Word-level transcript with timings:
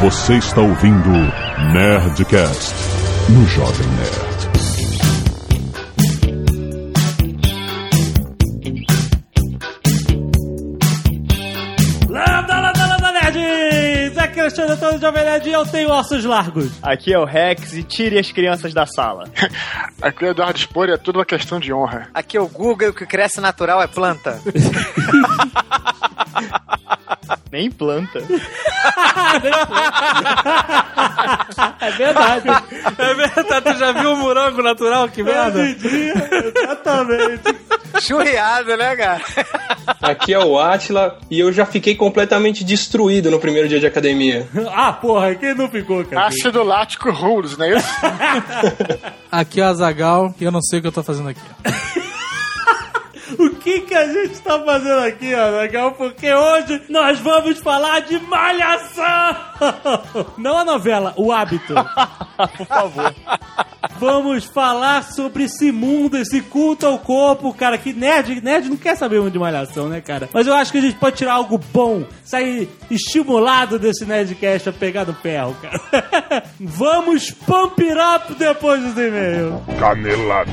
Você 0.00 0.34
está 0.34 0.60
ouvindo 0.60 1.10
Nerdcast 1.72 2.72
no 3.30 3.44
Jovem 3.48 3.86
Nerd. 3.88 4.38
Nerds! 13.32 14.18
Aqui 14.18 14.40
é 14.40 14.70
Antônio 14.70 15.00
Jovem 15.00 15.24
Nerd 15.24 15.48
e 15.48 15.52
eu 15.52 15.66
tenho 15.66 15.90
ossos 15.90 16.24
largos. 16.24 16.70
Aqui 16.80 17.12
é 17.12 17.18
o 17.18 17.24
Rex 17.24 17.72
e 17.72 17.82
tire 17.82 18.20
as 18.20 18.30
crianças 18.30 18.72
da 18.72 18.86
sala. 18.86 19.24
Aqui 20.00 20.24
é 20.24 20.28
o 20.28 20.30
Eduardo 20.30 20.60
Spor 20.60 20.88
e 20.88 20.92
é 20.92 20.96
tudo 20.96 21.18
uma 21.18 21.26
questão 21.26 21.58
de 21.58 21.72
honra. 21.72 22.08
Aqui 22.14 22.36
é 22.36 22.40
o 22.40 22.46
Google 22.46 22.86
e 22.86 22.90
o 22.90 22.94
que 22.94 23.04
cresce 23.04 23.40
natural 23.40 23.82
é 23.82 23.88
planta. 23.88 24.40
Nem 27.50 27.70
planta. 27.70 28.22
É 31.80 31.90
verdade. 31.92 32.48
É 32.98 33.14
verdade, 33.14 33.60
tu 33.72 33.78
já 33.78 33.92
viu 33.92 34.12
o 34.12 34.16
morango 34.16 34.62
natural? 34.62 35.08
Que 35.08 35.22
merda. 35.22 35.60
Exatamente. 35.64 37.56
Churriado, 38.00 38.76
né, 38.76 38.96
cara? 38.96 39.20
Aqui 40.00 40.32
é 40.34 40.38
o 40.38 40.58
Atila 40.58 41.18
e 41.30 41.40
eu 41.40 41.52
já 41.52 41.66
fiquei 41.66 41.94
completamente 41.94 42.62
destruído 42.64 43.30
no 43.30 43.40
primeiro 43.40 43.68
dia 43.68 43.80
de 43.80 43.86
academia. 43.86 44.46
Ah, 44.80 44.92
porra, 44.92 45.34
quem 45.34 45.54
não 45.54 45.68
ficou, 45.68 46.04
cara? 46.04 46.26
Ácido 46.28 46.62
lático 46.62 47.10
rules, 47.10 47.56
não 47.56 47.66
é 47.66 47.76
isso? 47.76 47.88
Aqui 49.32 49.60
é 49.60 49.64
o 49.64 49.68
Azagal 49.68 50.34
e 50.40 50.44
eu 50.44 50.52
não 50.52 50.60
sei 50.62 50.78
o 50.78 50.82
que 50.82 50.88
eu 50.88 50.92
tô 50.92 51.02
fazendo 51.02 51.30
aqui. 51.30 51.40
O 53.38 53.50
que 53.50 53.80
que 53.80 53.94
a 53.94 54.06
gente 54.06 54.40
tá 54.40 54.58
fazendo 54.60 55.00
aqui, 55.00 55.34
ó, 55.34 55.60
legal? 55.60 55.92
Porque 55.92 56.32
hoje 56.32 56.82
nós 56.88 57.18
vamos 57.18 57.58
falar 57.58 58.00
de 58.00 58.18
malhação! 58.20 59.36
Não 60.38 60.58
a 60.58 60.64
novela, 60.64 61.14
o 61.16 61.32
hábito. 61.32 61.74
Por 62.56 62.66
favor. 62.66 63.14
Vamos 63.98 64.44
falar 64.44 65.02
sobre 65.02 65.44
esse 65.44 65.72
mundo, 65.72 66.16
esse 66.16 66.40
culto 66.40 66.86
ao 66.86 66.98
corpo, 66.98 67.52
cara. 67.52 67.76
Que 67.76 67.92
nerd, 67.92 68.40
nerd 68.40 68.68
não 68.68 68.76
quer 68.76 68.96
saber 68.96 69.20
muito 69.20 69.32
de 69.32 69.38
malhação, 69.38 69.88
né, 69.88 70.00
cara? 70.00 70.28
Mas 70.32 70.46
eu 70.46 70.54
acho 70.54 70.70
que 70.70 70.78
a 70.78 70.80
gente 70.80 70.96
pode 70.96 71.16
tirar 71.16 71.34
algo 71.34 71.58
bom, 71.72 72.04
sair 72.24 72.68
estimulado 72.90 73.78
desse 73.78 74.04
Nerdcast 74.04 74.68
a 74.68 74.72
pegar 74.72 75.04
no 75.04 75.14
ferro, 75.14 75.56
cara. 75.60 76.44
Vamos 76.60 77.30
pump 77.30 77.82
it 77.82 77.98
up 77.98 78.34
depois 78.34 78.80
dos 78.82 78.92
e-mails. 78.92 79.60
Canelada. 79.78 80.52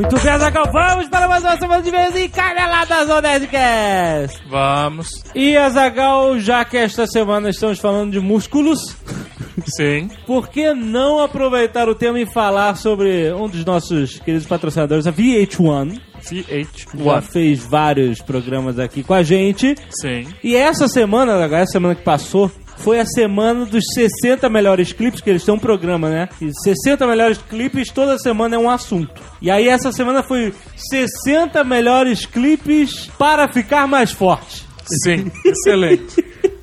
Muito 0.00 0.24
bem, 0.24 0.32
Azaghal, 0.32 0.72
vamos 0.72 1.08
para 1.08 1.28
mais 1.28 1.44
uma 1.44 1.58
semana 1.58 1.82
de 1.82 1.90
vez 1.90 2.16
em 2.16 2.28
Caneladas 2.28 3.06
do 3.06 3.20
Nerdcast. 3.20 4.42
Vamos. 4.48 5.08
E 5.34 5.56
Azagal, 5.56 6.38
já 6.38 6.64
que 6.64 6.78
esta 6.78 7.06
semana 7.06 7.50
estamos 7.50 7.78
falando 7.78 8.12
de 8.12 8.18
músculos, 8.18 8.96
Sim. 9.76 10.08
por 10.26 10.48
que 10.48 10.72
não 10.72 11.20
aproveitar 11.22 11.88
o 11.88 11.94
tema 11.94 12.18
e 12.18 12.24
falar 12.24 12.76
sobre 12.76 13.32
um 13.32 13.46
dos 13.46 13.64
nossos 13.64 14.18
queridos 14.20 14.46
patrocinadores, 14.46 15.06
a 15.06 15.12
VH1? 15.12 16.00
Já 16.94 17.22
fez 17.22 17.64
vários 17.64 18.20
programas 18.20 18.78
aqui 18.78 19.02
com 19.02 19.14
a 19.14 19.22
gente. 19.22 19.74
Sim. 19.90 20.26
E 20.42 20.54
essa 20.54 20.88
semana, 20.88 21.34
Azaghal, 21.34 21.60
essa 21.60 21.72
semana 21.72 21.94
que 21.94 22.02
passou, 22.02 22.50
foi 22.80 22.98
a 22.98 23.06
semana 23.06 23.64
dos 23.64 23.84
60 23.94 24.48
melhores 24.48 24.92
clipes, 24.92 25.20
que 25.20 25.30
eles 25.30 25.44
têm 25.44 25.54
um 25.54 25.58
programa, 25.58 26.08
né? 26.08 26.28
E 26.40 26.50
60 26.52 27.06
melhores 27.06 27.38
clipes, 27.38 27.90
toda 27.92 28.18
semana 28.18 28.56
é 28.56 28.58
um 28.58 28.70
assunto. 28.70 29.20
E 29.40 29.50
aí 29.50 29.68
essa 29.68 29.92
semana 29.92 30.22
foi 30.22 30.52
60 30.76 31.62
melhores 31.64 32.26
clipes 32.26 33.06
para 33.18 33.48
ficar 33.48 33.86
mais 33.86 34.10
forte. 34.10 34.64
Sim. 35.04 35.30
Excelente. 35.44 36.24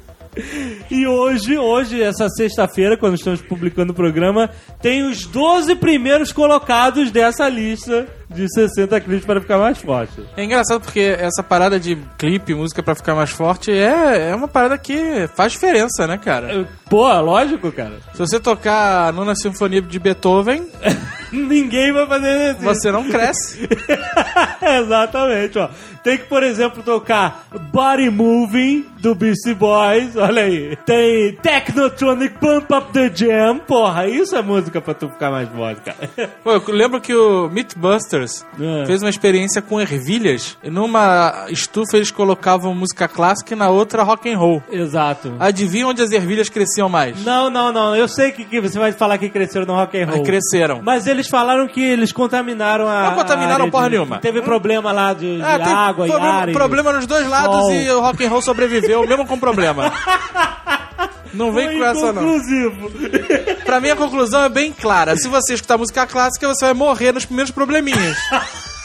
E 0.92 1.08
hoje, 1.08 1.58
hoje, 1.58 2.00
essa 2.00 2.30
sexta-feira, 2.30 2.96
quando 2.96 3.16
estamos 3.16 3.42
publicando 3.42 3.92
o 3.92 3.96
programa, 3.96 4.50
tem 4.80 5.03
os 5.03 5.25
12 5.25 5.75
primeiros 5.78 6.31
colocados 6.31 7.09
dessa 7.09 7.50
lista 7.50 8.08
de 8.30 8.46
60 8.54 9.00
clipes 9.02 9.26
para 9.26 9.40
ficar 9.42 9.58
mais 9.58 9.78
forte. 9.78 10.24
É 10.36 10.44
engraçado 10.44 10.82
porque 10.82 11.00
essa 11.00 11.42
parada 11.42 11.80
de 11.80 11.98
clipe, 12.18 12.54
música 12.54 12.84
pra 12.84 12.96
ficar 12.96 13.16
mais 13.16 13.30
forte, 13.30 13.72
é, 13.72 14.30
é 14.30 14.36
uma 14.36 14.48
parada 14.48 14.78
que 14.78 15.28
faz 15.36 15.54
diferença, 15.54 16.06
né, 16.08 16.18
cara? 16.18 16.68
Pô, 16.90 17.08
lógico, 17.22 17.72
cara. 17.72 17.94
Se 18.14 18.20
você 18.20 18.40
tocar 18.40 19.08
a 19.08 19.12
nona 19.12 19.36
sinfonia 19.36 19.82
de 19.82 20.00
Beethoven, 20.00 20.68
Ninguém 21.32 21.92
vai 21.92 22.08
fazer 22.08 22.52
isso. 22.52 22.62
você 22.62 22.92
não 22.92 23.04
cresce. 23.10 23.68
Exatamente, 24.62 25.60
ó. 25.60 25.70
Tem 26.04 26.18
que, 26.18 26.24
por 26.26 26.42
exemplo, 26.42 26.82
tocar 26.84 27.48
Body 27.72 28.10
Moving 28.10 28.86
do 29.00 29.14
Beastie 29.14 29.54
Boys, 29.54 30.16
olha 30.16 30.44
aí. 30.44 30.78
Tem 30.86 31.34
Technotronic 31.42 32.38
Pump 32.40 32.74
Up 32.74 32.94
the 32.94 33.12
Jam, 33.14 33.58
porra, 33.60 34.08
isso 34.08 34.36
é 34.36 34.42
música 34.42 34.80
pra 34.80 34.94
tu 34.94 35.10
ficar 35.10 35.32
mais 35.32 35.50
forte, 35.50 35.82
cara. 35.82 36.30
Pô, 36.44 36.52
eu 36.54 36.64
lembro 36.70 37.02
que 37.02 37.14
o 37.14 37.50
É. 38.60 38.86
fez 38.86 39.02
uma 39.02 39.10
experiência 39.10 39.62
com 39.62 39.80
ervilhas. 39.80 40.58
E 40.64 40.70
numa 40.70 41.46
estufa 41.50 41.96
eles 41.98 42.12
colocavam 42.12 42.74
música 42.74 43.08
clássica 43.08 43.54
e 43.54 43.58
na 43.58 43.70
outra 43.70 44.04
rock 44.04 44.32
and 44.32 44.38
roll. 44.38 44.62
Exato. 44.72 45.34
Adivinha 45.40 45.88
onde 45.88 46.02
as 46.02 46.12
ervilhas 46.12 46.50
cresciam 46.50 46.90
mais? 46.90 47.24
Não, 47.24 47.50
não, 47.50 47.72
não. 47.72 47.96
Eu 47.96 48.08
sei 48.08 48.32
que, 48.32 48.46
que 48.46 48.60
você 48.62 48.78
vai 48.80 48.92
falar 48.92 49.18
que 49.18 49.30
cresceram 49.30 49.66
no 49.66 49.74
rock 49.76 49.98
and 49.98 50.06
roll. 50.06 50.18
Mas 50.18 50.26
cresceram. 50.28 50.82
Mas 50.84 51.08
eles 51.08 51.28
falaram 51.28 51.68
que 51.68 51.82
eles 51.82 52.12
contaminaram 52.12 52.88
a. 52.88 53.10
Não 53.10 53.16
contaminaram 53.16 53.70
porra 53.70 53.86
de- 53.86 53.92
nenhuma. 53.92 54.20
Teve 54.20 54.42
problema 54.42 54.92
lá 54.92 55.14
de, 55.14 55.38
de 55.38 55.42
Ah, 55.44 55.60
tem 55.60 55.74
água 55.74 56.06
e 56.08 56.10
problema, 56.10 56.34
ar. 56.36 56.50
e- 56.50 56.54
problema 56.54 56.94
nos 56.94 57.06
dois 57.06 57.28
lados 57.28 57.70
e 57.70 57.90
o 57.92 58.02
rock 58.02 58.26
and 58.26 58.30
roll 58.30 58.42
sobreviveu, 58.42 59.06
mesmo 59.08 59.26
com 59.26 59.38
problema. 59.40 59.92
Não 61.34 61.52
vem 61.52 61.68
Foi 61.68 61.78
com 61.78 61.86
essa, 61.86 62.14
não. 62.14 62.40
Pra 63.66 63.80
mim, 63.80 63.90
a 63.90 63.96
conclusão 63.96 64.44
é 64.44 64.50
bem 64.50 64.72
clara. 64.74 65.16
Se 65.16 65.28
você 65.28 65.54
escutar 65.54 65.78
música 65.78 66.06
clássica, 66.06 66.48
você 66.48 66.66
vai 66.66 66.74
morrer 66.74 67.12
nos 67.12 67.26
primeiros 67.26 67.52
probleminhas. 67.52 68.18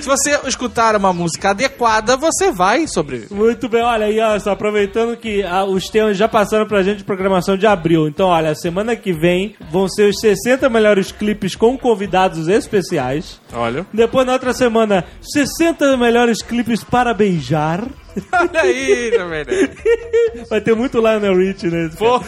Se 0.00 0.06
você 0.08 0.40
escutar 0.46 0.96
uma 0.96 1.12
música 1.12 1.50
adequada, 1.50 2.16
você 2.16 2.50
vai 2.50 2.86
sobreviver. 2.86 3.36
Muito 3.36 3.68
bem, 3.68 3.82
olha 3.82 4.06
aí, 4.06 4.18
ó, 4.18 4.38
só 4.38 4.52
aproveitando 4.52 5.16
que 5.16 5.42
ah, 5.42 5.64
os 5.64 5.88
temas 5.88 6.16
já 6.16 6.26
passaram 6.26 6.66
pra 6.66 6.82
gente 6.82 6.98
de 6.98 7.04
programação 7.04 7.56
de 7.56 7.66
abril. 7.66 8.08
Então, 8.08 8.28
olha, 8.28 8.54
semana 8.54 8.96
que 8.96 9.12
vem 9.12 9.54
vão 9.70 9.88
ser 9.88 10.08
os 10.08 10.18
60 10.20 10.68
melhores 10.70 11.12
clipes 11.12 11.54
com 11.54 11.76
convidados 11.76 12.48
especiais. 12.48 13.40
Olha. 13.52 13.86
Depois, 13.92 14.26
na 14.26 14.32
outra 14.32 14.54
semana, 14.54 15.04
60 15.20 15.96
melhores 15.98 16.40
clipes 16.42 16.82
para 16.82 17.12
beijar. 17.12 17.84
Olha 18.32 18.62
aí, 18.62 19.12
também, 19.12 19.44
né? 19.46 20.44
Vai 20.48 20.60
ter 20.60 20.74
muito 20.74 20.98
Lionel 20.98 21.36
Rich. 21.36 21.68
Pô. 21.96 22.20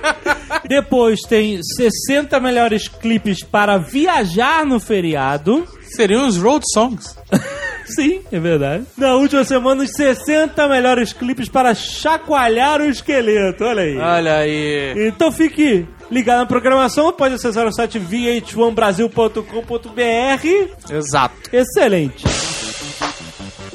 Depois 0.66 1.20
tem 1.28 1.60
60 1.62 2.38
melhores 2.38 2.86
clipes 2.88 3.42
para 3.42 3.78
viajar 3.78 4.64
no 4.64 4.78
feriado. 4.78 5.66
Seriam 5.94 6.26
os 6.26 6.36
road 6.36 6.64
songs. 6.72 7.16
Sim, 7.86 8.20
é 8.30 8.38
verdade. 8.38 8.84
Na 8.96 9.16
última 9.16 9.42
semana, 9.44 9.82
os 9.82 9.90
60 9.90 10.68
melhores 10.68 11.12
clipes 11.12 11.48
para 11.48 11.74
chacoalhar 11.74 12.80
o 12.80 12.84
esqueleto. 12.84 13.64
Olha 13.64 13.82
aí. 13.82 13.98
Olha 13.98 14.36
aí. 14.36 15.08
Então 15.08 15.32
fique 15.32 15.86
ligado 16.10 16.38
na 16.38 16.46
programação. 16.46 17.12
Pode 17.12 17.34
acessar 17.34 17.66
o 17.66 17.72
site 17.72 17.98
vh1brasil.com.br. 17.98 20.94
Exato. 20.94 21.34
Excelente. 21.52 22.24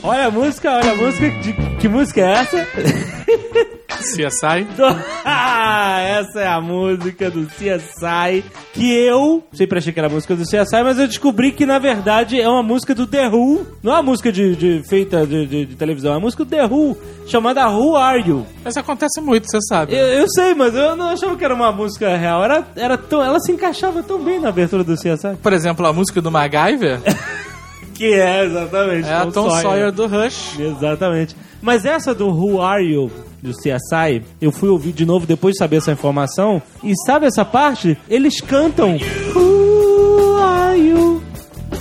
Olha 0.02 0.28
a 0.28 0.32
música, 0.32 0.72
olha 0.72 0.92
a 0.92 0.96
música. 0.96 1.30
De, 1.42 1.54
que 1.80 1.88
música 1.90 2.22
é 2.22 2.32
essa? 2.32 2.66
CSI. 4.06 4.68
Ah, 5.28 6.00
essa 6.02 6.42
é 6.42 6.48
a 6.48 6.62
música 6.62 7.30
do 7.32 7.46
CSI 7.48 8.44
que 8.74 8.94
eu 8.94 9.44
sempre 9.54 9.80
achei 9.80 9.92
que 9.92 10.00
era 10.00 10.08
a 10.08 10.12
música 10.12 10.36
do 10.36 10.44
CSI, 10.44 10.84
mas 10.84 11.00
eu 11.00 11.08
descobri 11.08 11.52
que 11.52 11.66
na 11.66 11.80
verdade 11.80 12.40
é 12.40 12.48
uma 12.48 12.62
música 12.62 12.94
do 12.94 13.08
The 13.08 13.28
Who. 13.30 13.66
Não 13.82 13.92
é 13.92 13.96
uma 13.96 14.04
música 14.04 14.32
de, 14.32 14.56
de- 14.56 14.84
feita 14.88 15.26
de, 15.26 15.46
de- 15.48 15.66
de 15.66 15.76
televisão, 15.76 16.12
é 16.12 16.16
uma 16.16 16.22
música 16.22 16.44
do 16.46 16.50
The 16.50 16.66
Who 16.66 16.98
chamada 17.26 17.68
Who 17.70 17.96
Are 17.96 18.20
You? 18.28 18.46
Mas 18.64 18.78
acontece 18.78 19.20
muito, 19.22 19.50
você 19.50 19.60
sabe. 19.68 19.94
Eu, 19.96 20.06
eu 20.06 20.26
sei, 20.30 20.54
mas 20.54 20.76
eu 20.76 20.96
não 20.96 21.10
achava 21.10 21.36
que 21.36 21.44
era 21.46 21.54
uma 21.54 21.72
música 21.72 22.16
real. 22.16 22.44
Era, 22.44 22.64
era 22.76 22.98
tão, 22.98 23.24
ela 23.24 23.40
se 23.40 23.52
encaixava 23.52 24.04
tão 24.04 24.20
bem 24.24 24.40
na 24.40 24.50
abertura 24.50 24.84
do 24.84 24.94
CSI. 24.96 25.38
Por 25.42 25.54
exemplo, 25.54 25.86
a 25.88 25.94
música 25.94 26.22
do 26.22 26.32
MacGyver 26.32 27.00
Que 27.96 28.14
é, 28.14 28.44
exatamente. 28.46 29.08
é 29.08 29.14
a 29.14 29.26
Tom 29.28 29.50
Sawyer 29.50 29.92
do 29.92 30.06
Rush. 30.06 30.60
Exatamente. 30.60 31.36
Mas 31.62 31.86
essa 31.86 32.14
do 32.14 32.28
Who 32.28 32.62
Are 32.62 32.84
You, 32.84 33.10
do 33.46 33.54
CSI, 33.54 34.24
eu 34.42 34.52
fui 34.52 34.70
ouvir 34.70 34.92
de 34.92 35.06
novo 35.06 35.26
depois 35.26 35.54
de 35.54 35.60
saber 35.60 35.78
essa 35.78 35.92
informação. 35.92 36.62
E 36.84 36.94
sabe 37.06 37.26
essa 37.26 37.46
parte? 37.46 37.98
Eles 38.10 38.42
cantam 38.42 38.98
Who 39.36 40.38
Are 40.38 40.80
You? 40.80 41.22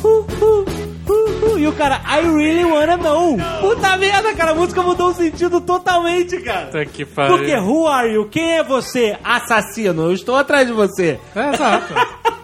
Who, 0.02 0.26
who, 0.40 0.64
who, 1.08 1.48
who? 1.52 1.58
E 1.58 1.66
o 1.66 1.72
cara, 1.72 2.00
I 2.06 2.20
really 2.26 2.64
wanna 2.64 2.96
know. 2.96 3.36
Puta 3.60 3.96
merda, 3.96 4.34
cara, 4.34 4.52
a 4.52 4.54
música 4.54 4.82
mudou 4.82 5.10
o 5.10 5.14
sentido 5.14 5.60
totalmente, 5.60 6.36
cara. 6.40 6.66
Puta 6.66 6.84
que 6.86 7.04
pariu. 7.04 7.36
Porque 7.36 7.56
Who 7.56 7.86
Are 7.86 8.12
You? 8.12 8.28
Quem 8.28 8.52
é 8.58 8.62
você? 8.62 9.16
Assassino, 9.24 10.02
eu 10.02 10.12
estou 10.12 10.36
atrás 10.36 10.66
de 10.66 10.72
você. 10.72 11.18
É, 11.34 11.54
exato. 11.54 11.94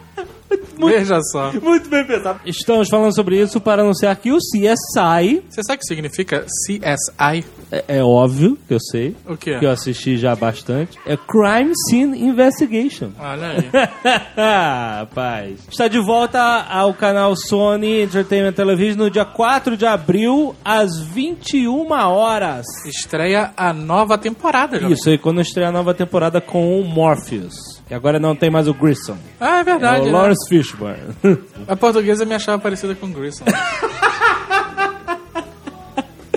Veja 0.78 1.20
só. 1.30 1.52
Muito 1.60 1.88
bem 1.88 2.04
pensado. 2.04 2.40
Estamos 2.44 2.88
falando 2.88 3.14
sobre 3.14 3.40
isso 3.40 3.60
para 3.60 3.82
anunciar 3.82 4.16
que 4.16 4.32
o 4.32 4.38
CSI, 4.38 5.42
Você 5.48 5.62
sabe 5.62 5.76
o 5.76 5.78
que 5.78 5.84
significa 5.86 6.46
CSI? 6.66 7.44
É, 7.70 7.84
é 7.98 8.02
óbvio 8.04 8.58
que 8.68 8.74
eu 8.74 8.80
sei, 8.80 9.16
O 9.26 9.36
quê? 9.36 9.58
que 9.58 9.64
eu 9.64 9.70
assisti 9.70 10.16
já 10.16 10.34
bastante, 10.34 10.98
é 11.06 11.16
Crime 11.16 11.72
Scene 11.88 12.20
Investigation. 12.22 13.10
Olha 13.18 13.48
aí. 13.48 13.70
Rapaz. 14.36 15.60
Está 15.70 15.88
de 15.88 15.98
volta 15.98 16.40
ao 16.68 16.92
canal 16.94 17.34
Sony 17.36 18.02
Entertainment 18.02 18.52
Television 18.52 18.98
no 18.98 19.10
dia 19.10 19.24
4 19.24 19.76
de 19.76 19.86
abril, 19.86 20.54
às 20.64 20.98
21 21.00 21.90
horas. 21.92 22.66
Estreia 22.86 23.52
a 23.56 23.72
nova 23.72 24.16
temporada, 24.18 24.78
Jovem. 24.78 24.94
Isso, 24.94 25.08
aí 25.08 25.18
quando 25.18 25.40
estreia 25.40 25.68
a 25.68 25.72
nova 25.72 25.94
temporada 25.94 26.40
com 26.40 26.80
o 26.80 26.84
Morpheus. 26.84 27.54
Que 27.86 27.94
agora 27.94 28.18
não 28.20 28.36
tem 28.36 28.50
mais 28.50 28.68
o 28.68 28.74
Grissom. 28.74 29.16
Ah, 29.40 29.58
é 29.58 29.60
É 29.60 29.64
verdade. 29.64 30.02
o 30.02 30.04
né? 30.06 30.12
Lawrence 30.12 30.48
Fishburne. 30.48 31.14
A 31.66 31.76
portuguesa 31.76 32.24
me 32.24 32.34
achava 32.34 32.58
parecida 32.58 32.94
com 32.94 33.10
Grissom. 33.10 33.44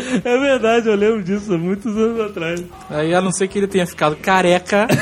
é 0.23 0.37
verdade, 0.37 0.87
eu 0.87 0.95
lembro 0.95 1.23
disso 1.23 1.53
há 1.53 1.57
muitos 1.57 1.95
anos 1.97 2.19
atrás. 2.21 2.63
Aí, 2.89 3.13
a 3.13 3.21
não 3.21 3.31
ser 3.31 3.47
que 3.47 3.59
ele 3.59 3.67
tenha 3.67 3.85
ficado 3.85 4.15
careca. 4.15 4.87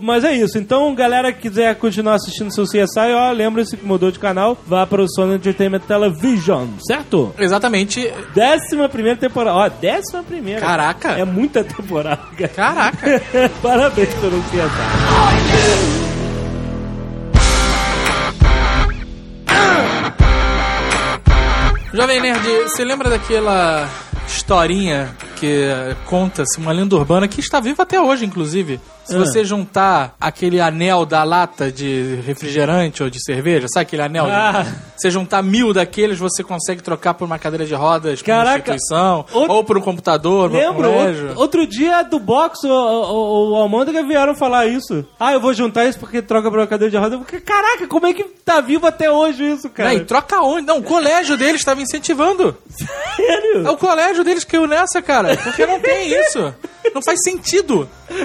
Mas 0.00 0.24
é 0.24 0.34
isso. 0.34 0.58
Então, 0.58 0.92
galera 0.94 1.32
que 1.32 1.42
quiser 1.42 1.74
continuar 1.76 2.14
assistindo 2.14 2.52
seu 2.52 2.64
CSI, 2.64 3.12
ó, 3.14 3.30
lembre-se 3.30 3.76
que 3.76 3.84
mudou 3.84 4.10
de 4.10 4.18
canal, 4.18 4.58
vá 4.66 4.86
para 4.86 5.02
o 5.02 5.08
Sony 5.08 5.36
Entertainment 5.36 5.80
Television, 5.80 6.66
certo? 6.86 7.32
Exatamente. 7.38 8.12
Décima 8.34 8.88
primeira 8.88 9.18
temporada. 9.18 9.56
Ó, 9.56 9.68
décima 9.68 10.22
primeira. 10.22 10.60
Caraca. 10.60 11.12
É 11.12 11.24
muita 11.24 11.62
temporada, 11.62 12.22
cara. 12.36 12.48
Caraca. 12.48 13.22
Parabéns 13.62 14.14
pelo 14.14 14.42
CSI. 14.42 16.11
Jovem 21.92 22.20
Nerd, 22.20 22.48
você 22.62 22.84
lembra 22.84 23.10
daquela 23.10 23.86
historinha 24.26 25.14
que 25.36 25.66
conta-se, 26.06 26.58
uma 26.58 26.72
lenda 26.72 26.96
urbana 26.96 27.28
que 27.28 27.38
está 27.38 27.60
viva 27.60 27.82
até 27.82 28.00
hoje, 28.00 28.24
inclusive? 28.24 28.80
Se 29.04 29.16
Ah. 29.16 29.18
você 29.18 29.44
juntar 29.44 30.14
aquele 30.20 30.60
anel 30.60 31.04
da 31.04 31.24
lata 31.24 31.70
de 31.72 32.20
refrigerante 32.24 33.02
ou 33.02 33.10
de 33.10 33.22
cerveja, 33.22 33.66
sabe 33.68 33.82
aquele 33.82 34.02
anel? 34.02 34.26
Ah. 34.28 34.64
Você 34.96 35.10
juntar 35.10 35.42
mil 35.42 35.72
daqueles, 35.74 36.18
você 36.18 36.44
consegue 36.44 36.82
trocar 36.82 37.14
por 37.14 37.24
uma 37.24 37.38
cadeira 37.38 37.66
de 37.66 37.74
rodas 37.74 38.22
para 38.22 38.34
uma 38.34 38.44
Caraca. 38.44 38.58
instituição, 38.74 39.26
Outro- 39.32 39.52
ou 39.54 39.64
por 39.64 39.76
um 39.76 39.80
computador, 39.80 40.50
Lembro, 40.52 40.88
outro, 40.90 41.32
outro 41.36 41.66
dia 41.66 42.02
do 42.02 42.18
box, 42.20 42.64
o, 42.64 42.68
o, 42.70 43.52
o 43.52 43.56
Almôndega 43.56 44.02
vieram 44.04 44.34
falar 44.34 44.66
isso. 44.66 45.04
Ah, 45.18 45.32
eu 45.32 45.40
vou 45.40 45.52
juntar 45.52 45.84
isso 45.86 45.98
porque 45.98 46.22
troca 46.22 46.48
pra 46.50 46.60
uma 46.60 46.66
cadeira 46.66 46.90
de 46.90 46.96
roda. 46.96 47.16
Eu 47.16 47.24
falei, 47.24 47.40
Caraca, 47.40 47.86
como 47.88 48.06
é 48.06 48.14
que 48.14 48.22
tá 48.22 48.60
vivo 48.60 48.86
até 48.86 49.10
hoje 49.10 49.42
isso, 49.50 49.68
cara? 49.68 49.90
Não, 49.90 49.96
e 49.96 50.04
troca 50.04 50.40
onde? 50.42 50.66
Não, 50.66 50.78
o 50.78 50.82
colégio 50.82 51.36
deles 51.36 51.60
estava 51.60 51.82
incentivando. 51.82 52.56
Sério? 53.16 53.66
É 53.66 53.70
o 53.70 53.76
colégio 53.76 54.22
deles 54.22 54.44
que 54.44 54.52
caiu 54.52 54.66
nessa, 54.68 55.02
cara. 55.02 55.36
Porque 55.36 55.66
não 55.66 55.80
tem 55.80 56.08
isso. 56.20 56.54
Não 56.94 57.02
faz 57.02 57.18
sentido. 57.24 57.88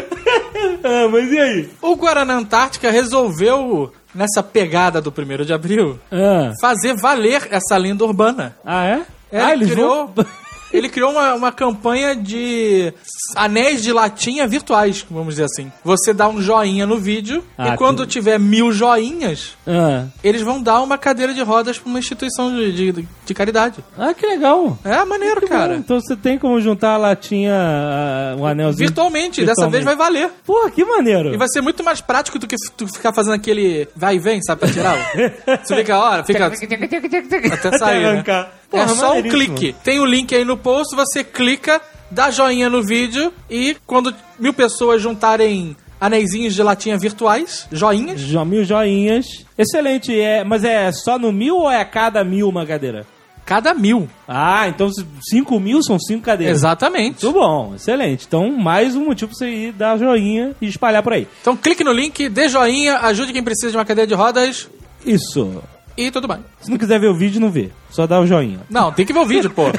Ah, 0.84 1.08
mas 1.10 1.32
e 1.32 1.40
aí? 1.40 1.70
O 1.82 1.96
Guaraná 1.96 2.36
Antártica 2.36 2.92
resolveu, 2.92 3.92
nessa 4.14 4.42
pegada 4.44 5.02
do 5.02 5.12
1 5.16 5.46
de 5.46 5.54
abril, 5.54 6.00
Ah, 6.12 6.52
fazer 6.62 6.96
valer 6.96 7.48
essa 7.52 7.78
lenda 7.78 8.04
urbana. 8.04 8.56
ah 8.66 8.86
é? 8.86 9.02
É, 9.32 9.42
ah, 9.42 9.54
ele 9.54 9.64
eles 9.64 9.74
criou, 9.74 10.08
vão... 10.08 10.26
ele 10.72 10.90
criou 10.90 11.12
uma, 11.12 11.34
uma 11.34 11.52
campanha 11.52 12.16
de 12.16 12.94
anéis 13.36 13.82
de 13.84 13.92
latinha 13.92 14.48
virtuais, 14.48 15.06
vamos 15.10 15.36
dizer 15.36 15.46
assim. 15.46 15.72
Você 15.84 16.14
dá 16.14 16.28
um 16.28 16.42
joinha 16.42 16.86
no 16.86 16.98
vídeo 16.98 17.44
Ah, 17.58 17.70
e 17.70 17.78
quando 17.78 18.04
que- 18.04 18.10
tiver 18.14 18.40
mil 18.40 18.72
joinhas, 18.72 19.56
Ah. 19.66 20.06
eles 20.24 20.42
vão 20.42 20.62
dar 20.62 20.82
uma 20.82 20.98
cadeira 20.98 21.34
de 21.34 21.42
rodas 21.42 21.78
pra 21.80 21.90
uma 21.90 22.00
instituição 22.00 22.54
de, 22.56 22.92
de, 22.94 23.08
de 23.26 23.34
caridade. 23.34 23.84
ah, 23.98 24.14
que 24.14 24.26
legal. 24.26 24.78
É 24.84 25.04
maneiro, 25.06 25.42
Que 25.42 25.48
bom. 25.48 25.54
cara. 25.54 25.76
Então 25.78 26.00
você 26.00 26.16
tem 26.16 26.38
como 26.38 26.60
juntar 26.60 26.94
a 26.94 26.98
latinha, 26.98 27.54
ah, 27.56 28.36
um 28.38 28.46
anelzinho. 28.46 28.88
Virtualmente, 28.88 29.46
dessa 29.46 29.70
vez 29.70 29.84
vai 29.84 29.96
valer. 29.96 30.30
Porra, 30.46 30.70
que 30.72 30.84
maneiro. 30.84 31.34
E 31.34 31.38
vai 31.38 31.48
ser 31.48 31.62
muito 31.62 31.84
mais 31.84 32.02
prático 32.02 32.38
do 32.40 32.48
que 32.48 32.56
tu 32.76 32.88
ficar 32.88 33.14
fazendo 33.14 33.34
aquele 33.36 33.88
vai 33.96 34.16
e 34.16 34.20
vem, 34.20 34.42
sabe, 34.42 34.60
pra 34.62 34.70
tirar? 34.72 34.98
Você 35.64 35.76
fica, 35.76 35.96
a 35.96 36.00
hora, 36.04 36.24
fica 36.24 36.46
até 36.48 37.78
sair, 37.78 38.02
né? 38.02 38.10
arrancar. 38.12 38.52
É 38.67 38.67
Porra, 38.70 38.88
só 38.90 39.18
um 39.18 39.22
clique. 39.24 39.74
Tem 39.84 40.00
o 40.00 40.06
link 40.06 40.36
aí 40.36 40.44
no 40.44 40.58
post, 40.58 40.96
você 40.96 41.24
clica, 41.24 41.82
dá 42.12 42.30
joinha 42.32 42.70
no 42.70 42.84
vídeo 42.84 43.32
e 43.50 43.76
quando 43.86 44.14
mil 44.40 44.54
pessoas 44.54 45.02
juntarem 45.02 45.76
anéisinhos 46.00 46.54
de 46.54 46.62
latinha 46.62 46.98
virtuais, 46.98 47.68
joinhas, 47.72 48.20
Jo- 48.22 48.46
mil 48.46 48.64
joinhas. 48.64 49.26
Excelente. 49.58 50.18
É, 50.20 50.44
mas 50.44 50.64
é 50.64 50.92
só 50.92 51.18
no 51.18 51.32
mil 51.32 51.56
ou 51.58 51.72
é 51.72 51.80
a 51.82 51.86
cada 51.86 52.24
mil 52.24 52.48
uma 52.50 52.66
cadeira? 52.66 53.06
cada 53.46 53.74
mil. 53.74 54.10
Ah, 54.28 54.68
então 54.68 54.90
cinco 55.30 55.58
mil 55.58 55.82
são 55.82 55.98
cinco 55.98 56.22
cadeiras. 56.26 56.58
Exatamente. 56.58 57.24
Muito 57.24 57.40
bom, 57.40 57.74
excelente. 57.76 58.26
Então, 58.28 58.52
mais 58.52 58.94
um 58.94 59.06
motivo 59.06 59.32
pra 59.32 59.38
você 59.38 59.50
ir 59.50 59.72
dar 59.72 59.98
joinha 59.98 60.54
e 60.62 60.68
espalhar 60.68 61.02
por 61.02 61.14
aí. 61.14 61.26
Então 61.42 61.56
clique 61.56 61.82
no 61.82 61.94
link, 61.94 62.28
dê 62.28 62.50
joinha, 62.50 62.98
ajude 62.98 63.32
quem 63.32 63.42
precisa 63.42 63.72
de 63.72 63.78
uma 63.78 63.86
cadeira 63.86 64.06
de 64.06 64.14
rodas 64.14 64.68
Isso. 65.06 65.64
E 65.98 66.12
tudo 66.12 66.28
bem. 66.28 66.40
Se 66.62 66.70
não 66.70 66.78
quiser 66.78 67.00
ver 67.00 67.08
o 67.08 67.16
vídeo, 67.16 67.42
não 67.42 67.50
vê. 67.50 67.72
Só 67.90 68.06
dá 68.06 68.20
o 68.20 68.28
joinha. 68.28 68.60
Não, 68.70 68.92
tem 68.92 69.06
que 69.06 69.14
ver 69.14 69.20
o 69.20 69.26
vídeo, 69.26 69.50
pô. 69.50 69.64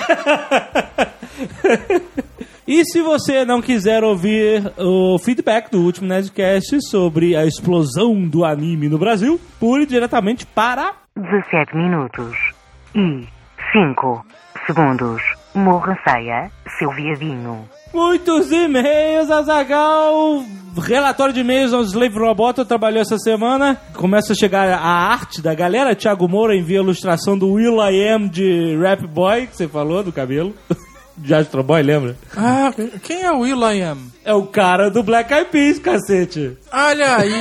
E 2.71 2.85
se 2.85 3.01
você 3.01 3.47
não 3.47 3.63
quiser 3.63 4.05
ouvir 4.05 4.75
o 4.77 5.19
feedback 5.19 5.71
do 5.71 5.81
último 5.81 6.07
Nerdcast 6.07 6.87
sobre 6.91 7.35
a 7.35 7.47
explosão 7.47 8.29
do 8.29 8.45
anime 8.45 8.91
no 8.91 8.99
Brasil, 8.99 9.41
pule 9.59 9.87
diretamente 9.87 10.45
para 10.45 10.93
17 11.17 11.75
minutos 11.75 12.37
e 12.95 13.27
5 13.73 14.27
segundos. 14.67 15.23
Morra 15.55 15.99
saia, 16.05 16.51
Silvia 16.79 17.15
Vinho. 17.15 17.67
Muitos 17.93 18.51
e-mails, 18.53 19.31
Azagal. 19.31 20.45
Relatório 20.77 21.35
de 21.35 21.41
e-mails 21.41 21.73
ao 21.73 21.83
Slave 21.83 22.19
Roboto 22.19 22.65
trabalhou 22.65 23.01
essa 23.01 23.19
semana. 23.19 23.81
Começa 23.95 24.33
a 24.33 24.37
chegar 24.37 24.69
a 24.69 24.81
arte 24.81 25.43
da 25.43 25.55
galera. 25.55 25.95
Thiago 25.97 26.29
Moura 26.29 26.55
envia 26.57 26.79
a 26.79 26.83
ilustração 26.83 27.37
do 27.37 27.53
Will 27.53 27.81
I 27.83 28.09
Am 28.09 28.29
de 28.29 28.77
Rap 28.77 29.07
Boy, 29.07 29.47
que 29.47 29.57
você 29.57 29.67
falou, 29.67 30.03
do 30.03 30.13
cabelo. 30.13 30.55
De 31.19 31.35
Astro 31.35 31.63
Boy, 31.63 31.83
lembra? 31.83 32.17
Ah, 32.37 32.73
quem 33.03 33.23
é 33.23 33.33
o 33.33 33.41
Will 33.41 33.61
I 33.71 33.83
Am? 33.83 33.99
É 34.25 34.33
o 34.33 34.47
cara 34.47 34.91
do 34.91 35.03
Black 35.03 35.33
Eyed 35.33 35.51
Peas, 35.51 35.79
cacete. 35.79 36.57
Olha 36.73 37.17
aí. 37.17 37.33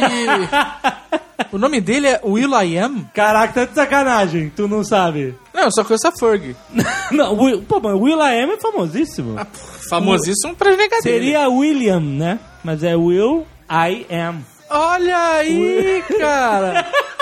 o 1.52 1.58
nome 1.58 1.80
dele 1.80 2.08
é 2.08 2.22
Will 2.24 2.52
I 2.62 2.78
Am? 2.80 3.06
Caraca, 3.14 3.54
tá 3.54 3.66
de 3.66 3.76
sacanagem, 3.76 4.52
tu 4.56 4.68
não 4.68 4.84
sabe. 4.84 5.36
Não, 5.54 5.64
eu 5.64 5.72
só 5.72 5.84
conheço 5.84 6.08
a 6.08 6.12
Ferg. 6.12 6.56
Não, 7.12 7.38
Will, 7.38 7.62
pô, 7.64 7.80
mas 7.80 7.94
Will 7.94 8.20
I 8.20 8.44
Am 8.44 8.52
é 8.54 8.58
famosíssimo. 8.60 9.40
Famosíssimo 9.90 10.56
pra 10.56 10.72
dele. 10.72 11.02
Seria 11.02 11.50
William, 11.50 12.00
né? 12.00 12.40
Mas 12.64 12.84
é 12.84 12.96
Will 12.96 13.46
I 13.70 14.06
Am. 14.14 14.42
Olha 14.70 15.18
aí, 15.34 16.04
cara. 16.20 16.86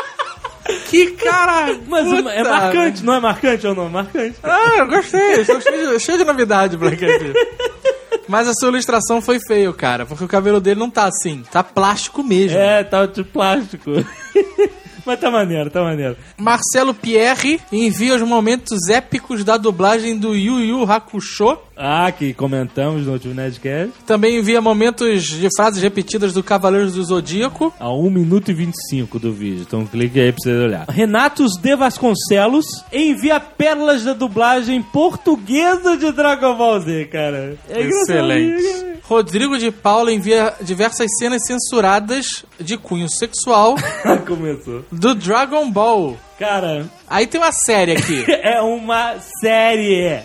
que 0.87 1.11
cara. 1.11 1.77
Mas 1.87 2.07
puta, 2.07 2.29
é 2.29 2.43
marcante, 2.43 3.03
não 3.03 3.13
é 3.13 3.19
marcante 3.19 3.67
ou 3.67 3.75
não? 3.75 3.89
Marcante. 3.89 4.35
Ah, 4.43 4.77
eu 4.79 4.87
gostei. 4.87 5.41
Estou 5.41 5.61
cheio 5.61 5.91
de, 5.91 5.99
cheio 5.99 6.17
de 6.17 6.25
novidade, 6.25 6.77
Black 6.77 7.03
Eyed 7.03 7.19
Peas. 7.19 7.35
Mas 8.27 8.47
a 8.47 8.53
sua 8.53 8.69
ilustração 8.69 9.21
foi 9.21 9.39
feio, 9.39 9.71
cara. 9.73 10.05
Porque 10.05 10.23
o 10.23 10.27
cabelo 10.27 10.59
dele 10.59 10.79
não 10.79 10.89
tá 10.89 11.05
assim. 11.05 11.43
Tá 11.51 11.63
plástico 11.63 12.23
mesmo. 12.23 12.57
É, 12.57 12.83
tá 12.83 13.05
de 13.05 13.23
plástico. 13.23 13.91
Mas 15.05 15.19
tá 15.19 15.29
maneiro, 15.29 15.69
tá 15.69 15.83
maneiro. 15.83 16.17
Marcelo 16.35 16.91
Pierre 16.91 17.61
envia 17.71 18.15
os 18.15 18.23
momentos 18.23 18.89
épicos 18.89 19.43
da 19.43 19.55
dublagem 19.55 20.17
do 20.17 20.35
Yu 20.35 20.59
Yu 20.61 20.91
Hakusho. 20.91 21.59
Ah, 21.77 22.11
que 22.11 22.33
comentamos 22.33 23.05
no 23.05 23.13
último 23.13 23.33
Nerdcast. 23.33 23.91
Também 24.05 24.37
envia 24.37 24.61
momentos 24.61 25.23
de 25.23 25.49
frases 25.55 25.81
repetidas 25.81 26.33
do 26.33 26.41
Cavaleiros 26.43 26.93
do 26.93 27.03
Zodíaco. 27.03 27.73
A 27.79 27.91
1 27.91 28.09
minuto 28.09 28.49
e 28.51 28.53
25 28.53 29.19
do 29.19 29.33
vídeo. 29.33 29.65
Então 29.67 29.85
clique 29.85 30.19
aí 30.19 30.31
pra 30.31 30.39
você 30.41 30.51
olhar. 30.55 30.85
Renatos 30.89 31.53
de 31.61 31.75
Vasconcelos 31.75 32.65
envia 32.93 33.39
pérolas 33.39 34.03
da 34.03 34.13
dublagem 34.13 34.81
portuguesa 34.81 35.97
de 35.97 36.11
Dragon 36.11 36.55
Ball 36.55 36.79
Z, 36.79 37.05
cara. 37.05 37.57
É 37.69 37.81
Excelente. 37.81 38.85
Rodrigo 39.03 39.57
de 39.57 39.69
Paula 39.69 40.11
envia 40.11 40.53
diversas 40.61 41.07
cenas 41.19 41.45
censuradas 41.45 42.43
de 42.59 42.75
cunho 42.77 43.07
sexual 43.09 43.75
Começou. 44.25 44.83
do 44.91 45.13
Dragon 45.13 45.69
Ball. 45.69 46.17
Cara, 46.37 46.85
Aí 47.07 47.25
tem 47.27 47.39
uma 47.39 47.51
série 47.51 47.93
aqui. 47.93 48.25
é 48.43 48.61
uma 48.61 49.15
série. 49.39 50.19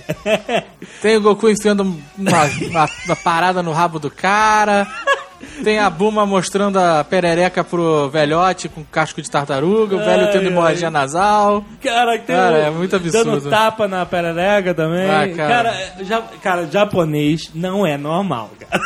Tem 1.01 1.17
o 1.17 1.21
Goku 1.21 1.49
enfiando 1.49 1.83
uma, 1.83 2.45
uma- 2.69 2.89
uma 3.07 3.17
parada 3.17 3.63
no 3.63 3.73
rabo 3.73 3.99
do 4.01 4.11
cara. 4.11 4.87
Tem 5.63 5.79
a 5.79 5.91
Buma 5.91 6.25
mostrando 6.25 6.79
a 6.79 7.05
perereca 7.05 7.63
pro 7.63 8.09
velhote 8.09 8.69
com 8.69 8.83
casco 8.85 9.21
de 9.21 9.31
tartaruga, 9.31 9.97
o 9.97 9.99
velho 9.99 10.25
Ai, 10.27 10.33
tendo 10.33 10.43
ai. 10.47 10.49
hemorragia 10.49 10.91
nasal. 10.91 11.65
Cara, 11.83 12.19
tem 12.19 12.35
Cara, 12.37 12.55
o- 12.57 12.61
é 12.61 12.71
muito 12.71 12.97
absurdo. 12.97 13.25
Dando 13.41 13.51
tapa 13.51 13.87
na 13.87 14.05
perereca 14.07 14.73
também. 14.75 15.09
Ah, 15.11 15.29
cara, 15.37 15.71
cara. 15.73 15.93
ja- 16.05 16.25
cara, 16.43 16.67
japonês 16.67 17.51
não 17.55 17.87
é 17.87 17.97
normal, 17.99 18.51
cara. 18.59 18.83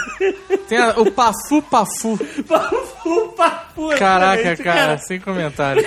Tem 0.68 0.78
a- 0.78 0.94
o 0.98 1.10
Pafu 1.10 1.62
Pafu. 1.70 2.18
Pafu, 2.48 3.28
pafu, 3.36 3.88
Caraca, 3.98 4.40
excelente, 4.40 4.62
cara, 4.62 4.98
sem 4.98 5.20
comentário. 5.20 5.84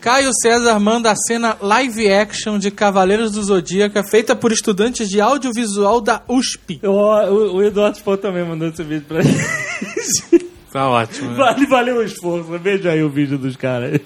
Caio 0.00 0.30
César 0.42 0.78
manda 0.80 1.10
a 1.10 1.16
cena 1.16 1.56
live 1.60 2.12
action 2.12 2.58
de 2.58 2.70
Cavaleiros 2.70 3.32
do 3.32 3.42
Zodíaco, 3.42 3.98
é 3.98 4.02
feita 4.04 4.34
por 4.34 4.50
estudantes 4.52 5.08
de 5.08 5.20
audiovisual 5.20 6.00
da 6.00 6.22
USP. 6.28 6.80
O, 6.82 6.88
o, 6.88 7.56
o 7.56 7.62
Eduardo 7.62 7.96
Spon 7.98 8.16
também 8.16 8.44
mandou 8.44 8.68
esse 8.68 8.82
vídeo 8.82 9.04
pra 9.06 9.22
gente. 9.22 9.42
Tá 10.72 10.88
ótimo. 10.88 11.32
né? 11.32 11.36
Vale, 11.36 11.66
valeu 11.66 11.96
o 11.98 12.02
esforço. 12.02 12.58
Veja 12.58 12.92
aí 12.92 13.02
o 13.02 13.10
vídeo 13.10 13.36
dos 13.36 13.56
caras. 13.56 14.00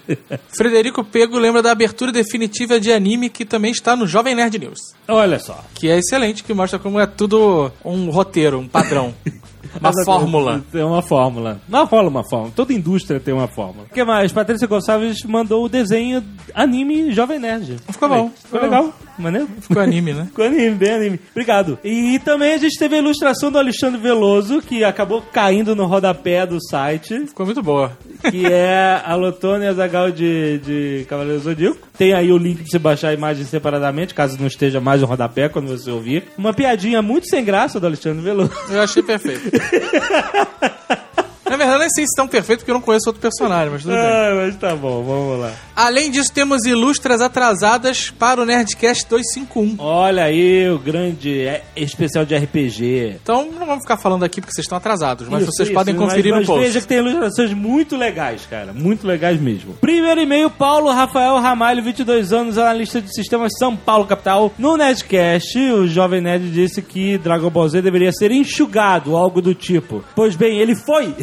Frederico 0.49 1.05
Pego 1.05 1.39
lembra 1.39 1.63
da 1.63 1.71
abertura 1.71 2.11
definitiva 2.11 2.81
de 2.81 2.93
anime 2.93 3.31
que 3.31 3.45
também 3.45 3.71
está 3.71 3.95
no 3.95 4.05
Jovem 4.05 4.35
Nerd 4.35 4.59
News. 4.59 4.81
Olha 5.07 5.39
só. 5.39 5.65
Que 5.75 5.89
é 5.89 5.99
excelente, 5.99 6.43
que 6.43 6.53
mostra 6.53 6.77
como 6.79 6.99
é 6.99 7.07
tudo 7.07 7.71
um 7.85 8.11
roteiro, 8.11 8.59
um 8.59 8.67
padrão. 8.67 9.15
Uma 9.81 9.91
Mas, 9.95 10.05
fórmula. 10.05 10.65
Tem 10.73 10.83
uma 10.83 11.03
fórmula. 11.03 11.61
Não 11.69 11.85
rola 11.85 12.09
uma 12.09 12.23
fórmula. 12.29 12.53
Toda 12.55 12.73
indústria 12.73 13.21
tem 13.21 13.33
uma 13.35 13.49
fórmula. 13.49 13.87
O 13.91 13.95
que 13.95 14.05
mais? 14.05 14.33
Patrícia 14.33 14.67
Gonçalves 14.67 15.23
mandou 15.25 15.65
o 15.65 15.69
desenho 15.69 16.23
anime 16.55 17.13
Jovem 17.13 17.39
Nerd. 17.39 17.77
Ficou 17.91 18.09
bom. 18.09 18.31
Ficou 18.45 18.61
legal. 18.61 18.93
Maneiro. 19.19 19.49
Ficou 19.61 19.81
anime, 19.81 20.13
né? 20.13 20.27
Ficou 20.29 20.45
anime, 20.45 20.71
bem 20.73 20.93
anime. 20.93 21.21
Obrigado. 21.31 21.79
E 21.83 22.19
também 22.19 22.53
a 22.55 22.59
gente 22.59 22.79
teve 22.79 22.97
a 22.97 22.99
ilustração 22.99 23.51
do 23.51 23.59
Alexandre 23.59 23.99
Veloso, 24.01 24.61
que 24.61 24.85
acabou 24.85 25.23
caindo 25.23 25.75
no 25.75 25.87
rodapé 25.87 26.47
do 26.47 26.59
site, 26.61 27.27
Ficou 27.27 27.47
muito 27.47 27.63
boa. 27.63 27.97
que 28.31 28.47
é 28.47 29.01
a 29.05 29.15
Lotone 29.15 29.67
Azagal 29.67 30.11
de, 30.11 30.59
de 30.59 31.07
Cavaleiro 31.09 31.41
Zodíaco. 31.41 31.86
Tem 31.99 32.13
aí 32.13 32.31
o 32.31 32.39
link 32.39 32.59
pra 32.59 32.67
você 32.67 32.79
baixar 32.79 33.09
a 33.09 33.15
imagem 33.15 33.45
separadamente, 33.45 34.15
caso 34.15 34.39
não 34.39 34.47
esteja 34.47 34.81
mais 34.81 35.01
no 35.01 35.07
rodapé 35.07 35.49
quando 35.49 35.69
você 35.69 35.91
ouvir. 35.91 36.25
Uma 36.37 36.53
piadinha 36.53 37.01
muito 37.01 37.27
sem 37.27 37.45
graça 37.45 37.81
do 37.81 37.87
Alexandre 37.87 38.23
Veloso. 38.23 38.53
Eu 38.69 38.83
achei 38.83 39.03
perfeito. 39.03 39.51
Na 41.49 41.57
verdade, 41.57 41.79
nem 41.81 41.91
sei 41.91 42.05
se 42.07 42.17
tão 42.17 42.27
perfeito 42.27 42.61
porque 42.61 42.71
eu 42.71 42.75
não 42.75 42.81
conheço 42.81 43.09
outro 43.09 43.21
personagem, 43.23 43.71
mas 43.71 43.83
tudo 43.83 43.95
bem. 43.95 44.01
Ah, 44.05 44.33
mas 44.37 44.57
tá 44.57 44.75
bom, 44.75 45.03
vamos 45.03 45.41
lá. 45.41 45.53
Além 45.75 46.11
disso, 46.11 46.33
temos 46.33 46.65
ilustras 46.65 47.21
atrasadas 47.21 48.11
para 48.11 48.41
o 48.43 48.45
Nerdcast 48.45 49.07
251. 49.09 49.77
Olha 49.79 50.25
aí 50.25 50.69
o 50.71 50.79
grande 50.79 51.41
é, 51.43 51.63
especial 51.77 52.25
de 52.25 52.35
RPG. 52.37 53.17
Então, 53.23 53.49
não 53.53 53.67
vamos 53.67 53.83
ficar 53.83 53.97
falando 53.97 54.25
aqui 54.25 54.41
porque 54.41 54.53
vocês 54.55 54.65
estão 54.65 54.79
atrasados, 54.79 55.29
mas 55.29 55.43
Isso, 55.43 55.53
vocês 55.53 55.69
isso, 55.69 55.75
podem 55.75 55.95
mas- 55.95 56.05
conferir 56.09 56.33
mas 56.33 56.41
no 56.41 56.47
post. 56.47 56.65
veja 56.67 56.81
que 56.81 56.87
tem 56.87 56.99
ilustrações 56.99 57.53
muito 57.53 57.97
legais, 57.97 58.47
cara. 58.49 58.73
Muito 58.73 59.07
legais 59.07 59.41
mesmo. 59.41 59.75
Primeiro 59.75 60.21
e-mail, 60.21 60.51
Paulo 60.51 60.91
Rafael 60.91 61.39
Ramalho, 61.39 61.83
22 61.83 62.33
anos, 62.33 62.59
analista 62.59 63.01
de 63.01 63.15
sistemas 63.15 63.53
São 63.59 63.77
Paulo, 63.77 64.07
capital. 64.07 64.53
No 64.59 64.77
Nerdcast, 64.77 65.59
o 65.59 65.87
jovem 65.87 66.21
nerd 66.21 66.51
disse 66.51 66.83
que 66.83 67.19
Dragon 67.19 67.51
Ball 67.51 67.69
Z 67.69 67.83
deveria 67.83 68.11
ser 68.13 68.31
enxugado, 68.33 69.17
algo 69.17 69.41
do 69.41 69.55
tipo. 69.55 70.03
Pois 70.15 70.35
bem, 70.35 70.59
ele 70.59 70.75
foi! 70.75 71.15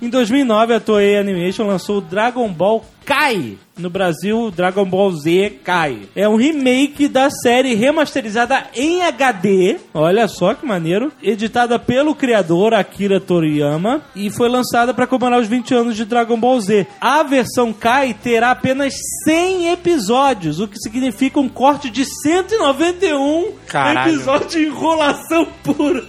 Em 0.00 0.08
2009, 0.08 0.74
a 0.74 0.80
Toei 0.80 1.18
Animation 1.18 1.66
lançou 1.66 2.00
Dragon 2.00 2.48
Ball 2.48 2.84
Kai. 3.04 3.58
No 3.78 3.88
Brasil, 3.88 4.50
Dragon 4.50 4.84
Ball 4.84 5.12
Z 5.12 5.60
Kai. 5.62 6.00
É 6.14 6.28
um 6.28 6.34
remake 6.36 7.06
da 7.06 7.30
série 7.30 7.74
remasterizada 7.74 8.66
em 8.74 9.02
HD. 9.02 9.76
Olha 9.94 10.26
só 10.26 10.52
que 10.52 10.66
maneiro. 10.66 11.12
Editada 11.22 11.78
pelo 11.78 12.14
criador 12.14 12.74
Akira 12.74 13.20
Toriyama 13.20 14.02
e 14.16 14.30
foi 14.30 14.48
lançada 14.48 14.92
para 14.92 15.06
comemorar 15.06 15.40
os 15.40 15.46
20 15.46 15.74
anos 15.74 15.96
de 15.96 16.04
Dragon 16.04 16.38
Ball 16.38 16.60
Z. 16.60 16.86
A 17.00 17.22
versão 17.22 17.72
Kai 17.72 18.14
terá 18.14 18.50
apenas 18.50 18.94
100 19.24 19.70
episódios, 19.70 20.58
o 20.58 20.66
que 20.66 20.78
significa 20.78 21.38
um 21.38 21.48
corte 21.48 21.88
de 21.88 22.04
191 22.04 23.52
Caralho. 23.66 24.12
episódios 24.14 24.52
de 24.52 24.66
enrolação 24.66 25.46
pura. 25.62 26.04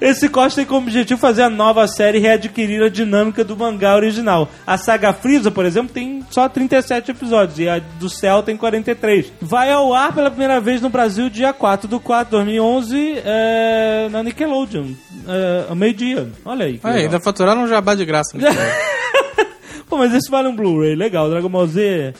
Esse 0.00 0.28
corte 0.28 0.56
tem 0.56 0.66
como 0.66 0.86
objetivo 0.86 1.18
fazer 1.18 1.42
a 1.42 1.50
nova 1.50 1.88
série 1.88 2.18
readquirir 2.18 2.82
a 2.82 2.88
dinâmica 2.88 3.42
do 3.42 3.56
mangá 3.56 3.96
original. 3.96 4.48
A 4.66 4.76
saga 4.76 5.12
Frieza, 5.12 5.50
por 5.50 5.64
exemplo, 5.64 5.92
tem 5.94 6.24
só 6.30 6.48
37 6.48 7.05
episódios 7.10 7.58
e 7.58 7.68
a 7.68 7.78
do 7.78 8.08
Cell 8.08 8.42
tem 8.42 8.56
43. 8.56 9.32
Vai 9.40 9.70
ao 9.70 9.92
ar 9.94 10.14
pela 10.14 10.30
primeira 10.30 10.60
vez 10.60 10.80
no 10.80 10.88
Brasil 10.88 11.28
dia 11.28 11.52
4 11.52 11.88
do 11.88 12.00
4 12.00 12.24
de 12.26 12.44
2011 12.44 13.22
é, 13.24 14.08
na 14.10 14.22
Nickelodeon, 14.22 14.86
é, 15.28 15.66
ao 15.68 15.76
meio-dia. 15.76 16.28
Olha 16.44 16.66
aí. 16.66 16.80
Aí, 16.82 16.92
legal. 16.92 17.04
ainda 17.06 17.20
faturaram 17.20 17.62
um 17.62 17.68
jabá 17.68 17.94
de 17.94 18.04
graça. 18.04 18.36
Pô, 19.88 19.96
mas 19.96 20.12
esse 20.12 20.28
vale 20.28 20.48
um 20.48 20.56
Blu-ray, 20.56 20.96
legal. 20.96 21.30
Dragon 21.30 21.48
Ball 21.48 21.66
Z 21.68 21.80
é, 21.80 22.12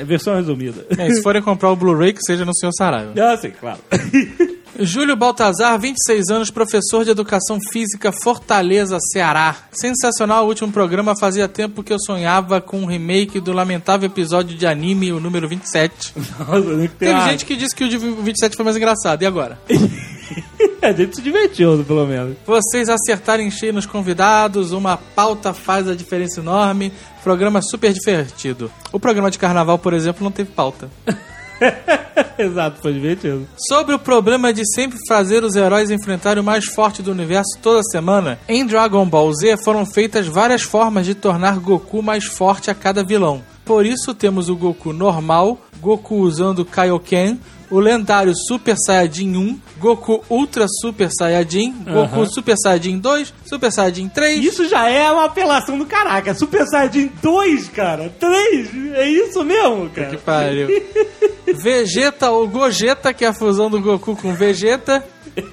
é, 0.00 0.04
versão 0.04 0.36
resumida. 0.36 0.86
É, 0.96 1.10
se 1.10 1.22
forem 1.22 1.42
comprar 1.42 1.70
o 1.70 1.76
Blu-ray, 1.76 2.12
que 2.12 2.22
seja 2.22 2.44
no 2.44 2.54
Sr. 2.54 2.70
Saraiva. 2.72 3.12
Ah, 3.20 3.36
sim, 3.36 3.50
claro. 3.50 3.80
Júlio 4.78 5.14
Baltazar, 5.14 5.78
26 5.78 6.30
anos, 6.30 6.50
professor 6.50 7.04
de 7.04 7.10
Educação 7.10 7.58
Física, 7.72 8.10
Fortaleza, 8.10 8.98
Ceará. 9.12 9.56
Sensacional, 9.70 10.44
o 10.44 10.48
último 10.48 10.72
programa 10.72 11.14
fazia 11.18 11.46
tempo 11.46 11.82
que 11.82 11.92
eu 11.92 11.98
sonhava 12.00 12.60
com 12.60 12.80
um 12.80 12.86
remake 12.86 13.38
do 13.38 13.52
lamentável 13.52 14.06
episódio 14.06 14.56
de 14.56 14.66
anime, 14.66 15.12
o 15.12 15.20
número 15.20 15.48
27. 15.48 16.14
Nossa, 16.38 16.88
Teve 16.98 17.20
gente 17.20 17.46
que 17.46 17.54
disse 17.54 17.74
que 17.74 17.84
o 17.84 17.88
de 17.88 17.98
27 17.98 18.56
foi 18.56 18.64
mais 18.64 18.76
engraçado, 18.76 19.22
e 19.22 19.26
agora? 19.26 19.58
A 20.82 20.92
gente 20.92 21.16
se 21.16 21.22
divertiu, 21.22 21.82
pelo 21.84 22.06
menos. 22.06 22.36
Vocês 22.46 22.90
acertarem 22.90 23.50
cheio 23.50 23.72
nos 23.72 23.86
convidados, 23.86 24.72
uma 24.72 24.98
pauta 24.98 25.54
faz 25.54 25.88
a 25.88 25.94
diferença 25.94 26.40
enorme, 26.40 26.92
programa 27.22 27.62
super 27.62 27.90
divertido. 27.92 28.70
O 28.92 29.00
programa 29.00 29.30
de 29.30 29.38
carnaval, 29.38 29.78
por 29.78 29.94
exemplo, 29.94 30.22
não 30.22 30.30
teve 30.30 30.50
pauta. 30.50 30.90
Exato, 32.38 32.80
foi 32.80 32.92
divertido. 32.92 33.46
Sobre 33.68 33.94
o 33.94 33.98
problema 33.98 34.52
de 34.52 34.62
sempre 34.74 34.98
fazer 35.08 35.44
os 35.44 35.56
heróis 35.56 35.90
enfrentarem 35.90 36.42
o 36.42 36.44
mais 36.44 36.66
forte 36.66 37.02
do 37.02 37.10
universo 37.10 37.58
toda 37.62 37.82
semana, 37.82 38.38
em 38.48 38.66
Dragon 38.66 39.06
Ball 39.06 39.32
Z 39.32 39.56
foram 39.58 39.86
feitas 39.86 40.26
várias 40.26 40.62
formas 40.62 41.06
de 41.06 41.14
tornar 41.14 41.58
Goku 41.58 42.02
mais 42.02 42.24
forte 42.24 42.70
a 42.70 42.74
cada 42.74 43.04
vilão. 43.04 43.42
Por 43.64 43.86
isso 43.86 44.14
temos 44.14 44.50
o 44.50 44.56
Goku 44.56 44.92
normal, 44.92 45.58
Goku 45.80 46.16
usando 46.16 46.64
Kaioken, 46.64 47.40
o 47.70 47.78
lendário 47.78 48.32
Super 48.48 48.76
Saiyajin 48.76 49.36
1, 49.36 49.60
Goku 49.78 50.24
Ultra 50.28 50.66
Super 50.68 51.10
Saiyajin, 51.10 51.72
Goku 51.84 52.20
Aham. 52.20 52.26
Super 52.26 52.56
Saiyajin 52.56 52.98
2, 52.98 53.34
Super 53.44 53.72
Saiyajin 53.72 54.08
3. 54.08 54.44
Isso 54.44 54.68
já 54.68 54.88
é 54.88 55.10
uma 55.10 55.24
apelação 55.24 55.78
do 55.78 55.86
caraca. 55.86 56.34
Super 56.34 56.66
Saiyajin 56.66 57.10
2, 57.22 57.68
cara. 57.68 58.12
3. 58.18 58.94
É 58.94 59.08
isso 59.08 59.44
mesmo, 59.44 59.90
cara. 59.90 60.08
Que 60.08 60.16
pariu. 60.16 60.68
Vegeta 61.54 62.30
ou 62.30 62.48
Gogeta, 62.48 63.12
que 63.12 63.24
é 63.24 63.28
a 63.28 63.34
fusão 63.34 63.70
do 63.70 63.80
Goku 63.80 64.16
com 64.16 64.34
Vegeta, 64.34 65.04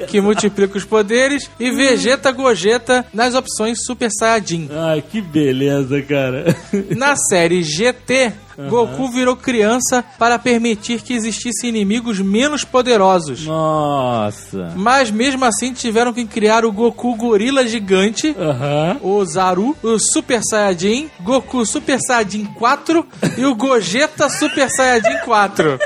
que 0.07 0.21
multiplica 0.21 0.77
os 0.77 0.85
poderes, 0.85 1.49
e 1.59 1.71
Vegeta 1.71 2.31
Gogeta 2.31 3.05
nas 3.13 3.33
opções 3.35 3.83
Super 3.85 4.09
Saiyajin. 4.11 4.69
Ai, 4.71 5.01
que 5.01 5.21
beleza, 5.21 6.01
cara. 6.01 6.55
Na 6.95 7.15
série 7.15 7.63
GT, 7.63 8.33
Goku 8.69 9.09
virou 9.09 9.35
criança 9.35 10.03
para 10.19 10.37
permitir 10.37 11.01
que 11.01 11.13
existissem 11.13 11.69
inimigos 11.69 12.19
menos 12.19 12.63
poderosos. 12.63 13.45
Nossa. 13.45 14.73
Mas 14.75 15.09
mesmo 15.09 15.45
assim 15.45 15.73
tiveram 15.73 16.13
que 16.13 16.25
criar 16.25 16.63
o 16.65 16.71
Goku 16.71 17.15
Gorila 17.15 17.65
Gigante, 17.65 18.35
Aham. 18.37 18.97
o 19.01 19.23
Zaru, 19.25 19.75
o 19.81 19.97
Super 19.97 20.41
Saiyajin, 20.43 21.09
Goku 21.21 21.65
Super 21.65 21.97
Saiyajin 21.99 22.45
4 22.45 23.05
e 23.37 23.45
o 23.45 23.55
Gogeta 23.55 24.29
Super 24.29 24.69
Saiyajin 24.69 25.17
4. 25.25 25.79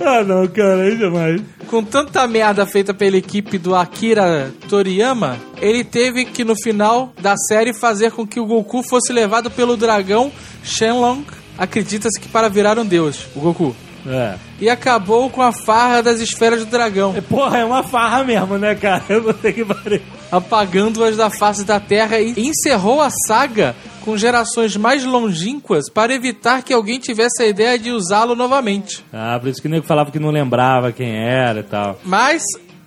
Ah, 0.00 0.22
não, 0.22 0.46
cara, 0.46 0.82
aí 0.82 0.96
demais. 0.96 1.40
Com 1.68 1.84
tanta 1.84 2.26
merda 2.26 2.64
feita 2.64 2.94
pela 2.94 3.16
equipe 3.18 3.58
do 3.58 3.74
Akira 3.74 4.50
Toriyama, 4.70 5.36
ele 5.60 5.84
teve 5.84 6.24
que 6.24 6.42
no 6.42 6.56
final 6.56 7.12
da 7.20 7.36
série 7.36 7.74
fazer 7.74 8.10
com 8.12 8.26
que 8.26 8.40
o 8.40 8.46
Goku 8.46 8.82
fosse 8.82 9.12
levado 9.12 9.50
pelo 9.50 9.76
dragão 9.76 10.32
Shenlong, 10.64 11.24
acredita-se 11.58 12.18
que 12.18 12.28
para 12.28 12.48
virar 12.48 12.78
um 12.78 12.86
deus, 12.86 13.26
o 13.36 13.40
Goku. 13.40 13.76
É. 14.06 14.36
E 14.58 14.70
acabou 14.70 15.28
com 15.28 15.42
a 15.42 15.52
farra 15.52 16.02
das 16.02 16.20
esferas 16.20 16.60
do 16.64 16.70
dragão, 16.70 17.14
É, 17.14 17.20
Porra, 17.20 17.58
é 17.58 17.64
uma 17.64 17.82
farra 17.82 18.24
mesmo, 18.24 18.56
né, 18.56 18.74
cara? 18.74 19.02
Eu 19.10 19.22
vou 19.22 19.34
ter 19.34 19.52
que 19.52 19.64
parar. 19.64 20.00
apagando-as 20.32 21.16
da 21.16 21.28
face 21.28 21.64
da 21.64 21.78
terra 21.78 22.18
e 22.18 22.32
encerrou 22.38 23.02
a 23.02 23.10
saga 23.26 23.76
com 24.04 24.16
gerações 24.16 24.76
mais 24.76 25.04
longínquas 25.04 25.90
para 25.90 26.14
evitar 26.14 26.62
que 26.62 26.72
alguém 26.72 26.98
tivesse 26.98 27.42
a 27.42 27.46
ideia 27.46 27.78
de 27.78 27.90
usá-lo 27.90 28.34
novamente. 28.34 29.04
Ah, 29.12 29.38
por 29.38 29.48
isso 29.48 29.60
que 29.60 29.68
o 29.68 29.70
nego 29.70 29.86
falava 29.86 30.10
que 30.10 30.18
não 30.18 30.30
lembrava 30.30 30.92
quem 30.92 31.16
era 31.16 31.60
e 31.60 31.64
tal. 31.64 31.98
Mas, 32.04 32.42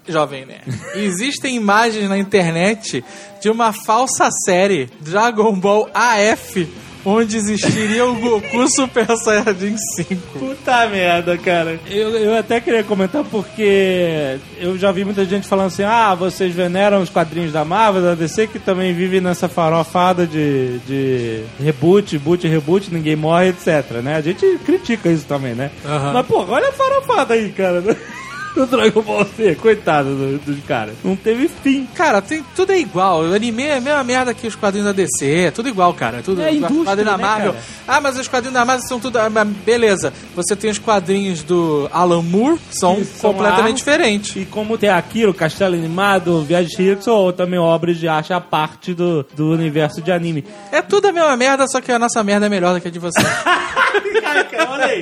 jovem 0.08 0.46
né, 0.46 0.62
existem 0.96 1.56
imagens 1.56 2.10
na 2.10 2.18
internet 2.18 3.04
de 3.42 3.50
uma 3.50 3.74
falsa 3.74 4.30
série 4.46 4.90
Dragon 5.02 5.54
Ball 5.60 5.90
AF 5.94 6.68
onde 7.06 7.38
existiria 7.38 8.06
o 8.06 8.16
Goku 8.16 8.68
Super 8.76 9.08
Saiyajin 9.18 9.76
5. 9.96 10.40
Puta 10.40 10.88
merda, 10.88 11.38
cara. 11.38 11.80
Eu, 11.90 12.10
eu 12.18 12.38
até 12.38 12.60
queria 12.60 12.84
comentar 12.84 13.24
porque 13.24 14.38
eu 14.60 14.78
já 14.78 14.92
vi 14.92 15.04
muita 15.04 15.26
gente 15.26 15.48
falando 15.48 15.68
assim: 15.68 15.84
ah, 15.84 16.14
vocês 16.16 16.54
veneram 16.54 17.02
os 17.02 17.10
quadrinhos 17.10 17.52
da 17.52 17.66
Marvel, 17.66 18.02
da 18.02 18.16
DC, 18.16 18.48
que 18.48 18.60
também 18.60 18.94
vive 18.94 19.20
nessa 19.22 19.48
farofada 19.48 20.26
de, 20.26 20.80
de 20.80 21.44
reboot, 21.60 22.18
boot, 22.18 22.48
reboot, 22.48 22.94
ninguém 22.94 23.16
morre, 23.16 23.50
etc. 23.50 24.02
Né? 24.04 24.16
A 24.16 24.22
gente 24.22 24.46
critica 24.66 25.10
isso 25.10 25.26
também, 25.26 25.54
né? 25.54 25.72
Aham. 25.86 26.14
Mas, 26.14 26.28
pô, 26.28 26.46
olha 26.48 26.70
a 26.70 26.74
farofada 26.74 27.34
aí, 27.34 27.50
cara. 27.50 27.82
Do 28.56 28.66
Dragon 28.66 29.02
Ball 29.02 29.26
Z, 29.38 29.56
coitado 29.56 30.10
do- 30.16 30.38
dos 30.40 30.64
caras. 30.66 30.96
Não 31.04 31.16
teve 31.16 31.48
fim. 31.64 31.88
Cara, 31.96 32.22
tem, 32.22 32.44
tudo 32.56 32.72
é 32.74 32.80
igual. 32.80 33.22
O 33.24 33.34
anime 33.34 33.64
é 33.64 33.78
a 33.78 33.82
mesma 33.82 34.04
merda 34.04 34.34
que 34.34 34.46
os 34.46 34.56
quadrinhos 34.56 34.88
da 34.88 34.92
DC. 34.94 35.46
É 35.48 35.52
tudo 35.52 35.70
igual, 35.70 35.94
cara. 35.94 36.18
É 36.18 36.22
tudo 36.22 36.42
É 36.42 36.52
os 36.52 36.60
quadrinhos 36.60 36.86
da 37.12 37.18
né, 37.18 37.24
Marvel. 37.24 37.54
cara? 37.54 37.64
Ah, 37.88 38.02
mas 38.02 38.20
os 38.20 38.28
quadrinhos 38.28 38.54
da 38.54 38.66
Marvel 38.66 38.88
são 38.88 39.00
tudo. 39.00 39.18
ah, 39.18 39.30
Beleza. 39.66 40.12
Você 40.36 40.56
tem 40.56 40.70
os 40.70 40.78
quadrinhos 40.80 41.44
do 41.44 41.90
Alan 41.94 42.22
Moore, 42.22 42.60
são 42.72 43.02
são 43.06 43.32
completamente 43.32 43.70
arte. 43.72 43.78
diferentes. 43.78 44.36
E 44.36 44.46
como 44.46 44.78
tem 44.78 44.90
Akira, 44.90 45.30
o 45.30 45.34
Castelo 45.34 45.76
Animado, 45.76 46.44
Viagem 46.44 46.70
de 46.76 46.96
que 46.98 47.04
são 47.04 47.32
também 47.32 47.60
obras 47.60 47.98
de 47.98 48.08
arte 48.08 48.34
à 48.34 48.42
parte 48.42 48.94
do, 48.94 49.26
do 49.34 49.52
universo 49.52 50.02
de 50.02 50.12
anime. 50.12 50.44
É 50.72 50.82
tudo 50.82 51.08
a 51.08 51.12
mesma 51.14 51.38
merda, 51.38 51.66
só 51.68 51.80
que 51.80 51.92
a 51.92 51.98
nossa 52.00 52.22
merda 52.24 52.48
é 52.48 52.50
melhor 52.50 52.74
do 52.74 52.82
que 52.82 52.88
a 52.88 52.92
de 52.92 53.00
vocês. 53.00 53.26
Cara, 54.22 54.48
olha 54.70 54.86
aí. 54.86 55.02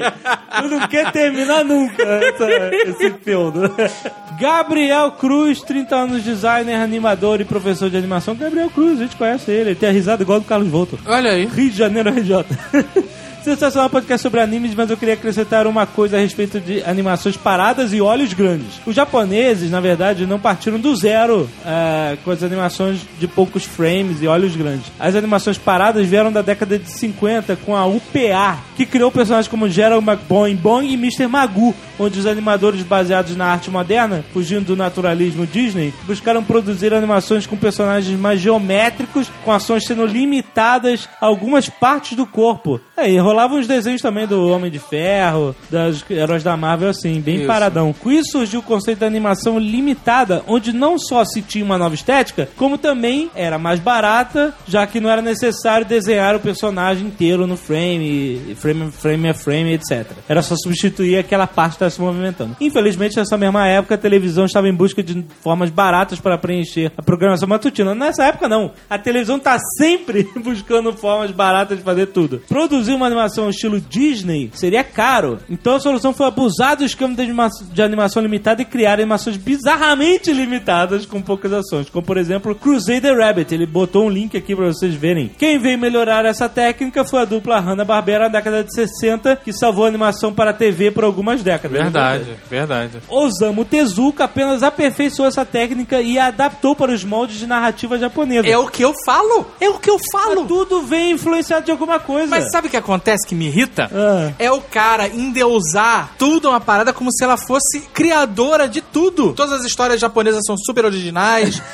Tu 0.61 0.67
não 0.69 0.87
quer 0.87 1.11
terminar 1.11 1.63
nunca 1.63 2.03
essa- 2.03 2.75
esse 2.89 3.09
feudo. 3.39 3.71
Gabriel 4.37 5.11
Cruz, 5.11 5.61
30 5.61 5.95
anos, 5.95 6.23
designer, 6.23 6.75
animador 6.75 7.41
e 7.41 7.45
professor 7.45 7.89
de 7.89 7.97
animação. 7.97 8.35
Gabriel 8.35 8.69
Cruz, 8.69 8.99
a 8.99 9.03
gente 9.03 9.15
conhece 9.15 9.51
ele. 9.51 9.71
Ele 9.71 9.79
tem 9.79 9.89
a 9.89 9.91
risada 9.91 10.23
igual 10.23 10.39
do 10.39 10.45
Carlos 10.45 10.69
Volto. 10.69 10.99
Olha 11.05 11.31
aí. 11.31 11.45
Rio 11.45 11.69
de 11.69 11.77
Janeiro, 11.77 12.09
RJ. 12.09 12.45
Sensacional 13.43 13.89
podcast 13.89 14.21
sobre 14.21 14.41
animes, 14.41 14.75
mas 14.75 14.89
eu 14.89 14.97
queria 14.97 15.13
acrescentar 15.13 15.65
uma 15.65 15.85
coisa 15.85 16.17
a 16.17 16.19
respeito 16.19 16.59
de 16.59 16.83
animações 16.83 17.37
paradas 17.37 17.93
e 17.93 18.01
olhos 18.01 18.33
grandes. 18.33 18.81
Os 18.85 18.93
japoneses, 18.93 19.71
na 19.71 19.79
verdade, 19.79 20.25
não 20.25 20.37
partiram 20.37 20.77
do 20.77 20.93
zero 20.95 21.49
é, 21.65 22.17
com 22.23 22.31
as 22.31 22.43
animações 22.43 22.99
de 23.17 23.27
poucos 23.27 23.63
frames 23.63 24.21
e 24.21 24.27
olhos 24.27 24.55
grandes. 24.55 24.91
As 24.99 25.15
animações 25.15 25.57
paradas 25.57 26.05
vieram 26.05 26.31
da 26.31 26.41
década 26.41 26.77
de 26.77 26.89
50 26.89 27.55
com 27.65 27.75
a 27.75 27.85
UPA, 27.85 28.57
que 28.75 28.85
criou 28.85 29.09
personagens 29.09 29.47
como 29.47 29.69
Gerald 29.69 30.05
McBoing 30.05 30.55
Bong 30.55 30.85
e 30.85 30.95
Mr. 30.95 31.27
Magoo, 31.27 31.73
onde 31.97 32.19
os 32.19 32.25
animadores 32.25 32.81
baseados 32.83 33.35
na 33.35 33.45
arte 33.45 33.71
moderna, 33.71 34.23
fugindo 34.33 34.65
do 34.65 34.75
naturalismo 34.75 35.47
Disney, 35.47 35.93
buscaram 36.03 36.43
produzir 36.43 36.93
animações 36.93 37.47
com 37.47 37.55
personagens 37.55 38.19
mais 38.19 38.39
geométricos, 38.39 39.31
com 39.45 39.51
ações 39.51 39.85
sendo 39.85 40.05
limitadas 40.05 41.07
a 41.21 41.25
algumas 41.25 41.69
partes 41.69 42.17
do 42.17 42.25
corpo. 42.25 42.81
Aí 42.97 43.17
rolavam 43.29 43.59
os 43.59 43.67
desenhos 43.67 44.01
também 44.01 44.25
do 44.25 44.49
Homem 44.49 44.71
de 44.71 44.79
Ferro, 44.79 45.55
das 45.69 46.03
heróis 46.09 46.43
da 46.43 46.57
Marvel, 46.57 46.89
assim, 46.89 47.21
bem 47.21 47.37
Isso. 47.37 47.47
paradão. 47.47 47.93
Com 47.93 48.11
isso 48.11 48.31
surgiu 48.31 48.59
o 48.59 48.63
conceito 48.63 48.99
da 48.99 49.05
animação 49.05 49.59
limitada, 49.59 50.43
onde 50.47 50.73
não 50.73 50.97
só 50.97 51.23
se 51.23 51.41
tinha 51.43 51.63
uma 51.63 51.77
nova 51.77 51.93
estética, 51.93 52.49
como 52.57 52.75
também 52.75 53.29
era 53.35 53.59
mais 53.59 53.79
barata, 53.79 54.53
já 54.67 54.87
que 54.87 54.99
não 54.99 55.09
era 55.09 55.21
necessário 55.21 55.85
desenhar 55.85 56.35
o 56.35 56.39
personagem 56.39 57.05
inteiro 57.05 57.45
no 57.45 57.55
frame, 57.55 58.55
frame, 58.55 58.91
frame 58.91 59.29
a 59.29 59.33
frame, 59.33 59.73
etc. 59.73 60.07
Era 60.27 60.41
só 60.41 60.55
substituir 60.57 61.17
aquela 61.17 61.45
parte 61.45 61.71
que 61.71 61.75
estava 61.75 61.91
se 61.91 62.01
movimentando. 62.01 62.57
Infelizmente, 62.59 63.15
nessa 63.15 63.37
mesma 63.37 63.67
época, 63.67 63.93
a 63.93 63.97
televisão 63.97 64.45
estava 64.45 64.67
em 64.67 64.73
busca 64.73 65.03
de 65.03 65.23
formas 65.41 65.69
baratas 65.69 66.19
para 66.19 66.37
preencher 66.37 66.91
a 66.97 67.03
programação 67.03 67.47
matutina. 67.47 67.93
Nessa 67.93 68.25
época, 68.25 68.49
não. 68.49 68.71
A 68.89 68.97
televisão 68.97 69.37
está 69.37 69.57
sempre 69.77 70.27
buscando 70.43 70.91
formas 70.93 71.29
baratas 71.29 71.77
de 71.77 71.83
fazer 71.83 72.07
tudo. 72.07 72.41
Produzir 72.47 72.93
uma 72.93 73.09
animação 73.19 73.49
estilo 73.49 73.79
Disney 73.81 74.49
seria 74.53 74.83
caro. 74.83 75.39
Então 75.49 75.75
a 75.75 75.79
solução 75.79 76.13
foi 76.13 76.27
abusar 76.27 76.75
do 76.77 76.83
esquema 76.85 77.13
de, 77.15 77.21
anima- 77.21 77.49
de 77.71 77.81
animação 77.81 78.21
limitada 78.21 78.61
e 78.61 78.65
criar 78.65 78.93
animações 78.93 79.37
bizarramente 79.37 80.31
limitadas 80.31 81.05
com 81.05 81.21
poucas 81.21 81.51
ações. 81.53 81.89
Como, 81.89 82.05
por 82.05 82.17
exemplo, 82.17 82.55
Crusader 82.55 83.17
Rabbit. 83.17 83.53
Ele 83.53 83.65
botou 83.65 84.05
um 84.05 84.09
link 84.09 84.37
aqui 84.37 84.55
para 84.55 84.65
vocês 84.67 84.93
verem. 84.95 85.29
Quem 85.37 85.59
veio 85.59 85.77
melhorar 85.77 86.25
essa 86.25 86.47
técnica 86.47 87.03
foi 87.03 87.21
a 87.21 87.25
dupla 87.25 87.59
Hanna-Barbera 87.59 88.25
na 88.25 88.29
década 88.29 88.63
de 88.63 88.73
60, 88.73 89.35
que 89.37 89.51
salvou 89.51 89.85
a 89.85 89.87
animação 89.87 90.33
para 90.33 90.51
a 90.51 90.53
TV 90.53 90.91
por 90.91 91.03
algumas 91.03 91.41
décadas. 91.43 91.81
Verdade, 91.81 92.25
verdade. 92.49 92.91
Osamu 93.09 93.65
Tezuka 93.65 94.23
apenas 94.25 94.63
aperfeiçoou 94.63 95.27
essa 95.27 95.43
técnica 95.45 96.01
e 96.01 96.17
a 96.17 96.27
adaptou 96.29 96.75
para 96.75 96.91
os 96.91 97.03
moldes 97.03 97.39
de 97.39 97.47
narrativa 97.47 97.97
japonesa. 97.97 98.47
É 98.47 98.57
o 98.57 98.67
que 98.67 98.83
eu 98.83 98.93
falo! 99.05 99.47
É 99.59 99.67
o 99.67 99.79
que 99.79 99.89
eu 99.89 99.97
falo! 100.11 100.45
Tudo 100.45 100.83
vem 100.83 101.11
influenciado 101.11 101.65
de 101.65 101.71
alguma 101.71 101.99
coisa. 101.99 102.27
Mas 102.27 102.51
sabe 102.51 102.67
o 102.67 102.69
que 102.69 102.77
acontece 102.77 103.08
que 103.27 103.35
me 103.35 103.47
irrita? 103.47 103.89
Ah. 103.93 104.33
É 104.39 104.51
o 104.51 104.61
cara 104.61 105.07
endeusar 105.07 106.11
tudo 106.17 106.49
uma 106.49 106.59
parada 106.59 106.91
como 106.93 107.11
se 107.11 107.23
ela 107.23 107.37
fosse 107.37 107.81
criadora 107.93 108.67
de 108.67 108.81
tudo. 108.81 109.33
Todas 109.33 109.59
as 109.61 109.65
histórias 109.65 109.99
japonesas 109.99 110.41
são 110.45 110.55
super 110.57 110.85
originais. 110.85 111.61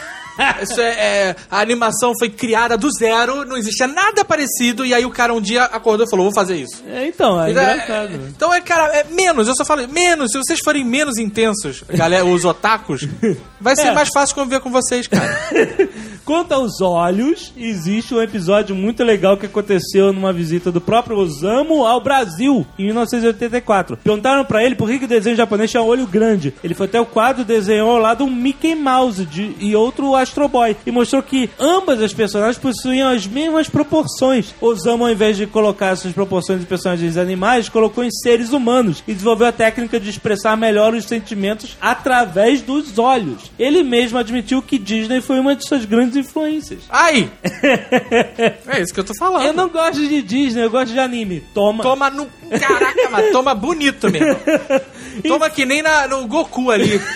Isso 0.62 0.82
é, 0.82 0.90
é, 1.30 1.36
a 1.50 1.62
animação 1.62 2.12
foi 2.20 2.30
criada 2.30 2.78
do 2.78 2.92
zero, 2.92 3.46
não 3.46 3.56
existia 3.56 3.88
nada 3.88 4.26
parecido, 4.26 4.86
e 4.86 4.94
aí 4.94 5.06
o 5.06 5.10
cara 5.10 5.34
um 5.34 5.40
dia 5.40 5.64
acordou 5.64 6.06
e 6.06 6.10
falou: 6.10 6.26
vou 6.26 6.34
fazer 6.34 6.58
isso. 6.58 6.84
É, 6.90 7.08
então, 7.08 7.42
é 7.42 7.52
Então, 7.52 7.64
engraçado. 7.64 8.10
é- 8.12 8.16
Então 8.36 8.54
é, 8.54 8.60
cara, 8.60 8.88
é 8.98 9.06
menos, 9.06 9.48
eu 9.48 9.56
só 9.56 9.64
falo, 9.64 9.88
menos, 9.88 10.32
se 10.34 10.38
vocês 10.38 10.60
forem 10.62 10.84
menos 10.84 11.18
intensos, 11.18 11.86
galera, 11.88 12.26
os 12.26 12.44
otakus, 12.44 13.08
vai 13.62 13.78
ser 13.78 13.88
É. 13.88 13.92
mais 13.94 14.10
fácil 14.14 14.36
conviver 14.36 14.60
com 14.60 14.70
vocês, 14.70 15.08
cara. 15.08 15.40
Quanto 16.26 16.54
aos 16.54 16.82
olhos, 16.82 17.54
existe 17.56 18.16
um 18.16 18.20
episódio 18.20 18.76
muito 18.76 19.04
legal 19.04 19.38
que 19.38 19.46
aconteceu 19.46 20.12
numa 20.12 20.34
visita 20.34 20.72
do 20.72 20.82
próprio 20.82 21.18
Osamu 21.20 21.86
ao 21.86 22.02
Brasil, 22.02 22.66
em 22.80 22.86
1984. 22.86 23.98
Perguntaram 23.98 24.44
pra 24.44 24.64
ele 24.64 24.74
por 24.74 24.90
que, 24.90 25.06
o 25.06 25.08
desenho 25.08 25.36
japonês 25.36 25.70
tinha 25.70 25.84
olho 25.84 26.08
grande. 26.08 26.52
Ele 26.64 26.74
foi 26.74 26.88
até 26.88 27.00
o 27.00 27.06
quadro 27.06 27.44
e 27.44 27.46
desenhou 27.46 27.92
ao 27.92 28.00
lado 28.00 28.24
um 28.24 28.32
Mickey 28.36 28.74
Mouse 28.74 29.24
de- 29.24 29.56
e 29.60 29.76
outro 29.76 30.16
Astro 30.16 30.48
Boy. 30.48 30.76
E 30.84 30.90
mostrou 30.90 31.22
que 31.22 31.48
ambas 31.60 32.02
as 32.02 32.12
personagens 32.12 32.58
possuíam 32.58 33.10
as 33.12 33.28
mesmas 33.28 33.70
proporções. 33.70 34.56
Osamu, 34.60 35.06
ao 35.06 35.12
invés 35.12 35.38
de 35.38 35.46
colocar 35.46 35.90
essas 35.90 36.12
proporções 36.12 36.60
de 36.60 36.66
personagens 36.66 37.18
animais, 37.18 37.70
colocou 37.70 38.04
em 38.04 38.10
seres 38.10 38.52
humanos 38.52 39.04
e 39.08 39.14
desenvolveu 39.14 39.46
a 39.46 39.52
técnica 39.52 40.00
de 40.00 40.10
expressar 40.10 40.58
melhor 40.58 40.96
os 40.96 41.06
sentimentos 41.06 41.78
através 41.80 42.64
dos 42.64 42.98
olhos. 42.98 43.52
Ele 43.60 43.84
mesmo 43.84 44.18
admitiu 44.18 44.60
que 44.60 44.80
Disney 44.80 45.22
foi 45.22 45.40
uma 45.40 45.56
de 45.56 45.68
suas 45.68 45.86
grandes 45.86 46.15
influências. 46.16 46.84
Ai! 46.90 47.32
É 48.68 48.82
isso 48.82 48.94
que 48.94 49.00
eu 49.00 49.04
tô 49.04 49.14
falando. 49.18 49.46
Eu 49.46 49.54
não 49.54 49.70
gosto 49.70 50.00
de 50.00 50.22
Disney, 50.22 50.64
eu 50.64 50.70
gosto 50.70 50.92
de 50.92 51.00
anime. 51.00 51.42
Toma. 51.54 51.84
Toma 51.84 52.10
no. 52.10 52.28
Caraca, 52.60 53.10
mas 53.12 53.32
toma 53.32 53.54
bonito 53.54 54.10
mesmo. 54.12 54.38
Toma 55.28 55.50
que 55.50 55.66
nem 55.66 55.82
na, 55.82 56.08
no 56.08 56.28
Goku 56.28 56.72
ali. 56.72 57.00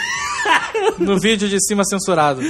No 0.97 1.19
vídeo 1.19 1.49
de 1.49 1.57
cima 1.65 1.83
censurado. 1.83 2.41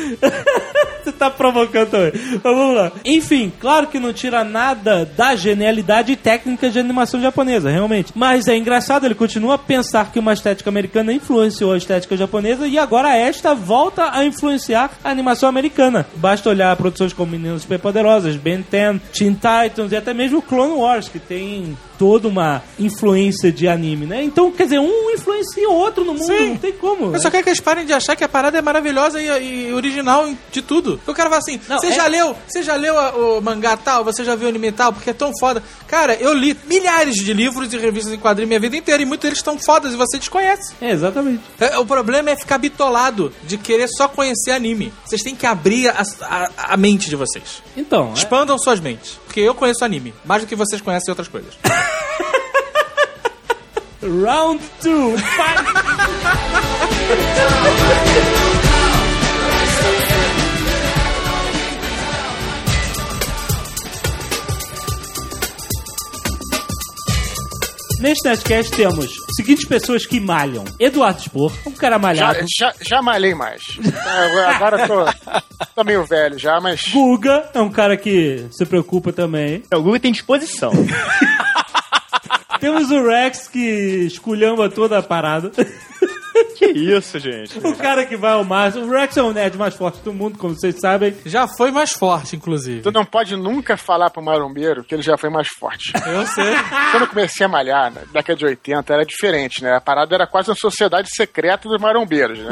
Você 1.09 1.13
tá 1.13 1.29
provocando 1.29 1.89
também. 1.89 2.11
Mas 2.13 2.41
vamos 2.43 2.75
lá. 2.75 2.91
Enfim, 3.03 3.51
claro 3.59 3.87
que 3.87 3.99
não 3.99 4.13
tira 4.13 4.43
nada 4.43 5.05
da 5.05 5.35
genialidade 5.35 6.15
técnica 6.15 6.69
de 6.69 6.79
animação 6.79 7.19
japonesa, 7.21 7.69
realmente. 7.69 8.11
Mas 8.15 8.47
é 8.47 8.55
engraçado, 8.55 9.05
ele 9.05 9.15
continua 9.15 9.55
a 9.55 9.57
pensar 9.57 10.11
que 10.11 10.19
uma 10.19 10.33
estética 10.33 10.69
americana 10.69 11.11
influenciou 11.11 11.73
a 11.73 11.77
estética 11.77 12.15
japonesa 12.15 12.67
e 12.67 12.77
agora 12.77 13.15
esta 13.15 13.55
volta 13.55 14.11
a 14.11 14.23
influenciar 14.23 14.91
a 15.03 15.09
animação 15.09 15.49
americana. 15.49 16.05
Basta 16.15 16.49
olhar 16.49 16.75
produções 16.75 17.13
como 17.13 17.31
Meninas 17.31 17.63
Superpoderosas, 17.63 18.35
Ben 18.35 18.63
10, 18.69 19.01
Teen 19.13 19.33
Titans 19.33 19.91
e 19.91 19.95
até 19.95 20.13
mesmo 20.13 20.41
Clone 20.41 20.73
Wars, 20.73 21.07
que 21.07 21.19
tem 21.19 21.77
toda 21.99 22.27
uma 22.27 22.63
influência 22.79 23.51
de 23.51 23.67
anime, 23.67 24.05
né? 24.07 24.23
Então, 24.23 24.51
quer 24.51 24.63
dizer, 24.63 24.79
um 24.79 25.12
influencia 25.12 25.69
o 25.69 25.73
outro 25.73 26.03
no 26.05 26.13
mundo, 26.13 26.25
Sim. 26.25 26.49
não 26.51 26.57
tem 26.57 26.71
como. 26.71 27.13
Eu 27.13 27.19
só 27.21 27.29
quero 27.29 27.43
que 27.43 27.49
eles 27.49 27.59
parem 27.59 27.85
de 27.85 27.91
achar 27.93 28.15
que 28.15 28.23
a 28.23 28.29
parada 28.29 28.57
é 28.57 28.62
maravilhosa 28.62 29.21
e, 29.21 29.67
e 29.67 29.73
original 29.73 30.27
de 30.51 30.62
tudo. 30.62 30.99
O 31.05 31.13
cara 31.13 31.29
fala 31.29 31.39
assim: 31.39 31.59
você 31.67 31.88
é- 31.88 31.91
já 31.91 32.07
leu, 32.07 32.35
você 32.47 32.63
já 32.63 32.75
leu 32.75 32.97
a- 32.97 33.09
o 33.15 33.41
mangá 33.41 33.75
tal, 33.75 34.03
você 34.03 34.23
já 34.23 34.33
viu 34.35 34.47
o 34.47 34.49
anime 34.49 34.71
tal, 34.71 34.93
porque 34.93 35.09
é 35.09 35.13
tão 35.13 35.31
foda. 35.39 35.62
Cara, 35.88 36.15
eu 36.15 36.33
li 36.33 36.57
milhares 36.67 37.15
de 37.15 37.33
livros 37.33 37.71
e 37.73 37.77
revistas 37.77 38.13
em 38.13 38.17
quadrinhos 38.17 38.47
minha 38.47 38.59
vida 38.59 38.77
inteira 38.77 39.03
e 39.03 39.05
muitos 39.05 39.23
deles 39.23 39.39
estão 39.39 39.59
fodas 39.59 39.93
e 39.93 39.97
você 39.97 40.17
desconhece. 40.17 40.73
É, 40.81 40.91
exatamente. 40.91 41.43
É, 41.59 41.77
O 41.77 41.85
problema 41.85 42.29
é 42.29 42.35
ficar 42.38 42.57
bitolado 42.57 43.33
de 43.45 43.57
querer 43.57 43.89
só 43.89 44.07
conhecer 44.07 44.51
anime. 44.51 44.93
Vocês 45.05 45.21
têm 45.21 45.35
que 45.35 45.45
abrir 45.45 45.89
a, 45.89 46.01
a- 46.21 46.49
a 46.73 46.77
mente 46.77 47.09
de 47.09 47.15
vocês. 47.17 47.62
Então, 47.75 48.12
é- 48.12 48.17
Expandam 48.19 48.57
suas 48.57 48.79
mentes. 48.79 49.19
Porque 49.39 49.47
eu 49.47 49.56
conheço 49.56 49.86
anime, 49.86 50.13
mais 50.25 50.41
do 50.41 50.47
que 50.49 50.56
vocês 50.56 50.82
conhecem 50.82 51.10
outras 51.10 51.30
coisas. 51.30 51.58
Round 54.04 54.62
2. 54.84 55.21
Neste 67.99 68.27
Nerdcast 68.29 68.71
temos 68.71 69.12
seguintes 69.35 69.65
pessoas 69.65 70.05
que 70.05 70.19
malham. 70.21 70.63
Eduardo 70.79 71.21
Spor, 71.21 71.51
um 71.65 71.71
cara 71.71 71.95
Já, 71.95 71.99
malhado. 71.99 72.45
já, 72.57 72.73
já 72.81 73.01
malhei 73.01 73.35
mais. 73.35 73.62
É, 73.83 74.45
Agora 74.45 74.88
tô, 74.88 75.05
tô 75.75 75.83
meio 75.83 76.05
velho 76.05 76.39
já, 76.39 76.62
mas. 76.62 76.88
Guga 76.89 77.49
é 77.53 77.59
um 77.59 77.69
cara 77.69 77.97
que 77.97 78.45
se 78.51 78.65
preocupa 78.65 79.12
também. 79.12 79.63
O 79.73 79.81
Google 79.81 79.99
tem 79.99 80.12
disposição. 80.13 80.71
Temos 82.62 82.89
o 82.91 83.05
Rex 83.05 83.47
que 83.47 83.59
esculhamba 84.05 84.69
toda 84.69 84.97
a 84.97 85.03
parada. 85.03 85.51
que 86.57 86.65
isso, 86.65 87.19
gente. 87.19 87.57
O 87.59 87.75
cara 87.75 88.05
que 88.05 88.15
vai 88.15 88.33
ao 88.33 88.43
máximo. 88.43 88.85
O 88.85 88.91
Rex 88.91 89.17
é 89.17 89.23
o 89.23 89.33
nerd 89.33 89.57
mais 89.57 89.75
forte 89.75 89.99
do 90.01 90.13
mundo, 90.13 90.37
como 90.37 90.53
vocês 90.53 90.75
sabem. 90.79 91.15
Já 91.25 91.47
foi 91.47 91.71
mais 91.71 91.91
forte, 91.91 92.35
inclusive. 92.35 92.81
Tu 92.81 92.91
não 92.91 93.05
pode 93.05 93.35
nunca 93.35 93.77
falar 93.77 94.09
pro 94.09 94.21
marombeiro 94.21 94.83
que 94.83 94.93
ele 94.93 95.01
já 95.01 95.17
foi 95.17 95.29
mais 95.29 95.47
forte. 95.47 95.91
Eu 96.05 96.25
sei. 96.27 96.55
Quando 96.91 97.03
eu 97.03 97.07
comecei 97.07 97.45
a 97.45 97.49
malhar, 97.49 97.91
na 97.93 98.01
década 98.11 98.37
de 98.37 98.45
80, 98.45 98.93
era 98.93 99.05
diferente, 99.05 99.63
né? 99.63 99.75
A 99.75 99.81
parada 99.81 100.15
era 100.15 100.27
quase 100.27 100.49
uma 100.49 100.55
sociedade 100.55 101.09
secreta 101.13 101.67
dos 101.67 101.81
marombeiros, 101.81 102.39
né? 102.39 102.51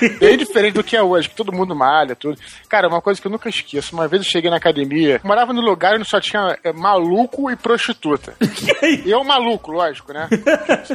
Bem 0.20 0.36
diferente 0.36 0.74
do 0.74 0.84
que 0.84 0.96
é 0.96 1.02
hoje, 1.02 1.28
que 1.28 1.34
todo 1.34 1.52
mundo 1.52 1.74
malha, 1.74 2.14
tudo. 2.14 2.38
Cara, 2.68 2.88
uma 2.88 3.02
coisa 3.02 3.20
que 3.20 3.26
eu 3.26 3.32
nunca 3.32 3.48
esqueço, 3.48 3.94
uma 3.94 4.06
vez 4.06 4.22
eu 4.22 4.30
cheguei 4.30 4.50
na 4.50 4.56
academia, 4.56 5.20
morava 5.24 5.52
no 5.52 5.60
lugar 5.60 5.96
onde 5.96 6.08
só 6.08 6.20
tinha 6.20 6.56
é, 6.62 6.72
maluco 6.72 7.50
e 7.50 7.56
prostituta. 7.56 8.34
eu 9.04 9.24
maluco, 9.24 9.72
lógico, 9.72 10.12
né? 10.12 10.28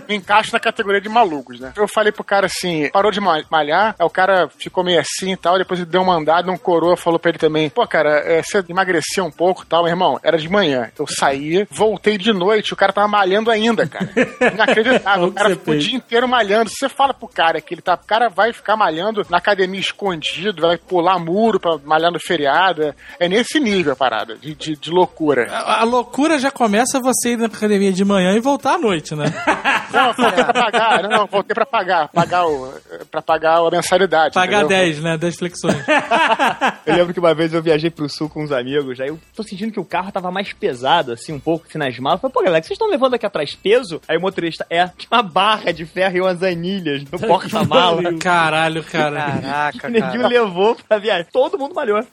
Me 0.08 0.16
encaixo 0.16 0.54
na 0.54 0.60
categoria 0.60 1.02
de 1.02 1.10
malucos, 1.10 1.60
né? 1.60 1.74
Eu 1.76 1.88
falei 1.88 2.12
pro 2.12 2.23
cara 2.24 2.46
assim, 2.48 2.90
parou 2.92 3.12
de 3.12 3.20
ma- 3.20 3.44
malhar, 3.50 3.96
aí 3.98 4.06
o 4.06 4.10
cara 4.10 4.50
ficou 4.58 4.84
meio 4.84 5.00
assim 5.00 5.34
e 5.34 5.38
tal, 5.38 5.58
depois 5.58 5.80
ele 5.80 5.90
deu 5.90 6.02
uma 6.02 6.16
andada, 6.16 6.52
um 6.52 6.58
coroa 6.58 6.96
falou 6.98 7.20
pra 7.20 7.30
ele 7.30 7.38
também, 7.38 7.70
pô, 7.70 7.86
cara, 7.88 8.20
é, 8.26 8.42
você 8.42 8.64
emagreceu 8.70 9.26
um 9.26 9.32
pouco 9.32 9.64
e 9.64 9.66
tal, 9.66 9.84
meu 9.84 9.92
irmão, 9.92 10.20
era 10.24 10.38
de 10.38 10.50
manhã. 10.50 10.90
Eu 10.98 11.08
saía, 11.08 11.68
voltei 11.70 12.18
de 12.18 12.32
noite, 12.34 12.74
o 12.74 12.76
cara 12.76 12.94
tava 12.94 13.08
malhando 13.08 13.50
ainda, 13.52 13.88
cara. 13.88 14.10
Inacreditável. 14.54 15.26
O 15.26 15.28
o 15.28 15.34
cara 15.34 15.50
ficou 15.50 15.74
o 15.74 15.78
dia 15.78 15.98
inteiro 15.98 16.28
malhando. 16.28 16.70
Se 16.70 16.76
você 16.78 16.90
fala 16.90 17.14
pro 17.14 17.28
cara 17.28 17.60
que 17.60 17.74
ele 17.74 17.82
tá. 17.82 17.96
O 17.96 18.06
cara 18.06 18.30
vai 18.30 18.54
ficar 18.54 18.76
malhando 18.78 19.26
na 19.30 19.38
academia 19.38 19.80
escondido, 19.80 20.62
vai 20.62 20.78
pular 20.78 21.18
muro 21.20 21.60
pra 21.60 21.78
malhar 21.84 22.12
no 22.12 22.20
feriado. 22.20 22.94
É 23.20 23.28
nesse 23.28 23.60
nível 23.60 23.94
a 23.94 23.96
parada, 23.96 24.36
de, 24.38 24.54
de, 24.54 24.76
de 24.76 24.92
loucura. 24.92 25.48
A, 25.52 25.82
a 25.82 25.84
loucura 25.84 26.38
já 26.40 26.52
começa 26.52 27.00
você 27.00 27.34
ir 27.34 27.38
na 27.38 27.48
academia 27.48 27.92
de 27.92 28.06
manhã 28.06 28.34
e 28.36 28.40
voltar 28.40 28.76
à 28.76 28.78
noite, 28.78 29.16
né? 29.16 29.26
Não, 29.94 30.12
voltei 30.14 30.44
pra 30.44 30.54
pagar, 30.54 31.04
não, 31.04 31.10
não, 31.10 31.28
voltei 31.28 31.54
pra 31.54 31.66
pagar, 31.68 32.10
pagar 32.14 32.46
o, 32.46 32.72
pra 33.10 33.22
pagar 33.22 33.58
a 33.58 33.72
mensalidade. 33.72 34.34
Pagar 34.34 34.64
entendeu? 34.64 34.78
10, 34.78 35.00
né? 35.00 35.18
10 35.18 35.36
flexões. 35.36 35.76
Eu 36.86 36.96
lembro 36.96 37.14
que 37.14 37.20
uma 37.20 37.34
vez 37.34 37.54
eu 37.54 37.62
viajei 37.62 37.90
pro 37.90 38.10
sul 38.10 38.28
com 38.30 38.44
uns 38.44 38.52
amigos, 38.52 39.00
aí 39.00 39.08
eu 39.08 39.18
tô 39.36 39.42
sentindo 39.42 39.72
que 39.72 39.80
o 39.80 39.86
carro 39.86 40.12
tava 40.12 40.30
mais 40.32 40.52
pesado, 40.52 41.14
assim, 41.14 41.32
um 41.32 41.40
pouco, 41.40 41.66
assim, 41.68 41.78
nas 41.78 41.98
malas. 41.98 42.18
Eu 42.18 42.22
falei, 42.22 42.34
pô, 42.34 42.44
galera, 42.44 42.62
vocês 42.64 42.72
estão 42.76 42.90
levando 42.90 43.14
aqui 43.14 43.26
atrás 43.26 43.56
peso? 43.56 44.02
Aí 44.08 44.18
o 44.18 44.22
motorista, 44.22 44.66
é, 44.70 44.86
tinha 44.88 45.08
uma 45.12 45.24
barra 45.24 45.72
de 45.72 45.86
ferro 45.86 46.18
e 46.18 46.22
umas 46.22 46.44
anilhas 46.44 47.04
no 47.10 47.18
porta-mala. 47.26 48.14
Caralho, 48.20 48.84
cara. 48.84 49.40
Caraca, 49.42 49.88
O 49.88 49.92
neguinho 49.92 50.22
cara. 50.22 50.28
levou 50.28 50.76
pra 50.88 50.98
viagem. 50.98 51.26
Todo 51.32 51.58
mundo 51.58 51.74
malhou. 51.74 52.06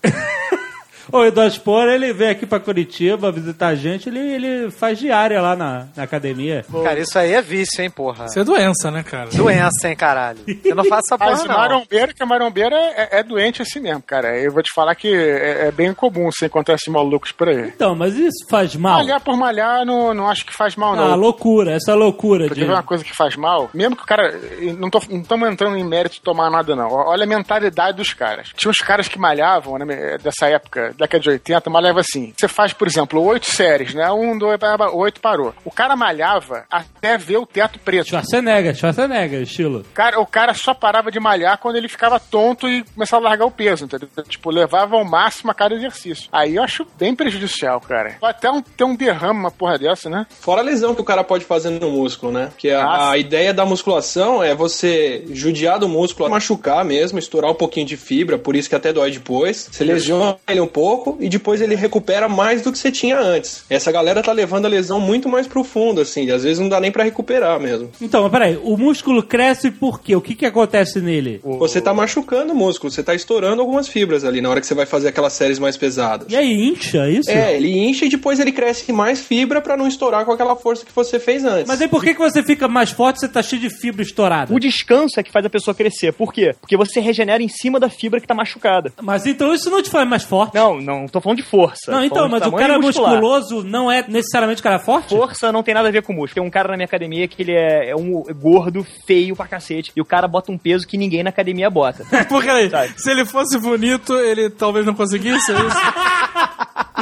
O 1.13 1.25
Eduardo 1.25 1.55
Spor, 1.55 1.89
ele 1.89 2.13
vem 2.13 2.31
aqui 2.31 2.47
pra 2.47 2.61
Curitiba 2.61 3.33
visitar 3.33 3.69
a 3.69 3.75
gente, 3.75 4.09
ele, 4.09 4.19
ele 4.19 4.71
faz 4.71 4.99
diária 4.99 5.41
lá 5.41 5.57
na, 5.57 5.87
na 5.97 6.03
academia. 6.03 6.65
Cara, 6.83 7.01
isso 7.01 7.19
aí 7.19 7.33
é 7.33 7.43
vício, 7.43 7.83
hein, 7.83 7.91
porra. 7.91 8.27
Isso 8.27 8.39
é 8.39 8.45
doença, 8.45 8.91
né, 8.91 9.03
cara? 9.03 9.31
Doença, 9.31 9.89
hein, 9.89 9.97
caralho. 9.97 10.41
Eu 10.65 10.75
não 10.75 10.85
faço 10.85 11.15
essa 11.15 11.17
Mas 11.19 11.41
porra, 11.41 11.45
o 11.45 11.49
não. 11.49 11.57
marombeiro, 11.57 12.15
que 12.15 12.23
a 12.23 12.27
marombeira 12.27 12.77
é, 12.77 13.21
é 13.21 13.23
doente 13.23 13.63
assim 13.63 13.81
mesmo, 13.81 14.03
cara. 14.03 14.39
Eu 14.39 14.53
vou 14.53 14.63
te 14.63 14.73
falar 14.75 14.95
que 14.95 15.09
é, 15.13 15.69
é 15.69 15.73
bem 15.73 15.93
comum 15.95 16.31
você 16.31 16.47
encontrar 16.47 16.75
esses 16.75 16.93
malucos 16.93 17.33
por 17.33 17.49
aí. 17.49 17.69
Então, 17.69 17.95
mas 17.95 18.15
isso 18.15 18.47
faz 18.49 18.75
mal? 18.77 18.99
Malhar 18.99 19.21
por 19.21 19.37
malhar, 19.37 19.85
não, 19.85 20.15
não 20.15 20.29
acho 20.29 20.45
que 20.45 20.55
faz 20.55 20.77
mal, 20.77 20.95
não. 20.95 21.13
Ah, 21.13 21.15
loucura, 21.15 21.73
essa 21.73 21.95
loucura 21.95 22.47
Porque 22.47 22.61
de... 22.61 22.67
vê 22.67 22.73
uma 22.73 22.83
coisa 22.83 23.05
que 23.05 23.15
faz 23.15 23.37
mal, 23.37 23.71
mesmo 23.75 23.97
que 23.97 24.03
o 24.03 24.07
cara. 24.07 24.39
Não 24.79 24.89
estamos 24.89 25.49
entrando 25.49 25.77
em 25.77 25.85
mérito 25.85 26.17
de 26.17 26.21
tomar 26.23 26.51
nada, 26.51 26.75
não. 26.75 26.91
Olha 26.91 27.25
a 27.25 27.27
mentalidade 27.27 27.97
dos 27.97 28.13
caras. 28.13 28.51
Tinha 28.57 28.71
uns 28.71 28.79
caras 28.79 29.09
que 29.09 29.19
malhavam, 29.19 29.79
né, 29.79 30.19
dessa 30.19 30.47
época, 30.47 30.90
década 30.93 31.23
de 31.23 31.31
80, 31.31 31.71
malhava 31.71 32.01
assim. 32.01 32.33
Você 32.37 32.49
faz, 32.49 32.73
por 32.73 32.87
exemplo, 32.87 33.23
oito 33.23 33.51
séries, 33.51 33.95
né? 33.95 34.11
Um, 34.11 34.37
dois, 34.39 34.59
oito 34.93 35.21
parou. 35.21 35.55
O 35.65 35.71
cara 35.71 35.97
malhava 35.97 36.65
até 36.71 37.17
ver 37.17 37.39
o 37.39 37.47
teto 37.47 37.79
preto. 37.79 38.09
Schwarzenegger, 38.09 38.75
Schwarzenegger, 38.75 39.43
estilo. 39.43 39.81
O 39.81 39.95
cara, 39.95 40.21
o 40.21 40.27
cara 40.27 40.55
só 40.55 40.75
parava 40.75 41.11
de 41.11 41.21
malhar 41.21 41.59
quando 41.59 41.77
ele 41.77 41.89
ficava 41.89 42.19
tonto 42.19 42.69
e 42.69 42.83
começava 42.95 43.25
a 43.27 43.29
largar 43.31 43.47
o 43.47 43.51
peso, 43.51 43.85
entendeu? 43.85 44.09
Tipo, 44.29 44.51
levava 44.51 44.97
ao 44.97 45.05
máximo 45.05 45.51
a 45.51 45.55
cada 45.55 45.75
exercício. 45.75 46.29
Aí 46.33 46.57
eu 46.57 46.63
acho 46.63 46.87
bem 46.99 47.15
prejudicial, 47.15 47.81
cara. 47.81 48.17
Pode 48.21 48.37
até 48.37 48.51
um, 48.51 48.61
ter 48.63 48.85
um 48.85 48.97
derrame, 48.97 49.39
uma 49.41 49.51
porra 49.51 49.79
dessa, 49.79 50.09
né? 50.09 50.27
Fora 50.41 50.61
a 50.61 50.65
lesão 50.65 50.95
que 50.95 51.01
o 51.01 51.05
cara 51.05 51.23
pode 51.25 51.45
fazer 51.45 51.71
no 51.71 51.91
músculo, 51.91 52.33
né? 52.33 52.51
Que 52.57 52.71
a, 52.71 52.85
Ah, 52.85 53.11
a 53.13 53.19
ideia 53.19 53.53
da 53.55 53.65
musculação 53.65 54.43
é 54.43 54.55
você 54.55 55.25
judiar 55.31 55.79
do 55.79 55.89
músculo, 55.89 56.29
machucar 56.29 56.85
mesmo, 56.85 57.19
estourar 57.19 57.51
um 57.51 57.55
pouquinho 57.55 57.87
de 57.87 57.97
fibra, 57.97 58.39
por 58.39 58.57
isso 58.57 58.69
que 58.69 58.75
até 58.75 58.93
dói 58.93 59.11
depois. 59.11 59.69
Você 59.71 59.85
lesiona 59.85 60.37
ele 60.49 60.61
um 60.61 60.67
pouco 60.67 60.80
e 61.21 61.29
depois 61.29 61.61
ele 61.61 61.75
recupera 61.75 62.29
mais 62.29 62.63
do 62.63 62.73
que 62.73 62.79
você 62.79 62.91
tinha 62.91 63.19
antes. 63.19 63.65
Essa 63.69 63.93
galera 63.93 64.23
tá 64.23 64.33
levando 64.33 64.67
a 64.67 64.69
lesão 64.69 65.01
muito 65.01 65.29
mais 65.29 65.47
profunda, 65.47 66.03
assim, 66.03 66.31
às 66.31 66.43
vezes 66.43 66.59
não 66.59 66.69
dá 66.69 66.81
nem 66.81 66.91
pra 66.91 67.05
recuperar 67.05 67.61
mesmo. 67.61 67.91
Então, 68.01 68.23
mas 68.23 68.33
peraí, 68.33 68.59
o 68.63 68.77
músculo 68.77 69.23
cresce 69.23 69.71
por 69.71 70.01
quê? 70.01 70.15
O 70.17 70.21
que 70.21 70.35
que 70.35 70.47
acontece 70.47 71.01
nele? 71.01 71.41
Você 71.45 71.81
tá 71.81 71.93
machucando 71.93 72.53
o 72.53 72.57
músculo, 72.57 72.91
você 72.91 73.03
tá 73.03 73.15
estourando 73.15 73.61
algumas 73.61 73.89
fibras 73.89 74.25
ali 74.25 74.41
na 74.41 74.51
hora 74.51 74.61
que 74.61 74.67
você 74.67 74.75
vai 74.75 74.87
fazer 74.87 75.09
aquelas 75.09 75.33
séries 75.33 75.59
mais 75.59 75.77
pesadas. 75.77 76.27
E 76.31 76.37
aí, 76.37 76.69
incha 76.69 77.09
isso? 77.09 77.31
É, 77.31 77.57
ele 77.57 77.77
incha 77.79 78.05
e 78.05 78.09
depois 78.09 78.39
ele 78.41 78.53
cresce 78.53 78.93
mais 78.93 79.21
fibra 79.21 79.61
pra 79.61 79.77
não 79.77 79.87
estourar 79.87 80.25
com 80.25 80.33
aquela 80.33 80.57
força 80.57 80.85
que 80.85 80.93
você 80.93 81.19
fez 81.19 81.45
antes. 81.45 81.67
Mas 81.67 81.81
aí 81.81 81.89
por 81.89 82.03
que, 82.03 82.15
que 82.15 82.21
você 82.21 82.43
fica 82.43 82.69
mais 82.69 82.91
forte 82.91 83.21
se 83.21 83.27
você 83.27 83.33
tá 83.33 83.43
cheio 83.43 83.61
de 83.61 83.71
fibra 83.71 84.03
estourada? 84.03 84.53
O 84.55 84.59
descanso 84.59 85.19
é 85.19 85.23
que 85.23 85.31
faz 85.33 85.45
a 85.45 85.51
pessoa 85.51 85.75
crescer. 85.75 86.13
Por 86.13 86.33
quê? 86.33 86.55
Porque 86.61 86.77
você 86.77 87.01
regenera 87.01 87.43
em 87.43 87.49
cima 87.49 87.79
da 87.79 87.89
fibra 87.89 88.21
que 88.21 88.27
tá 88.27 88.35
machucada. 88.35 88.93
Mas 89.03 89.27
então 89.27 89.53
isso 89.55 89.71
não 89.71 89.83
te 89.83 89.91
faz 89.91 90.09
mais 90.09 90.23
forte? 90.23 90.55
Não, 90.55 90.70
não 90.79 91.07
tô 91.07 91.21
falando 91.21 91.39
de 91.39 91.45
força. 91.45 91.91
Não, 91.91 92.05
então, 92.05 92.29
mas 92.29 92.47
o 92.47 92.53
cara 92.53 92.79
musculoso 92.79 93.65
não 93.65 93.91
é 93.91 94.05
necessariamente 94.07 94.63
cara 94.63 94.79
forte? 94.79 95.09
Força 95.09 95.51
não 95.51 95.63
tem 95.63 95.75
nada 95.75 95.89
a 95.89 95.93
ver 95.93 96.03
com 96.03 96.13
músculo. 96.13 96.35
Tem 96.35 96.43
um 96.43 96.51
cara 96.51 96.69
na 96.69 96.77
minha 96.77 96.85
academia 96.85 97.27
que 97.27 97.43
ele 97.43 97.53
é, 97.53 97.91
é 97.91 97.97
um 97.97 98.23
gordo, 98.35 98.85
feio 99.07 99.35
pra 99.35 99.49
cacete. 99.49 99.91
E 99.97 100.01
o 100.01 100.05
cara 100.05 100.29
bota 100.29 100.53
um 100.53 100.59
peso 100.59 100.87
que 100.87 100.99
ninguém 100.99 101.23
na 101.23 101.31
academia 101.31 101.71
bota. 101.71 102.05
Porque 102.29 102.51
se 102.97 103.11
ele 103.11 103.25
fosse 103.25 103.59
bonito, 103.59 104.15
ele 104.15 104.51
talvez 104.51 104.85
não 104.85 104.95
conseguisse, 104.95 105.51
é 105.53 105.55
isso? 105.55 105.77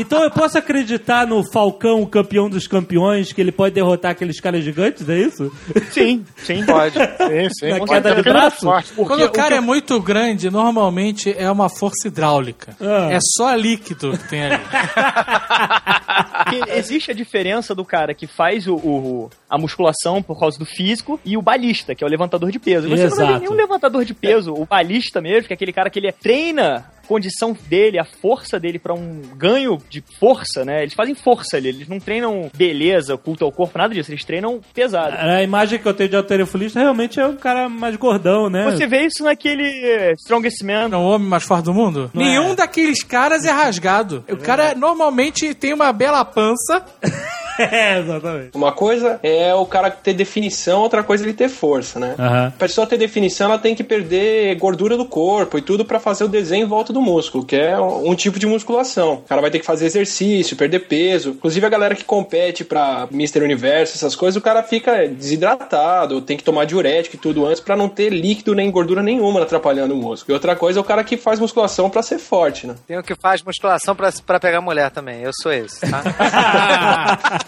Então 0.01 0.23
eu 0.23 0.31
posso 0.31 0.57
acreditar 0.59 1.27
no 1.27 1.43
Falcão, 1.53 2.03
o 2.03 2.07
campeão 2.07 2.49
dos 2.49 2.67
campeões, 2.67 3.33
que 3.33 3.41
ele 3.41 3.53
pode 3.53 3.75
derrotar 3.75 4.13
aqueles 4.13 4.41
caras 4.41 4.63
gigantes, 4.65 5.09
é 5.09 5.19
isso? 5.19 5.53
Sim, 5.91 6.25
sim. 6.37 6.65
Pode. 6.65 6.95
Sim, 7.29 7.49
sim. 7.51 7.69
Na 7.71 7.81
queda 7.87 8.15
de 8.15 8.23
braço? 8.23 8.61
forte. 8.61 8.93
Quando 8.95 9.23
o 9.25 9.31
cara 9.31 9.57
é 9.57 9.61
muito 9.61 10.01
grande, 10.01 10.51
normalmente 10.51 11.35
é 11.37 11.51
uma 11.51 11.69
força 11.69 12.09
hidráulica. 12.09 12.75
Ah. 12.81 13.09
É 13.13 13.19
só 13.37 13.55
líquido 13.55 14.17
que 14.17 14.29
tem 14.29 14.43
ali. 14.45 14.63
Porque 16.45 16.71
existe 16.73 17.11
a 17.11 17.15
diferença 17.15 17.75
do 17.75 17.85
cara 17.85 18.15
que 18.15 18.27
faz 18.27 18.67
o, 18.67 18.75
o- 18.77 19.31
a 19.49 19.59
musculação 19.59 20.23
por 20.23 20.39
causa 20.39 20.59
do 20.59 20.65
físico 20.65 21.21
e 21.25 21.37
o 21.37 21.43
balista, 21.43 21.95
que 21.95 22.03
é 22.03 22.07
o 22.07 22.11
levantador 22.11 22.51
de 22.51 22.59
peso. 22.59 22.89
Você 22.89 23.09
não 23.09 23.17
vai 23.17 23.19
ver 23.19 23.25
Exato. 23.33 23.41
nenhum 23.45 23.55
levantador 23.55 24.05
de 24.05 24.15
peso, 24.15 24.53
o 24.55 24.65
balista 24.65 25.21
mesmo, 25.21 25.47
que 25.49 25.53
é 25.53 25.57
aquele 25.57 25.73
cara 25.73 25.91
que 25.91 25.99
ele 25.99 26.13
treina 26.13 26.87
condição 27.09 27.57
dele, 27.69 27.99
a 27.99 28.05
força 28.05 28.61
dele 28.61 28.79
pra 28.79 28.93
um 28.93 29.23
ganho 29.35 29.79
de 29.89 30.05
força, 30.21 30.65
né? 30.65 30.83
Eles 30.83 30.95
fazem 30.95 31.15
força 31.15 31.57
ali, 31.57 31.71
eles 31.71 31.89
não 31.89 31.99
treinam 31.99 32.51
beleza, 32.55 33.17
culto 33.17 33.45
ao 33.45 33.51
corpo, 33.51 33.79
nada 33.79 33.95
disso, 33.95 34.11
eles 34.13 34.25
treinam 34.25 34.61
pesado. 34.75 35.17
A 35.19 35.43
imagem 35.43 35.79
que 35.79 35.87
eu 35.87 35.95
tenho 35.95 36.11
de 36.11 36.17
alterofilista 36.17 36.79
realmente 36.79 37.19
é 37.19 37.27
um 37.27 37.37
cara 37.37 37.69
mais 37.69 37.97
gordão, 37.97 38.51
né? 38.51 38.71
Você 38.71 38.87
vê 38.87 39.07
isso 39.07 39.25
naquele 39.25 40.13
Strongest 40.19 40.63
Man. 40.63 40.91
É 40.93 40.97
o 40.97 41.03
homem 41.03 41.27
mais 41.27 41.45
forte 41.45 41.65
do 41.65 41.75
mundo? 41.75 42.11
Não 42.13 42.23
Nenhum 42.23 42.53
é. 42.53 42.57
daqueles 42.57 43.03
caras 43.03 43.45
é 43.45 43.51
rasgado. 43.51 44.25
O 44.29 44.37
cara 44.37 44.75
normalmente 44.75 45.55
tem 45.55 45.73
uma 45.73 45.93
bela 45.93 46.25
pança. 46.25 46.85
é, 47.59 47.99
exatamente. 47.99 48.51
Uma 48.55 48.73
coisa 48.73 49.19
é 49.23 49.55
o 49.55 49.67
cara 49.67 49.91
ter 49.91 50.13
definição, 50.13 50.83
outra 50.83 51.03
coisa 51.03 51.25
é 51.25 51.27
ele 51.27 51.35
ter 51.35 51.49
força, 51.49 51.99
né? 51.99 52.15
A 52.19 52.53
pessoa 52.59 52.87
ter 52.87 52.97
definição, 52.97 53.49
ela 53.49 53.59
tem 53.59 53.75
que 53.75 53.85
perder 53.85 54.57
gordura 54.57 54.97
do 54.97 55.05
corpo 55.05 55.59
e 55.59 55.63
tudo 55.63 55.85
pra 55.85 55.99
fazer 55.99 56.25
o 56.25 56.29
desenho 56.29 56.65
em 56.65 56.69
volta 56.69 56.93
do 56.93 57.01
músculo, 57.01 57.45
que 57.45 57.57
é 57.57 57.79
um 57.79 58.15
tipo 58.15 58.39
de 58.39 58.47
musculação. 58.47 59.15
O 59.15 59.29
cara 59.29 59.41
vai 59.41 59.51
ter 59.51 59.59
que 59.59 59.67
fazer 59.67 59.87
exercício, 59.87 60.57
perder 60.57 60.81
peso. 60.81 61.31
Inclusive 61.31 61.67
a 61.67 61.71
galera 61.71 61.95
que 61.95 62.05
compete 62.05 62.65
pra 62.65 63.09
Mr. 63.13 63.43
Universo, 63.43 63.97
essas 63.97 64.15
coisas, 64.15 64.37
o 64.37 64.43
cara 64.43 64.63
fica 64.63 65.07
desidratado, 65.09 66.21
tem 66.21 66.37
que 66.37 66.45
tomar 66.45 66.65
diurético 66.65 67.17
e 67.17 67.19
tudo 67.19 67.47
antes 67.47 67.61
pra 67.61 67.77
não 67.77 67.89
ter 67.89 68.11
líquido 68.11 68.55
nem 68.55 68.71
gordura 68.71 69.03
nenhuma 69.03 69.43
atrapalhando 69.43 69.95
o 69.95 69.97
músculo. 69.97 70.33
E 70.33 70.35
outra 70.35 70.55
coisa 70.57 70.79
é 70.79 70.83
o 70.83 70.85
cara 70.85 71.05
que 71.05 71.17
faz 71.17 71.39
musculação 71.39 71.91
pra 71.91 72.03
ser 72.03 72.19
forte, 72.19 72.67
né? 72.67 72.75
Tem 72.87 72.99
o 72.99 73.03
que 73.03 73.15
faz 73.15 73.43
musculação 73.43 73.95
pra 73.95 74.41
pegar 74.41 74.61
mulher 74.61 74.91
também. 74.91 75.23
Eu 75.23 75.31
sou 75.43 75.53
esse, 75.53 75.81
tá? 75.81 76.03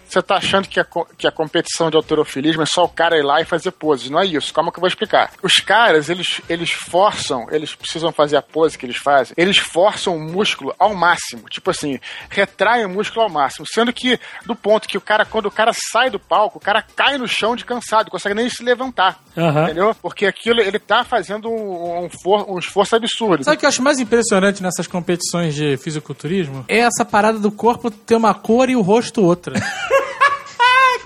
você 0.13 0.21
tá 0.21 0.35
achando 0.35 0.67
que 0.67 0.79
a, 0.79 0.85
que 1.17 1.27
a 1.27 1.31
competição 1.31 1.89
de 1.89 1.95
autorofilismo 1.97 2.61
é 2.63 2.65
só 2.65 2.83
o 2.83 2.89
cara 2.89 3.17
ir 3.17 3.23
lá 3.23 3.41
e 3.41 3.45
fazer 3.45 3.71
poses. 3.71 4.09
Não 4.09 4.19
é 4.19 4.25
isso. 4.25 4.53
Calma 4.53 4.71
que 4.71 4.77
eu 4.77 4.81
vou 4.81 4.87
explicar. 4.87 5.31
Os 5.41 5.55
caras, 5.55 6.09
eles, 6.09 6.41
eles 6.49 6.71
forçam, 6.71 7.47
eles 7.51 7.73
precisam 7.75 8.11
fazer 8.11 8.37
a 8.37 8.41
pose 8.41 8.77
que 8.77 8.85
eles 8.85 8.97
fazem, 8.97 9.33
eles 9.37 9.57
forçam 9.57 10.15
o 10.15 10.19
músculo 10.19 10.73
ao 10.77 10.93
máximo. 10.93 11.43
Tipo 11.49 11.71
assim, 11.71 11.99
retraem 12.29 12.85
o 12.85 12.89
músculo 12.89 13.21
ao 13.23 13.29
máximo. 13.29 13.65
Sendo 13.71 13.91
que, 13.93 14.19
do 14.45 14.55
ponto 14.55 14.87
que 14.87 14.97
o 14.97 15.01
cara, 15.01 15.25
quando 15.25 15.45
o 15.47 15.51
cara 15.51 15.71
sai 15.91 16.09
do 16.09 16.19
palco, 16.19 16.57
o 16.57 16.61
cara 16.61 16.81
cai 16.81 17.17
no 17.17 17.27
chão 17.27 17.55
de 17.55 17.65
cansado, 17.65 18.05
não 18.05 18.11
consegue 18.11 18.35
nem 18.35 18.49
se 18.49 18.63
levantar. 18.63 19.19
Aham. 19.37 19.63
Entendeu? 19.63 19.95
Porque 20.01 20.25
aquilo, 20.25 20.59
ele 20.59 20.79
tá 20.79 21.03
fazendo 21.03 21.49
um, 21.49 22.05
um, 22.05 22.09
for- 22.21 22.49
um 22.49 22.59
esforço 22.59 22.95
absurdo. 22.95 23.43
Sabe 23.43 23.55
o 23.57 23.59
que 23.59 23.65
eu 23.65 23.69
acho 23.69 23.81
mais 23.81 23.99
impressionante 23.99 24.61
nessas 24.61 24.87
competições 24.87 25.55
de 25.55 25.77
fisiculturismo? 25.77 26.65
É 26.67 26.79
essa 26.79 27.05
parada 27.05 27.39
do 27.39 27.51
corpo 27.51 27.89
ter 27.89 28.15
uma 28.15 28.33
cor 28.33 28.69
e 28.69 28.75
o 28.75 28.81
rosto 28.81 29.23
outra. 29.23 29.53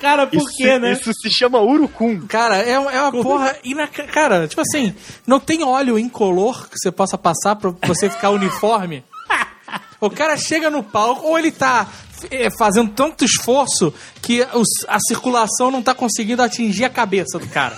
Cara, 0.06 0.28
por 0.28 0.38
Isso, 0.38 0.56
quê, 0.56 0.78
né? 0.78 0.91
isso 0.91 1.12
se 1.15 1.32
chama 1.32 1.60
urucum. 1.60 2.28
Cara, 2.28 2.62
é, 2.62 2.74
é 2.74 2.80
uma 2.80 3.12
porra. 3.12 3.56
Inac... 3.63 4.04
Cara, 4.04 4.48
tipo 4.48 4.62
assim, 4.62 4.94
não 5.26 5.39
tem 5.39 5.63
óleo 5.63 5.98
incolor 5.98 6.70
que 6.70 6.78
você 6.78 6.91
possa 6.91 7.18
passar 7.18 7.56
pra 7.56 7.74
você 7.88 8.08
ficar 8.08 8.30
uniforme? 8.30 9.04
O 10.00 10.10
cara 10.10 10.38
chega 10.38 10.70
no 10.70 10.84
palco, 10.84 11.26
ou 11.26 11.39
ele 11.39 11.52
tá 11.52 11.88
é, 12.30 12.50
fazendo 12.52 12.91
tanto 12.91 13.24
esforço 13.26 13.91
que 14.22 14.46
a 14.88 15.00
circulação 15.00 15.72
não 15.72 15.82
tá 15.82 15.96
conseguindo 15.96 16.44
atingir 16.44 16.84
a 16.84 16.89
cabeça 16.89 17.39
do 17.39 17.48
cara. 17.48 17.76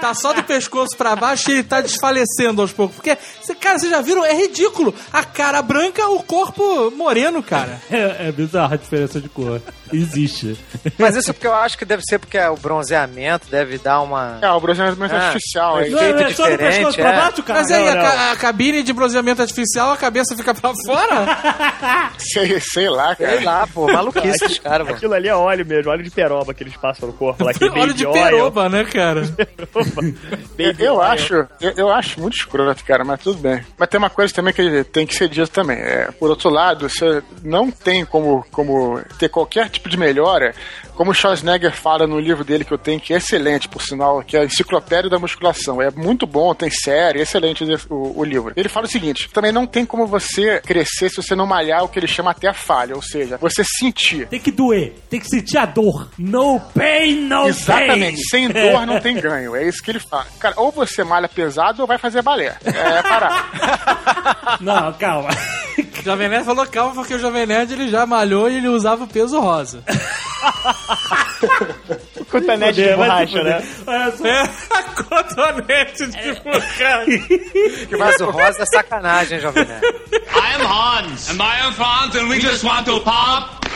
Tá 0.00 0.14
só 0.14 0.32
do 0.32 0.42
pescoço 0.42 0.96
pra 0.96 1.14
baixo 1.14 1.50
e 1.50 1.54
ele 1.54 1.62
tá 1.62 1.82
desfalecendo 1.82 2.62
aos 2.62 2.72
poucos. 2.72 2.96
Porque, 2.96 3.16
cara, 3.60 3.78
vocês 3.78 3.90
já 3.90 4.00
viram? 4.00 4.24
É 4.24 4.32
ridículo. 4.32 4.92
A 5.12 5.22
cara 5.22 5.60
branca, 5.62 6.08
o 6.08 6.22
corpo 6.22 6.90
moreno, 6.92 7.42
cara. 7.42 7.80
É, 7.90 8.28
é 8.28 8.32
bizarra 8.32 8.74
a 8.74 8.78
diferença 8.78 9.20
de 9.20 9.28
cor. 9.28 9.60
Existe. 9.92 10.58
Mas 10.98 11.16
isso 11.16 11.32
porque 11.32 11.46
eu 11.46 11.54
acho 11.54 11.76
que 11.78 11.84
deve 11.84 12.02
ser 12.02 12.18
porque 12.18 12.38
o 12.38 12.56
bronzeamento 12.56 13.48
deve 13.50 13.78
dar 13.78 14.00
uma. 14.00 14.38
É, 14.42 14.50
o 14.50 14.60
bronzeamento 14.60 15.14
Ah, 15.14 15.28
artificial. 15.28 15.74
Não, 15.76 15.80
é 15.80 15.84
Jeito 15.90 16.34
só 16.34 16.44
no 16.44 16.50
diferente, 16.50 16.74
pescoço 16.76 16.96
pra 16.98 17.10
é. 17.12 17.16
baixo, 17.20 17.42
cara? 17.42 17.60
Mas 17.60 17.70
aí, 17.70 17.94
Não, 17.94 18.00
a, 18.06 18.32
a 18.32 18.36
cabine 18.36 18.82
de 18.82 18.92
bronzeamento 18.92 19.42
artificial, 19.42 19.92
a 19.92 19.96
cabeça 19.96 20.36
fica 20.36 20.54
pra 20.54 20.72
fora? 20.84 22.10
Sei, 22.18 22.58
sei 22.60 22.88
lá, 22.88 23.14
cara. 23.14 23.30
Sei 23.36 23.44
lá, 23.44 23.66
pô, 23.66 23.86
maluquice 23.92 24.46
dos 24.46 24.58
caras, 24.58 24.86
mano. 24.86 24.96
Aquilo 24.96 25.14
ali 25.14 25.28
é 25.28 25.34
óleo 25.34 25.64
mesmo, 25.66 25.90
óleo 25.90 26.02
de 26.02 26.10
peroba 26.10 26.52
que 26.54 26.62
eles 26.62 26.76
passam 26.76 27.08
no 27.08 27.14
corpo 27.14 27.44
lá. 27.44 27.50
aquele 27.50 27.70
Óleo 27.78 27.94
de 27.94 28.04
baby 28.04 28.18
oil. 28.18 28.24
peroba, 28.30 28.68
né, 28.68 28.84
cara? 28.84 29.22
Eu, 30.58 30.72
Baby 30.72 30.84
eu 30.84 31.02
acho, 31.02 31.34
eu, 31.60 31.72
eu 31.76 31.90
acho 31.90 32.20
muito 32.20 32.36
escroto, 32.36 32.84
cara, 32.84 33.04
mas 33.04 33.20
tudo 33.20 33.38
bem. 33.38 33.64
Mas 33.78 33.88
tem 33.88 33.98
uma 33.98 34.10
coisa 34.10 34.32
também 34.32 34.52
que 34.54 34.84
tem 34.84 35.06
que 35.06 35.14
ser 35.14 35.28
dito 35.28 35.48
também. 35.50 35.76
É, 35.78 36.10
por 36.18 36.30
outro 36.30 36.48
lado, 36.50 36.88
você 36.88 37.22
não 37.42 37.70
tem 37.70 38.04
como, 38.04 38.44
como 38.50 39.00
ter 39.18 39.28
qualquer 39.28 39.68
tipo 39.78 39.88
de 39.88 39.96
melhora, 39.96 40.54
como 40.94 41.10
o 41.10 41.14
Schwarzenegger 41.14 41.72
fala 41.72 42.06
no 42.06 42.18
livro 42.18 42.44
dele 42.44 42.64
que 42.64 42.72
eu 42.72 42.78
tenho, 42.78 43.00
que 43.00 43.12
é 43.12 43.18
excelente, 43.18 43.68
por 43.68 43.82
sinal, 43.82 44.22
que 44.22 44.36
é 44.36 44.40
a 44.40 44.44
Enciclopédia 44.44 45.10
da 45.10 45.18
Musculação. 45.18 45.80
É 45.80 45.90
muito 45.90 46.26
bom, 46.26 46.54
tem 46.54 46.70
série, 46.70 47.20
é 47.20 47.22
excelente 47.22 47.64
o, 47.90 48.20
o 48.20 48.24
livro. 48.24 48.52
Ele 48.56 48.68
fala 48.68 48.86
o 48.86 48.90
seguinte: 48.90 49.28
também 49.32 49.52
não 49.52 49.66
tem 49.66 49.84
como 49.84 50.06
você 50.06 50.60
crescer 50.60 51.10
se 51.10 51.16
você 51.16 51.34
não 51.34 51.46
malhar 51.46 51.84
o 51.84 51.88
que 51.88 51.98
ele 51.98 52.06
chama 52.06 52.30
até 52.30 52.48
a 52.48 52.54
falha, 52.54 52.94
ou 52.94 53.02
seja, 53.02 53.36
você 53.36 53.62
sentir. 53.64 54.26
Tem 54.28 54.40
que 54.40 54.50
doer. 54.50 54.94
Tem 55.10 55.20
que 55.20 55.28
sentir 55.28 55.58
a 55.58 55.66
dor. 55.66 56.08
No 56.18 56.60
pain, 56.60 57.22
no 57.22 57.48
Exatamente, 57.48 58.16
pain. 58.16 58.28
sem 58.30 58.48
dor 58.50 58.86
não 58.86 59.00
tem 59.00 59.16
ganho. 59.20 59.54
É 59.54 59.66
isso 59.66 59.82
que 59.82 59.90
ele 59.90 60.00
fala. 60.00 60.26
Cara, 60.38 60.54
ou 60.58 60.70
você 60.70 61.04
malha 61.04 61.28
pesado 61.28 61.82
ou 61.82 61.86
vai 61.88 61.98
fazer 61.98 62.22
balé. 62.22 62.56
É 62.64 63.02
parar. 63.02 64.58
Não, 64.60 64.92
calma. 64.94 65.28
O 66.06 66.08
Jovem 66.08 66.28
Nerd 66.28 66.44
falou 66.44 66.64
calma 66.68 66.94
porque 66.94 67.14
o 67.14 67.18
Jovem 67.18 67.46
Nerd 67.46 67.72
ele 67.72 67.88
já 67.88 68.06
malhou 68.06 68.48
e 68.48 68.58
ele 68.58 68.68
usava 68.68 69.02
o 69.02 69.08
peso 69.08 69.40
rosa. 69.40 69.82
Cotonete 72.30 72.74
de 72.74 72.94
Vai 72.94 73.26
se 73.26 73.32
borracha, 73.34 73.42
né? 73.42 73.64
Olha 73.84 74.12
só. 74.12 74.24
É 74.76 74.82
cotonete 75.02 76.06
de 76.06 76.32
burrão. 76.44 77.98
Mas 77.98 78.20
o 78.20 78.30
rosa 78.30 78.62
é 78.62 78.66
sacanagem, 78.66 79.40
Jovem 79.40 79.64
Nerd. 79.64 79.84
I 79.84 80.54
am 80.54 80.64
Hans, 80.64 81.28
and 81.28 81.42
I 81.42 81.66
am 81.66 81.72
Franz, 81.72 82.14
and 82.14 82.28
we 82.28 82.38
just 82.38 82.62
want 82.62 82.86
to 82.86 83.00
pop 83.00 83.66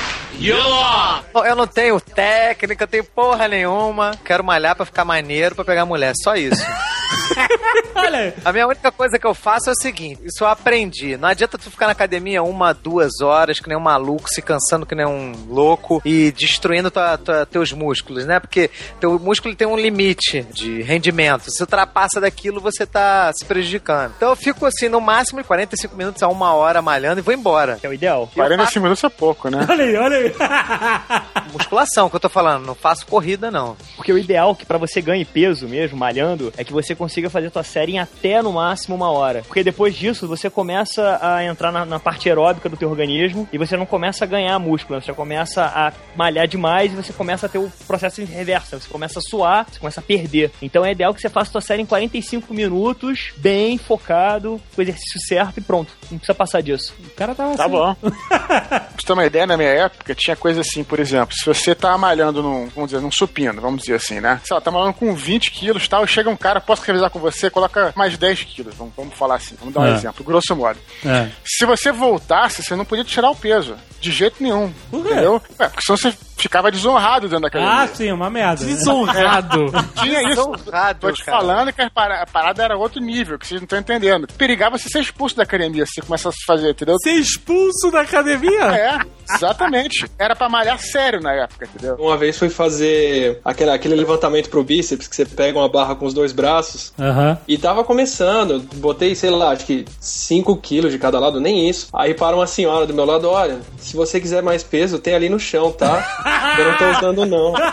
Eu 1.44 1.54
não 1.56 1.66
tenho 1.66 2.00
técnica, 2.00 2.84
eu 2.84 2.88
tenho 2.88 3.04
porra 3.04 3.46
nenhuma. 3.48 4.12
Quero 4.24 4.42
malhar 4.44 4.74
pra 4.74 4.86
ficar 4.86 5.04
maneiro, 5.04 5.54
pra 5.54 5.64
pegar 5.64 5.84
mulher. 5.84 6.12
Só 6.22 6.34
isso. 6.34 6.62
Olha 7.94 8.18
aí. 8.18 8.34
A 8.44 8.52
minha 8.52 8.66
única 8.66 8.90
coisa 8.90 9.18
que 9.18 9.26
eu 9.26 9.34
faço 9.34 9.68
é 9.68 9.72
o 9.72 9.76
seguinte: 9.80 10.20
isso 10.24 10.42
eu 10.44 10.48
aprendi. 10.48 11.16
Não 11.16 11.28
adianta 11.28 11.58
tu 11.58 11.70
ficar 11.70 11.86
na 11.86 11.92
academia 11.92 12.42
uma, 12.42 12.72
duas 12.72 13.20
horas, 13.20 13.60
que 13.60 13.68
nem 13.68 13.76
um 13.76 13.80
maluco, 13.80 14.28
se 14.28 14.40
cansando 14.40 14.86
que 14.86 14.94
nem 14.94 15.06
um 15.06 15.32
louco 15.48 16.00
e 16.04 16.32
destruindo 16.32 16.90
tua, 16.90 17.18
tua- 17.18 17.46
teus 17.46 17.72
músculos, 17.72 18.24
né? 18.26 18.40
Porque 18.40 18.70
teu 18.98 19.18
músculo 19.18 19.54
tem 19.54 19.66
um 19.66 19.76
limite 19.76 20.42
de 20.52 20.82
rendimento. 20.82 21.50
Se 21.50 21.62
ultrapassa 21.62 22.20
daquilo, 22.20 22.60
você 22.60 22.86
tá 22.86 23.32
se 23.34 23.44
prejudicando. 23.44 24.12
Então 24.16 24.30
eu 24.30 24.36
fico 24.36 24.64
assim, 24.66 24.88
no 24.88 25.00
máximo 25.00 25.40
de 25.40 25.46
45 25.46 25.96
minutos 25.96 26.22
a 26.22 26.28
uma 26.28 26.54
hora 26.54 26.80
malhando 26.80 27.20
e 27.20 27.22
vou 27.22 27.34
embora. 27.34 27.78
É 27.82 27.88
o 27.88 27.92
ideal. 27.92 28.28
45 28.34 28.80
minutos 28.82 29.04
é 29.04 29.08
pouco, 29.08 29.48
né? 29.50 29.66
Olha 29.68 29.84
aí, 29.84 29.96
olha 29.96 30.16
aí. 30.16 30.29
Musculação 31.52 32.08
que 32.08 32.16
eu 32.16 32.20
tô 32.20 32.28
falando, 32.28 32.64
não 32.66 32.74
faço 32.74 33.06
corrida, 33.06 33.50
não. 33.50 33.76
Porque 33.96 34.12
o 34.12 34.18
ideal 34.18 34.54
que 34.54 34.64
pra 34.64 34.78
você 34.78 35.00
ganhe 35.00 35.24
peso 35.24 35.66
mesmo, 35.68 35.96
malhando, 35.98 36.52
é 36.56 36.64
que 36.64 36.72
você 36.72 36.94
consiga 36.94 37.28
fazer 37.30 37.50
tua 37.50 37.62
série 37.64 37.92
em 37.92 37.98
até 37.98 38.40
no 38.42 38.52
máximo 38.52 38.94
uma 38.94 39.10
hora. 39.10 39.42
Porque 39.46 39.64
depois 39.64 39.94
disso 39.96 40.28
você 40.28 40.48
começa 40.48 41.18
a 41.20 41.44
entrar 41.44 41.72
na, 41.72 41.84
na 41.84 41.98
parte 41.98 42.28
aeróbica 42.28 42.68
do 42.68 42.76
teu 42.76 42.88
organismo 42.90 43.48
e 43.52 43.58
você 43.58 43.76
não 43.76 43.86
começa 43.86 44.24
a 44.24 44.28
ganhar 44.28 44.58
músculo, 44.58 44.98
né? 44.98 45.04
você 45.04 45.12
começa 45.12 45.64
a 45.64 45.92
malhar 46.16 46.46
demais 46.46 46.92
e 46.92 46.96
você 46.96 47.12
começa 47.12 47.46
a 47.46 47.48
ter 47.48 47.58
o 47.58 47.70
processo 47.86 48.22
reverso. 48.24 48.74
né? 48.76 48.80
Você 48.82 48.88
começa 48.88 49.18
a 49.18 49.22
suar, 49.22 49.66
você 49.70 49.78
começa 49.80 50.00
a 50.00 50.02
perder. 50.02 50.50
Então 50.62 50.84
é 50.84 50.92
ideal 50.92 51.12
que 51.14 51.20
você 51.20 51.28
faça 51.28 51.50
tua 51.52 51.60
série 51.60 51.82
em 51.82 51.86
45 51.86 52.52
minutos, 52.54 53.32
bem 53.36 53.76
focado, 53.78 54.60
com 54.74 54.80
o 54.80 54.84
exercício 54.84 55.20
certo 55.26 55.58
e 55.58 55.60
pronto. 55.60 55.92
Não 56.10 56.18
precisa 56.18 56.34
passar 56.34 56.62
disso. 56.62 56.94
O 57.04 57.10
cara 57.10 57.34
tava 57.34 57.56
Tá 57.56 57.64
assim. 57.64 57.72
bom. 57.72 57.94
pra 58.30 58.88
você 58.96 59.06
ter 59.06 59.12
uma 59.12 59.26
ideia, 59.26 59.46
na 59.46 59.56
minha 59.56 59.68
época, 59.68 60.14
tinha 60.20 60.36
coisa 60.36 60.60
assim, 60.60 60.84
por 60.84 61.00
exemplo, 61.00 61.34
se 61.34 61.44
você 61.44 61.74
tá 61.74 61.96
malhando 61.98 62.42
num, 62.42 62.68
vamos 62.68 62.90
dizer, 62.90 63.02
num 63.02 63.10
supino, 63.10 63.60
vamos 63.60 63.80
dizer 63.80 63.94
assim, 63.94 64.20
né? 64.20 64.40
Sei 64.44 64.54
lá, 64.54 64.60
tá 64.60 64.70
malhando 64.70 64.94
com 64.94 65.14
20 65.14 65.50
quilos 65.50 65.84
e 65.84 65.88
tal, 65.88 66.06
chega 66.06 66.28
um 66.30 66.36
cara, 66.36 66.60
posso 66.60 66.82
revisar 66.82 67.10
com 67.10 67.18
você, 67.18 67.48
coloca 67.50 67.92
mais 67.96 68.16
10 68.16 68.44
quilos, 68.44 68.74
vamos, 68.74 68.92
vamos 68.96 69.14
falar 69.14 69.36
assim, 69.36 69.56
vamos 69.58 69.74
dar 69.74 69.80
um 69.80 69.86
É. 69.86 69.94
exemplo, 69.94 70.24
grosso 70.24 70.54
modo. 70.54 70.78
É. 71.04 71.28
Se 71.44 71.64
você 71.66 71.90
voltasse, 71.90 72.62
você 72.62 72.76
não 72.76 72.84
podia 72.84 73.04
tirar 73.04 73.30
o 73.30 73.36
peso, 73.36 73.74
de 74.00 74.10
jeito 74.12 74.42
nenhum, 74.42 74.72
entendeu? 74.92 75.42
É, 75.58 75.68
porque 75.68 75.82
senão 75.84 75.96
você 75.96 76.14
ficava 76.40 76.70
desonrado 76.70 77.28
dentro 77.28 77.42
da 77.42 77.48
academia. 77.48 77.74
Ah, 77.82 77.86
sim, 77.88 78.10
uma 78.12 78.28
merda. 78.30 78.64
né? 78.64 78.72
Desonrado. 78.72 79.66
Tinha 80.02 80.20
isso. 80.30 80.50
Desonrado, 80.52 81.00
Tô 81.00 81.12
te 81.12 81.24
cara. 81.24 81.38
falando 81.38 81.72
que 81.72 81.82
a 81.82 81.90
para- 81.90 82.22
a 82.22 82.26
parada 82.26 82.62
era 82.62 82.76
outro 82.76 83.00
nível, 83.00 83.38
que 83.38 83.46
vocês 83.46 83.60
não 83.60 83.64
estão 83.64 83.78
entendendo. 83.78 84.26
Perigava 84.38 84.78
você 84.78 84.88
ser 84.88 85.00
expulso 85.00 85.36
da 85.36 85.42
academia 85.42 85.84
se 85.86 85.94
você 85.94 86.02
começasse 86.02 86.36
a 86.42 86.46
fazer, 86.46 86.70
entendeu? 86.70 86.96
Ser 87.02 87.12
expulso 87.12 87.90
da 87.90 88.00
academia? 88.02 88.60
É, 88.64 88.98
exatamente. 89.34 90.06
Era 90.18 90.34
pra 90.36 90.48
malhar 90.48 90.78
sério 90.78 91.20
na 91.20 91.32
época, 91.32 91.66
entendeu? 91.66 91.96
Uma 91.98 92.16
vez 92.16 92.38
fui 92.38 92.48
fazer 92.48 93.40
aquele, 93.44 93.70
aquele 93.70 93.94
levantamento 93.94 94.48
pro 94.50 94.62
bíceps, 94.64 95.06
que 95.08 95.16
você 95.16 95.24
pega 95.24 95.58
uma 95.58 95.68
barra 95.68 95.94
com 95.94 96.04
os 96.06 96.14
dois 96.14 96.32
braços. 96.32 96.92
Aham. 96.98 97.38
E 97.46 97.56
tava 97.58 97.84
começando, 97.84 98.60
botei, 98.76 99.14
sei 99.14 99.30
lá, 99.30 99.50
acho 99.50 99.64
que 99.66 99.84
5 100.00 100.56
quilos 100.58 100.92
de 100.92 100.98
cada 100.98 101.18
lado, 101.18 101.40
nem 101.40 101.68
isso. 101.68 101.88
Aí 101.92 102.14
para 102.14 102.36
uma 102.36 102.46
senhora 102.46 102.86
do 102.86 102.94
meu 102.94 103.04
lado, 103.04 103.28
olha, 103.28 103.60
se 103.78 103.96
você 103.96 104.20
quiser 104.20 104.42
mais 104.42 104.62
peso, 104.62 104.98
tem 104.98 105.14
ali 105.14 105.28
no 105.28 105.38
chão, 105.40 105.72
tá? 105.72 106.00
Eu 106.58 106.64
não 106.70 106.76
tô 106.76 106.90
usando 106.98 107.26
não. 107.26 107.54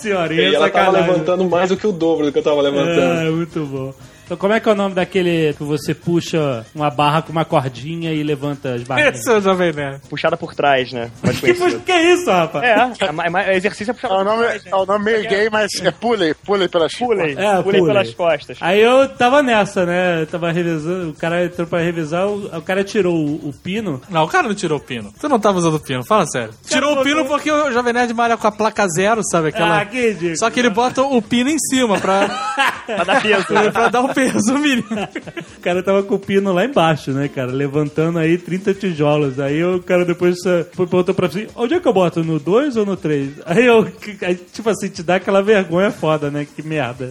Senhorinha, 0.00 0.42
E 0.42 0.54
ela 0.54 0.68
tava 0.70 0.84
sacanagem. 0.86 1.10
levantando 1.12 1.48
mais 1.48 1.68
do 1.68 1.76
que 1.76 1.86
o 1.86 1.92
dobro 1.92 2.26
do 2.26 2.32
que 2.32 2.38
eu 2.38 2.42
tava 2.42 2.60
levantando. 2.60 3.28
Ah, 3.28 3.30
muito 3.30 3.60
bom. 3.66 3.94
Então, 4.30 4.38
como 4.38 4.52
é 4.52 4.60
que 4.60 4.68
é 4.68 4.72
o 4.72 4.76
nome 4.76 4.94
daquele 4.94 5.52
que 5.54 5.64
você 5.64 5.92
puxa 5.92 6.64
uma 6.72 6.88
barra 6.88 7.20
com 7.20 7.32
uma 7.32 7.44
cordinha 7.44 8.12
e 8.12 8.22
levanta 8.22 8.74
as 8.74 8.84
barras? 8.84 9.18
Esse 9.18 9.28
é 9.28 9.38
o 9.38 9.40
Jovem 9.40 9.72
Nerd. 9.72 10.02
Puxada 10.08 10.36
por 10.36 10.54
trás, 10.54 10.92
né? 10.92 11.10
Mais 11.20 11.40
Que, 11.40 11.52
conhecido. 11.52 11.82
que 11.82 11.90
é 11.90 12.12
isso, 12.14 12.30
rapaz? 12.30 12.64
É, 12.64 12.74
é, 12.76 13.48
é, 13.48 13.52
é 13.54 13.56
exercício 13.56 13.90
é 13.90 13.94
puxada 13.94 14.14
É 14.14 14.16
o 14.16 14.18
por 14.20 14.24
nome, 14.30 14.44
trás, 14.44 14.64
né? 14.64 14.70
é 14.70 14.76
o 14.76 14.86
nome 14.86 15.04
meio 15.04 15.28
gay, 15.28 15.50
mas 15.50 15.72
é 15.82 15.90
pulei, 15.90 16.32
pulei 16.32 16.68
pelas 16.68 16.94
Pulei, 16.94 17.32
É, 17.36 17.60
pulei 17.60 17.80
pulei. 17.80 17.82
pelas 17.86 18.14
costas. 18.14 18.58
Aí 18.60 18.80
eu 18.80 19.08
tava 19.08 19.42
nessa, 19.42 19.84
né? 19.84 20.22
Eu 20.22 20.26
tava 20.28 20.52
revisando, 20.52 21.10
o 21.10 21.14
cara 21.14 21.44
entrou 21.44 21.66
pra 21.66 21.80
revisar, 21.80 22.28
o, 22.28 22.56
o 22.56 22.62
cara 22.62 22.84
tirou 22.84 23.12
o, 23.16 23.48
o 23.48 23.52
pino. 23.52 24.00
Não, 24.08 24.22
o 24.22 24.28
cara 24.28 24.46
não 24.46 24.54
tirou 24.54 24.78
o 24.78 24.80
pino. 24.80 25.12
Tu 25.20 25.28
não 25.28 25.40
tava 25.40 25.58
usando 25.58 25.74
o 25.74 25.80
pino, 25.80 26.04
fala 26.06 26.24
sério. 26.26 26.54
Tirou 26.68 27.00
o 27.00 27.02
pino 27.02 27.24
porque 27.24 27.50
o 27.50 27.72
Jovem 27.72 27.92
Nerd 27.92 28.14
malha 28.14 28.36
com 28.36 28.46
a 28.46 28.52
placa 28.52 28.86
zero, 28.86 29.22
sabe? 29.24 29.48
Aquela... 29.48 29.80
Ah, 29.80 29.84
que 29.86 30.10
ridículo. 30.10 30.38
Só 30.38 30.48
que 30.50 30.60
ele 30.60 30.70
bota 30.70 31.02
o 31.02 31.20
pino 31.20 31.50
em 31.50 31.58
cima 31.58 31.98
pra, 31.98 32.28
Pra 32.86 33.02
dar 33.02 33.20
peso. 33.20 33.44
pra 33.72 33.88
dar 33.88 34.02
um 34.02 34.06
peso 34.08 34.19
mínimo. 34.58 34.86
O 35.60 35.62
cara 35.62 35.82
tava 35.82 36.02
com 36.02 36.14
o 36.14 36.18
pino 36.18 36.52
lá 36.52 36.64
embaixo, 36.64 37.10
né, 37.12 37.28
cara? 37.28 37.52
Levantando 37.52 38.18
aí 38.18 38.38
30 38.38 38.72
tijolos. 38.74 39.38
Aí 39.38 39.62
o 39.62 39.82
cara 39.82 40.04
depois 40.06 40.36
eh, 40.46 40.64
foi- 40.72 40.86
perguntou 40.86 41.14
pra 41.14 41.28
mim, 41.28 41.46
onde 41.54 41.74
é 41.74 41.80
que 41.80 41.86
eu 41.86 41.92
boto? 41.92 42.24
No 42.24 42.38
2 42.38 42.76
ou 42.78 42.86
no 42.86 42.96
3? 42.96 43.32
Aí 43.44 43.66
eu, 43.66 43.84
tipo 44.52 44.70
assim, 44.70 44.88
te 44.88 45.02
dá 45.02 45.16
aquela 45.16 45.42
vergonha 45.42 45.90
foda, 45.90 46.30
né? 46.30 46.46
Que 46.56 46.62
merda. 46.62 47.10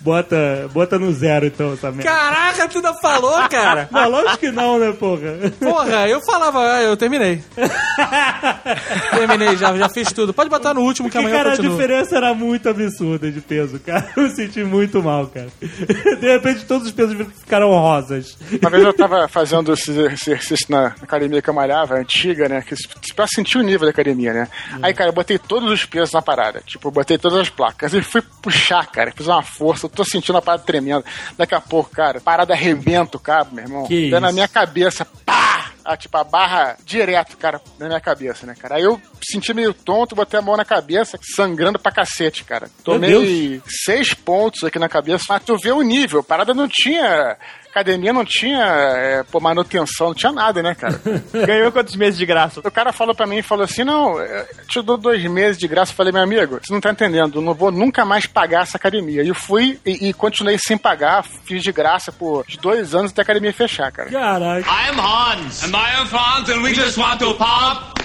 Bota, 0.00 0.68
bota 0.74 0.98
no 0.98 1.12
zero, 1.12 1.46
então, 1.46 1.72
essa 1.72 1.90
merda. 1.90 2.10
Caraca, 2.10 2.68
tu 2.68 2.76
ainda 2.78 2.92
falou, 2.94 3.48
cara. 3.48 3.88
Mas 3.92 4.10
lógico 4.10 4.38
que 4.38 4.50
não, 4.50 4.78
né, 4.78 4.92
porra? 4.92 5.38
Porra, 5.58 6.08
eu 6.08 6.20
falava, 6.20 6.58
ah, 6.74 6.82
eu 6.82 6.96
terminei. 6.96 7.40
terminei, 9.10 9.56
já, 9.56 9.74
já 9.76 9.88
fiz 9.88 10.12
tudo. 10.12 10.34
Pode 10.34 10.50
botar 10.50 10.74
no 10.74 10.80
último 10.82 11.08
que 11.08 11.12
Porque, 11.16 11.26
amanhã 11.26 11.40
eu 11.40 11.44
cara, 11.44 11.54
a 11.54 11.70
diferença 11.70 12.16
era 12.16 12.34
muito 12.34 12.68
absurda 12.68 13.30
de 13.30 13.40
peso, 13.40 13.78
cara. 13.80 14.04
Eu 14.16 14.24
me 14.24 14.30
senti 14.30 14.62
muito 14.64 15.02
mal, 15.02 15.26
cara. 15.28 15.48
De 16.20 16.26
repente, 16.44 16.66
todos 16.66 16.86
os 16.86 16.92
pesos 16.92 17.16
ficaram 17.38 17.70
rosas. 17.70 18.36
Uma 18.60 18.70
vez 18.70 18.84
eu 18.84 18.92
tava 18.92 19.26
fazendo 19.28 19.72
esse 19.72 19.90
exercício 19.90 20.66
na 20.68 20.86
academia 20.86 21.40
que 21.42 21.48
eu 21.50 21.54
malhava, 21.54 21.94
antiga, 21.96 22.48
né? 22.48 22.62
Que, 22.62 22.74
pra 23.14 23.26
sentir 23.26 23.58
o 23.58 23.62
nível 23.62 23.86
da 23.86 23.90
academia, 23.90 24.32
né? 24.32 24.48
Aí, 24.82 24.92
cara, 24.94 25.10
eu 25.10 25.14
botei 25.14 25.38
todos 25.38 25.70
os 25.70 25.84
pesos 25.84 26.12
na 26.12 26.22
parada. 26.22 26.60
Tipo, 26.66 26.88
eu 26.88 26.92
botei 26.92 27.18
todas 27.18 27.38
as 27.38 27.48
placas 27.48 27.94
e 27.94 28.02
fui 28.02 28.22
puxar, 28.42 28.86
cara. 28.86 29.12
Fiz 29.12 29.26
uma 29.26 29.42
força, 29.42 29.86
eu 29.86 29.90
tô 29.90 30.04
sentindo 30.04 30.38
a 30.38 30.42
parada 30.42 30.62
tremendo. 30.64 31.04
Daqui 31.36 31.54
a 31.54 31.60
pouco, 31.60 31.90
cara, 31.90 32.20
parada 32.20 32.52
arrebenta 32.54 33.16
o 33.16 33.20
cabo, 33.20 33.54
meu 33.54 33.64
irmão. 33.64 33.86
Que 33.86 34.10
Daí 34.10 34.20
na 34.20 34.28
isso? 34.28 34.34
minha 34.34 34.48
cabeça, 34.48 35.06
pá! 35.84 35.92
Ah, 35.92 35.96
tipo, 35.96 36.16
a 36.16 36.24
barra 36.24 36.76
direto, 36.84 37.36
cara, 37.36 37.60
na 37.78 37.86
minha 37.86 38.00
cabeça, 38.00 38.46
né, 38.46 38.54
cara? 38.58 38.76
Aí 38.76 38.82
eu 38.82 39.00
senti 39.22 39.52
meio 39.52 39.74
tonto, 39.74 40.16
botei 40.16 40.40
a 40.40 40.42
mão 40.42 40.56
na 40.56 40.64
cabeça, 40.64 41.18
sangrando 41.36 41.78
pra 41.78 41.92
cacete, 41.92 42.44
cara. 42.44 42.68
Tomei 42.82 43.62
seis 43.84 44.14
pontos 44.14 44.64
aqui 44.64 44.78
na 44.78 44.88
cabeça, 44.88 45.24
mas 45.28 45.44
tu 45.44 45.56
vê 45.58 45.72
o 45.72 45.82
nível, 45.82 46.20
a 46.20 46.24
parada 46.24 46.54
não 46.54 46.66
tinha. 46.68 47.36
Academia 47.74 48.12
não 48.12 48.24
tinha 48.24 48.62
é, 48.64 49.24
pô, 49.24 49.40
manutenção, 49.40 50.06
não 50.08 50.14
tinha 50.14 50.30
nada, 50.30 50.62
né, 50.62 50.76
cara? 50.76 50.94
Ganhou 51.44 51.72
quantos 51.72 51.96
meses 51.96 52.16
de 52.16 52.24
graça? 52.24 52.60
O 52.60 52.70
cara 52.70 52.92
falou 52.92 53.16
pra 53.16 53.26
mim, 53.26 53.42
falou 53.42 53.64
assim, 53.64 53.82
não, 53.82 54.20
eu 54.20 54.46
te 54.68 54.80
dou 54.80 54.96
dois 54.96 55.24
meses 55.24 55.58
de 55.58 55.66
graça. 55.66 55.90
Eu 55.90 55.96
falei, 55.96 56.12
meu 56.12 56.22
amigo, 56.22 56.60
você 56.62 56.72
não 56.72 56.80
tá 56.80 56.92
entendendo, 56.92 57.40
eu 57.40 57.42
não 57.42 57.52
vou 57.52 57.72
nunca 57.72 58.04
mais 58.04 58.26
pagar 58.26 58.62
essa 58.62 58.76
academia. 58.76 59.24
E 59.24 59.28
eu 59.28 59.34
fui 59.34 59.80
e, 59.84 60.08
e 60.08 60.12
continuei 60.12 60.56
sem 60.56 60.78
pagar, 60.78 61.24
fiz 61.24 61.64
de 61.64 61.72
graça 61.72 62.12
por 62.12 62.44
dois 62.62 62.94
anos 62.94 63.10
até 63.10 63.22
a 63.22 63.24
academia 63.24 63.52
fechar, 63.52 63.90
cara. 63.90 64.08
Caraca. 64.08 64.70
I'm 64.70 65.00
Hans, 65.00 65.64
and 65.64 65.72
my 65.72 65.98
own 65.98 66.06
Hans, 66.06 66.48
and 66.50 66.62
we 66.62 66.72
just 66.72 66.96
want 66.96 67.18
to 67.18 67.34
pop 67.34 68.03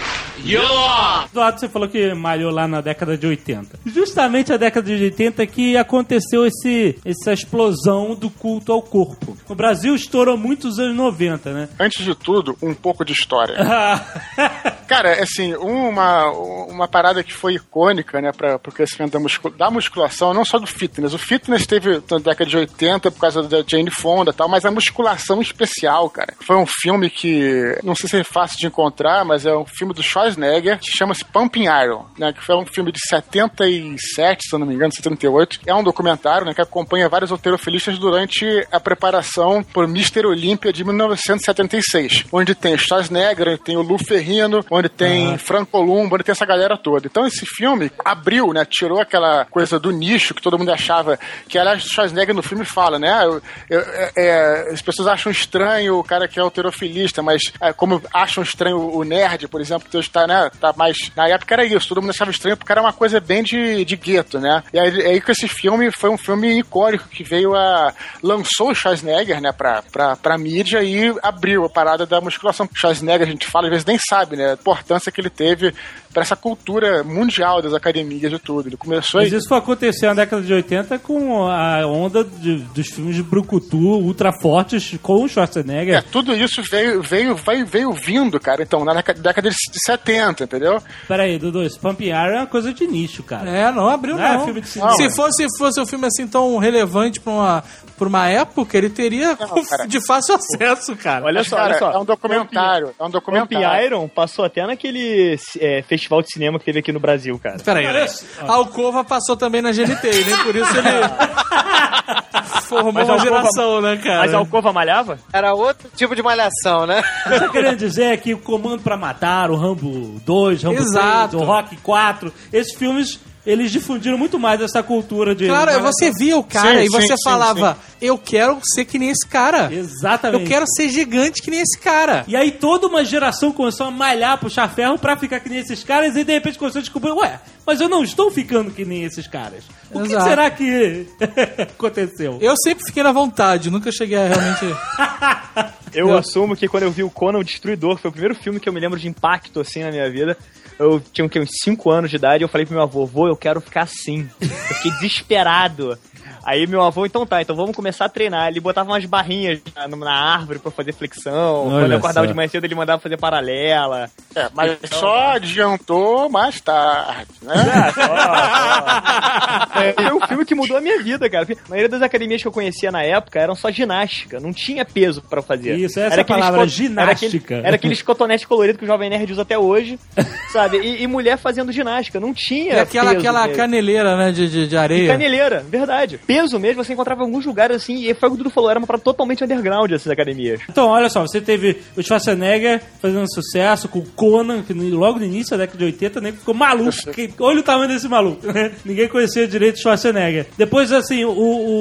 off. 0.58 1.30
Eduardo, 1.32 1.60
você 1.60 1.70
falou 1.70 1.88
que 1.88 2.14
malhou 2.14 2.52
lá 2.52 2.68
na 2.68 2.82
década 2.82 3.18
de 3.18 3.26
80. 3.26 3.80
Justamente 3.86 4.52
a 4.52 4.58
década 4.58 4.86
de 4.96 5.04
80 5.04 5.46
que 5.48 5.78
aconteceu 5.78 6.46
esse, 6.46 6.98
essa 7.06 7.32
explosão 7.32 8.16
do 8.16 8.30
culto 8.30 8.74
ao 8.74 8.82
corpo. 8.82 9.38
O 9.48 9.56
Brasil 9.56 9.96
estourou 9.96 10.38
muito 10.38 10.68
nos 10.68 10.80
anos 10.80 10.96
90, 10.96 11.54
né? 11.54 11.70
Antes 11.80 12.04
de 12.04 12.16
tudo, 12.16 12.58
um 12.62 12.74
pouco 12.74 13.06
de 13.06 13.14
história. 13.14 13.56
Cara, 14.88 15.22
assim, 15.22 15.54
uma, 15.56 16.32
uma 16.32 16.88
parada 16.88 17.24
que 17.24 17.34
foi 17.34 17.54
icônica, 17.54 18.20
né, 18.20 18.32
para 18.32 18.56
o 18.56 18.72
crescimento 18.72 19.14
da, 19.14 19.20
muscul 19.20 19.52
da 19.52 19.70
musculação, 19.70 20.34
não 20.34 20.44
só 20.44 20.58
do 20.58 20.66
fitness. 20.66 21.14
O 21.14 21.18
fitness 21.18 21.68
teve 21.68 22.02
na 22.10 22.18
década 22.18 22.50
de 22.50 22.58
80 22.58 23.12
por 23.12 23.20
causa 23.20 23.44
da 23.44 23.64
Jane 23.66 23.92
Fonda 23.92 24.32
e 24.32 24.34
tal, 24.34 24.50
mas 24.50 24.66
a 24.66 24.72
musculação 24.72 25.42
especial, 25.42 26.10
cara. 26.10 26.34
Foi 26.42 26.56
um 26.56 26.66
filme 26.66 27.10
que, 27.10 27.78
não 27.84 27.94
sei 27.96 28.10
se 28.10 28.18
é 28.18 28.24
fácil 28.24 28.58
de 28.58 28.66
encontrar, 28.66 29.24
mas 29.24 29.46
é 29.46 29.56
um 29.56 29.66
filme 29.66 29.94
do 29.94 30.02
Schwarzenegger, 30.02 30.29
que 30.36 30.92
chama-se 30.98 31.24
Pumping 31.26 31.66
Iron, 31.66 32.06
né, 32.18 32.34
que 32.34 32.44
foi 32.44 32.56
um 32.56 32.66
filme 32.66 32.92
de 32.92 33.00
77, 33.08 34.48
se 34.50 34.54
eu 34.56 34.60
não 34.60 34.66
me 34.68 34.74
engano, 34.76 34.94
78. 34.94 35.60
É 35.66 35.74
um 35.74 35.84
documentário, 35.84 36.46
né, 36.46 36.54
que 36.54 36.62
acompanha 36.62 37.08
vários 37.10 37.32
alterofilistas 37.32 37.98
durante 37.98 38.46
a 38.72 38.80
preparação 38.80 39.64
por 39.64 39.86
Mr. 39.86 40.26
Olímpia 40.26 40.72
de 40.74 40.84
1976, 40.84 42.26
onde 42.32 42.56
tem 42.56 42.78
Schwarzenegger, 42.78 43.48
onde 43.50 43.58
tem 43.64 43.78
o 43.78 43.82
Lu 43.82 43.98
Ferrino, 43.98 44.64
onde 44.70 44.90
tem 44.90 45.38
Franco 45.38 45.72
Columbo, 45.72 46.16
onde 46.16 46.24
tem 46.24 46.32
essa 46.34 46.46
galera 46.46 46.78
toda. 46.78 47.08
Então 47.08 47.26
esse 47.26 47.46
filme 47.46 47.92
abriu, 48.04 48.54
né, 48.54 48.66
tirou 48.66 49.00
aquela 49.00 49.46
coisa 49.46 49.80
do 49.80 49.92
nicho 49.92 50.34
que 50.34 50.42
todo 50.42 50.58
mundo 50.58 50.72
achava, 50.72 51.18
que 51.48 51.58
aliás 51.58 51.84
Schwarzenegger 51.84 52.36
no 52.36 52.44
filme 52.44 52.66
fala, 52.66 53.00
né, 53.00 53.24
eu- 53.26 53.42
eu- 53.70 53.80
é- 53.82 54.12
é, 54.18 54.70
as 54.74 54.82
pessoas 54.82 55.08
acham 55.08 55.32
estranho 55.32 55.98
o 55.98 56.04
cara 56.04 56.28
que 56.28 56.40
é 56.40 56.42
alterofilista, 56.42 57.22
mas 57.22 57.42
é, 57.62 57.72
como 57.74 58.02
acham 58.14 58.44
estranho 58.44 58.78
o 58.80 59.04
nerd, 59.04 59.48
por 59.48 59.62
exemplo, 59.62 59.88
que 59.90 59.98
hoje 59.98 60.10
tá, 60.20 60.28
né, 60.28 60.50
tá 60.60 60.74
mais... 60.76 60.98
Na 61.16 61.28
época 61.28 61.54
era 61.56 61.66
isso, 61.66 61.88
todo 61.88 62.02
mundo 62.02 62.12
achava 62.12 62.32
estranho 62.32 62.58
porque 62.58 62.72
era 62.72 62.82
uma 62.82 62.94
coisa 62.94 63.20
bem 63.20 63.44
de, 63.44 63.84
de 63.86 63.96
gueto, 63.96 64.40
né, 64.40 64.64
e 64.74 64.80
aí, 64.80 65.02
aí 65.08 65.22
que 65.22 65.32
esse 65.32 65.48
filme 65.48 65.92
foi 65.92 66.10
um 66.10 66.18
filme 66.18 66.60
icônico 66.60 67.08
que 67.10 67.24
veio 67.24 67.56
a... 67.56 67.94
lançou 68.24 68.72
o 68.72 68.76
Schwarzenegger, 68.76 69.42
né, 69.42 69.52
pra, 69.52 69.82
pra, 69.92 70.16
pra 70.16 70.38
mídia 70.38 70.82
e 70.84 71.14
abriu 71.24 71.66
a 71.66 71.70
parada 71.70 72.06
da 72.06 72.20
musculação. 72.22 72.68
Schwarzenegger, 72.74 73.28
a 73.28 73.32
gente 73.32 73.48
fala, 73.48 73.66
às 73.68 73.72
vezes 73.72 73.86
nem 73.86 73.98
sabe, 74.10 74.36
né, 74.36 74.52
a 74.52 74.54
importância 74.54 75.12
que 75.12 75.22
ele 75.22 75.30
teve 75.30 75.74
pra 76.14 76.24
essa 76.24 76.36
cultura 76.36 77.04
mundial 77.04 77.62
das 77.62 77.74
academias 77.74 78.32
e 78.34 78.40
tudo. 78.40 78.68
Ele 78.70 78.78
começou 78.78 79.22
Mas 79.22 79.32
aí... 79.32 79.38
isso 79.40 79.48
foi 79.48 79.58
acontecer 79.60 80.08
na 80.08 80.16
década 80.16 80.42
de 80.42 80.52
80 80.54 80.98
com 81.00 81.48
a 81.48 81.86
onda 81.86 82.24
de- 82.24 82.58
dos 82.74 82.88
filmes 82.88 83.16
de 83.16 83.22
brucutu 83.24 83.78
ultra 83.78 84.32
fortes 84.42 84.98
com 85.04 85.22
o 85.22 85.26
É, 85.26 85.30
Schwarzenegger. 85.30 86.04
tudo 86.12 86.36
isso 86.36 86.62
veio, 86.64 87.02
veio, 87.02 87.36
veio, 87.36 87.66
veio 87.66 87.92
vindo, 87.94 88.40
cara, 88.40 88.64
então, 88.64 88.84
na 88.84 88.94
década 88.96 89.50
de 89.50 89.56
70, 89.86 90.09
entendeu? 90.44 90.82
Pera 91.08 91.24
aí, 91.24 91.38
Dudu, 91.38 91.64
esse 91.64 91.78
Pump 91.80 92.02
Iron 92.06 92.16
é 92.16 92.38
uma 92.38 92.48
coisa 92.48 92.74
de 92.74 92.86
nicho, 92.88 93.24
cara. 93.24 93.50
É, 93.50 93.72
não 93.72 93.88
abriu 93.90 94.16
Não 94.16 94.24
é 94.26 94.34
não. 94.38 94.46
filme 94.46 94.62
de 94.62 94.68
cinema. 94.68 94.94
Se 94.94 95.10
fosse, 95.12 95.46
fosse 95.58 95.80
um 95.80 95.86
filme 95.86 96.08
assim 96.08 96.28
tão 96.28 96.58
relevante 96.58 97.20
pra 97.20 97.32
uma, 97.34 97.64
pra 97.98 98.08
uma 98.08 98.28
época, 98.30 98.78
ele 98.78 98.90
teria 98.90 99.38
Não, 99.40 99.64
cara. 99.66 99.88
de 99.88 100.06
fácil 100.06 100.36
acesso, 100.36 100.96
cara. 100.96 101.26
Olha 101.26 101.40
Mas, 101.40 101.48
só, 101.48 101.56
cara, 101.56 101.70
olha 101.70 101.80
só. 101.80 101.92
é 101.92 101.98
um 102.00 102.06
documentário, 102.06 102.88
é 102.88 102.90
um 102.90 102.94
Pump 103.10 103.12
documentário. 103.14 103.86
Iron 103.86 104.08
passou 104.08 104.46
até 104.46 104.66
naquele 104.66 105.38
é, 105.60 105.82
festival 105.84 106.22
de 106.22 106.32
cinema 106.32 106.60
que 106.60 106.66
teve 106.66 106.80
aqui 106.80 106.92
no 106.92 107.00
Brasil, 107.00 107.38
cara. 107.40 107.58
Peraí, 107.64 107.86
Olha 107.86 108.06
né? 108.06 108.10
Alcova 108.48 109.04
passou 109.04 109.36
também 109.38 109.62
na 109.62 109.72
GNT, 109.72 110.24
nem 110.26 110.38
por 110.44 110.56
isso 110.56 110.72
ele 110.78 110.90
formou 112.64 112.92
Mas 112.94 113.08
uma 113.08 113.14
Alcova- 113.16 113.20
geração, 113.42 113.82
né, 113.82 113.98
cara? 113.98 114.20
Mas 114.20 114.34
a 114.34 114.38
Alcova 114.38 114.74
malhava? 114.74 115.18
Era 115.34 115.54
outro 115.54 115.90
tipo 115.96 116.16
de 116.16 116.22
malhação, 116.22 116.86
né? 116.86 117.02
O 117.26 117.30
que 117.30 117.36
eu 117.36 117.40
tô 117.42 117.50
querendo 117.52 117.78
dizer 117.78 118.04
é 118.14 118.18
que 118.18 118.34
o 118.34 118.38
Comando 118.40 118.82
pra 118.82 118.98
Matar, 118.98 119.50
o 119.52 119.56
Rambo 119.56 120.20
2, 120.26 120.64
Rambo 120.64 120.78
Exato. 120.80 121.30
3, 121.38 121.44
o 121.44 121.46
Rock 121.46 121.78
4, 121.78 122.34
esses 122.54 122.74
filmes, 122.76 123.20
eles 123.46 123.72
difundiram 123.72 124.18
muito 124.18 124.38
mais 124.38 124.62
essa 124.62 124.84
cultura 124.84 125.34
de... 125.34 125.48
Claro, 125.48 125.82
você 125.82 126.12
via 126.12 126.38
o 126.38 126.44
cara 126.44 126.80
Sim, 126.80 126.86
e 126.86 126.90
você 126.90 127.08
sim, 127.08 127.18
sim, 127.18 127.24
falava, 127.24 127.78
eu 128.02 128.18
quero 128.18 128.60
ser 128.74 128.86
que 128.86 129.00
nem 129.00 129.10
esse 129.10 129.28
cara. 129.28 129.74
Exatamente. 129.74 130.44
Eu 130.44 130.48
quero 130.48 130.66
ser 130.68 130.90
gigante 130.90 131.42
que 131.42 131.50
nem 131.50 131.62
esse 131.62 131.80
cara. 131.80 132.24
E 132.28 132.36
aí 132.36 132.52
toda 132.52 132.88
uma 132.88 133.04
geração 133.04 133.52
começou 133.52 133.88
a 133.88 133.92
malhar, 133.92 134.38
puxar 134.38 134.68
ferro 134.70 134.98
pra 134.98 135.18
ficar 135.18 135.40
que 135.40 135.50
nem 135.50 135.60
esses 135.60 135.84
caras 135.84 136.16
e 136.16 136.24
de 136.24 136.34
repente 136.34 136.60
começou 136.60 136.80
a 136.80 136.82
descobrir, 136.82 137.12
ué, 137.12 137.40
mas 137.66 137.80
eu 137.80 137.90
não 137.90 138.04
estou 138.04 138.30
ficando 138.30 138.72
que 138.72 138.84
nem 138.84 139.04
esses 139.04 139.28
caras. 139.28 139.64
O 139.92 140.02
que 140.02 140.10
Exato. 140.10 140.30
será 140.30 140.50
que 140.52 141.08
aconteceu? 141.62 142.38
Eu 142.42 142.56
sempre 142.58 142.86
fiquei 142.86 143.04
na 143.04 143.12
vontade, 143.12 143.72
nunca 143.72 143.92
cheguei 143.92 144.18
a 144.18 144.28
realmente. 144.28 145.80
Eu 145.94 146.16
assumo 146.16 146.56
que 146.56 146.68
quando 146.68 146.84
eu 146.84 146.92
vi 146.92 147.04
o 147.04 147.10
Conan 147.10 147.40
o 147.40 147.44
Destruidor, 147.44 147.96
que 147.96 148.04
foi 148.04 148.10
o 148.10 148.12
primeiro 148.12 148.36
filme 148.36 148.60
que 148.60 148.70
eu 148.70 148.74
me 148.74 148.80
lembro 148.80 149.00
de 149.00 149.08
impacto 149.08 149.60
assim 149.60 149.82
na 149.82 149.90
minha 149.90 150.10
vida. 150.10 150.38
Eu 150.80 151.00
tinha 151.00 151.26
uns 151.26 151.50
5 151.64 151.92
anos 151.92 152.10
de 152.10 152.16
idade 152.16 152.42
eu 152.42 152.48
falei 152.48 152.66
pro 152.66 152.74
meu 152.74 152.84
avô, 152.84 153.06
vô, 153.06 153.28
eu 153.28 153.36
quero 153.36 153.60
ficar 153.60 153.82
assim. 153.82 154.30
Eu 154.40 154.48
fiquei 154.48 154.92
desesperado. 154.92 156.00
Aí 156.44 156.66
meu 156.68 156.82
avô, 156.82 157.06
então 157.06 157.26
tá, 157.26 157.42
então 157.42 157.56
vamos 157.56 157.76
começar 157.76 158.06
a 158.06 158.10
treinar. 158.10 158.48
Ele 158.50 158.60
botava 158.60 158.90
umas 158.92 159.06
barrinhas 159.06 159.60
na, 159.76 159.88
na 159.88 160.12
árvore 160.14 160.60
pra 160.60 160.72
fazer 160.72 160.94
flexão. 160.94 161.68
Olha 161.68 161.82
Quando 161.84 161.92
eu 161.92 161.98
acordava 161.98 162.26
só. 162.28 162.32
de 162.32 162.36
manhã 162.36 162.48
cedo, 162.48 162.66
ele 162.66 162.76
mandava 162.76 163.02
fazer 163.02 163.18
paralela. 163.18 164.10
É, 164.36 164.48
mas 164.54 164.78
só 164.92 165.32
adiantou 165.36 166.30
mais 166.30 166.60
tarde, 166.62 167.28
né? 167.42 167.54
É, 169.76 169.94
foi 169.94 170.14
um 170.14 170.28
filme 170.28 170.46
que 170.46 170.56
mudou 170.56 170.78
a 170.78 170.82
minha 170.82 171.02
vida, 171.02 171.30
cara. 171.30 171.46
A 171.50 171.70
maioria 171.70 171.90
das 171.90 172.02
academias 172.02 172.42
que 172.42 172.48
eu 172.48 172.52
conhecia 172.52 172.92
na 172.92 173.04
época 173.04 173.40
eram 173.40 173.56
só 173.56 173.72
ginástica, 173.72 174.40
não 174.40 174.52
tinha 174.52 174.84
peso 174.84 175.22
pra 175.22 175.42
fazer. 175.42 175.76
Isso, 175.78 176.00
essa 176.00 176.18
é 176.18 176.22
a 176.22 176.26
palavra, 176.26 176.68
ginástica. 176.68 177.54
Era, 177.54 177.60
aquele, 177.62 177.68
era 177.68 177.76
aqueles 177.76 178.02
cotonetes 178.02 178.46
coloridos 178.46 178.78
que 178.80 178.84
o 178.84 178.88
Jovem 178.88 179.10
Nerd 179.10 179.32
usa 179.32 179.44
até 179.44 179.58
hoje, 179.58 180.00
sabe? 180.52 180.78
E, 180.80 181.04
e 181.04 181.08
mulher 181.08 181.38
fazendo 181.38 181.72
ginástica, 181.72 182.20
não 182.20 182.34
tinha 182.34 182.74
E 182.76 182.80
aquela, 182.80 183.10
peso 183.12 183.20
aquela 183.20 183.42
mesmo. 183.44 183.58
caneleira, 183.58 184.18
né, 184.18 184.32
de, 184.32 184.50
de, 184.50 184.68
de 184.68 184.76
E 184.76 184.78
areia. 184.78 185.12
caneleira, 185.12 185.64
verdade. 185.68 186.20
Peso 186.30 186.60
mesmo, 186.60 186.84
você 186.84 186.94
encontrava 186.94 187.22
em 187.24 187.26
alguns 187.26 187.44
lugares 187.44 187.76
assim, 187.78 188.08
e 188.08 188.14
foi 188.14 188.30
o 188.30 188.32
que 188.34 188.36
o 188.36 188.38
Dudu 188.38 188.50
falou, 188.52 188.70
era 188.70 188.78
uma 188.78 188.86
parada 188.86 189.04
totalmente 189.04 189.44
underground 189.44 189.92
essas 189.92 190.12
academias. 190.12 190.62
Então, 190.70 190.88
olha 190.90 191.10
só, 191.10 191.22
você 191.22 191.42
teve 191.42 191.78
o 191.98 192.04
Schwarzenegger 192.04 192.84
fazendo 193.02 193.26
sucesso 193.34 193.88
com 193.90 193.98
o 193.98 194.06
Conan, 194.06 194.62
que 194.62 194.72
logo 194.74 195.18
no 195.18 195.26
início 195.26 195.52
da 195.58 195.64
década 195.64 195.80
de 195.80 195.86
80, 195.86 196.22
nem 196.22 196.32
ficou 196.34 196.54
maluco. 196.54 196.90
Que- 197.14 197.34
olha 197.40 197.62
o 197.62 197.64
tamanho 197.64 197.88
desse 197.90 198.08
maluco. 198.08 198.46
né? 198.52 198.72
Ninguém 198.86 199.08
conhecia 199.08 199.48
direito 199.48 199.78
Arnold 199.78 199.82
Schwarzenegger. 199.82 200.46
Depois, 200.56 200.92
assim, 200.92 201.26
o, 201.26 201.32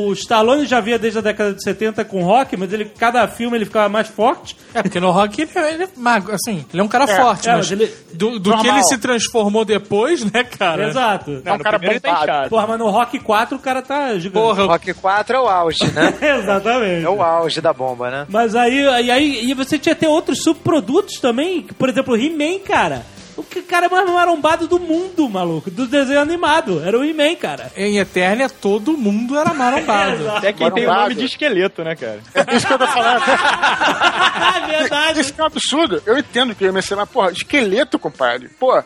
o 0.09 0.13
Stallone 0.15 0.65
já 0.65 0.81
via 0.81 0.99
desde 0.99 1.19
a 1.19 1.23
década 1.23 1.53
de 1.53 1.63
70 1.63 2.03
com 2.07 2.23
rock, 2.23 2.57
mas 2.57 2.73
ele, 2.73 2.87
cada 2.87 3.29
filme 3.29 3.57
ele 3.59 3.67
ficava 3.67 3.89
mais 3.91 4.09
forte. 4.09 4.57
É, 4.73 4.83
porque 4.83 4.99
no 4.99 5.11
rock 5.11 5.43
ele, 5.43 5.51
é- 5.55 5.75
ele 5.75 5.85
é 5.85 5.89
mago, 5.97 6.33
assim, 6.33 6.65
ele 6.73 6.81
é 6.81 6.83
um 6.85 6.89
cara 6.89 7.07
forte, 7.07 7.49
é, 7.49 7.53
mas 7.53 7.59
mas 7.69 7.73
ele- 7.73 7.93
do, 8.15 8.39
do 8.39 8.57
que 8.59 8.67
ele 8.69 8.83
se 8.85 8.97
transformou 8.99 9.65
depois, 9.65 10.25
né, 10.25 10.43
cara? 10.45 10.89
Exato. 10.89 11.43
É 11.45 11.53
um 11.53 11.59
cara 11.59 11.79
ele 11.83 12.01
tá. 12.01 12.47
Porra, 12.49 12.67
mas 12.67 12.79
no 12.79 12.89
Rock 12.89 13.19
4 13.19 13.57
o 13.57 13.61
cara 13.61 13.83
tá 13.83 14.15
gigante. 14.19 14.38
Porra, 14.41 14.65
Rock 14.67 14.95
4 14.95 15.37
é 15.37 15.41
o 15.41 15.49
auge, 15.49 15.85
né? 15.93 16.15
Exatamente. 16.41 17.05
É 17.05 17.09
o 17.11 17.23
auge 17.23 17.61
da 17.61 17.73
bomba, 17.73 18.11
né? 18.11 18.27
Mas 18.29 18.55
aí, 18.55 18.87
aí, 18.89 19.11
aí 19.11 19.51
e 19.51 19.55
você 19.55 19.79
tinha 19.79 19.93
até 19.93 20.09
outros 20.09 20.43
subprodutos 20.43 21.19
também, 21.21 21.63
por 21.63 21.89
exemplo, 21.89 22.15
o 22.15 22.17
He-Man, 22.17 22.61
cara. 22.61 23.05
O 23.37 23.43
que- 23.45 23.63
cara 23.63 23.89
mais 23.89 24.11
marombado 24.11 24.67
do 24.67 24.81
mundo, 24.81 25.29
maluco, 25.29 25.71
do 25.71 25.87
desenho 25.87 26.19
animado. 26.21 26.83
Era 26.85 26.99
o 26.99 27.05
He-Man, 27.05 27.37
cara. 27.37 27.71
em 27.77 27.99
Eternia 27.99 28.49
todo 28.51 28.97
mundo 28.99 29.39
era 29.39 29.55
marombado. 29.55 30.29
Até 30.37 30.53
quem 30.53 30.69
tem 30.73 30.83
o 30.83 30.87
Marombado. 30.89 31.03
nome 31.11 31.15
de 31.15 31.25
esqueleto, 31.27 31.85
né, 31.85 31.95
cara? 31.95 32.19
É 32.35 32.57
isso 32.57 32.67
que 32.67 32.73
eu 32.73 32.79
tô 32.79 32.87
falando. 32.89 33.23
Ah, 33.29 34.65
verdade. 34.67 35.21
Isso 35.21 35.35
é 35.39 35.43
um 35.43 35.47
absurdo. 35.47 36.03
Eu 36.05 36.19
entendo 36.19 36.53
que 36.53 36.65
eu 36.65 36.67
ia 36.67 36.73
mas, 36.73 37.09
porra, 37.09 37.31
esqueleto, 37.31 37.97
compadre. 37.97 38.49
Pô, 38.59 38.83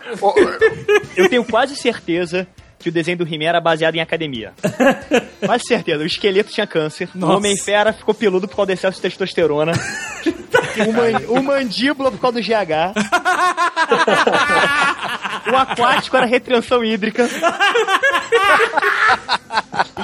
Eu 1.16 1.30
tenho 1.30 1.44
quase 1.44 1.74
certeza 1.74 2.46
que 2.82 2.88
o 2.88 2.92
desenho 2.92 3.18
do 3.18 3.24
He-Man 3.24 3.44
era 3.46 3.60
baseado 3.60 3.94
em 3.94 4.00
academia. 4.00 4.52
Quase 5.44 5.64
certeza. 5.66 6.02
O 6.02 6.06
esqueleto 6.06 6.50
tinha 6.52 6.66
câncer. 6.66 7.08
Nossa. 7.14 7.32
O 7.32 7.36
Homem-Fera 7.36 7.92
ficou 7.92 8.14
peludo 8.14 8.48
por 8.48 8.56
causa 8.56 8.66
do 8.66 8.72
excesso 8.72 8.96
de 8.96 9.02
testosterona. 9.02 9.72
o, 10.86 10.92
man- 10.92 11.20
o 11.28 11.42
mandíbula 11.42 12.10
por 12.10 12.20
causa 12.20 12.40
do 12.40 12.44
GH. 12.44 12.94
o 15.52 15.56
aquático 15.56 16.16
era 16.16 16.26
retenção 16.26 16.84
hídrica. 16.84 17.28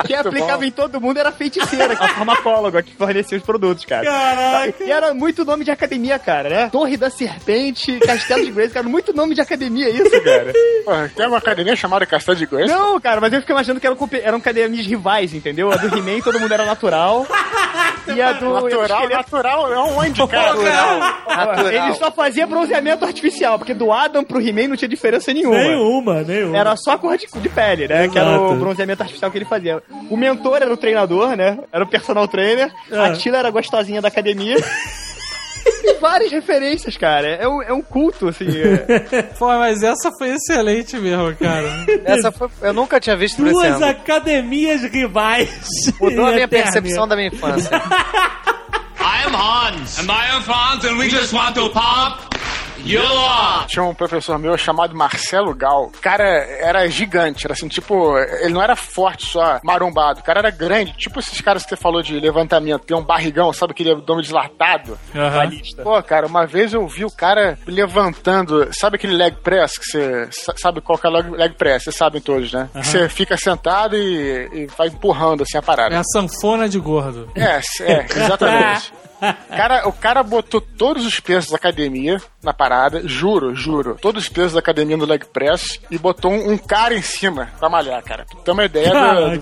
Quem 0.07 0.17
aplicava 0.17 0.65
em 0.67 0.71
todo 0.71 1.01
mundo 1.01 1.19
era 1.19 1.29
a 1.31 1.33
feiticeira, 1.33 1.93
a 1.95 2.09
farmacóloga 2.09 2.83
que 2.83 2.95
fornecia 2.95 3.37
os 3.39 3.45
produtos, 3.45 3.85
cara. 3.85 4.05
Caraca. 4.05 4.85
E 4.85 4.91
era 4.91 5.15
muito 5.15 5.45
nome 5.45 5.65
de 5.65 5.71
academia, 5.71 6.19
cara, 6.19 6.49
né? 6.49 6.69
Torre 6.71 6.97
da 6.97 7.11
Serpente, 7.11 7.99
Castelo 8.01 8.45
de 8.45 8.51
Grace, 8.51 8.73
cara, 8.73 8.89
muito 8.89 9.13
nome 9.15 9.35
de 9.35 9.41
academia 9.41 9.89
isso, 9.89 10.11
cara. 10.23 10.53
porra, 10.85 11.13
tem 11.15 11.27
uma 11.27 11.39
academia 11.39 11.77
chamada 11.77 12.07
Castelo 12.07 12.37
de 12.37 12.47
Grace. 12.47 12.73
Não, 12.73 13.01
cara, 13.01 13.21
mas 13.21 13.33
eu 13.33 13.41
fiquei 13.41 13.55
imaginando 13.55 13.81
que 13.81 13.87
eram, 13.87 13.97
eram 14.23 14.39
academias 14.39 14.87
rivais, 14.87 15.35
entendeu? 15.35 15.71
A 15.73 15.77
do 15.77 15.87
He-Man 15.97 16.21
todo 16.23 16.39
mundo 16.41 16.53
era 16.53 16.65
natural. 16.65 17.27
e 18.15 18.21
a 18.23 18.33
do. 18.33 18.53
Natural, 18.55 18.69
esqueleto- 19.03 19.17
natural, 19.17 19.73
é 19.73 19.79
onde, 19.79 20.27
cara? 20.27 20.55
Natural. 20.55 21.69
Ele 21.71 21.95
só 21.95 22.11
fazia 22.11 22.47
bronzeamento 22.47 23.05
artificial, 23.05 23.59
porque 23.59 23.75
do 23.75 23.93
Adam 23.93 24.25
pro 24.25 24.41
He-Man 24.41 24.69
não 24.69 24.77
tinha 24.77 24.89
diferença 24.89 25.33
nenhuma. 25.33 25.57
Nenhuma, 25.59 26.23
nenhuma. 26.23 26.57
Era 26.59 26.77
só 26.77 26.93
a 26.93 26.99
cor 26.99 27.17
de, 27.17 27.27
de 27.27 27.49
pele, 27.49 27.87
né? 27.89 28.09
Que 28.09 28.19
era 28.19 28.29
Exato. 28.31 28.45
o 28.53 28.57
bronzeamento 28.57 29.03
artificial 29.03 29.31
que 29.31 29.39
ele 29.39 29.45
fazia. 29.45 29.83
O 30.11 30.17
mentor 30.17 30.63
era 30.63 30.73
o 30.73 30.77
treinador, 30.77 31.37
né? 31.37 31.59
Era 31.73 31.85
o 31.85 31.89
personal 31.89 32.27
trainer. 32.29 32.71
É. 32.91 32.99
A 32.99 33.13
Tila 33.15 33.39
era 33.39 33.49
a 33.49 33.51
gostosinha 33.51 34.01
da 34.03 34.09
academia. 34.09 34.57
E 35.85 35.95
várias 36.01 36.31
referências, 36.31 36.97
cara. 36.97 37.27
É 37.29 37.47
um, 37.49 37.63
é 37.63 37.73
um 37.73 37.83
culto, 37.83 38.29
assim. 38.29 38.47
é. 38.49 39.23
Pô, 39.39 39.47
mas 39.47 39.83
essa 39.83 40.11
foi 40.19 40.31
excelente 40.31 40.97
mesmo, 40.99 41.35
cara. 41.37 41.69
Essa 42.05 42.31
foi. 42.33 42.49
Eu 42.63 42.73
nunca 42.73 42.99
tinha 43.01 43.17
visto 43.17 43.43
Duas 43.43 43.83
academias 43.83 44.83
rivais. 44.83 45.93
Mudou 46.01 46.27
a 46.27 46.33
minha 46.33 46.45
Eternia. 46.45 46.65
percepção 46.65 47.07
da 47.09 47.17
minha 47.17 47.29
infância. 47.29 47.71
I 49.01 49.25
am 49.27 49.35
Hans. 49.35 49.99
And 49.99 50.11
I 50.11 50.35
am 50.35 50.43
Franz, 50.43 50.85
and 50.85 50.99
we 50.99 51.09
just 51.09 51.33
want 51.33 51.55
to 51.55 51.69
pop 51.71 52.21
Tinha 53.67 53.83
um 53.85 53.95
professor 53.95 54.39
meu 54.39 54.57
chamado 54.57 54.95
Marcelo 54.97 55.55
Gal. 55.55 55.87
O 55.87 56.01
cara 56.01 56.25
era 56.25 56.89
gigante, 56.89 57.47
era 57.47 57.53
assim, 57.53 57.69
tipo, 57.69 58.17
ele 58.19 58.53
não 58.53 58.63
era 58.63 58.75
forte 58.77 59.27
só, 59.27 59.61
marombado. 59.63 60.21
O 60.21 60.23
cara 60.25 60.39
era 60.41 60.51
grande, 60.51 60.93
tipo 60.97 61.19
esses 61.21 61.41
caras 61.41 61.63
que 61.65 61.69
você 61.71 61.77
falou 61.77 62.03
de 62.03 62.19
levantamento, 62.19 62.85
tem 62.85 62.97
um 62.97 63.03
barrigão, 63.03 63.53
sabe 63.53 63.73
aquele 63.73 63.93
abdômen 63.93 64.25
dilatado? 64.25 64.99
Aham. 65.15 65.39
Pô, 65.83 66.03
cara, 66.03 66.27
uma 66.27 66.47
vez 66.47 66.73
eu 66.73 66.87
vi 66.87 67.05
o 67.05 67.11
cara 67.11 67.59
levantando, 67.67 68.69
sabe 68.73 68.97
aquele 68.97 69.15
leg 69.17 69.37
press 69.43 69.77
que 69.79 69.85
você 69.85 70.29
sa- 70.31 70.55
sabe 70.57 70.81
qual 70.81 70.99
que 70.99 71.07
é 71.07 71.11
o 71.11 71.13
leg 71.13 71.31
leg 71.31 71.55
press, 71.55 71.85
vocês 71.85 71.97
sabem 71.97 72.21
todos, 72.21 72.53
né? 72.53 72.69
Que 72.73 72.87
você 72.87 73.09
fica 73.09 73.37
sentado 73.37 73.97
e, 73.97 74.49
e 74.53 74.67
vai 74.77 74.89
empurrando 74.89 75.43
assim 75.43 75.59
a 75.59 75.63
parada. 75.63 75.95
É 75.95 75.99
a 75.99 76.05
sanfona 76.05 76.69
de 76.69 76.79
gordo. 76.79 77.31
É, 77.35 77.61
é, 77.83 78.07
exatamente. 78.17 78.93
Cara, 79.49 79.89
o 79.89 79.93
cara 79.93 80.23
botou 80.23 80.61
todos 80.61 81.05
os 81.05 81.19
pesos 81.21 81.51
da 81.51 81.57
academia 81.57 82.21
na 82.43 82.53
parada, 82.53 83.03
juro, 83.07 83.55
juro. 83.55 83.97
Todos 84.01 84.25
os 84.25 84.29
pesos 84.29 84.53
da 84.53 84.61
academia 84.61 84.97
no 84.97 85.05
leg 85.05 85.25
press 85.27 85.81
e 85.91 85.99
botou 85.99 86.31
um, 86.33 86.53
um 86.53 86.59
cara 86.59 86.95
em 86.95 87.03
cima 87.03 87.49
pra 87.59 87.69
malhar, 87.69 88.03
cara. 88.03 88.25
Ter 88.45 88.51
uma 88.51 88.65
ideia 88.65 88.91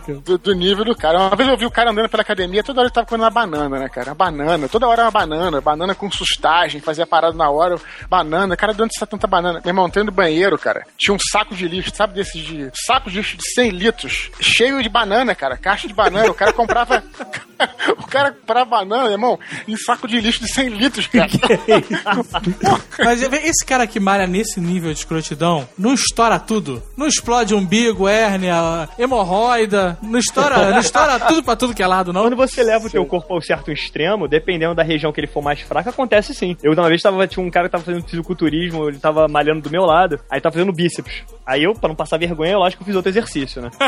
do, 0.06 0.20
do- 0.20 0.38
do 0.38 0.52
nível 0.54 0.84
do 0.84 0.96
cara. 0.96 1.18
Uma 1.18 1.36
vez 1.36 1.48
eu 1.48 1.56
vi 1.56 1.66
o 1.66 1.70
cara 1.70 1.90
andando 1.90 2.08
pela 2.08 2.22
academia, 2.22 2.62
toda 2.64 2.80
hora 2.80 2.86
ele 2.88 2.94
tava 2.94 3.06
comendo 3.06 3.24
uma 3.24 3.30
banana, 3.30 3.78
né, 3.78 3.88
cara? 3.88 4.08
Uma 4.10 4.14
banana, 4.14 4.68
toda 4.68 4.86
hora 4.88 5.02
uma 5.02 5.10
banana, 5.10 5.60
banana 5.60 5.94
com 5.94 6.10
sustagem, 6.10 6.80
fazia 6.80 7.06
parada 7.06 7.36
na 7.36 7.50
hora, 7.50 7.76
banana. 8.08 8.56
Cara, 8.56 8.72
de 8.72 8.82
onde 8.82 8.92
está 8.94 9.04
tanta 9.06 9.26
banana? 9.26 9.60
Meu 9.64 9.70
irmão, 9.70 9.90
tem 9.90 10.02
no 10.04 10.12
banheiro, 10.12 10.58
cara, 10.58 10.86
tinha 10.96 11.14
um 11.14 11.18
saco 11.18 11.54
de 11.54 11.68
lixo, 11.68 11.92
sabe 11.94 12.14
desses 12.14 12.42
de. 12.42 12.70
Saco 12.86 13.10
de 13.10 13.18
lixo 13.18 13.36
de 13.36 13.44
100 13.54 13.70
litros, 13.70 14.30
cheio 14.40 14.82
de 14.82 14.88
banana, 14.88 15.34
cara, 15.34 15.56
caixa 15.56 15.86
de 15.86 15.94
banana. 15.94 16.30
O 16.30 16.34
cara 16.34 16.52
comprava. 16.52 17.02
o 18.06 18.08
cara 18.08 18.32
comprava 18.32 18.64
banana, 18.64 19.10
irmão, 19.10 19.38
em 19.66 19.76
saco 19.76 20.06
de 20.06 20.20
lixo 20.20 20.40
de 20.40 20.52
100 20.52 20.68
litros, 20.70 21.06
cara. 21.08 21.28
Mas 23.04 23.22
esse 23.22 23.64
cara 23.66 23.86
que 23.86 23.98
malha 23.98 24.26
nesse 24.26 24.60
nível 24.60 24.92
de 24.92 25.00
escrotidão 25.00 25.68
não 25.76 25.94
estoura 25.94 26.38
tudo. 26.38 26.82
Não 26.96 27.06
explode 27.06 27.54
umbigo, 27.54 28.08
hérnia, 28.08 28.88
hemorroida. 28.98 29.98
Não 30.00 30.18
estoura, 30.18 30.70
não 30.70 30.78
estoura 30.78 31.18
tudo 31.20 31.42
pra 31.42 31.56
tudo 31.56 31.74
que 31.74 31.82
é 31.82 31.86
lado, 31.86 32.12
não. 32.12 32.22
Quando 32.22 32.36
você 32.36 32.62
leva 32.62 32.86
o 32.86 32.90
teu 32.90 33.04
corpo 33.04 33.34
ao 33.34 33.42
certo 33.42 33.72
extremo, 33.72 34.28
dependendo 34.28 34.74
da 34.74 34.82
região 34.82 35.12
que 35.12 35.20
ele 35.20 35.26
for 35.26 35.42
mais 35.42 35.60
fraca, 35.60 35.90
acontece 35.90 36.34
sim. 36.34 36.56
Eu 36.62 36.72
uma 36.72 36.88
vez 36.88 37.02
tava, 37.02 37.26
tinha 37.26 37.44
um 37.44 37.50
cara 37.50 37.66
que 37.66 37.72
tava 37.72 37.84
fazendo 37.84 38.06
fisiculturismo, 38.08 38.88
ele 38.88 38.98
tava 38.98 39.26
malhando 39.26 39.62
do 39.62 39.70
meu 39.70 39.82
lado, 39.82 40.20
aí 40.30 40.40
tava 40.40 40.52
fazendo 40.52 40.72
bíceps. 40.72 41.24
Aí 41.46 41.62
eu, 41.62 41.74
pra 41.74 41.88
não 41.88 41.94
passar 41.94 42.18
vergonha, 42.18 42.58
lógico 42.58 42.82
que 42.82 42.82
eu 42.82 42.86
fiz 42.86 42.96
outro 42.96 43.10
exercício, 43.10 43.62
né? 43.62 43.70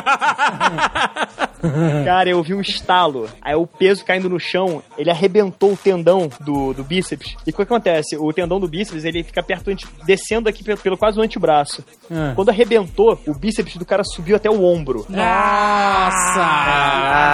Cara, 2.04 2.30
eu 2.30 2.40
vi 2.42 2.54
um 2.54 2.60
estalo. 2.60 3.28
Aí 3.42 3.54
o 3.56 3.66
peso 3.66 4.04
caindo 4.04 4.28
no 4.28 4.38
chão, 4.38 4.80
ele 4.96 5.10
arrebentou 5.10 5.72
o 5.72 5.76
tendão 5.76 6.30
do, 6.40 6.72
do 6.72 6.84
bíceps. 6.84 7.34
E 7.44 7.50
o 7.50 7.52
que 7.52 7.62
acontece? 7.62 8.16
O 8.16 8.32
tendão 8.32 8.60
do 8.60 8.68
bíceps, 8.68 9.04
ele 9.04 9.24
fica 9.24 9.42
perto, 9.42 9.70
ante- 9.70 9.86
descendo 10.06 10.48
aqui 10.48 10.62
pelo, 10.62 10.78
pelo 10.78 10.96
quase 10.96 11.18
o 11.18 11.22
antebraço. 11.22 11.84
Ah. 12.10 12.32
Quando 12.36 12.50
arrebentou, 12.50 13.20
o 13.26 13.34
bíceps 13.34 13.76
do 13.76 13.84
cara 13.84 14.04
subiu 14.04 14.36
até 14.36 14.48
o 14.48 14.62
ombro. 14.64 15.04
Nossa! 15.08 16.38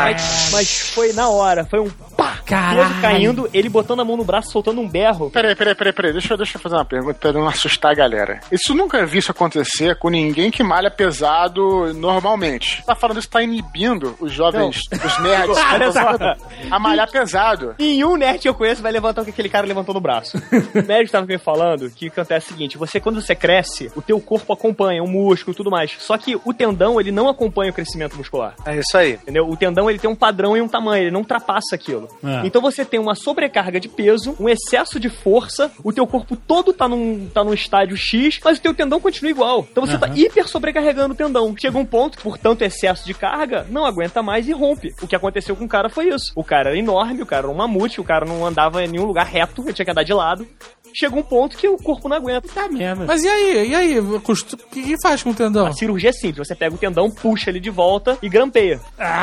Mas, 0.05 0.49
mas 0.53 0.81
foi 0.95 1.13
na 1.13 1.29
hora, 1.29 1.67
foi 1.67 1.81
um 1.81 1.91
pá! 2.25 2.39
Caralho. 2.45 2.89
Peso 2.89 3.01
caindo, 3.01 3.51
ele 3.53 3.69
botando 3.69 4.01
a 4.01 4.05
mão 4.05 4.17
no 4.17 4.25
braço, 4.25 4.51
soltando 4.51 4.81
um 4.81 4.89
berro. 4.89 5.31
Peraí, 5.31 5.55
peraí, 5.55 5.75
peraí, 5.75 5.93
peraí. 5.93 6.13
Deixa, 6.13 6.33
eu- 6.35 6.37
deixa 6.39 6.57
eu 6.57 6.61
fazer 6.61 6.75
uma 6.77 6.85
pergunta 6.85 7.15
pra 7.19 7.33
não 7.33 7.47
assustar 7.47 7.93
a 7.93 7.95
galera. 7.95 8.41
Isso 8.51 8.75
nunca 8.75 9.05
vi 9.07 9.19
isso 9.19 9.31
acontecer 9.31 9.97
com 9.97 10.09
ninguém 10.09 10.51
que 10.51 10.63
malha 10.63 10.91
pesado 10.91 11.93
normalmente. 11.95 12.83
Tá 12.85 12.95
falando 12.95 13.19
isso, 13.19 13.29
tá 13.29 13.43
inibindo 13.43 14.15
os 14.21 14.33
jovens, 14.33 14.81
os 14.93 15.19
nerds, 15.21 15.57
só. 15.93 16.37
a 16.71 16.79
malhar 16.79 17.11
pesado. 17.11 17.75
Nenhum 17.79 18.17
nerd 18.17 18.39
que 18.41 18.49
eu 18.49 18.55
conheço 18.55 18.83
vai 18.83 18.93
levantar 18.93 19.23
o 19.23 19.25
que 19.25 19.31
aquele 19.31 19.49
cara 19.49 19.67
levantou 19.67 19.95
no 19.95 20.01
braço. 20.01 20.37
o 20.75 20.87
médico 20.87 21.13
tava 21.13 21.27
me 21.27 21.39
falando 21.39 21.91
que 21.91 22.09
acontece 22.09 22.47
é 22.47 22.51
o 22.51 22.53
seguinte: 22.55 22.79
você, 22.79 23.01
quando 23.01 23.21
você 23.21 23.35
cresce, 23.35 23.91
o 23.97 24.03
teu 24.03 24.21
corpo 24.21 24.53
acompanha, 24.53 25.03
o 25.03 25.09
músculo 25.09 25.53
e 25.55 25.57
tudo 25.57 25.71
mais. 25.71 25.93
Só 25.99 26.17
que 26.19 26.37
o 26.45 26.53
tendão, 26.53 27.01
ele 27.01 27.13
não 27.13 27.29
acompanha 27.29 27.71
o 27.71 27.75
crescimento 27.75 28.17
muscular. 28.17 28.55
É 28.65 28.77
isso 28.77 28.97
aí. 28.97 29.15
Entendeu? 29.15 29.49
O 29.49 29.57
tendão 29.57 29.89
ele 29.89 29.99
tem 29.99 30.11
um 30.11 30.15
padrão 30.17 30.57
e 30.57 30.61
um 30.61 30.69
tamanho, 30.69 31.05
ele 31.05 31.11
não 31.11 31.21
ultrapassa 31.21 31.75
aquilo. 31.75 32.09
É. 32.23 32.47
Então 32.47 32.61
você 32.61 32.85
tem 32.85 33.01
uma 33.01 33.15
sobrecarga 33.15 33.81
de 33.81 33.89
peso, 33.89 34.37
um 34.39 34.49
excesso 34.49 34.99
de 35.01 35.09
força, 35.09 35.71
o 35.83 35.93
teu 35.93 36.07
corpo 36.07 36.37
todo 36.37 36.73
tá 36.73 36.89
num, 36.89 37.29
tá 37.29 37.43
num 37.43 37.55
estádio 37.55 37.97
X, 37.97 38.41
mas 38.45 38.59
o 38.59 38.63
teu 38.63 38.75
tendão 38.75 39.01
continua 39.01 39.31
igual. 39.31 39.67
Então 39.71 39.87
você 39.87 39.99
tá 39.99 40.09
hiper 40.15 40.49
sobrecarregando 40.49 41.15
o 41.15 41.17
tendão. 41.17 41.55
Chega 41.57 41.79
um 41.79 41.85
ponto 41.85 42.17
que, 42.17 42.23
por 42.23 42.39
tanto 42.39 42.63
excesso 42.63 43.07
de 43.07 43.15
carga, 43.15 43.67
não 43.71 43.85
aguenta 43.85 44.23
mais 44.23 44.49
e 44.49 44.53
rompe. 44.53 44.95
O 45.03 45.07
que 45.07 45.17
aconteceu 45.17 45.57
com 45.57 45.65
o 45.65 45.69
cara 45.69 45.89
foi 45.89 46.09
isso. 46.09 46.33
O 46.35 46.45
cara 46.45 46.71
era 46.71 46.79
enorme, 46.79 47.23
o 47.23 47.27
cara 47.27 47.47
era 47.47 47.51
um 47.51 47.57
mamute, 47.57 48.01
o 48.01 48.05
cara 48.05 48.25
não 48.25 48.45
andava 48.47 48.83
em 48.83 48.89
nenhum 48.89 49.05
lugar 49.05 49.27
reto, 49.27 49.63
ele 49.63 49.73
tinha 49.73 49.85
que 49.85 49.91
andar 49.91 50.03
de 50.03 50.13
lado. 50.13 50.47
Chega 50.95 51.17
um 51.17 51.23
ponto 51.23 51.57
que 51.57 51.69
o 51.69 51.77
corpo 51.77 52.09
não 52.09 52.17
aguenta. 52.17 52.49
Tá 52.49 52.69
mesmo. 52.69 53.05
Mas 53.05 53.25
e 53.25 53.29
aí? 53.29 53.71
E 53.71 53.75
aí? 53.75 53.99
O 53.99 54.21
que, 54.21 55.01
faz 55.03 55.23
com 55.23 55.31
o 55.31 55.35
tendão? 55.35 55.67
A 55.67 55.73
cirurgia 55.73 56.11
é 56.11 56.13
simples, 56.13 56.47
você 56.47 56.55
pega 56.55 56.75
o 56.75 56.79
tendão, 56.79 57.11
puxa 57.11 57.51
ele 57.51 57.59
de 57.59 57.71
volta 57.71 58.17
e 58.23 58.29
grampeia. 58.29 58.81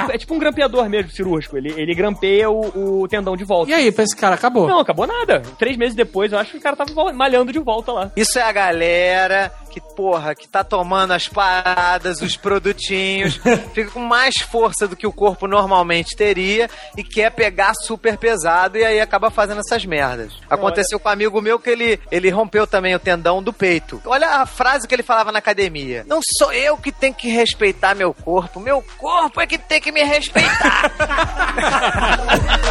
É 0.10 0.18
tipo 0.18 0.34
um 0.34 0.40
grampeador 0.40 0.90
mesmo 0.90 1.12
cirúrgico. 1.12 1.58
Ele, 1.58 1.74
ele 1.78 1.96
grampeia 1.96 2.50
o, 2.50 3.04
o 3.04 3.08
tendão 3.08 3.38
de 3.38 3.46
volta. 3.46 3.72
E 3.72 3.74
aí, 3.74 3.92
pra 3.92 4.04
esse 4.04 4.16
cara, 4.16 4.36
acabou? 4.36 4.68
Não, 4.68 4.80
acabou 4.80 5.08
nada. 5.08 5.42
Três 5.58 5.78
meses 5.78 5.96
depois, 5.96 6.34
eu 6.34 6.40
acho 6.40 6.52
que 6.52 6.58
o 6.58 6.62
cara 6.62 6.76
tava 6.76 7.14
malhando 7.14 7.54
de 7.54 7.60
volta 7.60 7.94
lá. 7.94 8.12
Isso 8.18 8.38
é 8.38 8.42
a 8.42 8.52
galera 8.52 9.52
que, 9.72 9.80
porra, 9.80 10.36
que 10.36 10.48
tá 10.48 10.64
tomando 10.64 11.12
as 11.12 11.28
paradas, 11.28 12.22
os 12.22 12.36
produtinhos, 12.36 13.40
fica 13.74 13.92
com 13.92 14.02
mais 14.02 14.36
força 14.42 14.88
do 14.88 14.96
que 14.96 15.08
o 15.08 15.14
corpo 15.14 15.48
normalmente 15.48 16.16
teria 16.16 16.70
e 16.98 17.04
quer 17.04 17.32
pegar 17.32 17.74
super 17.74 18.18
pesado 18.18 18.78
e 18.78 18.84
aí 18.84 19.00
acaba 19.00 19.32
fazendo 19.32 19.60
essas 19.60 19.86
merdas. 19.86 20.34
Aconteceu 20.50 21.00
com 21.00 21.08
um 21.08 21.12
amigo 21.12 21.42
meu 21.42 21.58
que 21.62 21.70
ele, 21.70 22.00
ele 22.12 22.30
rompeu 22.30 22.66
também 22.66 22.96
o 22.96 23.00
tendão 23.00 23.42
do 23.42 23.54
peito. 23.54 24.02
Olha 24.06 24.42
a 24.42 24.46
frase 24.46 24.88
que 24.88 24.96
ele 24.96 25.04
falava 25.04 25.32
na 25.32 25.40
academia. 25.40 26.04
Não 26.08 26.20
sou 26.38 26.52
eu 26.52 26.78
que 26.78 26.92
tenho 26.92 27.14
que 27.14 27.30
respeitar 27.30 27.96
meu 27.96 28.14
corpo, 28.14 28.60
meu 28.60 28.84
corpo 28.98 29.40
é 29.40 29.48
que 29.48 29.58
tem 29.58 29.80
que 29.80 29.92
me 29.92 30.04
respeitar. 30.04 30.92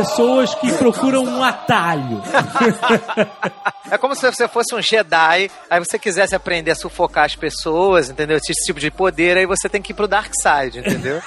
pessoas 0.00 0.54
que 0.54 0.72
procuram 0.72 1.24
um 1.24 1.42
atalho. 1.42 2.22
É 3.90 3.98
como 3.98 4.14
se 4.14 4.24
você 4.24 4.46
fosse 4.46 4.72
um 4.72 4.80
Jedi, 4.80 5.50
aí 5.68 5.78
você 5.80 5.98
quisesse 5.98 6.32
aprender 6.32 6.70
a 6.70 6.76
sufocar 6.76 7.24
as 7.24 7.34
pessoas, 7.34 8.08
entendeu? 8.08 8.36
Esse 8.36 8.52
tipo 8.64 8.78
de 8.78 8.88
poder, 8.88 9.36
aí 9.36 9.46
você 9.46 9.68
tem 9.68 9.82
que 9.82 9.90
ir 9.90 9.96
pro 9.96 10.06
Dark 10.06 10.30
Side, 10.40 10.78
entendeu? 10.78 11.20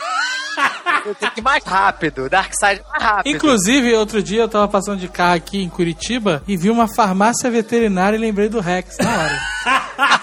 tem 1.19 1.29
que 1.31 1.41
ir 1.41 1.43
mais 1.43 1.61
rápido. 1.65 2.29
Dark 2.29 2.53
Side 2.57 2.81
mais 2.89 3.03
rápido. 3.03 3.35
Inclusive, 3.35 3.93
outro 3.95 4.23
dia 4.23 4.43
eu 4.43 4.47
tava 4.47 4.65
passando 4.69 4.97
de 4.97 5.09
carro 5.09 5.35
aqui 5.35 5.61
em 5.61 5.67
Curitiba 5.67 6.41
e 6.47 6.55
vi 6.55 6.69
uma 6.69 6.87
farmácia 6.87 7.51
veterinária 7.51 8.15
e 8.15 8.19
lembrei 8.19 8.47
do 8.47 8.61
Rex 8.61 8.95
na 8.97 9.11
hora. 9.11 10.13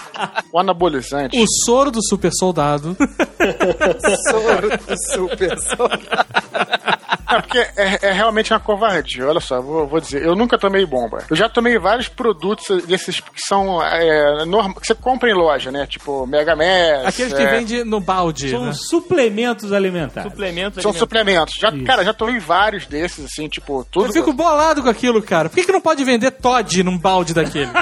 O 0.51 0.59
anabolizante. 0.59 1.37
O 1.41 1.45
soro 1.65 1.91
do 1.91 1.99
super 2.03 2.31
soldado. 2.33 2.95
soro 4.29 4.69
do 4.69 4.95
super 5.13 5.57
soldado. 5.59 6.01
É 7.29 7.41
porque 7.41 7.57
é, 7.59 7.99
é 8.07 8.11
realmente 8.11 8.51
uma 8.51 8.59
covardia. 8.59 9.25
Olha 9.25 9.39
só, 9.39 9.61
vou, 9.61 9.87
vou 9.87 10.01
dizer, 10.01 10.21
eu 10.21 10.35
nunca 10.35 10.57
tomei 10.57 10.85
bomba. 10.85 11.23
Eu 11.29 11.35
já 11.35 11.47
tomei 11.47 11.79
vários 11.79 12.09
produtos 12.09 12.83
desses 12.85 13.21
que 13.21 13.39
são 13.47 13.81
é, 13.81 14.43
norm- 14.43 14.73
que 14.73 14.85
você 14.85 14.93
compra 14.93 15.29
em 15.29 15.33
loja, 15.33 15.71
né? 15.71 15.87
Tipo 15.87 16.27
Mega 16.27 16.57
Mess. 16.57 17.05
Aqueles 17.07 17.31
que 17.33 17.41
é, 17.41 17.51
vende 17.57 17.83
no 17.85 18.01
balde. 18.01 18.49
São 18.49 18.65
né? 18.65 18.73
suplementos 18.73 19.71
alimentares. 19.71 20.29
Suplementos 20.29 20.83
São 20.83 20.91
alimentares. 20.91 20.99
suplementos. 20.99 21.53
Já, 21.57 21.69
Isso. 21.69 21.85
cara, 21.85 22.03
já 22.03 22.13
tomei 22.13 22.37
vários 22.39 22.85
desses, 22.85 23.23
assim, 23.23 23.47
tipo, 23.47 23.85
tudo. 23.89 24.07
Eu 24.07 24.13
fico 24.13 24.33
bolado 24.33 24.83
com 24.83 24.89
aquilo, 24.89 25.21
cara. 25.21 25.47
Por 25.47 25.55
que, 25.55 25.63
que 25.63 25.71
não 25.71 25.79
pode 25.81 26.03
vender 26.03 26.31
Todd 26.31 26.83
num 26.83 26.97
balde 26.97 27.33
daquele? 27.33 27.71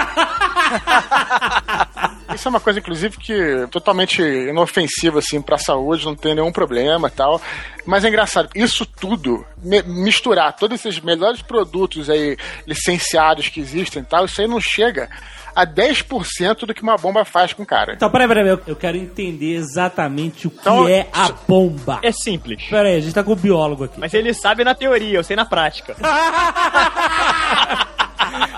Isso 2.33 2.47
é 2.47 2.49
uma 2.49 2.59
coisa, 2.59 2.79
inclusive, 2.79 3.17
que 3.17 3.33
é 3.33 3.67
totalmente 3.67 4.21
inofensiva, 4.21 5.19
assim, 5.19 5.41
pra 5.41 5.57
saúde, 5.57 6.05
não 6.05 6.15
tem 6.15 6.35
nenhum 6.35 6.51
problema 6.51 7.07
e 7.07 7.11
tal. 7.11 7.41
Mas 7.85 8.03
é 8.05 8.09
engraçado, 8.09 8.49
isso 8.53 8.85
tudo, 8.85 9.43
me- 9.63 9.81
misturar 9.83 10.55
todos 10.55 10.79
esses 10.79 10.99
melhores 11.01 11.41
produtos 11.41 12.09
aí, 12.09 12.37
licenciados 12.67 13.47
que 13.49 13.59
existem 13.59 14.03
e 14.03 14.05
tal, 14.05 14.25
isso 14.25 14.39
aí 14.41 14.47
não 14.47 14.61
chega 14.61 15.09
a 15.55 15.65
10% 15.65 16.65
do 16.67 16.73
que 16.73 16.83
uma 16.83 16.95
bomba 16.95 17.25
faz 17.25 17.51
com 17.51 17.63
o 17.63 17.65
cara. 17.65 17.93
Então, 17.93 18.09
peraí, 18.09 18.27
peraí, 18.27 18.47
eu- 18.47 18.61
eu 18.67 18.75
quero 18.75 18.95
entender 18.95 19.55
exatamente 19.55 20.47
o 20.47 20.51
que 20.51 20.59
Então, 20.59 20.87
é 20.87 21.07
a 21.11 21.29
bomba. 21.47 21.99
É 22.03 22.11
simples. 22.11 22.63
Peraí, 22.69 22.95
a 22.95 22.99
gente 23.01 23.13
tá 23.13 23.23
com 23.23 23.31
o 23.31 23.35
biólogo 23.35 23.85
aqui. 23.85 23.99
Mas 23.99 24.13
ele 24.13 24.33
sabe 24.33 24.63
na 24.63 24.75
teoria, 24.75 25.17
eu 25.17 25.23
sei 25.23 25.35
na 25.35 25.45
prática. 25.45 25.95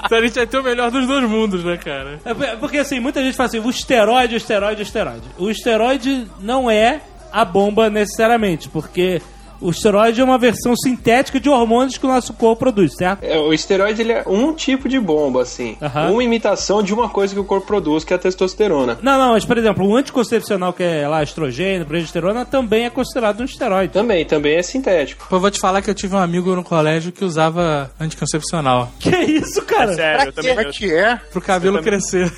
então 0.05 0.17
a 0.17 0.21
gente 0.21 0.35
vai 0.35 0.47
ter 0.47 0.57
o 0.57 0.63
melhor 0.63 0.91
dos 0.91 1.07
dois 1.07 1.29
mundos, 1.29 1.63
né, 1.63 1.77
cara? 1.77 2.19
É 2.25 2.33
por- 2.33 2.57
porque 2.59 2.77
assim, 2.77 2.99
muita 2.99 3.21
gente 3.21 3.35
fala 3.35 3.47
assim, 3.47 3.59
o 3.59 3.69
esteroide, 3.69 4.35
o 4.35 4.37
esteroide, 4.37 4.81
o 4.81 4.83
esteroide. 4.83 5.23
O 5.37 5.49
esteroide 5.49 6.27
não 6.39 6.69
é 6.69 7.01
a 7.31 7.45
bomba 7.45 7.89
necessariamente, 7.89 8.67
porque 8.69 9.21
o 9.61 9.69
esteroide 9.69 10.19
é 10.19 10.23
uma 10.23 10.37
versão 10.37 10.75
sintética 10.75 11.39
de 11.39 11.49
hormônios 11.49 11.97
que 11.97 12.05
o 12.05 12.09
nosso 12.09 12.33
corpo 12.33 12.59
produz, 12.59 12.95
certo? 12.95 13.23
É, 13.23 13.37
o 13.37 13.53
esteroide 13.53 14.01
ele 14.01 14.13
é 14.13 14.23
um 14.27 14.53
tipo 14.53 14.89
de 14.89 14.99
bomba, 14.99 15.43
assim. 15.43 15.77
Aham. 15.81 16.11
Uma 16.11 16.23
imitação 16.23 16.81
de 16.83 16.93
uma 16.93 17.09
coisa 17.09 17.33
que 17.33 17.39
o 17.39 17.43
corpo 17.43 17.67
produz, 17.67 18.03
que 18.03 18.13
é 18.13 18.15
a 18.15 18.19
testosterona. 18.19 18.97
Não, 19.01 19.17
não, 19.17 19.31
mas 19.33 19.45
por 19.45 19.57
exemplo, 19.57 19.87
o 19.87 19.95
anticoncepcional 19.95 20.73
que 20.73 20.83
é 20.83 21.07
lá 21.07 21.23
estrogênio, 21.23 21.85
progesterona, 21.85 22.45
também 22.45 22.85
é 22.85 22.89
considerado 22.89 23.41
um 23.41 23.45
esteroide. 23.45 23.93
Também, 23.93 24.25
também 24.25 24.57
é 24.57 24.63
sintético. 24.63 25.27
Pô, 25.29 25.35
eu 25.37 25.39
vou 25.39 25.51
te 25.51 25.59
falar 25.59 25.81
que 25.81 25.89
eu 25.89 25.95
tive 25.95 26.15
um 26.15 26.19
amigo 26.19 26.55
no 26.55 26.63
colégio 26.63 27.11
que 27.11 27.23
usava 27.23 27.91
anticoncepcional 27.99 28.91
Que 28.99 29.09
isso, 29.09 29.61
cara? 29.63 29.93
Sério, 29.93 30.27
eu 30.27 30.33
também. 30.33 30.51
É 30.51 30.65
que 30.65 30.93
é? 30.93 31.15
pro 31.31 31.41
cabelo 31.41 31.81
crescer. 31.81 32.31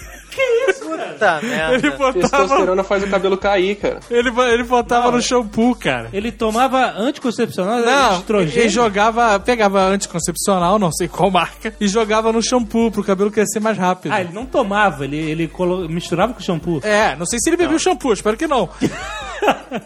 Puta 0.80 1.40
merda. 1.42 1.74
Ele 1.76 1.92
botava, 1.92 2.14
Testosterona 2.14 2.84
faz 2.84 3.04
o 3.04 3.08
cabelo 3.08 3.38
cair, 3.38 3.76
cara. 3.76 4.00
ele, 4.10 4.30
ele 4.52 4.64
botava 4.64 5.12
no 5.12 5.22
shampoo, 5.22 5.76
cara. 5.76 6.10
Ele 6.14 6.32
tomava 6.32 6.94
anticoncepcional, 6.98 7.80
Não, 7.80 8.20
estrogênio. 8.20 8.60
ele 8.62 8.70
jogava, 8.70 9.40
pegava 9.40 9.82
anticoncepcional, 9.86 10.78
não 10.80 10.92
sei 10.92 11.08
qual 11.08 11.30
marca, 11.32 11.74
e 11.80 11.88
jogava 11.88 12.32
no 12.32 12.42
shampoo 12.42 12.92
pro 12.92 13.04
cabelo 13.04 13.32
crescer 13.32 13.60
mais 13.60 13.78
rápido. 13.78 14.12
Ah, 14.12 14.22
ele 14.22 14.34
não 14.34 14.46
tomava, 14.46 15.04
ele, 15.06 15.18
ele 15.18 15.48
colo- 15.48 15.88
misturava 15.90 16.34
com 16.34 16.40
shampoo. 16.42 16.80
É, 16.84 17.16
não 17.16 17.26
sei 17.26 17.40
se 17.40 17.50
ele 17.50 17.58
bebia 17.58 17.76
o 17.78 17.80
shampoo, 17.80 18.14
espero 18.14 18.38
que 18.38 18.48
não. 18.48 18.70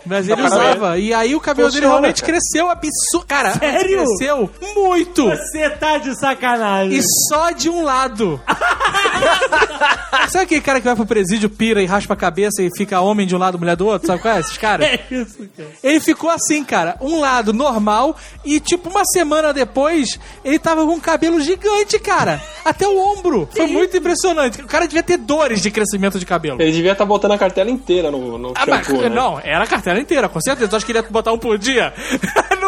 Mas 0.05 0.27
ele 0.29 0.41
usava. 0.41 0.97
E 0.97 1.13
aí 1.13 1.35
o 1.35 1.39
cabelo 1.39 1.69
dele 1.69 1.81
Funciona, 1.85 2.01
realmente 2.01 2.21
cara. 2.21 2.33
cresceu 2.33 2.69
absurdo. 2.69 3.25
Cara, 3.27 3.53
Sério? 3.53 4.03
cresceu 4.05 4.49
muito. 4.75 5.29
Você 5.29 5.69
tá 5.71 5.97
de 5.97 6.15
sacanagem. 6.19 6.97
E 6.97 7.01
só 7.29 7.51
de 7.51 7.69
um 7.69 7.81
lado. 7.83 8.39
Sabe 10.29 10.43
aquele 10.45 10.61
cara 10.61 10.79
que 10.79 10.85
vai 10.85 10.95
pro 10.95 11.05
presídio, 11.05 11.49
pira 11.49 11.81
e 11.81 11.85
raspa 11.85 12.13
a 12.13 12.17
cabeça 12.17 12.61
e 12.61 12.69
fica 12.75 12.99
homem 12.99 13.25
de 13.25 13.35
um 13.35 13.39
lado, 13.39 13.57
mulher 13.57 13.75
do 13.75 13.87
outro? 13.87 14.07
Sabe 14.07 14.21
qual 14.21 14.35
é? 14.35 14.39
Esses 14.39 14.57
caras? 14.57 14.87
É 14.97 14.99
isso, 15.13 15.47
cara. 15.55 15.69
Ele 15.83 15.99
ficou 15.99 16.29
assim, 16.29 16.63
cara, 16.63 16.95
um 17.01 17.19
lado 17.19 17.51
normal 17.53 18.15
e, 18.43 18.59
tipo, 18.59 18.89
uma 18.89 19.03
semana 19.05 19.53
depois, 19.53 20.19
ele 20.43 20.57
tava 20.59 20.85
com 20.85 20.93
um 20.93 20.99
cabelo 20.99 21.39
gigante, 21.41 21.99
cara. 21.99 22.41
Até 22.65 22.87
o 22.87 22.97
ombro. 22.97 23.47
Foi 23.55 23.67
muito 23.67 23.95
impressionante. 23.97 24.61
O 24.61 24.67
cara 24.67 24.85
devia 24.87 25.03
ter 25.03 25.17
dores 25.17 25.61
de 25.61 25.69
crescimento 25.71 26.19
de 26.19 26.25
cabelo. 26.25 26.61
Ele 26.61 26.71
devia 26.71 26.91
estar 26.93 27.05
botando 27.05 27.31
a 27.31 27.37
cartela 27.37 27.69
inteira 27.69 28.09
no, 28.11 28.37
no 28.37 28.53
Ah, 28.55 28.65
mas, 28.67 28.85
shampoo, 28.85 29.01
né? 29.03 29.09
Não, 29.09 29.39
era 29.43 29.63
a 29.63 29.67
cartela 29.77 29.99
inteira, 29.99 30.27
com 30.27 30.41
certeza. 30.41 30.71
Eu 30.71 30.77
acho 30.77 30.85
que 30.85 30.91
ele 30.91 30.99
ia 30.99 31.03
botar 31.03 31.31
um 31.31 31.37
por 31.37 31.57
dia. 31.57 31.93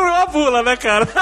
Não 0.02 0.08
é 0.08 0.12
uma 0.12 0.26
bula, 0.28 0.64
né, 0.64 0.76
cara? 0.76 1.08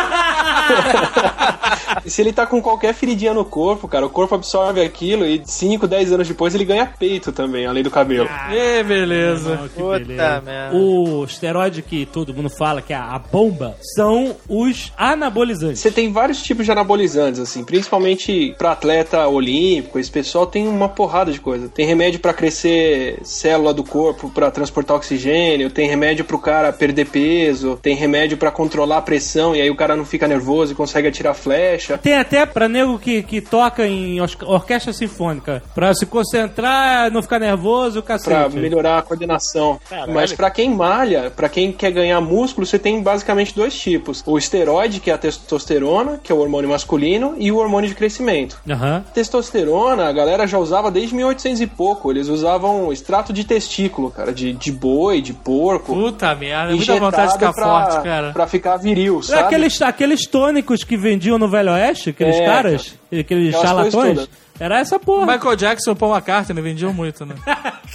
E 2.05 2.09
se 2.09 2.21
ele 2.21 2.31
tá 2.31 2.45
com 2.45 2.61
qualquer 2.61 2.93
feridinha 2.93 3.33
no 3.33 3.43
corpo, 3.43 3.87
cara, 3.87 4.05
o 4.05 4.09
corpo 4.09 4.35
absorve 4.35 4.81
aquilo 4.81 5.25
e 5.25 5.41
5, 5.43 5.87
10 5.87 6.13
anos 6.13 6.27
depois 6.27 6.53
ele 6.55 6.63
ganha 6.65 6.85
peito 6.85 7.31
também, 7.31 7.65
além 7.65 7.83
do 7.83 7.91
cabelo. 7.91 8.29
Ê, 8.51 8.83
beleza. 8.83 9.55
Não, 9.55 9.67
que 9.67 9.75
Puta 9.75 9.99
beleza. 9.99 10.41
merda. 10.41 10.75
O 10.77 11.23
esteroide 11.25 11.81
que 11.81 12.05
todo 12.05 12.33
mundo 12.33 12.49
fala 12.49 12.81
que 12.81 12.93
é 12.93 12.95
a 12.95 13.19
bomba 13.19 13.75
são 13.95 14.35
os 14.47 14.91
anabolizantes. 14.97 15.79
Você 15.81 15.91
tem 15.91 16.11
vários 16.11 16.41
tipos 16.41 16.65
de 16.65 16.71
anabolizantes, 16.71 17.39
assim, 17.39 17.63
principalmente 17.63 18.53
pra 18.57 18.71
atleta 18.71 19.27
olímpico, 19.27 19.99
esse 19.99 20.11
pessoal 20.11 20.45
tem 20.45 20.67
uma 20.67 20.89
porrada 20.89 21.31
de 21.31 21.39
coisa. 21.39 21.67
Tem 21.69 21.85
remédio 21.85 22.19
pra 22.19 22.33
crescer 22.33 23.19
célula 23.23 23.73
do 23.73 23.83
corpo, 23.83 24.29
pra 24.29 24.51
transportar 24.51 24.95
oxigênio, 24.97 25.69
tem 25.69 25.87
remédio 25.89 26.23
pro 26.25 26.39
cara 26.39 26.71
perder 26.71 27.05
peso, 27.07 27.77
tem 27.81 27.95
remédio 27.95 28.37
pra 28.37 28.51
controlar 28.67 28.97
a 28.97 29.01
pressão 29.01 29.55
e 29.55 29.61
aí 29.61 29.69
o 29.69 29.75
cara 29.75 29.95
não 29.95 30.03
fica 30.03 30.27
nervoso 30.27 30.73
e 30.73 30.75
consegue 30.75 31.07
atirar 31.07 31.33
flecha. 31.33 31.97
Tem 31.97 32.15
até 32.17 32.45
pra 32.45 32.67
nego 32.67 32.99
que, 32.99 33.23
que 33.23 33.39
toca 33.39 33.87
em 33.87 34.19
orquestra 34.19 34.91
sinfônica. 34.91 35.63
Pra 35.73 35.93
se 35.93 36.05
concentrar, 36.05 37.09
não 37.11 37.21
ficar 37.21 37.39
nervoso, 37.39 37.99
o 37.99 38.03
Pra 38.03 38.17
cacete. 38.17 38.57
melhorar 38.57 38.97
a 38.99 39.01
coordenação. 39.01 39.79
Caralho. 39.89 40.13
Mas 40.13 40.33
pra 40.33 40.51
quem 40.51 40.69
malha, 40.69 41.31
pra 41.33 41.47
quem 41.47 41.71
quer 41.71 41.91
ganhar 41.91 42.19
músculo, 42.19 42.65
você 42.67 42.77
tem 42.77 43.01
basicamente 43.01 43.55
dois 43.55 43.77
tipos: 43.77 44.21
o 44.25 44.37
esteroide, 44.37 44.99
que 44.99 45.09
é 45.09 45.13
a 45.13 45.17
testosterona, 45.17 46.19
que 46.21 46.31
é 46.31 46.35
o 46.35 46.39
hormônio 46.39 46.69
masculino, 46.69 47.35
e 47.37 47.51
o 47.51 47.57
hormônio 47.57 47.89
de 47.89 47.95
crescimento. 47.95 48.59
Aham. 48.69 49.03
Testosterona, 49.13 50.09
a 50.09 50.11
galera 50.11 50.45
já 50.45 50.57
usava 50.57 50.91
desde 50.91 51.15
1800 51.15 51.61
e 51.61 51.67
pouco. 51.67 52.11
Eles 52.11 52.27
usavam 52.27 52.91
extrato 52.91 53.31
de 53.31 53.43
testículo, 53.45 54.09
cara, 54.11 54.33
de, 54.33 54.51
de 54.53 54.71
boi, 54.71 55.21
de 55.21 55.33
porco. 55.33 55.93
Puta 55.93 56.35
merda, 56.35 56.69
muita 56.69 56.83
injetado 56.83 57.05
vontade 57.05 57.27
de 57.27 57.33
ficar 57.33 57.53
pra, 57.53 57.63
forte, 57.65 58.03
cara. 58.03 58.31
Pra 58.33 58.47
ficar 58.47 58.56
viril, 58.81 59.21
sabe? 59.23 59.41
Aqueles, 59.43 59.81
aqueles 59.81 60.25
tônicos 60.25 60.83
que 60.83 60.95
vendiam 60.97 61.37
no 61.37 61.47
Velho 61.47 61.71
Oeste, 61.71 62.09
aqueles 62.11 62.35
É, 62.35 62.45
caras, 62.45 62.95
aqueles 63.11 63.55
Aquelas 63.55 63.93
coisas 63.93 63.93
charlatões, 63.93 64.29
era 64.59 64.79
essa 64.79 64.99
porra. 64.99 65.33
Michael 65.33 65.55
Jackson 65.55 65.91
e 65.91 65.95
Paul 65.95 66.13
McCartney 66.15 66.61
vendiam 66.61 66.93
muito, 66.93 67.25
né? 67.25 67.35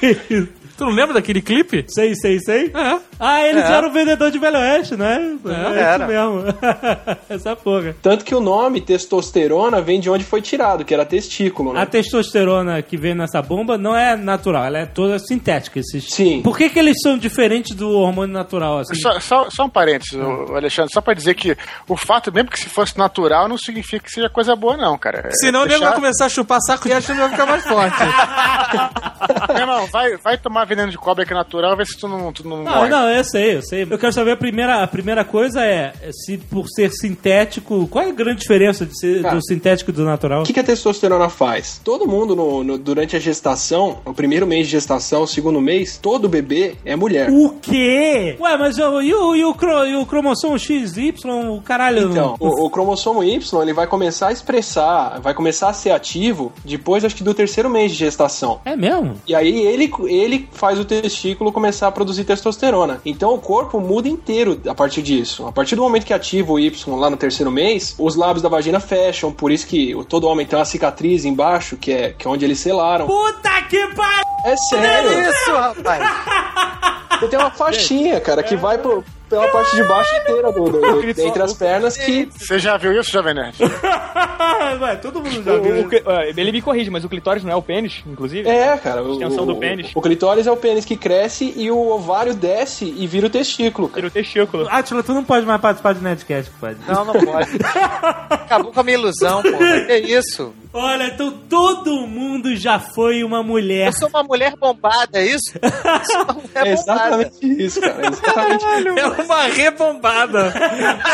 Que 0.00 0.16
isso? 0.34 0.63
Tu 0.76 0.84
não 0.84 0.92
lembra 0.92 1.14
daquele 1.14 1.40
clipe? 1.42 1.84
sei, 1.88 2.14
sei, 2.14 2.38
sei. 2.40 2.72
É. 2.74 2.98
Ah, 3.18 3.42
eles 3.46 3.64
É. 3.64 3.72
eram 3.72 3.92
vendedor 3.92 4.30
de 4.30 4.38
Velho 4.38 4.58
Oeste, 4.58 4.96
né? 4.96 5.36
É, 5.46 5.78
Era. 5.80 6.04
isso 6.04 6.12
mesmo. 6.12 6.44
essa 7.28 7.54
porra. 7.56 7.94
Tanto 8.02 8.24
que 8.24 8.34
o 8.34 8.40
nome 8.40 8.80
testosterona 8.80 9.80
vem 9.80 10.00
de 10.00 10.10
onde 10.10 10.24
foi 10.24 10.40
tirado, 10.42 10.84
que 10.84 10.92
era 10.92 11.04
testículo, 11.04 11.72
né? 11.72 11.80
A 11.82 11.86
testosterona 11.86 12.80
que 12.82 12.96
vem 12.96 13.14
nessa 13.14 13.40
bomba 13.40 13.78
não 13.78 13.94
é 13.96 14.16
natural, 14.16 14.64
ela 14.64 14.78
é 14.78 14.86
toda 14.86 15.18
sintética. 15.18 15.78
Esses... 15.78 16.06
Sim. 16.10 16.42
Por 16.42 16.56
que, 16.56 16.68
que 16.68 16.78
eles 16.78 16.96
são 17.02 17.16
diferentes 17.16 17.74
do 17.76 17.90
hormônio 17.90 18.32
natural? 18.34 18.78
Assim? 18.80 18.94
Só, 18.96 19.18
só, 19.20 19.46
só 19.50 19.64
um 19.64 19.70
parênteses, 19.70 20.14
ô, 20.18 20.54
Alexandre, 20.56 20.92
só 20.92 21.00
pra 21.00 21.14
dizer 21.14 21.34
que 21.34 21.56
o 21.88 21.96
fato, 21.96 22.32
mesmo 22.32 22.50
que 22.50 22.58
se 22.58 22.68
fosse 22.68 22.96
natural, 22.98 23.48
não 23.48 23.56
significa 23.58 24.04
que 24.04 24.10
seja 24.10 24.28
coisa 24.28 24.54
boa, 24.56 24.76
não, 24.76 24.96
cara. 24.98 25.28
É 25.28 25.30
Senão 25.32 25.60
o 25.60 25.62
nego 25.64 25.70
deixar- 25.78 25.86
vai 25.86 25.94
começar 25.94 26.26
a 26.26 26.28
chupar 26.28 26.58
saco 26.66 26.88
e 26.88 26.92
achando 26.92 27.16
que 27.16 27.22
vai 27.22 27.30
ficar 27.30 27.46
mais 27.46 27.64
forte. 27.64 27.96
Meu 29.48 29.56
irmão, 29.58 29.86
vai, 29.86 30.16
vai 30.18 30.36
tomar 30.38 30.63
tomar 30.64 30.66
veneno 30.66 30.90
de 30.90 30.98
cobra 30.98 31.24
que 31.24 31.32
é 31.32 31.36
natural, 31.36 31.76
vê 31.76 31.84
se 31.84 31.96
tu 31.98 32.08
não, 32.08 32.32
tu 32.32 32.46
não 32.48 32.62
Não, 32.62 32.72
morre. 32.74 32.88
não, 32.88 33.08
eu 33.10 33.24
sei, 33.24 33.56
eu 33.56 33.62
sei. 33.62 33.82
Eu 33.88 33.98
quero 33.98 34.12
saber 34.12 34.32
a 34.32 34.36
primeira, 34.36 34.82
a 34.82 34.86
primeira 34.86 35.24
coisa 35.24 35.64
é 35.64 35.92
se 36.12 36.38
por 36.38 36.66
ser 36.68 36.90
sintético, 36.90 37.86
qual 37.88 38.04
é 38.04 38.08
a 38.08 38.12
grande 38.12 38.40
diferença 38.40 38.84
de 38.84 38.98
ser 38.98 39.22
Cara, 39.22 39.34
do 39.36 39.44
sintético 39.44 39.90
e 39.90 39.94
do 39.94 40.04
natural? 40.04 40.42
O 40.42 40.44
que, 40.44 40.52
que 40.52 40.60
a 40.60 40.64
testosterona 40.64 41.28
faz? 41.28 41.80
Todo 41.84 42.06
mundo, 42.06 42.34
no- 42.34 42.64
no- 42.64 42.78
durante 42.78 43.16
a 43.16 43.18
gestação, 43.18 43.98
o 44.04 44.12
primeiro 44.14 44.46
mês 44.46 44.66
de 44.66 44.72
gestação, 44.72 45.22
o 45.22 45.26
segundo 45.26 45.60
mês, 45.60 45.98
todo 46.00 46.28
bebê 46.28 46.76
é 46.84 46.96
mulher. 46.96 47.30
O 47.30 47.50
quê? 47.60 48.36
Ué, 48.40 48.56
mas 48.56 48.78
eu- 48.78 49.02
e, 49.02 49.14
o, 49.14 49.36
e, 49.36 49.44
o, 49.44 49.54
cro- 49.54 49.86
e 49.86 49.96
o 49.96 50.06
cromossomo 50.06 50.58
XY, 50.58 51.14
o 51.56 51.60
caralho. 51.62 52.10
Então, 52.10 52.36
o, 52.40 52.66
o 52.66 52.70
cromossomo 52.70 53.22
Y 53.22 53.62
ele 53.62 53.72
vai 53.72 53.86
começar 53.86 54.28
a 54.28 54.32
expressar, 54.32 55.20
vai 55.20 55.34
começar 55.34 55.68
a 55.68 55.72
ser 55.72 55.90
ativo 55.90 56.52
depois, 56.64 57.04
acho 57.04 57.14
que 57.16 57.22
do 57.24 57.34
terceiro 57.34 57.68
mês 57.70 57.92
de 57.92 57.98
gestação. 57.98 58.60
É 58.64 58.76
mesmo? 58.76 59.14
E 59.26 59.34
aí 59.34 59.66
ele, 59.66 59.90
ele 60.08 60.48
faz 60.54 60.78
o 60.78 60.84
testículo 60.84 61.52
começar 61.52 61.88
a 61.88 61.92
produzir 61.92 62.24
testosterona. 62.24 63.00
Então 63.04 63.34
o 63.34 63.38
corpo 63.38 63.80
muda 63.80 64.08
inteiro 64.08 64.60
a 64.66 64.74
partir 64.74 65.02
disso. 65.02 65.46
A 65.46 65.52
partir 65.52 65.76
do 65.76 65.82
momento 65.82 66.06
que 66.06 66.14
ativa 66.14 66.52
o 66.52 66.58
Y 66.58 66.72
lá 66.96 67.10
no 67.10 67.16
terceiro 67.16 67.50
mês, 67.50 67.94
os 67.98 68.16
lábios 68.16 68.42
da 68.42 68.48
vagina 68.48 68.80
fecham, 68.80 69.30
por 69.32 69.50
isso 69.52 69.66
que 69.66 69.94
o- 69.94 70.04
todo 70.04 70.26
homem 70.26 70.46
tem 70.46 70.58
uma 70.58 70.64
cicatriz 70.64 71.24
embaixo, 71.24 71.76
que 71.76 71.92
é, 71.92 72.14
que 72.16 72.26
é 72.26 72.30
onde 72.30 72.44
eles 72.44 72.58
selaram. 72.60 73.06
Puta 73.06 73.62
que 73.68 73.86
pariu! 73.94 74.24
É 74.46 74.56
sério, 74.56 75.30
Isso, 75.30 75.52
rapaz. 75.52 76.02
você 77.20 77.28
tem 77.28 77.38
uma 77.38 77.50
faixinha, 77.50 78.20
cara, 78.20 78.42
que 78.42 78.56
vai 78.56 78.78
pro, 78.78 79.04
pela 79.28 79.48
parte 79.48 79.74
de 79.76 79.82
baixo 79.84 80.14
inteira 80.16 80.52
do, 80.52 80.64
do- 80.70 81.10
entre 81.10 81.42
as 81.42 81.52
pernas 81.54 81.96
que 81.96 82.28
Você 82.36 82.58
já 82.58 82.76
viu 82.76 82.92
isso, 82.92 83.10
Jovem 83.10 83.34
Nerd? 83.34 83.56
Ué, 84.80 84.96
todo 84.96 85.20
mundo 85.22 85.42
já 85.42 85.54
O- 85.54 85.62
viu. 85.62 85.86
o 85.86 86.10
ah, 86.10 86.26
ele 86.26 86.52
me 86.52 86.60
corrige, 86.62 86.90
mas 86.90 87.04
o 87.04 87.08
clitóris 87.08 87.42
não 87.44 87.52
é 87.52 87.56
o 87.56 87.62
pênis, 87.62 88.02
inclusive? 88.06 88.48
É, 88.48 88.76
cara. 88.76 89.02
O, 89.02 89.12
Extensão 89.12 89.46
do 89.46 89.52
o- 89.54 89.58
pênis. 89.60 89.90
O, 89.94 90.00
clitóris 90.02 90.46
é 90.46 90.50
o 90.50 90.56
pênis 90.56 90.84
que 90.84 90.96
cresce 90.96 91.52
e 91.56 91.70
o 91.70 91.88
ovário 91.88 92.34
desce 92.34 92.84
e 92.96 93.06
vira 93.06 93.26
o 93.26 93.30
testículo. 93.30 93.88
cara. 93.88 93.96
Tira 94.02 94.08
o 94.08 94.10
testículo. 94.10 94.68
Atila, 94.70 95.02
tu 95.02 95.12
não 95.14 95.24
pode 95.24 95.46
mais 95.46 95.60
participar 95.60 95.94
de 95.94 96.02
Nerdcast, 96.02 96.50
pode? 96.60 96.78
Não, 96.86 97.04
não 97.04 97.14
pode. 97.14 97.50
Acabou 98.30 98.72
com 98.72 98.80
a 98.80 98.82
minha 98.82 98.98
ilusão, 98.98 99.42
pô. 99.42 99.50
Que 99.86 99.96
isso? 99.98 100.52
Olha, 100.76 101.04
então 101.06 101.30
todo 101.48 102.04
mundo 102.06 102.56
já 102.56 102.80
foi 102.80 103.22
uma 103.22 103.42
mulher. 103.44 103.86
Eu 103.86 103.92
sou 103.92 104.08
uma 104.08 104.24
mulher 104.24 104.54
bombada, 104.58 105.20
é 105.20 105.26
isso? 105.26 105.52
Eu 105.62 106.04
sou 106.04 106.22
uma 106.24 106.34
mulher 106.34 106.50
É 106.66 106.74
bombada. 106.74 107.22
exatamente 107.22 107.62
isso, 107.64 107.80
cara. 107.80 108.02
É 108.04 108.08
exatamente. 108.08 108.98
É 108.98 109.06
uma 109.22 109.42
rebombada. 109.44 110.52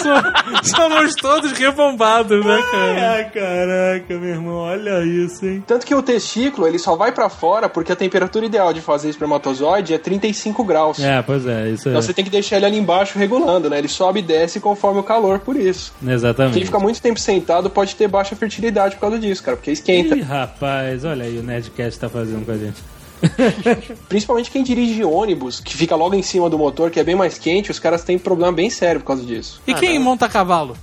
So- 0.01 0.71
Somos 0.77 1.15
todos 1.15 1.53
rebombados, 1.53 2.45
né, 2.45 2.63
cara? 2.71 3.11
Ai, 3.13 3.25
caraca, 3.31 4.15
meu 4.19 4.31
irmão, 4.31 4.55
olha 4.57 5.05
isso, 5.05 5.45
hein? 5.45 5.63
Tanto 5.67 5.85
que 5.87 5.95
o 5.95 6.03
testículo, 6.03 6.67
ele 6.67 6.79
só 6.79 6.97
vai 6.97 7.13
pra 7.13 7.29
fora 7.29 7.69
porque 7.69 7.93
a 7.93 7.97
temperatura 7.97 8.47
ideal 8.47 8.73
de 8.73 8.81
fazer 8.81 9.09
espermatozoide 9.11 9.93
é 9.95 9.99
35 9.99 10.65
graus. 10.65 10.99
É, 10.99 11.21
pois 11.23 11.47
é, 11.47 11.69
isso 11.71 11.89
é. 11.89 11.93
Então 11.93 12.03
você 12.03 12.13
tem 12.15 12.25
que 12.25 12.31
deixar 12.31 12.57
ele 12.57 12.67
ali 12.67 12.79
embaixo 12.79 13.19
regulando, 13.19 13.69
né? 13.69 13.79
Ele 13.79 13.89
sobe 13.89 14.21
e 14.21 14.23
desce 14.23 14.59
conforme 14.61 15.01
o 15.01 15.03
calor, 15.03 15.41
por 15.41 15.57
isso. 15.57 15.93
Exatamente. 16.07 16.55
Quem 16.55 16.65
fica 16.65 16.79
muito 16.79 17.01
tempo 17.03 17.21
sentado 17.21 17.69
pode 17.69 17.95
ter 17.97 18.09
baixa 18.09 18.35
fertilidade 18.37 18.95
por 18.95 19.03
causa 19.03 19.19
disso, 19.19 19.43
cara, 19.43 19.50
porque 19.57 19.71
esquenta. 19.71 20.17
Ih, 20.17 20.23
rapaz, 20.23 21.05
olha 21.05 21.25
aí 21.25 21.39
o 21.39 21.43
Nerdcast 21.43 21.99
tá 21.99 22.09
fazendo 22.09 22.45
com 22.45 22.53
a 22.53 22.59
gente. 22.59 22.83
Principalmente 24.09 24.51
quem 24.51 24.63
dirige 24.63 25.05
ônibus, 25.05 25.61
que 25.61 25.77
fica 25.77 25.95
logo 25.95 26.15
em 26.15 26.23
cima 26.23 26.49
do 26.49 26.59
motor, 26.59 26.91
que 26.91 26.99
é 26.99 27.05
bem 27.05 27.15
mais 27.15 27.39
quente, 27.39 27.71
os 27.71 27.79
caras 27.79 28.03
têm 28.03 28.19
problema 28.19 28.53
bem 28.53 28.71
sério 28.71 29.01
por 29.01 29.09
causa 29.09 29.25
disso. 29.25 29.61
E 29.67 29.75
quem 29.75 29.99
monta 29.99 30.29
cavalo? 30.29 30.77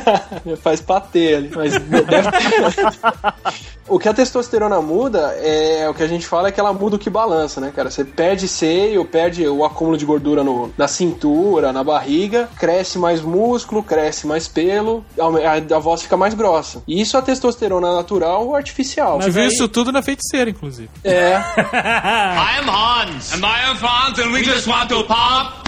Faz 0.62 0.80
patê 0.80 1.34
ali, 1.34 1.50
mas 1.54 1.72
deve... 1.72 2.06
O 3.86 3.98
que 3.98 4.08
a 4.08 4.14
testosterona 4.14 4.80
muda 4.80 5.36
é 5.40 5.86
o 5.88 5.92
que 5.94 6.02
a 6.02 6.06
gente 6.06 6.26
fala 6.26 6.48
é 6.48 6.52
que 6.52 6.58
ela 6.58 6.72
muda 6.72 6.96
o 6.96 6.98
que 6.98 7.10
balança, 7.10 7.60
né, 7.60 7.70
cara? 7.74 7.90
Você 7.90 8.02
perde 8.04 8.48
seio, 8.48 9.04
perde 9.04 9.46
o 9.46 9.62
acúmulo 9.64 9.96
de 9.98 10.06
gordura 10.06 10.42
no- 10.42 10.72
na 10.76 10.88
cintura, 10.88 11.70
na 11.72 11.84
barriga, 11.84 12.48
cresce 12.58 12.98
mais 12.98 13.20
músculo, 13.20 13.82
cresce 13.82 14.26
mais 14.26 14.48
pelo, 14.48 15.04
a, 15.18 15.76
a 15.76 15.78
voz 15.78 16.00
fica 16.02 16.16
mais 16.16 16.32
grossa. 16.32 16.82
E 16.88 17.00
isso 17.00 17.16
é 17.16 17.20
a 17.20 17.22
testosterona 17.22 17.94
natural 17.94 18.46
ou 18.46 18.56
artificial. 18.56 19.20
Você 19.20 19.30
viu 19.30 19.44
isso 19.46 19.68
tudo 19.68 19.92
na 19.92 20.00
feiticeira, 20.02 20.48
inclusive. 20.48 20.88
É, 21.04 21.34
I 21.36 22.58
am 22.60 22.68
Hans, 22.70 23.32
and 23.34 23.38
my 23.40 23.68
own 23.68 23.76
Franz, 23.76 24.18
and 24.18 24.32
we 24.32 24.42
just 24.42 24.66
want 24.66 24.88
to 24.88 25.04
pop 25.04 25.62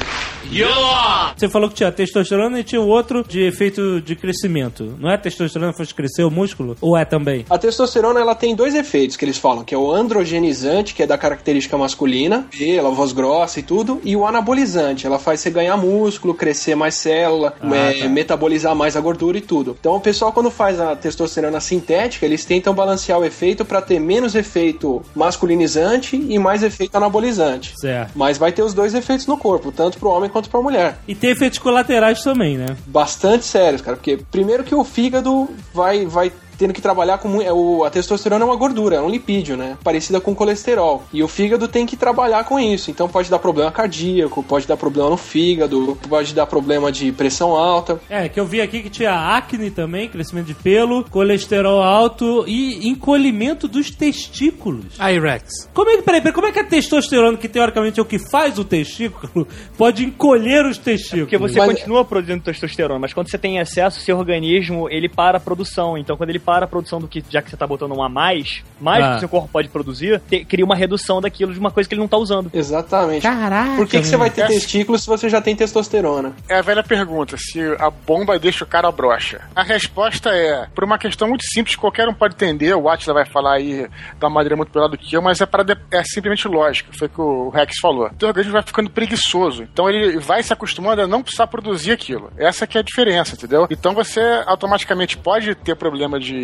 Você 1.36 1.48
falou 1.48 1.68
que 1.68 1.74
tinha 1.74 1.92
testosterona 1.92 2.60
e 2.60 2.64
tinha 2.64 2.80
o 2.80 2.88
outro 2.88 3.24
de 3.26 3.42
efeito 3.42 4.00
de 4.00 4.16
crescimento. 4.16 4.96
Não 4.98 5.10
é 5.10 5.14
a 5.14 5.18
testosterona 5.18 5.72
que 5.72 5.78
faz 5.78 5.92
crescer 5.92 6.24
o 6.24 6.30
músculo? 6.30 6.76
Ou 6.80 6.96
é 6.96 7.04
também? 7.04 7.44
A 7.48 7.58
testosterona 7.58 8.20
ela 8.20 8.34
tem 8.34 8.54
dois 8.54 8.74
efeitos 8.74 9.16
que 9.16 9.24
eles 9.24 9.36
falam, 9.36 9.64
que 9.64 9.74
é 9.74 9.78
o 9.78 9.90
androgenizante, 9.90 10.94
que 10.94 11.02
é 11.02 11.06
da 11.06 11.18
característica 11.18 11.76
masculina, 11.76 12.46
pela 12.56 12.90
voz 12.90 13.12
grossa 13.12 13.60
e 13.60 13.62
tudo, 13.62 14.00
e 14.04 14.16
o 14.16 14.26
anabolizante, 14.26 15.06
ela 15.06 15.18
faz 15.18 15.40
você 15.40 15.50
ganhar 15.50 15.76
músculo, 15.76 16.34
crescer 16.34 16.74
mais 16.74 16.94
célula, 16.94 17.54
é, 17.62 18.08
metabolizar 18.08 18.74
mais 18.74 18.96
a 18.96 19.00
gordura 19.00 19.38
e 19.38 19.40
tudo. 19.40 19.76
Então 19.78 19.94
o 19.94 20.00
pessoal 20.00 20.32
quando 20.32 20.50
faz 20.50 20.80
a 20.80 20.96
testosterona 20.96 21.60
sintética, 21.60 22.24
eles 22.24 22.44
tentam 22.44 22.74
balancear 22.74 23.18
o 23.18 23.24
efeito 23.24 23.64
para 23.64 23.82
ter 23.82 23.98
menos 23.98 24.34
efeito 24.34 25.02
masculinizante 25.14 26.16
e 26.16 26.38
mais 26.38 26.62
efeito 26.62 26.96
anabolizante. 26.96 27.74
Certo. 27.76 28.12
Mas 28.14 28.38
vai 28.38 28.52
ter 28.52 28.62
os 28.62 28.74
dois 28.74 28.94
efeitos 28.94 29.26
no 29.26 29.36
corpo, 29.36 29.70
tanto 29.72 29.98
pro 29.98 30.10
homem 30.10 30.30
quanto 30.36 30.50
pra 30.50 30.60
mulher. 30.60 30.98
E 31.08 31.14
tem 31.14 31.30
efeitos 31.30 31.58
colaterais 31.58 32.22
também, 32.22 32.58
né? 32.58 32.76
Bastante 32.86 33.46
sérios, 33.46 33.80
cara, 33.80 33.96
porque 33.96 34.18
primeiro 34.30 34.62
que 34.62 34.74
o 34.74 34.84
fígado 34.84 35.48
vai 35.72 36.04
vai 36.04 36.30
tendo 36.58 36.72
que 36.72 36.80
trabalhar 36.80 37.18
com 37.18 37.40
é, 37.40 37.52
o, 37.52 37.84
a 37.84 37.90
testosterona 37.90 38.44
é 38.44 38.46
uma 38.46 38.56
gordura, 38.56 38.96
é 38.96 39.00
um 39.00 39.08
lipídio, 39.08 39.56
né? 39.56 39.76
Parecida 39.82 40.20
com 40.20 40.34
colesterol. 40.34 41.04
E 41.12 41.22
o 41.22 41.28
fígado 41.28 41.68
tem 41.68 41.86
que 41.86 41.96
trabalhar 41.96 42.44
com 42.44 42.58
isso. 42.58 42.90
Então 42.90 43.08
pode 43.08 43.30
dar 43.30 43.38
problema 43.38 43.70
cardíaco, 43.70 44.42
pode 44.42 44.66
dar 44.66 44.76
problema 44.76 45.10
no 45.10 45.16
fígado, 45.16 45.98
pode 46.08 46.34
dar 46.34 46.46
problema 46.46 46.90
de 46.90 47.12
pressão 47.12 47.56
alta. 47.56 48.00
É, 48.08 48.28
que 48.28 48.38
eu 48.38 48.46
vi 48.46 48.60
aqui 48.60 48.82
que 48.82 48.90
tinha 48.90 49.12
acne 49.12 49.70
também, 49.70 50.08
crescimento 50.08 50.46
de 50.46 50.54
pelo, 50.54 51.04
colesterol 51.04 51.82
alto 51.82 52.44
e 52.46 52.88
encolhimento 52.88 53.68
dos 53.68 53.90
testículos. 53.90 54.98
Irex. 54.98 55.68
Como 55.72 55.90
é 55.90 55.96
que, 55.96 56.02
peraí, 56.02 56.20
peraí, 56.20 56.34
como 56.34 56.46
é 56.46 56.52
que 56.52 56.58
a 56.58 56.64
testosterona, 56.64 57.36
que 57.36 57.48
teoricamente 57.48 57.98
é 57.98 58.02
o 58.02 58.06
que 58.06 58.18
faz 58.18 58.58
o 58.58 58.64
testículo, 58.64 59.46
pode 59.76 60.04
encolher 60.04 60.64
os 60.66 60.78
testículos? 60.78 61.24
Porque 61.24 61.38
você 61.38 61.58
Mas- 61.58 61.68
continua 61.68 62.04
produzindo 62.04 62.42
testosterona, 62.42 62.98
mas 62.98 63.12
quando 63.12 63.30
você 63.30 63.38
tem 63.38 63.58
excesso, 63.58 64.00
seu 64.00 64.18
organismo, 64.18 64.88
ele 64.90 65.08
para 65.08 65.38
a 65.38 65.40
produção. 65.40 65.96
Então, 65.98 66.16
quando 66.16 66.30
ele 66.30 66.38
para 66.46 66.64
a 66.64 66.68
produção 66.68 67.00
do 67.00 67.08
que, 67.08 67.22
já 67.28 67.42
que 67.42 67.50
você 67.50 67.56
tá 67.56 67.66
botando 67.66 67.92
um 67.92 68.02
a 68.02 68.08
mais, 68.08 68.62
mais 68.80 69.04
Ah. 69.04 69.08
do 69.08 69.14
que 69.14 69.20
seu 69.20 69.28
corpo 69.28 69.48
pode 69.52 69.68
produzir, 69.68 70.20
te- 70.20 70.44
cria 70.44 70.64
uma 70.64 70.76
redução 70.76 71.20
daquilo 71.20 71.52
de 71.52 71.58
uma 71.58 71.70
coisa 71.72 71.88
que 71.88 71.94
ele 71.94 72.00
não 72.00 72.08
tá 72.08 72.16
usando. 72.16 72.50
Exatamente. 72.54 73.22
Caraca! 73.22 73.74
Por 73.76 73.86
que, 73.88 73.98
que 74.00 74.06
você 74.06 74.16
vai 74.16 74.30
ter 74.30 74.42
Essa- 74.42 74.52
testículos 74.54 75.02
se 75.02 75.08
você 75.08 75.28
já 75.28 75.40
tem 75.42 75.56
testosterona? 75.56 76.32
É 76.48 76.58
a 76.58 76.62
velha 76.62 76.84
pergunta, 76.84 77.36
se 77.36 77.60
a 77.80 77.90
bomba 77.90 78.38
deixa 78.38 78.64
o 78.64 78.66
cara 78.66 78.90
broxa. 78.92 79.40
A 79.54 79.62
resposta 79.64 80.30
é, 80.30 80.68
por 80.74 80.84
uma 80.84 80.98
questão 80.98 81.26
muito 81.28 81.44
simples, 81.44 81.74
que 81.74 81.80
qualquer 81.80 82.08
um 82.08 82.14
pode 82.14 82.34
entender, 82.34 82.74
o 82.74 82.88
Atila 82.88 83.14
vai 83.14 83.26
falar 83.26 83.54
aí 83.54 83.88
da 84.20 84.30
maneira 84.30 84.54
muito 84.56 84.70
melhor 84.74 84.88
do 84.88 84.96
que 84.96 85.16
eu, 85.16 85.20
mas 85.20 85.40
é, 85.40 85.46
para 85.46 85.64
é 85.90 86.02
simplesmente 86.04 86.46
lógico, 86.46 86.96
foi 86.96 87.08
o 87.08 87.10
que 87.10 87.20
o 87.20 87.48
Rex 87.48 87.74
falou. 87.80 88.06
O 88.06 88.14
teu 88.14 88.28
organismo 88.28 88.52
vai 88.52 88.62
ficando 88.62 88.88
preguiçoso, 88.90 89.62
então 89.64 89.88
ele 89.90 90.18
vai 90.20 90.42
se 90.42 90.52
acostumando 90.52 91.02
a 91.02 91.06
não 91.06 91.22
precisar 91.22 91.46
produzir 91.48 91.92
aquilo. 91.92 92.30
Essa 92.36 92.66
que 92.66 92.76
é 92.76 92.80
a 92.80 92.84
diferença, 92.84 93.34
entendeu? 93.34 93.66
Então 93.70 93.92
você 93.94 94.20
automaticamente 94.46 95.16
pode 95.16 95.54
ter 95.54 95.74
problema 95.74 96.18
de, 96.20 96.35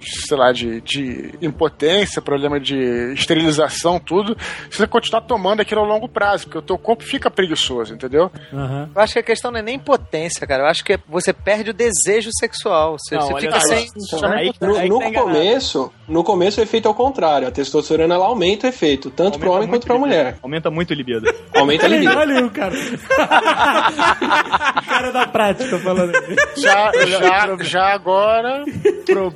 sei 0.00 0.36
lá, 0.36 0.52
de, 0.52 0.80
de 0.80 1.34
impotência, 1.40 2.20
problema 2.22 2.58
de 2.60 2.76
esterilização, 3.12 3.98
tudo, 3.98 4.36
se 4.70 4.78
você 4.78 4.86
continuar 4.86 5.22
tomando 5.22 5.60
aquilo 5.60 5.80
a 5.82 5.86
longo 5.86 6.08
prazo, 6.08 6.44
porque 6.44 6.58
o 6.58 6.62
teu 6.62 6.78
corpo 6.78 7.02
fica 7.04 7.30
preguiçoso, 7.30 7.94
entendeu? 7.94 8.30
Aham. 8.52 8.90
Eu 8.94 9.02
acho 9.02 9.12
que 9.14 9.18
a 9.18 9.22
questão 9.22 9.50
não 9.50 9.58
é 9.60 9.62
nem 9.62 9.78
potência, 9.78 10.46
cara. 10.46 10.64
Eu 10.64 10.68
acho 10.68 10.84
que 10.84 10.98
você 11.08 11.32
perde 11.32 11.70
o 11.70 11.74
desejo 11.74 12.30
sexual. 12.38 12.96
Você, 12.98 13.14
Não, 13.16 13.22
você 13.22 13.32
olha 13.34 13.40
fica 13.40 13.60
sem. 13.60 13.86
Então, 13.96 14.32
aí 14.32 14.52
No, 14.60 14.76
aí 14.76 14.82
que 14.82 14.88
no 14.88 14.98
tá 14.98 15.12
começo, 15.22 15.92
no 16.08 16.24
começo 16.24 16.60
o 16.60 16.62
efeito 16.62 16.88
é 16.88 16.90
o 16.90 16.94
contrário. 16.94 17.46
A 17.48 17.50
testosterona 17.50 18.14
ela 18.14 18.26
aumenta 18.26 18.66
o 18.66 18.70
efeito, 18.70 19.10
tanto 19.10 19.38
pro 19.38 19.48
Aumenta 19.48 19.58
homem 19.64 19.68
muito 19.68 19.82
quanto 19.82 19.86
pra 19.86 19.94
libido. 19.96 20.08
mulher. 20.08 20.38
Aumenta 20.42 20.70
muito 20.70 20.90
o 20.90 20.94
libido. 20.94 21.34
Aumenta 21.54 21.84
a 21.86 21.88
libido. 21.88 22.46
O 22.46 22.50
cara. 22.50 22.74
o 24.82 24.86
cara 24.88 25.10
da 25.12 25.26
prática 25.26 25.78
falando. 25.78 26.12
Já, 26.56 26.92
já, 27.06 27.56
já 27.62 27.94
agora, 27.94 28.64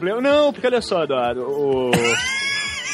problema. 0.03 0.20
Não, 0.20 0.53
porque 0.53 0.66
olha 0.66 0.82
só, 0.82 1.05
Eduardo, 1.05 1.42
o. 1.42 1.90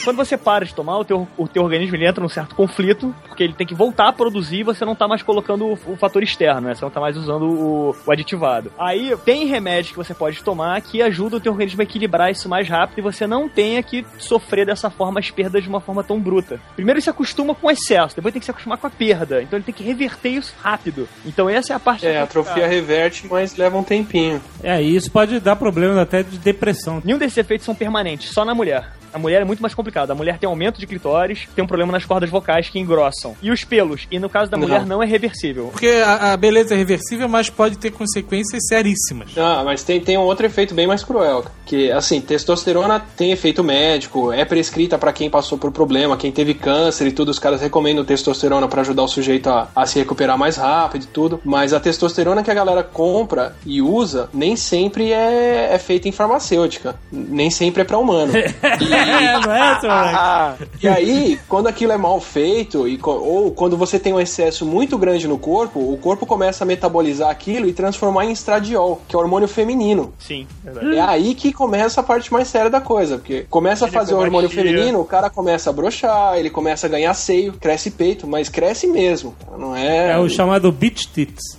Quando 0.05 0.17
você 0.17 0.37
para 0.37 0.65
de 0.65 0.75
tomar, 0.75 0.99
o 0.99 1.05
teu, 1.05 1.29
o 1.37 1.47
teu 1.47 1.63
organismo 1.63 1.97
ele 1.97 2.07
entra 2.07 2.23
num 2.23 2.29
certo 2.29 2.55
conflito, 2.55 3.15
porque 3.27 3.43
ele 3.43 3.53
tem 3.53 3.67
que 3.67 3.75
voltar 3.75 4.09
a 4.09 4.13
produzir 4.13 4.61
e 4.61 4.63
você 4.63 4.85
não 4.85 4.95
tá 4.95 5.07
mais 5.07 5.23
colocando 5.23 5.67
o, 5.67 5.73
o 5.73 5.97
fator 5.97 6.23
externo, 6.23 6.69
né? 6.69 6.75
Você 6.75 6.85
não 6.85 6.91
tá 6.91 7.01
mais 7.01 7.17
usando 7.17 7.43
o, 7.45 7.97
o 8.07 8.13
aditivado. 8.13 8.73
Aí 8.79 9.15
tem 9.25 9.47
remédios 9.47 9.91
que 9.91 9.97
você 9.97 10.15
pode 10.15 10.43
tomar 10.43 10.81
que 10.81 11.03
ajuda 11.03 11.37
o 11.37 11.41
teu 11.41 11.53
organismo 11.53 11.81
a 11.81 11.85
equilibrar 11.85 12.31
isso 12.31 12.49
mais 12.49 12.69
rápido 12.69 12.99
e 12.99 13.03
você 13.03 13.27
não 13.27 13.49
tenha 13.49 13.83
que 13.83 14.07
sofrer 14.19 14.67
dessa 14.67 14.89
forma 14.91 15.21
as 15.21 15.31
perdas 15.31 15.63
de 15.63 15.69
uma 15.69 15.81
forma 15.81 16.03
tão 16.03 16.21
bruta. 16.21 16.61
Primeiro 16.75 16.99
ele 16.99 17.05
se 17.05 17.11
acostuma 17.11 17.55
com 17.55 17.67
o 17.67 17.71
excesso, 17.71 18.17
depois 18.17 18.33
tem 18.33 18.41
que 18.41 18.47
se 18.47 18.51
acostumar 18.51 18.79
com 18.79 18.87
a 18.87 18.91
perda. 18.91 19.43
Então 19.43 19.59
ele 19.59 19.65
tem 19.65 19.75
que 19.75 19.83
reverter 19.83 20.31
isso 20.31 20.55
rápido. 20.61 21.09
Então 21.27 21.49
essa 21.49 21.73
é 21.73 21.77
a 21.77 21.81
parte 21.81 22.07
É, 22.07 22.19
a 22.19 22.25
atrofia 22.25 22.67
reverte, 22.67 23.27
mas 23.29 23.57
leva 23.57 23.77
um 23.77 23.85
tempinho. 23.85 24.41
É, 24.63 24.83
e 24.83 24.97
isso 24.97 25.11
pode 25.11 25.39
dar 25.41 25.57
problemas 25.57 25.99
até 25.99 26.23
de 26.23 26.39
depressão. 26.39 27.03
Nenhum 27.05 27.19
desses 27.19 27.37
efeitos 27.37 27.65
são 27.65 27.75
permanentes, 27.75 28.31
só 28.31 28.45
na 28.45 28.55
mulher. 28.55 28.98
A 29.13 29.19
mulher 29.19 29.43
é 29.43 29.45
muito 29.45 29.61
mais 29.61 29.75
complicada. 29.75 30.13
A 30.13 30.17
mulher 30.17 30.39
tem 30.39 30.49
aumento 30.49 30.79
de 30.79 30.87
clitóris, 30.87 31.49
tem 31.55 31.65
um 31.65 31.67
problema 31.67 31.93
nas 31.93 32.05
cordas 32.05 32.31
vocais 32.31 32.69
que 32.69 32.79
engrossam. 32.79 33.37
E 33.43 33.51
os 33.51 33.65
pelos. 33.65 34.07
E 34.11 34.19
no 34.19 34.29
caso 34.29 34.51
da 34.51 34.57
mulher 34.57 34.87
não 34.87 35.03
é 35.03 35.07
reversível. 35.07 35.69
Porque 35.73 35.89
a, 36.05 36.33
a 36.33 36.37
beleza 36.37 36.75
é 36.75 36.77
reversível, 36.77 37.29
mas 37.29 37.51
pode 37.51 37.79
ter 37.79 37.91
consequências 37.91 38.67
seríssimas. 38.67 39.31
Ah, 39.37 39.63
mas 39.65 39.83
tem, 39.83 40.01
tem 40.01 40.17
um 40.17 40.23
outro 40.23 40.47
efeito 40.47 40.75
bem 40.75 40.87
mais 40.87 41.03
cruel. 41.03 41.45
Que, 41.65 41.91
assim, 41.93 42.21
testosterona 42.21 43.01
tem 43.17 43.33
efeito 43.33 43.63
médico, 43.63 44.33
é 44.33 44.45
prescrita 44.45 44.99
pra 44.99 45.13
quem 45.13 45.29
passou 45.29 45.59
por 45.59 45.71
problema, 45.71 46.17
quem 46.17 46.33
teve 46.33 46.55
câncer 46.55 47.07
e 47.07 47.13
tudo. 47.13 47.31
Os 47.31 47.39
caras 47.39 47.61
recomendam 47.61 48.05
testosterona 48.05 48.69
pra 48.69 48.81
ajudar 48.81 49.03
o 49.03 49.09
sujeito 49.09 49.49
a, 49.51 49.69
a 49.75 49.87
se 49.87 49.99
recuperar 49.99 50.39
mais 50.39 50.57
rápido 50.57 51.03
e 51.05 51.07
tudo. 51.07 51.41
Mas 51.45 51.73
a 51.73 51.81
testosterona 51.81 52.43
que 52.43 52.51
a 52.51 52.55
galera 52.55 52.83
compra 52.83 53.55
e 53.65 53.83
usa 53.83 54.29
nem 54.33 54.57
sempre 54.57 55.13
é, 55.13 55.71
é 55.73 55.79
feita 55.79 56.09
em 56.09 56.13
farmacêutica. 56.13 56.97
Nem 57.11 57.51
sempre 57.51 57.83
é 57.83 57.85
pra 57.85 57.99
humano. 57.99 58.33
É, 58.99 59.41
não 59.41 59.53
é, 59.53 59.81
seu? 59.81 59.91
E 60.83 60.89
aí, 60.89 61.41
quando 61.49 61.67
aquilo 61.67 61.93
é 61.93 61.97
mal 61.97 62.21
feito, 62.21 62.87
e, 62.87 62.99
ou 63.03 63.51
quando 63.53 63.77
você 63.77 63.99
tem 63.99 64.13
um 64.13 64.21
excesso 64.21 64.65
muito 64.65 64.97
grande 64.97 65.27
no 65.27 65.39
corpo, 65.39 65.81
o 65.81 65.97
corpo 65.99 66.25
começa 66.27 66.65
a 66.65 66.67
metabolizar 66.67 67.31
aquilo 67.31 67.69
e 67.69 67.73
transformar 67.73 68.27
em 68.27 68.33
estradiol, 68.33 69.01
que 69.09 69.15
é 69.15 69.19
o 69.19 69.23
hormônio 69.23 69.49
feminino. 69.49 70.13
Sim, 70.19 70.47
verdade. 70.63 70.97
É 70.97 71.01
aí 71.01 71.35
que 71.35 71.53
começa 71.53 72.01
a 72.01 72.05
parte 72.05 72.33
mais 72.33 72.49
séria 72.49 72.71
da 72.71 72.81
coisa, 72.81 73.19
porque 73.19 73.47
começa 73.51 73.87
a 73.87 73.89
fazer 73.89 74.15
o 74.15 74.19
hormônio 74.19 74.49
feminino, 74.49 75.01
o 75.01 75.05
cara 75.05 75.29
começa 75.29 75.71
a 75.71 75.73
brochar, 75.73 76.37
ele 76.37 76.51
começa 76.51 76.87
a 76.87 76.91
ganhar 76.91 77.15
seio, 77.15 77.53
cresce 77.55 77.91
peito, 77.91 78.27
mas 78.27 78.49
cresce 78.49 78.87
mesmo, 78.87 79.35
não 79.59 79.75
é... 79.75 80.13
É 80.13 80.19
o 80.19 80.29
chamado 80.29 80.71
beach 80.71 81.09
tits. 81.13 81.58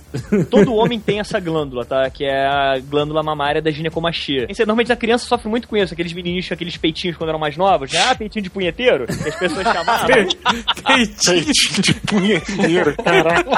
Todo 0.50 0.74
homem 0.74 0.98
tem 1.00 1.20
essa 1.20 1.38
glândula, 1.40 1.84
tá? 1.84 2.08
Que 2.10 2.24
é 2.24 2.46
a 2.46 2.78
glândula 2.78 3.22
mamária 3.22 3.60
da 3.62 3.70
ginecomastia. 3.70 4.46
Isso, 4.48 4.60
Normalmente 4.62 4.92
a 4.92 4.96
criança 4.96 5.26
sofre 5.26 5.48
muito 5.48 5.66
com 5.68 5.76
isso, 5.76 5.92
aqueles 5.94 6.12
menininhos 6.12 6.46
com 6.48 6.54
aqueles 6.54 6.76
peitinhos 6.76 7.16
quando 7.16 7.30
eram 7.30 7.38
mais 7.38 7.56
novos. 7.56 7.92
né? 7.92 8.00
Ah, 8.08 8.14
peitinho 8.14 8.42
de 8.42 8.50
punheteiro, 8.50 9.06
que 9.06 9.28
as 9.28 9.36
pessoas 9.36 9.62
chamavam. 9.62 10.08
Peitinho 10.86 11.82
de 11.82 11.94
punheteiro, 11.94 12.94
caraca. 12.96 13.50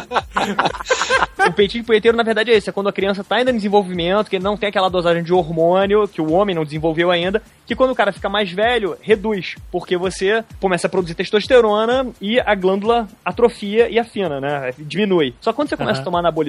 o 1.48 1.52
peitinho 1.52 1.82
de 1.82 1.86
punheteiro, 1.86 2.16
na 2.16 2.22
verdade, 2.22 2.50
é 2.50 2.56
esse. 2.56 2.68
É 2.68 2.72
quando 2.72 2.88
a 2.88 2.92
criança 2.92 3.24
tá 3.24 3.36
ainda 3.36 3.50
em 3.50 3.56
desenvolvimento, 3.56 4.28
que 4.30 4.38
não 4.38 4.56
tem 4.56 4.68
aquela 4.68 4.88
dosagem 4.88 5.22
de 5.22 5.32
hormônio, 5.32 6.06
que 6.08 6.20
o 6.20 6.32
homem 6.32 6.54
não 6.54 6.64
desenvolveu 6.64 7.10
ainda, 7.10 7.42
que 7.66 7.74
quando 7.74 7.90
o 7.90 7.94
cara 7.94 8.12
fica 8.12 8.28
mais 8.28 8.50
velho, 8.50 8.96
reduz. 9.00 9.54
Porque 9.70 9.96
você 9.96 10.44
começa 10.60 10.86
a 10.86 10.90
produzir 10.90 11.14
testosterona 11.14 12.06
e 12.20 12.38
a 12.40 12.54
glândula 12.54 13.06
atrofia 13.24 13.88
e 13.88 13.98
afina, 13.98 14.40
né? 14.40 14.72
Diminui. 14.78 15.34
Só 15.40 15.52
quando 15.52 15.68
você 15.68 15.76
começa 15.76 15.94
Aham. 15.98 16.02
a 16.02 16.04
tomar 16.04 16.18
anabolizante, 16.20 16.41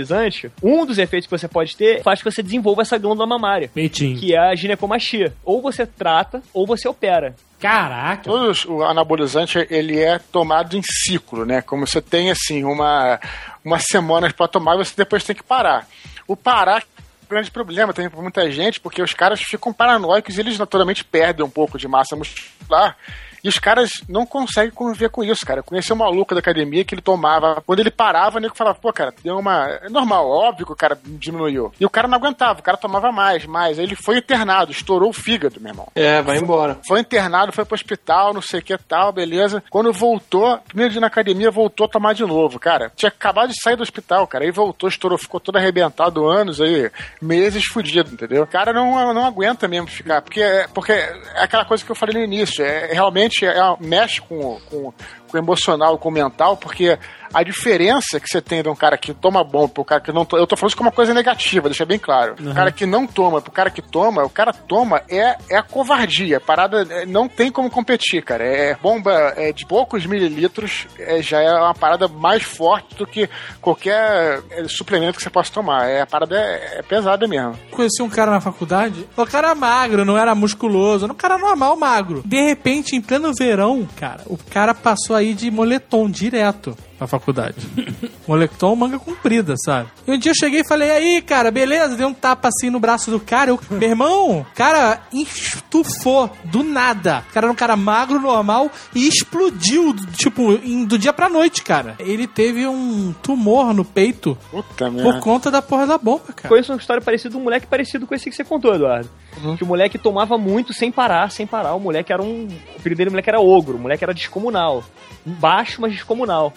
um 0.61 0.85
dos 0.85 0.97
efeitos 0.97 1.27
que 1.27 1.37
você 1.37 1.47
pode 1.47 1.75
ter 1.75 2.01
faz 2.01 2.21
que 2.21 2.31
você 2.31 2.41
desenvolva 2.41 2.81
essa 2.81 2.97
glândula 2.97 3.27
mamária. 3.27 3.69
Peitinho. 3.73 4.17
Que 4.17 4.35
é 4.35 4.39
a 4.39 4.55
ginecomastia. 4.55 5.33
Ou 5.43 5.61
você 5.61 5.85
trata, 5.85 6.41
ou 6.53 6.65
você 6.65 6.87
opera. 6.87 7.35
Caraca. 7.59 8.23
Todos, 8.23 8.65
o 8.65 8.83
anabolizante, 8.83 9.65
ele 9.69 9.97
é 9.97 10.19
tomado 10.19 10.75
em 10.75 10.81
ciclo, 10.83 11.45
né? 11.45 11.61
Como 11.61 11.87
você 11.87 12.01
tem, 12.01 12.29
assim, 12.29 12.65
uma, 12.65 13.19
uma 13.63 13.79
semana 13.79 14.31
pra 14.33 14.49
tomar, 14.49 14.75
você 14.75 14.93
depois 14.97 15.23
tem 15.23 15.33
que 15.35 15.43
parar. 15.43 15.87
O 16.27 16.35
parar 16.35 16.81
é 16.81 16.83
um 17.23 17.27
grande 17.29 17.49
problema 17.49 17.93
tem 17.93 18.09
pra 18.09 18.21
muita 18.21 18.51
gente, 18.51 18.81
porque 18.81 19.01
os 19.01 19.13
caras 19.13 19.41
ficam 19.41 19.71
paranoicos 19.71 20.37
e 20.37 20.41
eles 20.41 20.59
naturalmente 20.59 21.05
perdem 21.05 21.45
um 21.45 21.49
pouco 21.49 21.77
de 21.77 21.87
massa 21.87 22.17
muscular. 22.17 22.97
E 23.43 23.49
os 23.49 23.59
caras 23.59 23.89
não 24.07 24.25
conseguem 24.25 24.71
conviver 24.71 25.09
com 25.09 25.23
isso, 25.23 25.45
cara. 25.45 25.59
Eu 25.59 25.63
conheci 25.63 25.91
um 25.91 25.97
maluco 25.97 26.33
da 26.33 26.39
academia 26.39 26.83
que 26.85 26.95
ele 26.95 27.01
tomava. 27.01 27.61
Quando 27.65 27.79
ele 27.79 27.91
parava, 27.91 28.37
o 28.37 28.41
nego 28.41 28.55
falava, 28.55 28.77
pô, 28.79 28.91
cara, 28.93 29.13
deu 29.23 29.37
uma. 29.37 29.67
É 29.83 29.89
normal, 29.89 30.29
óbvio 30.29 30.65
que 30.65 30.71
o 30.71 30.75
cara 30.75 30.97
diminuiu. 31.03 31.71
E 31.79 31.85
o 31.85 31.89
cara 31.89 32.07
não 32.07 32.17
aguentava, 32.17 32.59
o 32.59 32.63
cara 32.63 32.77
tomava 32.77 33.11
mais, 33.11 33.45
mais. 33.45 33.77
Aí 33.79 33.85
ele 33.85 33.95
foi 33.95 34.17
internado, 34.17 34.71
estourou 34.71 35.09
o 35.09 35.13
fígado, 35.13 35.59
meu 35.59 35.71
irmão. 35.71 35.87
É, 35.95 36.21
vai 36.21 36.37
embora. 36.37 36.79
Foi 36.87 36.99
internado, 36.99 37.51
foi 37.51 37.65
pro 37.65 37.75
hospital, 37.75 38.33
não 38.33 38.41
sei 38.41 38.59
o 38.59 38.63
que 38.63 38.77
tal, 38.77 39.11
beleza. 39.11 39.61
Quando 39.69 39.91
voltou, 39.91 40.57
primeiro 40.67 40.91
dia 40.91 41.01
na 41.01 41.07
academia, 41.07 41.51
voltou 41.51 41.85
a 41.85 41.89
tomar 41.89 42.13
de 42.13 42.23
novo, 42.25 42.57
cara. 42.59 42.91
Tinha 42.95 43.09
acabado 43.09 43.49
de 43.49 43.61
sair 43.61 43.75
do 43.75 43.83
hospital, 43.83 44.25
cara. 44.25 44.45
Aí 44.45 44.51
voltou, 44.51 44.87
estourou, 44.87 45.17
ficou 45.17 45.39
todo 45.39 45.57
arrebentado 45.57 46.25
anos 46.27 46.61
aí, 46.61 46.89
meses 47.21 47.65
fudido, 47.65 48.13
entendeu? 48.13 48.43
O 48.43 48.47
cara 48.47 48.71
não, 48.71 49.13
não 49.13 49.25
aguenta 49.25 49.67
mesmo 49.67 49.87
ficar, 49.87 50.21
porque, 50.21 50.41
é- 50.41 50.67
porque 50.73 50.91
é 50.93 51.13
aquela 51.43 51.65
coisa 51.65 51.83
que 51.83 51.91
eu 51.91 51.95
falei 51.95 52.15
no 52.15 52.23
início, 52.23 52.63
é 52.63 52.93
realmente 52.93 53.32
é, 53.41 53.55
mexe 53.79 54.21
com, 54.21 54.59
com, 54.69 54.93
com 55.33 55.37
o 55.37 55.41
emocional, 55.41 55.97
com 55.97 56.11
mental, 56.11 56.55
porque 56.55 56.97
a 57.33 57.41
diferença 57.41 58.19
que 58.19 58.27
você 58.27 58.39
tem 58.39 58.61
de 58.61 58.69
um 58.69 58.75
cara 58.75 58.95
que 58.97 59.13
toma 59.13 59.43
bom 59.43 59.67
pro 59.67 59.83
cara 59.83 59.99
que 59.99 60.11
não 60.11 60.23
toma. 60.23 60.41
Eu 60.41 60.45
tô 60.45 60.55
falando 60.55 60.69
isso 60.69 60.77
como 60.77 60.89
uma 60.89 60.95
coisa 60.95 61.13
negativa, 61.13 61.67
deixa 61.67 61.83
bem 61.83 61.97
claro. 61.97 62.35
O 62.39 62.53
cara 62.53 62.71
que 62.71 62.85
não 62.85 63.07
toma 63.07 63.41
pro 63.41 63.51
cara 63.51 63.71
que 63.71 63.81
toma, 63.81 64.23
o 64.23 64.29
cara 64.29 64.53
toma 64.53 65.01
é, 65.09 65.35
é 65.49 65.57
a 65.57 65.63
covardia. 65.63 66.37
A 66.37 66.41
parada 66.41 66.85
é, 66.87 67.05
não 67.05 67.27
tem 67.27 67.51
como 67.51 67.71
competir, 67.71 68.21
cara. 68.23 68.43
É 68.43 68.75
bomba 68.75 69.33
é, 69.35 69.51
de 69.51 69.65
poucos 69.65 70.05
mililitros, 70.05 70.85
é, 70.99 71.21
já 71.23 71.41
é 71.41 71.51
uma 71.51 71.73
parada 71.73 72.07
mais 72.07 72.43
forte 72.43 72.95
do 72.95 73.07
que 73.07 73.27
qualquer 73.59 74.41
é, 74.51 74.67
suplemento 74.67 75.17
que 75.17 75.23
você 75.23 75.29
possa 75.29 75.51
tomar. 75.51 75.89
É, 75.89 76.01
a 76.01 76.05
parada 76.05 76.37
é, 76.37 76.79
é 76.79 76.81
pesada 76.83 77.27
mesmo. 77.27 77.57
Conheci 77.71 78.03
um 78.03 78.09
cara 78.09 78.29
na 78.29 78.41
faculdade, 78.41 79.07
o 79.17 79.25
cara 79.25 79.47
era 79.47 79.55
magro, 79.55 80.05
não 80.05 80.17
era 80.17 80.35
musculoso, 80.35 81.05
era 81.05 81.13
um 81.13 81.15
cara 81.15 81.37
normal, 81.37 81.75
magro. 81.75 82.21
De 82.23 82.39
repente, 82.41 82.95
em 82.95 83.01
pleno 83.01 83.33
verão, 83.33 83.87
cara, 83.99 84.21
o 84.27 84.37
cara 84.37 84.75
passou 84.75 85.15
aí 85.23 85.33
de 85.33 85.49
moletom 85.49 86.09
direto 86.09 86.77
pra 86.97 87.07
faculdade. 87.07 87.55
moletom, 88.27 88.75
manga 88.75 88.97
comprida, 88.99 89.55
sabe? 89.57 89.89
E 90.07 90.11
um 90.11 90.17
dia 90.17 90.31
eu 90.31 90.35
cheguei 90.35 90.61
e 90.61 90.67
falei, 90.67 90.89
aí, 90.91 91.21
cara, 91.21 91.51
beleza? 91.51 91.95
Dei 91.97 92.05
um 92.05 92.13
tapa 92.13 92.47
assim 92.47 92.69
no 92.69 92.79
braço 92.79 93.11
do 93.11 93.19
cara. 93.19 93.49
Eu, 93.51 93.59
meu 93.69 93.89
irmão, 93.89 94.39
o 94.41 94.45
cara 94.55 95.01
estufou 95.11 96.29
do 96.45 96.63
nada. 96.63 97.23
O 97.29 97.33
cara 97.33 97.45
era 97.47 97.51
um 97.51 97.55
cara 97.55 97.75
magro, 97.75 98.19
normal, 98.19 98.69
e 98.95 99.07
explodiu, 99.07 99.93
tipo, 100.13 100.53
em- 100.63 100.85
do 100.85 100.97
dia 100.97 101.13
pra 101.13 101.29
noite, 101.29 101.63
cara. 101.63 101.95
Ele 101.99 102.27
teve 102.27 102.65
um 102.67 103.13
tumor 103.21 103.73
no 103.73 103.83
peito 103.85 104.37
Puta 104.51 104.85
por 104.85 104.91
merda. 104.91 105.19
conta 105.19 105.51
da 105.51 105.61
porra 105.61 105.85
da 105.87 105.97
bomba, 105.97 106.31
cara. 106.33 106.49
Conheço 106.49 106.71
uma 106.71 106.77
história 106.79 107.01
parecida 107.01 107.31
de 107.31 107.37
um 107.37 107.43
moleque 107.43 107.67
parecido 107.67 108.07
com 108.07 108.15
esse 108.15 108.29
que 108.29 108.35
você 108.35 108.43
contou, 108.43 108.73
Eduardo. 108.73 109.09
Que 109.57 109.63
o 109.63 109.67
moleque 109.67 109.97
tomava 109.97 110.37
muito 110.37 110.73
sem 110.73 110.91
parar, 110.91 111.31
sem 111.31 111.45
parar. 111.47 111.73
O 111.75 111.79
moleque 111.79 112.13
era 112.13 112.21
um. 112.21 112.47
O 112.77 112.79
filho 112.79 112.95
dele, 112.95 113.09
o 113.09 113.13
moleque 113.13 113.29
era 113.29 113.39
ogro, 113.41 113.77
o 113.77 113.79
moleque 113.79 114.03
era 114.03 114.13
descomunal. 114.13 114.83
Baixo, 115.25 115.81
mas 115.81 115.91
descomunal. 115.91 116.53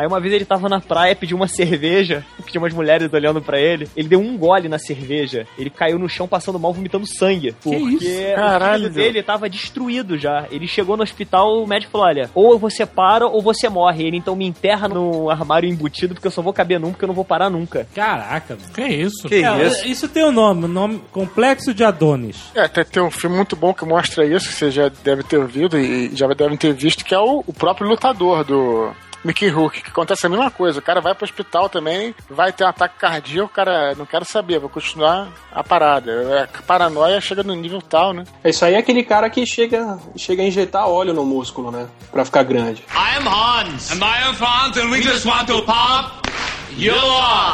Aí 0.00 0.06
uma 0.06 0.18
vez 0.18 0.32
ele 0.32 0.46
tava 0.46 0.66
na 0.66 0.80
praia, 0.80 1.14
pediu 1.14 1.36
uma 1.36 1.46
cerveja, 1.46 2.24
que 2.44 2.50
tinha 2.52 2.60
umas 2.62 2.72
mulheres 2.72 3.12
olhando 3.12 3.42
pra 3.42 3.60
ele. 3.60 3.86
Ele 3.94 4.08
deu 4.08 4.18
um 4.18 4.36
gole 4.38 4.66
na 4.68 4.78
cerveja. 4.78 5.46
Ele 5.58 5.68
caiu 5.68 5.98
no 5.98 6.08
chão 6.08 6.26
passando 6.26 6.58
mal, 6.58 6.72
vomitando 6.72 7.06
sangue. 7.06 7.54
Porque 7.62 7.76
isso? 7.76 8.08
o 8.32 8.34
Caralho. 8.34 8.82
filho 8.84 8.94
dele 8.94 9.22
tava 9.22 9.48
destruído 9.50 10.16
já. 10.16 10.46
Ele 10.50 10.66
chegou 10.66 10.96
no 10.96 11.02
hospital, 11.02 11.62
o 11.62 11.66
médico 11.66 11.92
falou: 11.92 12.06
olha, 12.06 12.30
ou 12.34 12.58
você 12.58 12.86
para 12.86 13.26
ou 13.26 13.42
você 13.42 13.68
morre. 13.68 14.04
Ele 14.06 14.16
então 14.16 14.34
me 14.34 14.46
enterra 14.46 14.88
no 14.88 15.28
armário 15.28 15.68
embutido, 15.68 16.14
porque 16.14 16.26
eu 16.26 16.30
só 16.30 16.40
vou 16.40 16.52
caber 16.54 16.80
num, 16.80 16.92
porque 16.92 17.04
eu 17.04 17.08
não 17.08 17.14
vou 17.14 17.24
parar 17.24 17.50
nunca. 17.50 17.86
Caraca, 17.94 18.56
mano. 18.56 18.72
Que 18.72 18.86
isso? 18.86 19.28
Que 19.28 19.44
É, 19.44 19.66
isso? 19.66 19.86
isso 19.86 20.08
tem 20.08 20.24
um 20.24 20.32
nome, 20.32 20.64
o 20.64 20.68
nome 20.68 21.02
Complexo 21.12 21.74
de 21.74 21.84
Adonis. 21.84 22.36
É, 22.54 22.66
tem, 22.68 22.84
tem 22.84 23.02
um 23.02 23.10
filme 23.10 23.36
muito 23.36 23.54
bom 23.54 23.74
que 23.74 23.84
mostra 23.84 24.24
isso, 24.24 24.48
que 24.48 24.54
você 24.54 24.70
já 24.70 24.90
deve 25.04 25.22
ter 25.24 25.36
ouvido 25.36 25.78
e 25.78 26.10
já 26.16 26.26
devem 26.28 26.56
ter 26.56 26.72
visto, 26.72 27.04
que 27.04 27.14
é 27.14 27.18
o, 27.18 27.44
o 27.46 27.52
próprio 27.52 27.86
lutador 27.88 28.44
do 28.44 28.90
Mickey 29.24 29.48
Rook, 29.48 29.82
que 29.82 29.90
acontece 29.90 30.26
a 30.26 30.28
mesma 30.28 30.50
coisa. 30.50 30.78
O 30.78 30.82
cara 30.82 31.00
vai 31.00 31.14
pro 31.14 31.24
hospital 31.24 31.68
também, 31.68 32.14
vai 32.28 32.52
ter 32.52 32.64
um 32.64 32.68
ataque 32.68 32.94
cardíaco, 32.98 33.46
o 33.48 33.54
cara 33.54 33.94
não 33.94 34.06
quero 34.06 34.24
saber, 34.24 34.58
vou 34.58 34.68
continuar 34.70 35.28
a 35.52 35.62
parada. 35.62 36.10
É, 36.10 36.42
A 36.58 36.62
paranoia 36.62 37.20
chega 37.20 37.42
no 37.42 37.54
nível 37.54 37.80
tal, 37.82 38.12
né? 38.12 38.24
Isso 38.44 38.64
aí 38.64 38.74
é 38.74 38.78
aquele 38.78 39.02
cara 39.02 39.28
que 39.28 39.44
chega, 39.46 39.98
chega 40.16 40.42
a 40.42 40.46
injetar 40.46 40.88
óleo 40.88 41.12
no 41.12 41.24
músculo, 41.24 41.70
né? 41.70 41.86
Pra 42.10 42.24
ficar 42.24 42.42
grande. 42.44 42.84
I 42.90 43.16
am 43.18 43.26
Hans, 43.28 43.90
and 43.92 43.96
my 43.96 44.26
own 44.28 44.34
Hans, 44.40 44.76
and 44.78 44.90
we 44.90 45.02
just 45.02 45.24
want 45.26 45.46
to 45.46 45.62
pop. 45.62 46.29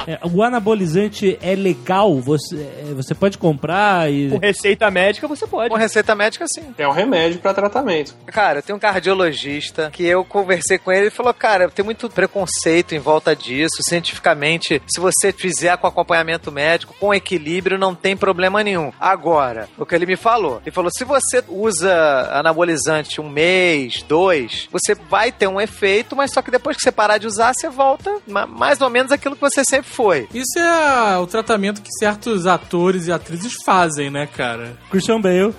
É, 0.07 0.19
o 0.23 0.43
anabolizante 0.43 1.39
é 1.43 1.55
legal, 1.55 2.21
você, 2.21 2.57
é, 2.57 2.95
você 2.95 3.15
pode 3.15 3.39
comprar 3.39 4.11
e. 4.11 4.31
Com 4.31 4.39
receita 4.39 4.91
médica, 4.91 5.27
você 5.27 5.47
pode. 5.47 5.71
Com 5.71 5.77
receita 5.77 6.15
médica, 6.15 6.47
sim. 6.49 6.65
É 6.79 6.87
um 6.87 6.93
remédio 6.93 7.41
pra 7.41 7.53
tratamento. 7.55 8.15
Cara, 8.27 8.63
tem 8.63 8.75
um 8.75 8.79
cardiologista 8.79 9.91
que 9.93 10.05
eu 10.05 10.25
conversei 10.25 10.79
com 10.79 10.93
ele 10.93 11.07
e 11.09 11.11
falou: 11.11 11.33
Cara, 11.35 11.69
tem 11.69 11.85
muito 11.85 12.09
preconceito 12.09 12.95
em 12.95 12.99
volta 12.99 13.35
disso. 13.35 13.77
Cientificamente, 13.83 14.81
se 14.87 15.01
você 15.01 15.33
fizer 15.33 15.77
com 15.77 15.87
acompanhamento 15.87 16.53
médico, 16.53 16.95
com 16.99 17.15
equilíbrio, 17.15 17.79
não 17.79 17.95
tem 17.95 18.17
problema 18.17 18.63
nenhum. 18.63 18.93
Agora, 19.01 19.69
o 19.79 19.85
que 19.87 19.95
ele 19.95 20.07
me 20.07 20.17
falou: 20.17 20.61
Ele 20.65 20.71
falou, 20.75 20.91
se 20.91 21.05
você 21.05 21.43
usa 21.49 22.29
anabolizante 22.33 23.21
um 23.21 23.29
mês, 23.29 24.03
dois, 24.03 24.69
você 24.71 24.95
vai 24.95 25.33
ter 25.33 25.47
um 25.49 25.61
efeito, 25.61 26.15
mas 26.17 26.33
só 26.33 26.43
que 26.43 26.51
depois 26.51 26.77
que 26.77 26.83
você 26.83 26.93
parar 26.93 27.19
de 27.19 27.27
usar, 27.27 27.53
você 27.55 27.69
volta 27.69 28.11
ma- 28.27 28.47
mais 28.47 28.81
ou 28.81 28.91
menos 28.91 29.06
aquilo 29.13 29.35
que 29.35 29.41
você 29.41 29.65
sempre 29.65 29.91
foi. 29.91 30.29
Isso 30.33 30.59
é 30.59 31.19
o 31.19 31.27
tratamento 31.27 31.83
que 31.83 31.91
certos 31.99 32.47
atores 32.47 33.07
e 33.07 33.13
atrizes 33.13 33.55
fazem, 33.65 34.11
né, 34.11 34.27
cara? 34.27 34.77
Christian 34.91 35.21
Bale. 35.21 35.55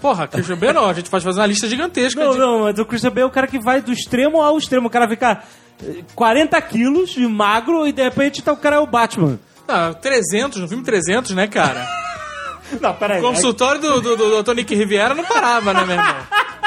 Porra, 0.00 0.26
Christian 0.26 0.56
Bale 0.56 0.72
não, 0.74 0.88
a 0.88 0.92
gente 0.92 1.08
pode 1.08 1.24
fazer 1.24 1.40
uma 1.40 1.46
lista 1.46 1.66
gigantesca 1.66 2.22
Não, 2.22 2.32
de... 2.32 2.38
não, 2.38 2.62
mas 2.64 2.78
o 2.78 2.84
Christian 2.84 3.10
Bale 3.10 3.22
é 3.22 3.26
o 3.26 3.30
cara 3.30 3.46
que 3.46 3.58
vai 3.58 3.80
do 3.80 3.92
extremo 3.92 4.42
ao 4.42 4.58
extremo. 4.58 4.88
O 4.88 4.90
cara 4.90 5.08
fica 5.08 5.42
eh, 5.82 6.02
40 6.14 6.60
quilos 6.62 7.10
de 7.10 7.26
magro 7.26 7.86
e 7.86 7.92
de 7.92 8.02
repente 8.02 8.42
tá, 8.42 8.52
o 8.52 8.56
cara 8.56 8.76
é 8.76 8.80
o 8.80 8.86
Batman. 8.86 9.38
Não, 9.66 9.94
300, 9.94 10.60
no 10.60 10.68
filme 10.68 10.84
300, 10.84 11.30
né, 11.32 11.46
cara? 11.46 11.86
Não, 12.80 12.94
peraí. 12.94 13.20
O 13.20 13.22
consultório 13.22 13.80
do, 13.80 14.00
do, 14.00 14.16
do, 14.16 14.30
do 14.30 14.42
Dr. 14.42 14.54
Nick 14.54 14.74
Riviera 14.74 15.14
não 15.14 15.24
parava, 15.24 15.72
né, 15.72 15.84
meu 15.84 15.96
irmão? 15.96 16.16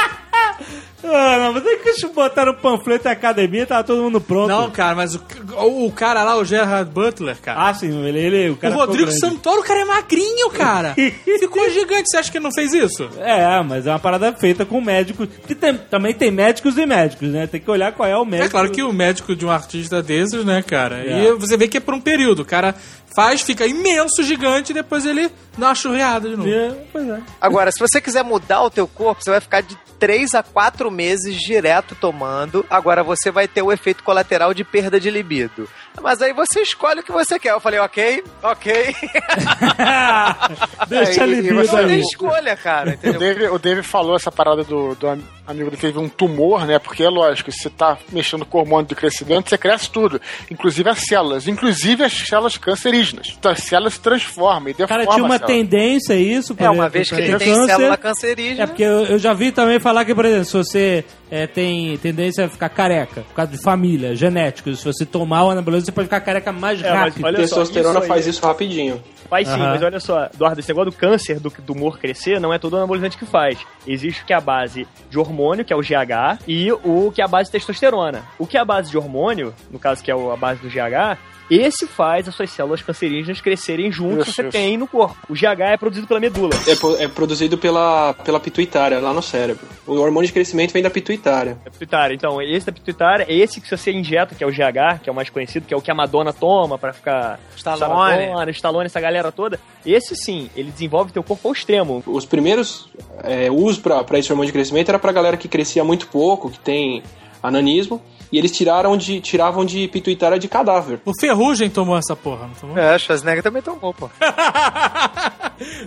Ah, 1.04 1.38
não, 1.38 1.54
mas 1.54 1.66
é 1.66 1.76
que 1.76 1.90
eles 1.90 2.02
botaram 2.14 2.52
o 2.54 2.56
panfleto 2.56 3.04
da 3.04 3.12
academia 3.12 3.66
tava 3.68 3.84
todo 3.84 4.02
mundo 4.02 4.20
pronto. 4.20 4.48
Não, 4.50 4.72
cara, 4.72 4.96
mas 4.96 5.14
o, 5.16 5.22
o, 5.60 5.86
o 5.86 5.92
cara 5.92 6.24
lá, 6.24 6.36
o 6.38 6.44
Gerard 6.44 6.90
Butler, 6.92 7.38
cara. 7.40 7.68
Ah, 7.70 7.74
sim, 7.74 8.04
ele, 8.06 8.18
ele 8.20 8.50
o 8.50 8.54
o 8.54 8.58
cara 8.58 8.74
Rodrigo 8.74 9.12
ficou 9.12 9.20
grande. 9.20 9.36
Santoro, 9.36 9.62
o 9.62 9.64
cara 9.64 9.82
é 9.82 9.86
magrinho, 9.86 10.50
cara. 10.50 10.96
Ficou 11.40 11.70
gigante. 11.70 12.10
Você 12.10 12.18
acha 12.18 12.32
que 12.32 12.38
ele 12.38 12.44
não 12.46 12.52
fez 12.52 12.74
isso? 12.74 13.08
É, 13.20 13.62
mas 13.62 13.86
é 13.86 13.92
uma 13.92 14.00
parada 14.00 14.34
feita 14.34 14.66
com 14.66 14.82
médicos. 14.82 15.28
Porque 15.28 15.54
tem- 15.56 15.78
também 15.78 16.14
tem 16.14 16.32
médicos 16.32 16.78
e 16.78 16.86
médicos, 16.86 17.30
né? 17.30 17.46
Tem 17.48 17.62
que 17.62 17.70
olhar 17.70 17.92
qual 17.92 18.10
é 18.10 18.18
o 18.18 18.26
médico. 18.26 18.48
É 18.48 18.50
claro 18.50 18.72
que 18.72 18.82
o 18.82 18.92
médico 18.92 19.36
de 19.36 19.46
um 19.46 19.52
artista 19.52 20.02
desses, 20.02 20.44
né, 20.44 20.64
cara? 20.64 20.98
É. 21.06 21.26
E 21.26 21.32
você 21.34 21.56
vê 21.58 21.68
que 21.68 21.78
é 21.78 21.80
por 21.80 21.94
um 21.94 22.02
período. 22.02 22.42
O 22.42 22.46
cara 22.46 22.74
faz, 23.18 23.42
fica 23.42 23.66
imenso, 23.66 24.22
gigante, 24.22 24.70
e 24.72 24.76
depois 24.76 25.04
ele 25.04 25.32
dá 25.58 25.70
uma 25.70 25.76
churreada 25.76 26.30
de 26.30 26.36
novo. 26.36 26.48
É, 26.48 26.70
pois 26.92 27.10
é. 27.10 27.20
Agora, 27.42 27.72
se 27.72 27.80
você 27.80 28.00
quiser 28.00 28.24
mudar 28.24 28.62
o 28.62 28.70
teu 28.70 28.88
corpo, 28.88 29.24
você 29.24 29.32
vai 29.32 29.42
ficar 29.42 29.62
de 29.62 29.76
3 29.98 30.36
a 30.36 30.44
4 30.44 30.92
meses 30.92 31.36
direto 31.36 31.96
tomando. 31.96 32.64
Agora 32.70 33.04
você 33.04 33.32
vai 33.32 33.48
ter 33.48 33.64
o 33.64 33.72
efeito 33.72 34.04
colateral 34.04 34.54
de 34.54 34.64
perda 34.64 35.00
de 35.00 35.10
libido. 35.10 35.68
Mas 36.02 36.22
aí 36.22 36.32
você 36.34 36.62
escolhe 36.62 37.00
o 37.00 37.04
que 37.04 37.12
você 37.12 37.40
quer. 37.40 37.52
Eu 37.52 37.60
falei, 37.60 37.80
ok, 37.80 38.24
ok. 38.44 38.96
Deixa 40.88 41.24
É, 41.24 41.28
e- 41.28 41.40
e 41.48 41.54
você 41.54 41.68
Você 41.68 41.86
tem 41.88 42.00
escolha, 42.00 42.56
cara, 42.56 42.98
O? 43.04 43.14
Dave, 43.20 43.48
o 43.50 43.60
Dave 43.60 43.84
falou 43.84 44.16
essa 44.16 44.32
parada 44.32 44.64
do, 44.64 44.96
do 44.96 45.08
am- 45.08 45.22
amigo 45.46 45.66
dele 45.66 45.76
que 45.78 45.88
teve 45.88 46.00
um 46.00 46.08
tumor, 46.10 46.66
né? 46.66 46.80
Porque 46.80 47.04
é 47.04 47.10
lógico, 47.10 47.52
se 47.52 47.60
você 47.60 47.70
tá 47.70 47.98
mexendo 48.12 48.46
com 48.46 48.58
o 48.58 48.62
hormônio 48.62 48.88
de 48.88 48.96
crescimento, 48.96 49.50
você 49.50 49.58
cresce 49.58 49.90
tudo. 49.90 50.20
Inclusive 50.52 50.90
as 50.90 51.00
células. 51.00 51.48
Inclusive 51.48 52.04
as 52.04 52.14
células 52.14 52.58
cancerígenas. 52.58 53.34
Então 53.38 53.52
as 53.52 53.60
células 53.60 53.94
se 53.94 54.00
transformam 54.00 54.70
e 54.70 54.72
O 54.72 54.76
deformam 54.78 55.06
cara 55.06 55.16
tinha 55.16 55.26
uma 55.26 55.40
tendência 55.40 56.16
a 56.16 56.18
isso. 56.20 56.56
por 56.56 56.64
É, 56.64 56.70
uma 56.70 56.90
vez 56.90 57.10
que 57.10 57.16
ele 57.16 57.38
tem 57.38 57.54
câncer. 57.54 57.76
célula 57.76 57.98
cancerígena. 57.98 58.64
É 58.64 58.68
porque 58.68 58.84
eu, 58.84 59.06
eu 59.06 59.20
já 59.20 59.34
vi 59.34 59.52
também 59.52 59.80
falar 59.80 60.06
que, 60.06 60.14
por 60.14 60.26
exemplo, 60.26 60.46
se 60.46 60.54
você 60.54 61.06
é, 61.32 61.48
tem 61.48 61.98
tendência 61.98 62.46
a 62.46 62.50
ficar 62.50 62.70
careca, 62.70 63.22
por 63.22 63.34
causa 63.34 63.52
de 63.52 63.62
família, 63.62 64.16
genético, 64.16 64.74
se 64.76 64.84
você 64.84 65.06
tomar 65.06 65.44
o 65.46 65.52
anabolizante, 65.52 65.87
você 65.88 65.92
pode 65.92 66.08
ficar 66.08 66.20
careca 66.22 66.52
mais 66.52 66.82
É, 66.84 66.90
mas 66.94 67.00
rápido. 67.16 67.26
olha 67.26 67.48
só, 67.48 67.56
Testosterona 67.62 68.02
aí- 68.02 68.08
faz 68.08 68.28
isso 68.28 68.46
rapidinho. 68.46 69.02
Faz 69.30 69.48
sim, 69.48 69.54
Aham. 69.56 69.72
mas 69.72 69.84
olha 69.84 70.00
só, 70.00 70.26
Eduardo, 70.34 70.60
esse 70.60 70.70
negócio 70.70 70.92
do 70.92 70.98
câncer, 70.98 71.40
do, 71.40 71.50
do 71.50 71.74
humor 71.74 71.98
crescer, 72.00 72.40
não 72.40 72.54
é 72.54 72.58
todo 72.60 72.78
anabolizante 72.78 73.18
que 73.18 73.26
faz. 73.26 73.58
Existe 73.86 74.22
o 74.24 74.26
que 74.26 74.32
é 74.32 74.36
a 74.36 74.42
base 74.42 74.88
de 75.10 75.20
hormônio, 75.20 75.66
que 75.66 75.74
é 75.74 75.76
o 75.76 75.82
GH, 75.82 76.40
e 76.48 76.72
o 76.72 77.12
que 77.14 77.22
é 77.22 77.26
a 77.26 77.28
base 77.28 77.46
de 77.48 77.52
testosterona. 77.54 78.24
O 78.40 78.48
que 78.48 78.58
é 78.58 78.60
a 78.62 78.66
base 78.66 78.90
de 78.90 78.98
hormônio, 78.98 79.54
no 79.72 79.80
caso 79.80 80.02
que 80.04 80.10
é 80.10 80.14
a 80.14 80.36
base 80.38 80.62
do 80.62 80.70
GH, 80.70 81.18
esse 81.50 81.88
faz 81.88 82.28
as 82.28 82.36
suas 82.36 82.50
células 82.50 82.82
cancerígenas 82.82 83.42
crescerem 83.42 83.92
junto 83.92 84.26
que 84.26 84.32
você 84.32 84.42
isso. 84.44 84.52
tem 84.52 84.78
no 84.78 84.88
corpo. 84.88 85.16
O 85.30 85.34
GH 85.34 85.62
é 85.62 85.78
produzido 85.78 86.08
pela 86.08 86.20
medula. 86.20 86.54
É, 86.68 87.04
é 87.04 87.08
produzido 87.08 87.58
pela, 87.58 88.14
pela 88.14 88.40
pituitária, 88.40 89.00
lá 89.00 89.14
no 89.14 89.22
cérebro. 89.22 89.66
O 89.86 89.94
hormônio 89.94 90.28
de 90.28 90.34
crescimento 90.34 90.74
vem 90.74 90.84
da 90.84 90.90
pituitária. 90.90 91.58
É 91.66 91.70
pituitária. 91.70 92.14
Então, 92.14 92.42
esse 92.42 92.66
da 92.66 92.72
pituitária 92.72 93.26
é 93.28 93.34
esse 93.34 93.62
que 93.62 93.70
você 93.70 93.92
injeta, 93.92 94.36
que 94.36 94.44
é 94.44 94.48
o 94.48 94.52
GH, 94.52 95.02
que 95.04 95.10
é 95.10 95.12
o 95.12 95.16
mais 95.16 95.30
conhecido, 95.30 95.66
que 95.66 95.74
é 95.74 95.78
o 95.78 95.82
que 95.82 95.92
a 95.92 95.96
Madonna 95.96 96.34
toma 96.34 96.78
pra 96.78 96.94
ficar... 96.94 97.40
Stallone. 97.56 98.24
Stallone, 98.24 98.52
Stallone, 98.52 98.86
essa 98.86 99.00
galera 99.00 99.32
toda. 99.32 99.60
Esse 99.86 100.16
sim, 100.16 100.50
ele 100.56 100.72
desenvolve 100.72 101.12
teu 101.12 101.24
corpo 101.24 101.48
ao 101.48 101.54
extremo. 101.54 102.04
Os 102.06 102.26
primeiros 102.26 102.90
é, 103.24 103.50
usos 103.50 103.80
para 103.80 104.20
esse 104.20 104.32
hormônio 104.32 104.48
de 104.48 104.54
crescimento 104.54 104.90
era 104.90 105.00
pra 105.00 105.12
galera 105.12 105.38
que 105.38 105.48
crescia 105.48 105.84
muito 105.84 106.08
pouco, 106.08 106.50
que 106.50 106.60
tem 106.60 107.02
ananismo, 107.42 108.02
e 108.32 108.38
eles 108.38 108.52
tiraram 108.52 108.96
de, 108.98 109.20
tiravam 109.22 109.64
de 109.66 109.88
pituitária 109.88 110.38
de 110.40 110.48
cadáver. 110.48 111.00
O 111.06 111.12
Ferrugem 111.20 111.70
tomou 111.70 111.98
essa 111.98 112.16
porra, 112.16 112.48
não 112.48 112.54
tomou? 112.56 112.78
É, 112.78 112.98
Schwarzenegger 112.98 113.44
também 113.44 113.62
tomou, 113.62 113.94
pô. 113.94 114.10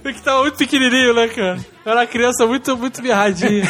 Porque 0.03 0.21
tava 0.21 0.43
muito 0.43 0.57
pequenininho, 0.57 1.15
né, 1.15 1.29
cara? 1.29 1.59
Era 1.87 1.97
uma 2.01 2.07
criança 2.07 2.45
muito, 2.47 2.77
muito 2.77 3.01
mirradinha. 3.03 3.65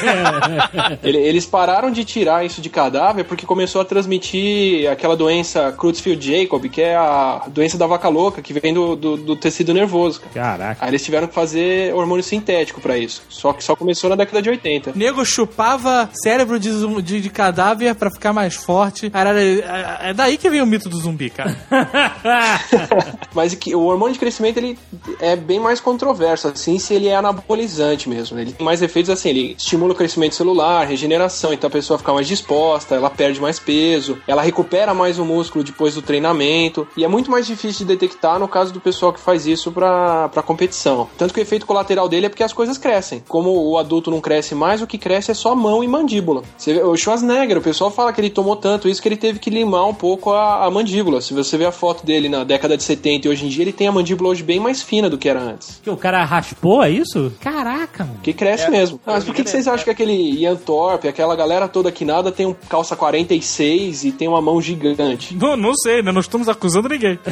Ele- 1.03 1.19
eles 1.19 1.45
pararam 1.47 1.91
de 1.91 2.05
tirar 2.05 2.45
isso 2.45 2.61
de 2.61 2.69
cadáver 2.71 3.25
porque 3.25 3.45
começou 3.47 3.81
a 3.81 3.85
transmitir 3.85 4.91
aquela 4.91 5.15
doença 5.17 5.73
Creutzfeldt-Jacob, 5.73 6.69
que 6.71 6.81
é 6.81 6.97
a 6.97 7.43
doença 7.49 7.77
da 7.79 7.87
vaca 7.87 8.09
louca, 8.09 8.41
que 8.43 8.53
vem 8.53 8.73
do, 8.75 8.97
do, 8.97 9.17
do 9.17 9.37
tecido 9.37 9.73
nervoso. 9.75 10.21
cara. 10.23 10.33
Caraca. 10.59 10.85
Aí 10.85 10.91
eles 10.91 11.05
tiveram 11.05 11.29
que 11.29 11.35
fazer 11.35 11.95
hormônio 11.95 12.25
sintético 12.25 12.81
pra 12.81 12.97
isso. 12.99 13.23
Só 13.29 13.53
que 13.53 13.63
só 13.63 13.77
começou 13.77 14.09
na 14.11 14.17
década 14.17 14.41
de 14.43 14.49
80. 14.51 14.91
O 14.91 14.99
nego 14.99 15.25
chupava 15.25 16.09
cérebro 16.23 16.59
de, 16.59 16.71
de, 17.03 17.21
de 17.21 17.31
cadáver 17.31 17.95
pra 17.95 18.11
ficar 18.11 18.33
mais 18.33 18.57
forte. 18.65 19.11
Era, 19.13 19.41
é, 19.41 20.11
é 20.11 20.15
daí 20.15 20.37
que 20.37 20.49
vem 20.51 20.63
o 20.63 20.67
mito 20.67 20.89
do 20.89 20.97
zumbi, 20.99 21.31
cara. 21.31 21.57
Mas 23.35 23.57
o 23.75 23.81
hormônio 23.81 24.15
de 24.15 24.19
crescimento 24.19 24.59
ele 24.59 24.79
é 25.21 25.37
bem 25.37 25.61
mais 25.61 25.81
controverso, 25.81 26.49
assim, 26.49 26.79
se 26.79 26.95
ele 26.95 27.09
é 27.09 27.17
anabolizante 27.17 28.09
mesmo. 28.09 28.39
Ele 28.39 28.53
tem 28.53 28.65
mais 28.65 28.83
efeitos 28.83 29.11
assim, 29.11 29.31
ele 29.31 29.55
estimula 29.57 29.93
o 29.93 29.97
crescimento 29.97 30.35
celular, 30.35 30.87
regeneração, 30.87 31.53
então 31.53 31.69
a 31.69 31.71
pessoa 31.71 31.99
fica 31.99 32.13
mais 32.13 32.27
disposta, 32.27 32.95
ela 32.95 33.11
perde 33.11 33.41
mais 33.41 33.59
peso, 33.59 34.19
ela 34.27 34.43
recupera 34.43 34.95
mais 34.95 35.19
o 35.19 35.25
músculo 35.25 35.65
depois 35.65 35.95
do 35.95 36.03
treinamento, 36.03 36.87
e 36.97 37.05
é 37.05 37.09
muito 37.09 37.31
mais 37.31 37.47
difícil 37.47 37.87
de 37.87 37.97
detectar 37.97 38.39
no 38.39 38.49
caso 38.49 38.73
do 38.73 38.81
pessoal 38.81 39.13
que 39.13 39.21
faz 39.21 39.47
isso 39.47 39.71
pra, 39.73 40.29
pra 40.29 40.43
competição. 40.43 41.09
Tanto 41.17 41.33
que 41.35 41.41
o 41.41 41.43
efeito 41.43 41.67
colateral 41.67 42.09
dele 42.09 42.27
é 42.27 42.29
porque 42.29 42.43
as 42.43 42.53
coisas 42.53 42.79
crescem. 42.79 43.23
Como 43.29 43.51
o 43.51 43.79
adulto 43.79 44.11
não 44.11 44.21
cresce 44.21 44.55
mais, 44.55 44.83
o 44.83 44.87
que 44.87 44.99
cresce 44.99 45.31
é 45.31 45.35
só 45.35 45.55
mão 45.55 45.83
e 45.83 45.89
mandíbula. 45.89 46.43
Você 46.57 46.75
vê, 46.75 46.83
o 46.83 46.97
Schwarzenegger, 46.97 47.59
o 47.59 47.63
pessoal 47.63 47.91
fala 47.91 48.13
que 48.13 48.21
ele 48.21 48.31
tomou 48.31 48.50
tanto 48.57 48.89
isso 48.89 49.01
que 49.01 49.09
ele 49.09 49.17
teve 49.17 49.39
que 49.39 49.51
limar 49.51 49.87
um 49.89 49.95
pouco 49.95 50.33
a, 50.33 50.65
a 50.65 50.71
mandíbula. 50.71 51.21
Se 51.21 51.33
você 51.35 51.57
ver 51.57 51.67
a 51.67 51.73
foto 51.73 52.05
dele 52.05 52.29
na 52.29 52.45
década 52.45 52.77
de 52.77 52.83
70 52.83 53.27
e 53.27 53.31
hoje 53.31 53.45
em 53.47 53.49
dia, 53.49 53.63
ele 53.65 53.73
tem 53.73 53.87
a 53.89 53.93
mandíbula 53.93 54.31
hoje 54.31 54.43
bem 54.43 54.59
mais 54.61 54.83
fina 54.83 55.09
do 55.11 55.19
que 55.19 55.29
era 55.29 55.41
antes. 55.41 55.81
Que 55.83 55.91
o 55.91 55.97
cara 55.97 56.25
raspou, 56.25 56.83
é 56.83 56.91
isso? 56.91 57.33
Caraca, 57.41 58.05
mano. 58.05 58.19
Que 58.23 58.33
cresce 58.33 58.71
mesmo. 58.71 59.01
Ah, 59.07 59.13
mas 59.15 59.25
por 59.25 59.35
que, 59.35 59.43
que 59.45 59.51
vocês 59.51 59.67
acham 59.69 59.85
que 59.85 59.91
aquele 59.91 60.13
Ian 60.41 60.57
Thorpe, 60.57 61.09
aquela 61.09 61.35
galera 61.37 61.69
toda 61.69 61.91
que 61.93 62.05
nada, 62.05 62.31
tem 62.33 62.47
um 62.47 62.55
calça 62.69 62.95
46 62.97 64.05
e 64.05 64.13
tem 64.13 64.29
uma 64.29 64.41
mão 64.41 64.61
gigante? 64.61 65.35
não, 65.35 65.57
não 65.57 65.75
sei, 65.75 66.03
né? 66.03 66.13
Não 66.13 66.21
estamos 66.21 66.49
acusando 66.49 66.89
ninguém. 66.89 67.19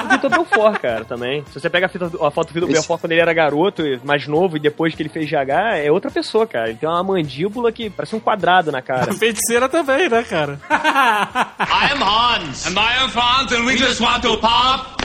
O 0.00 0.08
Vitor 0.12 0.30
Belfort, 0.30 0.80
cara, 0.80 1.04
também. 1.04 1.44
Se 1.52 1.60
você 1.60 1.68
pega 1.70 1.86
a, 1.86 1.88
fita- 1.88 2.06
a 2.20 2.30
foto 2.30 2.48
do 2.48 2.54
Vitor 2.54 2.68
Esse- 2.68 2.78
Belfort 2.80 3.00
quando 3.00 3.12
ele 3.12 3.20
era 3.20 3.32
garoto, 3.32 3.82
mais 4.04 4.26
novo, 4.26 4.56
e 4.56 4.60
depois 4.60 4.94
que 4.94 5.02
ele 5.02 5.08
fez 5.08 5.28
GH, 5.30 5.76
é 5.84 5.90
outra 5.92 6.10
pessoa, 6.10 6.46
cara. 6.46 6.68
Ele 6.70 6.78
tem 6.78 6.88
uma 6.88 7.02
mandíbula 7.02 7.70
que 7.70 7.88
parece 7.90 8.16
um 8.16 8.20
quadrado 8.20 8.72
na 8.72 8.82
cara. 8.82 9.10
A 9.12 9.14
feiticeira 9.16 9.68
também, 9.68 10.08
né, 10.08 10.22
cara? 10.30 10.60
I'm 10.70 11.98
Hans. 11.98 12.66
And 12.66 12.78
I 12.78 13.02
am 13.02 13.10
Franz, 13.10 13.50
and 13.52 13.66
we 13.66 13.74
just 13.74 14.00
want 14.00 14.22
to 14.22 14.36
pop 14.36 15.02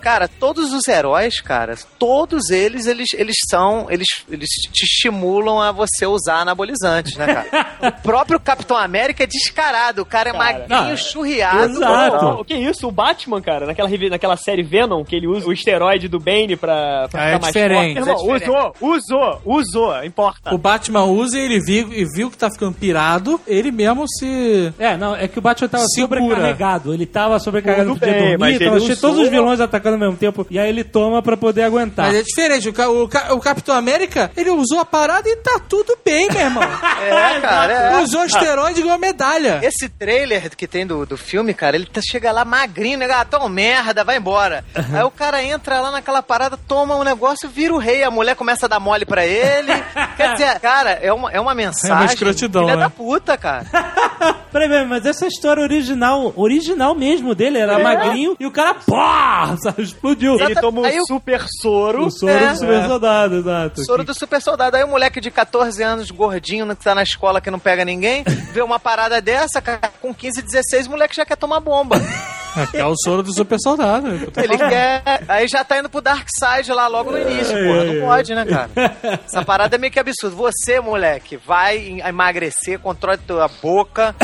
Cara, 0.00 0.28
todos 0.28 0.72
os 0.72 0.86
heróis, 0.88 1.40
cara, 1.40 1.74
todos 1.98 2.50
eles, 2.50 2.86
eles, 2.86 3.08
eles 3.14 3.36
são, 3.50 3.86
eles, 3.90 4.06
eles 4.30 4.48
te 4.72 4.84
estimulam 4.84 5.60
a 5.60 5.72
você 5.72 6.06
usar 6.06 6.40
anabolizantes, 6.40 7.16
né, 7.16 7.26
cara? 7.26 7.66
o 7.98 8.02
próprio 8.02 8.38
Capitão 8.40 8.76
América 8.76 9.24
é 9.24 9.26
descarado, 9.26 10.02
o 10.02 10.06
cara 10.06 10.30
é 10.30 10.32
Cara, 10.32 10.44
magrinho, 10.44 10.90
não, 10.90 10.96
churriado. 10.96 11.64
exato. 11.72 12.24
Não, 12.24 12.40
o 12.40 12.44
que 12.44 12.54
isso? 12.54 12.86
O 12.88 12.92
Batman, 12.92 13.40
cara, 13.42 13.66
naquela, 13.66 13.88
naquela 14.10 14.36
série 14.36 14.62
Venom, 14.62 15.04
que 15.04 15.16
ele 15.16 15.26
usa 15.26 15.46
o 15.48 15.52
esteroide 15.52 16.08
do 16.08 16.18
Bane 16.18 16.56
pra, 16.56 17.08
pra 17.08 17.20
Ah, 17.20 17.24
é 17.24 17.32
ficar 17.32 17.40
mais 17.42 17.52
diferente, 17.54 17.94
forte. 17.94 18.08
Irmão, 18.08 18.14
é 18.34 18.38
diferente. 18.38 18.74
usou, 18.80 19.40
usou, 19.42 19.42
usou, 19.44 20.04
importa. 20.04 20.54
O 20.54 20.58
Batman 20.58 21.04
usa 21.04 21.36
e 21.38 21.40
ele 21.42 21.60
viu, 21.60 21.92
e 21.92 22.04
viu 22.04 22.30
que 22.30 22.36
tá 22.38 22.50
ficando 22.50 22.74
pirado, 22.74 23.40
ele 23.46 23.70
mesmo 23.70 24.06
se. 24.08 24.72
É, 24.78 24.96
não, 24.96 25.14
é 25.14 25.26
que 25.28 25.38
o 25.38 25.42
Batman 25.42 25.68
tava 25.68 25.84
Segura. 25.88 26.20
sobrecarregado. 26.20 26.94
Ele 26.94 27.06
tava 27.06 27.38
sobrecarregado, 27.38 27.90
Tudo 27.90 28.00
podia 28.00 28.14
bem, 28.14 28.38
mas 28.38 28.38
dormir, 28.38 28.54
ele 28.54 28.64
tava 28.64 28.80
cheio 28.80 28.99
todos 29.00 29.18
os 29.18 29.28
vilões 29.28 29.60
atacando 29.60 29.94
ao 29.94 30.00
mesmo 30.00 30.16
tempo. 30.16 30.46
E 30.50 30.58
aí 30.58 30.68
ele 30.68 30.84
toma 30.84 31.22
pra 31.22 31.36
poder 31.36 31.62
aguentar. 31.62 32.06
Mas 32.06 32.16
é 32.16 32.22
diferente, 32.22 32.68
o, 32.68 32.72
ca- 32.72 32.88
o, 32.88 33.08
ca- 33.08 33.34
o 33.34 33.40
Capitão 33.40 33.74
América, 33.74 34.30
ele 34.36 34.50
usou 34.50 34.80
a 34.80 34.84
parada 34.84 35.28
e 35.28 35.36
tá 35.36 35.60
tudo 35.68 35.96
bem, 36.04 36.28
meu 36.30 36.40
irmão. 36.40 36.62
É, 37.00 37.40
cara, 37.40 37.72
é. 37.72 38.02
Usou 38.02 38.24
esteroide 38.24 38.80
igual 38.80 38.98
medalha. 38.98 39.60
Esse 39.62 39.88
trailer 39.88 40.50
que 40.54 40.66
tem 40.66 40.86
do, 40.86 41.04
do 41.06 41.16
filme, 41.16 41.52
cara, 41.54 41.76
ele 41.76 41.86
tá, 41.86 42.00
chega 42.02 42.30
lá 42.30 42.44
magrinho, 42.44 42.98
né? 42.98 43.08
Ah, 43.10 43.24
tão 43.24 43.48
merda, 43.48 44.04
vai 44.04 44.16
embora. 44.18 44.64
Aí 44.74 45.02
o 45.02 45.10
cara 45.10 45.42
entra 45.42 45.80
lá 45.80 45.90
naquela 45.90 46.22
parada, 46.22 46.56
toma 46.56 46.96
um 46.96 47.02
negócio, 47.02 47.48
vira 47.48 47.74
o 47.74 47.78
rei, 47.78 48.02
a 48.04 48.10
mulher 48.10 48.36
começa 48.36 48.66
a 48.66 48.68
dar 48.68 48.78
mole 48.80 49.04
pra 49.06 49.24
ele. 49.26 49.72
Quer 50.16 50.32
dizer, 50.34 50.60
cara, 50.60 50.90
é 51.02 51.12
uma, 51.12 51.30
é 51.32 51.40
uma 51.40 51.54
mensagem. 51.54 52.06
escrotidão, 52.06 52.62
filha 52.64 52.76
né? 52.76 52.82
da 52.82 52.90
puta, 52.90 53.36
cara. 53.36 53.64
Peraí, 54.52 54.68
peraí, 54.68 54.86
mas 54.86 55.06
essa 55.06 55.26
história 55.28 55.62
original, 55.62 56.32
original 56.36 56.92
mesmo 56.94 57.36
dele, 57.36 57.56
era 57.58 57.78
magrinho 57.78 58.34
e 58.38 58.44
o 58.46 58.50
cara, 58.50 58.74
pô, 58.90 59.56
sabe, 59.62 59.82
explodiu. 59.82 60.38
Ele 60.40 60.54
toma 60.54 60.86
Aí 60.86 61.00
um 61.00 61.06
super 61.06 61.44
soro. 61.60 62.06
O 62.06 62.10
soro 62.10 62.32
É. 62.32 62.50
do 62.52 62.58
super 62.58 62.86
soldado, 62.86 63.36
exato. 63.36 63.84
Soro 63.84 64.04
do 64.04 64.14
super 64.14 64.42
soldado. 64.42 64.76
Aí 64.76 64.84
o 64.84 64.88
moleque 64.88 65.20
de 65.20 65.30
14 65.30 65.82
anos, 65.82 66.10
gordinho, 66.10 66.66
que 66.74 66.84
tá 66.84 66.94
na 66.94 67.02
escola 67.02 67.40
que 67.40 67.50
não 67.50 67.58
pega 67.58 67.84
ninguém, 67.84 68.24
vê 68.52 68.62
uma 68.62 68.78
parada 68.80 69.20
dessa, 69.20 69.62
com 70.00 70.12
15, 70.12 70.42
16, 70.42 70.86
o 70.86 70.90
moleque 70.90 71.14
já 71.14 71.24
quer 71.24 71.36
tomar 71.36 71.60
bomba. 71.60 71.96
É 72.74 72.84
o 72.84 72.94
soro 72.96 73.22
do 73.22 73.32
super 73.34 73.58
soldado. 73.60 74.08
né? 74.08 74.26
Ele 74.36 74.58
quer. 74.58 75.02
Aí 75.28 75.46
já 75.48 75.62
tá 75.64 75.78
indo 75.78 75.88
pro 75.88 76.00
Dark 76.00 76.26
Side 76.28 76.72
lá 76.72 76.86
logo 76.88 77.10
no 77.12 77.18
início, 77.18 77.52
porra. 77.54 77.84
Não 77.84 78.00
pode, 78.06 78.34
né, 78.34 78.44
cara? 78.44 78.70
Essa 79.26 79.44
parada 79.44 79.76
é 79.76 79.78
meio 79.78 79.92
que 79.92 80.00
absurdo. 80.00 80.36
Você, 80.36 80.80
moleque, 80.80 81.36
vai 81.36 82.00
emagrecer, 82.06 82.78
controle 82.78 83.18
tua 83.18 83.48
boca. 83.62 84.14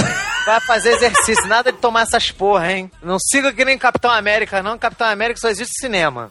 Vai 0.44 0.60
fazer 0.60 0.90
exercício, 0.90 1.46
nada 1.48 1.72
de 1.72 1.78
tomar 1.78 2.02
essas 2.02 2.30
porra, 2.30 2.72
hein? 2.72 2.90
Não 3.02 3.18
siga 3.18 3.52
que 3.52 3.64
nem 3.64 3.76
Capitão 3.76 4.10
América, 4.10 4.62
não. 4.62 4.78
Capitão 4.78 5.08
América 5.08 5.40
só 5.40 5.48
existe 5.48 5.72
cinema. 5.80 6.30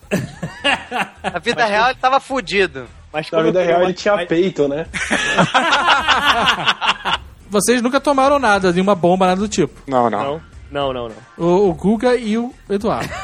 Na 1.21 1.39
vida 1.39 1.65
real 1.65 1.89
ele 1.89 1.99
tava 1.99 2.19
fudido. 2.19 2.87
Mas 3.11 3.29
Na 3.31 3.41
vida 3.41 3.61
real 3.61 3.83
ele 3.83 3.93
tinha 3.93 4.13
uma- 4.13 4.25
peito, 4.25 4.67
né? 4.67 4.85
Vocês 7.49 7.81
nunca 7.81 7.99
tomaram 7.99 8.39
nada, 8.39 8.71
nenhuma 8.71 8.95
bomba, 8.95 9.27
nada 9.27 9.39
do 9.41 9.47
tipo. 9.47 9.81
Não, 9.87 10.09
não. 10.09 10.23
Não, 10.23 10.41
não, 10.76 10.91
não, 10.91 11.07
não. 11.07 11.15
O, 11.38 11.69
o 11.69 11.73
Guga 11.73 12.17
e 12.17 12.38
o 12.38 12.53
Eduardo. 12.69 13.09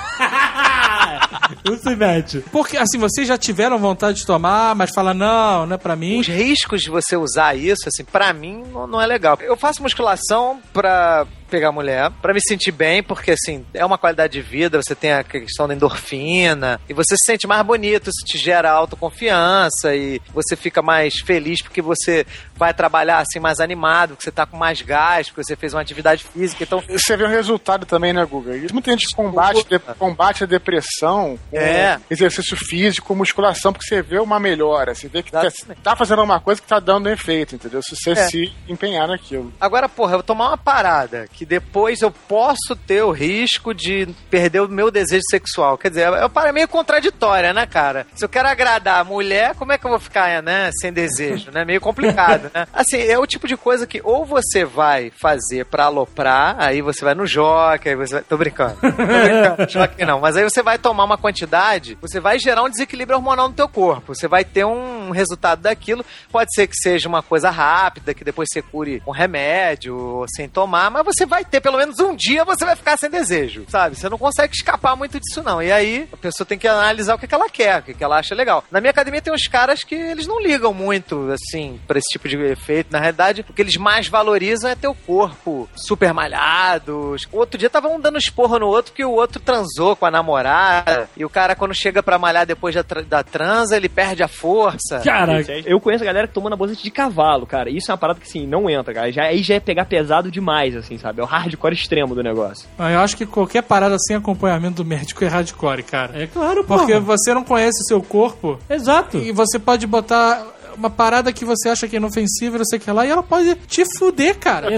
Não 1.65 1.77
se 1.77 1.95
mete. 1.95 2.39
Porque, 2.51 2.77
assim, 2.77 2.97
vocês 2.97 3.27
já 3.27 3.37
tiveram 3.37 3.77
vontade 3.77 4.19
de 4.19 4.25
tomar, 4.25 4.73
mas 4.73 4.91
fala 4.95 5.13
não, 5.13 5.65
não 5.65 5.75
é 5.75 5.77
pra 5.77 5.97
mim. 5.97 6.19
Os 6.19 6.27
riscos 6.27 6.81
de 6.81 6.89
você 6.89 7.17
usar 7.17 7.55
isso, 7.55 7.87
assim, 7.87 8.05
pra 8.05 8.31
mim 8.33 8.63
não, 8.71 8.87
não 8.87 9.01
é 9.01 9.05
legal. 9.05 9.37
Eu 9.41 9.57
faço 9.57 9.83
musculação 9.83 10.61
pra 10.71 11.27
pegar 11.51 11.71
mulher, 11.71 12.09
pra 12.21 12.33
me 12.33 12.39
sentir 12.41 12.71
bem, 12.71 13.03
porque 13.03 13.31
assim, 13.31 13.65
é 13.73 13.85
uma 13.85 13.97
qualidade 13.97 14.33
de 14.33 14.41
vida, 14.41 14.81
você 14.81 14.95
tem 14.95 15.11
a 15.11 15.23
questão 15.23 15.67
da 15.67 15.73
endorfina, 15.75 16.79
e 16.89 16.93
você 16.93 17.15
se 17.17 17.25
sente 17.25 17.45
mais 17.45 17.61
bonito, 17.63 18.09
isso 18.09 18.25
te 18.25 18.37
gera 18.37 18.71
autoconfiança, 18.71 19.93
e 19.95 20.21
você 20.33 20.55
fica 20.55 20.81
mais 20.81 21.19
feliz 21.19 21.61
porque 21.61 21.81
você 21.81 22.25
vai 22.55 22.73
trabalhar 22.73 23.17
assim 23.19 23.39
mais 23.39 23.59
animado, 23.59 24.09
porque 24.09 24.23
você 24.23 24.31
tá 24.31 24.45
com 24.45 24.57
mais 24.57 24.81
gás, 24.81 25.27
porque 25.29 25.43
você 25.43 25.55
fez 25.55 25.73
uma 25.73 25.81
atividade 25.81 26.23
física, 26.23 26.63
então 26.63 26.81
Você 26.87 27.17
vê 27.17 27.23
o 27.23 27.27
resultado 27.27 27.85
também, 27.85 28.13
né, 28.13 28.23
Guga? 28.25 28.55
E 28.55 28.71
muita 28.71 28.91
gente 28.91 29.13
combate, 29.15 29.65
de- 29.67 29.79
combate 29.97 30.43
a 30.43 30.47
depressão 30.47 31.37
com 31.49 31.57
É. 31.57 31.99
exercício 32.09 32.55
físico, 32.55 33.13
musculação, 33.15 33.73
porque 33.73 33.85
você 33.87 34.01
vê 34.01 34.19
uma 34.19 34.39
melhora. 34.39 34.93
Você 34.95 35.07
vê 35.07 35.21
que 35.23 35.31
tá, 35.31 35.45
Exatamente. 35.45 35.81
tá 35.81 35.95
fazendo 35.95 36.21
uma 36.23 36.39
coisa 36.39 36.61
que 36.61 36.67
tá 36.67 36.79
dando 36.79 37.09
efeito, 37.09 37.55
entendeu? 37.55 37.81
Se 37.81 37.95
você 37.95 38.11
É. 38.11 38.15
se 38.27 38.53
empenhar 38.67 39.07
naquilo. 39.07 39.51
Agora, 39.59 39.89
porra, 39.89 40.13
eu 40.13 40.17
vou 40.17 40.23
tomar 40.23 40.49
uma 40.49 40.57
parada 40.57 41.27
que 41.41 41.45
depois 41.45 42.03
eu 42.03 42.11
posso 42.11 42.75
ter 42.85 43.01
o 43.01 43.09
risco 43.09 43.73
de 43.73 44.07
perder 44.29 44.59
o 44.59 44.69
meu 44.69 44.91
desejo 44.91 45.23
sexual. 45.27 45.75
Quer 45.75 45.89
dizer, 45.89 46.01
é 46.01 46.09
uma 46.19 46.29
parada 46.29 46.53
meio 46.53 46.67
contraditória, 46.67 47.51
né, 47.51 47.65
cara? 47.65 48.05
Se 48.13 48.23
eu 48.23 48.29
quero 48.29 48.47
agradar 48.47 48.99
a 48.99 49.03
mulher, 49.03 49.55
como 49.55 49.71
é 49.71 49.77
que 49.79 49.83
eu 49.83 49.89
vou 49.89 49.99
ficar, 49.99 50.43
né, 50.43 50.69
sem 50.79 50.93
desejo, 50.93 51.49
né? 51.49 51.65
Meio 51.65 51.81
complicado, 51.81 52.51
né? 52.53 52.67
Assim, 52.71 52.97
é 52.97 53.17
o 53.17 53.25
tipo 53.25 53.47
de 53.47 53.57
coisa 53.57 53.87
que 53.87 53.99
ou 54.03 54.23
você 54.23 54.63
vai 54.63 55.11
fazer 55.19 55.65
pra 55.65 55.85
aloprar, 55.85 56.57
aí 56.59 56.79
você 56.79 57.03
vai 57.03 57.15
no 57.15 57.25
jockey, 57.25 57.89
aí 57.89 57.95
você 57.95 58.13
vai... 58.13 58.23
Tô 58.23 58.37
brincando. 58.37 58.75
Tô 58.75 58.91
brincando, 58.91 59.67
jockey 59.67 60.05
não. 60.05 60.19
Mas 60.19 60.37
aí 60.37 60.43
você 60.43 60.61
vai 60.61 60.77
tomar 60.77 61.05
uma 61.05 61.17
quantidade, 61.17 61.97
você 61.99 62.19
vai 62.19 62.37
gerar 62.37 62.61
um 62.61 62.69
desequilíbrio 62.69 63.17
hormonal 63.17 63.49
no 63.49 63.55
teu 63.55 63.67
corpo. 63.67 64.13
Você 64.13 64.27
vai 64.27 64.45
ter 64.45 64.63
um 64.63 65.09
resultado 65.09 65.63
daquilo. 65.63 66.05
Pode 66.31 66.53
ser 66.53 66.67
que 66.67 66.75
seja 66.75 67.09
uma 67.09 67.23
coisa 67.23 67.49
rápida, 67.49 68.13
que 68.13 68.23
depois 68.23 68.47
você 68.47 68.61
cure 68.61 68.99
com 68.99 69.09
remédio 69.09 69.97
ou 69.97 70.25
sem 70.29 70.47
tomar, 70.47 70.91
mas 70.91 71.03
você 71.03 71.30
vai 71.31 71.45
ter 71.45 71.61
pelo 71.61 71.77
menos 71.77 71.97
um 71.99 72.13
dia 72.15 72.43
você 72.43 72.65
vai 72.65 72.75
ficar 72.75 72.97
sem 72.97 73.09
desejo, 73.09 73.63
sabe? 73.69 73.95
Você 73.95 74.09
não 74.09 74.17
consegue 74.17 74.53
escapar 74.53 74.95
muito 74.97 75.17
disso 75.19 75.41
não. 75.41 75.61
E 75.63 75.71
aí 75.71 76.07
a 76.11 76.17
pessoa 76.17 76.45
tem 76.45 76.57
que 76.59 76.67
analisar 76.67 77.15
o 77.15 77.17
que, 77.17 77.25
que 77.27 77.33
ela 77.33 77.49
quer, 77.49 77.79
o 77.79 77.83
que, 77.83 77.93
que 77.93 78.03
ela 78.03 78.17
acha 78.19 78.35
legal. 78.35 78.63
Na 78.69 78.81
minha 78.81 78.91
academia 78.91 79.21
tem 79.21 79.33
uns 79.33 79.47
caras 79.47 79.83
que 79.83 79.95
eles 79.95 80.27
não 80.27 80.41
ligam 80.41 80.73
muito 80.73 81.31
assim 81.31 81.79
pra 81.87 81.97
esse 81.97 82.09
tipo 82.11 82.27
de 82.27 82.35
efeito. 82.37 82.91
Na 82.91 82.99
realidade, 82.99 83.45
o 83.49 83.53
que 83.53 83.61
eles 83.61 83.77
mais 83.77 84.07
valorizam 84.09 84.69
é 84.69 84.75
teu 84.75 84.93
corpo 84.93 85.69
super 85.75 86.13
malhado. 86.13 87.15
Outro 87.31 87.57
dia 87.57 87.69
tava 87.69 87.87
um 87.87 87.99
dando 87.99 88.17
esporro 88.17 88.59
no 88.59 88.67
outro 88.67 88.91
que 88.93 89.03
o 89.05 89.11
outro 89.11 89.39
transou 89.41 89.95
com 89.95 90.05
a 90.05 90.11
namorada 90.11 91.09
e 91.15 91.23
o 91.23 91.29
cara 91.29 91.55
quando 91.55 91.73
chega 91.73 92.03
pra 92.03 92.19
malhar 92.19 92.45
depois 92.45 92.75
da, 92.75 92.83
tra- 92.83 93.01
da 93.03 93.23
transa, 93.23 93.77
ele 93.77 93.87
perde 93.89 94.21
a 94.23 94.27
força. 94.27 94.99
Caraca. 94.99 95.53
Eu 95.65 95.79
conheço 95.79 96.03
a 96.03 96.07
galera 96.07 96.27
que 96.27 96.33
toma 96.33 96.47
anabolizante 96.49 96.83
de 96.83 96.91
cavalo, 96.91 97.45
cara. 97.47 97.69
Isso 97.69 97.89
é 97.89 97.93
uma 97.93 97.97
parada 97.97 98.19
que, 98.19 98.27
assim, 98.27 98.45
não 98.45 98.69
entra, 98.69 98.93
cara. 98.93 99.11
Já, 99.11 99.23
aí 99.23 99.41
já 99.43 99.55
é 99.55 99.59
pegar 99.59 99.85
pesado 99.85 100.29
demais, 100.31 100.75
assim, 100.75 100.97
sabe? 100.97 101.10
É 101.19 101.23
o 101.23 101.25
hardcore 101.25 101.73
extremo 101.73 102.15
do 102.15 102.23
negócio. 102.23 102.67
Ah, 102.77 102.91
Eu 102.91 102.99
acho 102.99 103.17
que 103.17 103.25
qualquer 103.25 103.61
parada 103.63 103.97
sem 103.99 104.15
acompanhamento 104.15 104.83
do 104.83 104.85
médico 104.85 105.23
é 105.23 105.27
hardcore, 105.27 105.83
cara. 105.83 106.21
É 106.23 106.27
claro, 106.27 106.63
Porque 106.63 106.93
porra. 106.93 106.99
você 106.99 107.33
não 107.33 107.43
conhece 107.43 107.81
o 107.83 107.87
seu 107.87 108.01
corpo 108.01 108.57
Exato. 108.69 109.17
e 109.17 109.31
você 109.31 109.57
pode 109.59 109.85
botar 109.87 110.45
uma 110.77 110.89
parada 110.89 111.31
que 111.33 111.43
você 111.45 111.69
acha 111.69 111.87
que 111.87 111.95
é 111.95 111.99
inofensiva, 111.99 112.57
não 112.57 112.65
sei 112.65 112.79
o 112.79 112.81
que 112.81 112.91
lá, 112.91 113.05
e 113.05 113.09
ela 113.09 113.23
pode 113.23 113.55
te 113.67 113.83
fuder, 113.97 114.37
cara. 114.37 114.69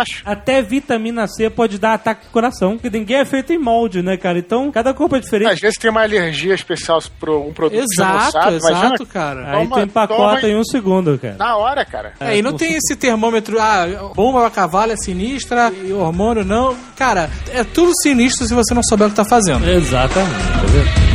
Acho. 0.00 0.22
Até 0.24 0.62
vitamina 0.62 1.26
C 1.26 1.48
pode 1.50 1.78
dar 1.78 1.94
ataque 1.94 2.26
do 2.26 2.30
coração. 2.30 2.76
Porque 2.78 2.96
ninguém 2.96 3.18
é 3.18 3.24
feito 3.24 3.52
em 3.52 3.58
molde, 3.58 4.02
né, 4.02 4.16
cara? 4.16 4.38
Então, 4.38 4.70
cada 4.72 4.92
corpo 4.94 5.16
é 5.16 5.20
diferente. 5.20 5.52
Às 5.52 5.60
vezes 5.60 5.78
tem 5.78 5.90
uma 5.90 6.02
alergia 6.02 6.54
especial 6.54 7.00
pro 7.18 7.46
um 7.46 7.52
produto 7.52 7.80
que 7.80 7.86
você 7.94 8.02
não 8.02 8.14
Exato, 8.16 8.32
sabe. 8.32 8.56
exato, 8.56 8.72
Imagina, 8.76 9.06
cara. 9.06 9.50
Aí 9.56 9.68
Toma- 9.68 9.76
tu 9.76 9.82
empacota 9.82 10.40
toma- 10.40 10.48
em 10.52 10.56
um 10.56 10.64
segundo, 10.64 11.18
cara. 11.18 11.36
na 11.38 11.56
hora, 11.56 11.84
cara. 11.84 12.12
É, 12.20 12.36
e 12.36 12.42
não 12.42 12.52
tem 12.54 12.74
esse 12.74 12.96
termômetro, 12.96 13.58
ah, 13.60 13.86
bomba 14.14 14.46
a 14.46 14.50
cavalo 14.50 14.92
é 14.92 14.96
sinistra 14.96 15.72
e 15.84 15.92
hormônio 15.92 16.44
não. 16.44 16.76
Cara, 16.96 17.30
é 17.50 17.62
tudo 17.64 17.92
sinistro 18.02 18.46
se 18.46 18.54
você 18.54 18.74
não 18.74 18.82
souber 18.82 19.06
o 19.08 19.10
que 19.10 19.16
tá 19.16 19.24
fazendo. 19.24 19.68
Exatamente. 19.68 20.32
tá 20.52 20.66
vendo? 20.68 21.11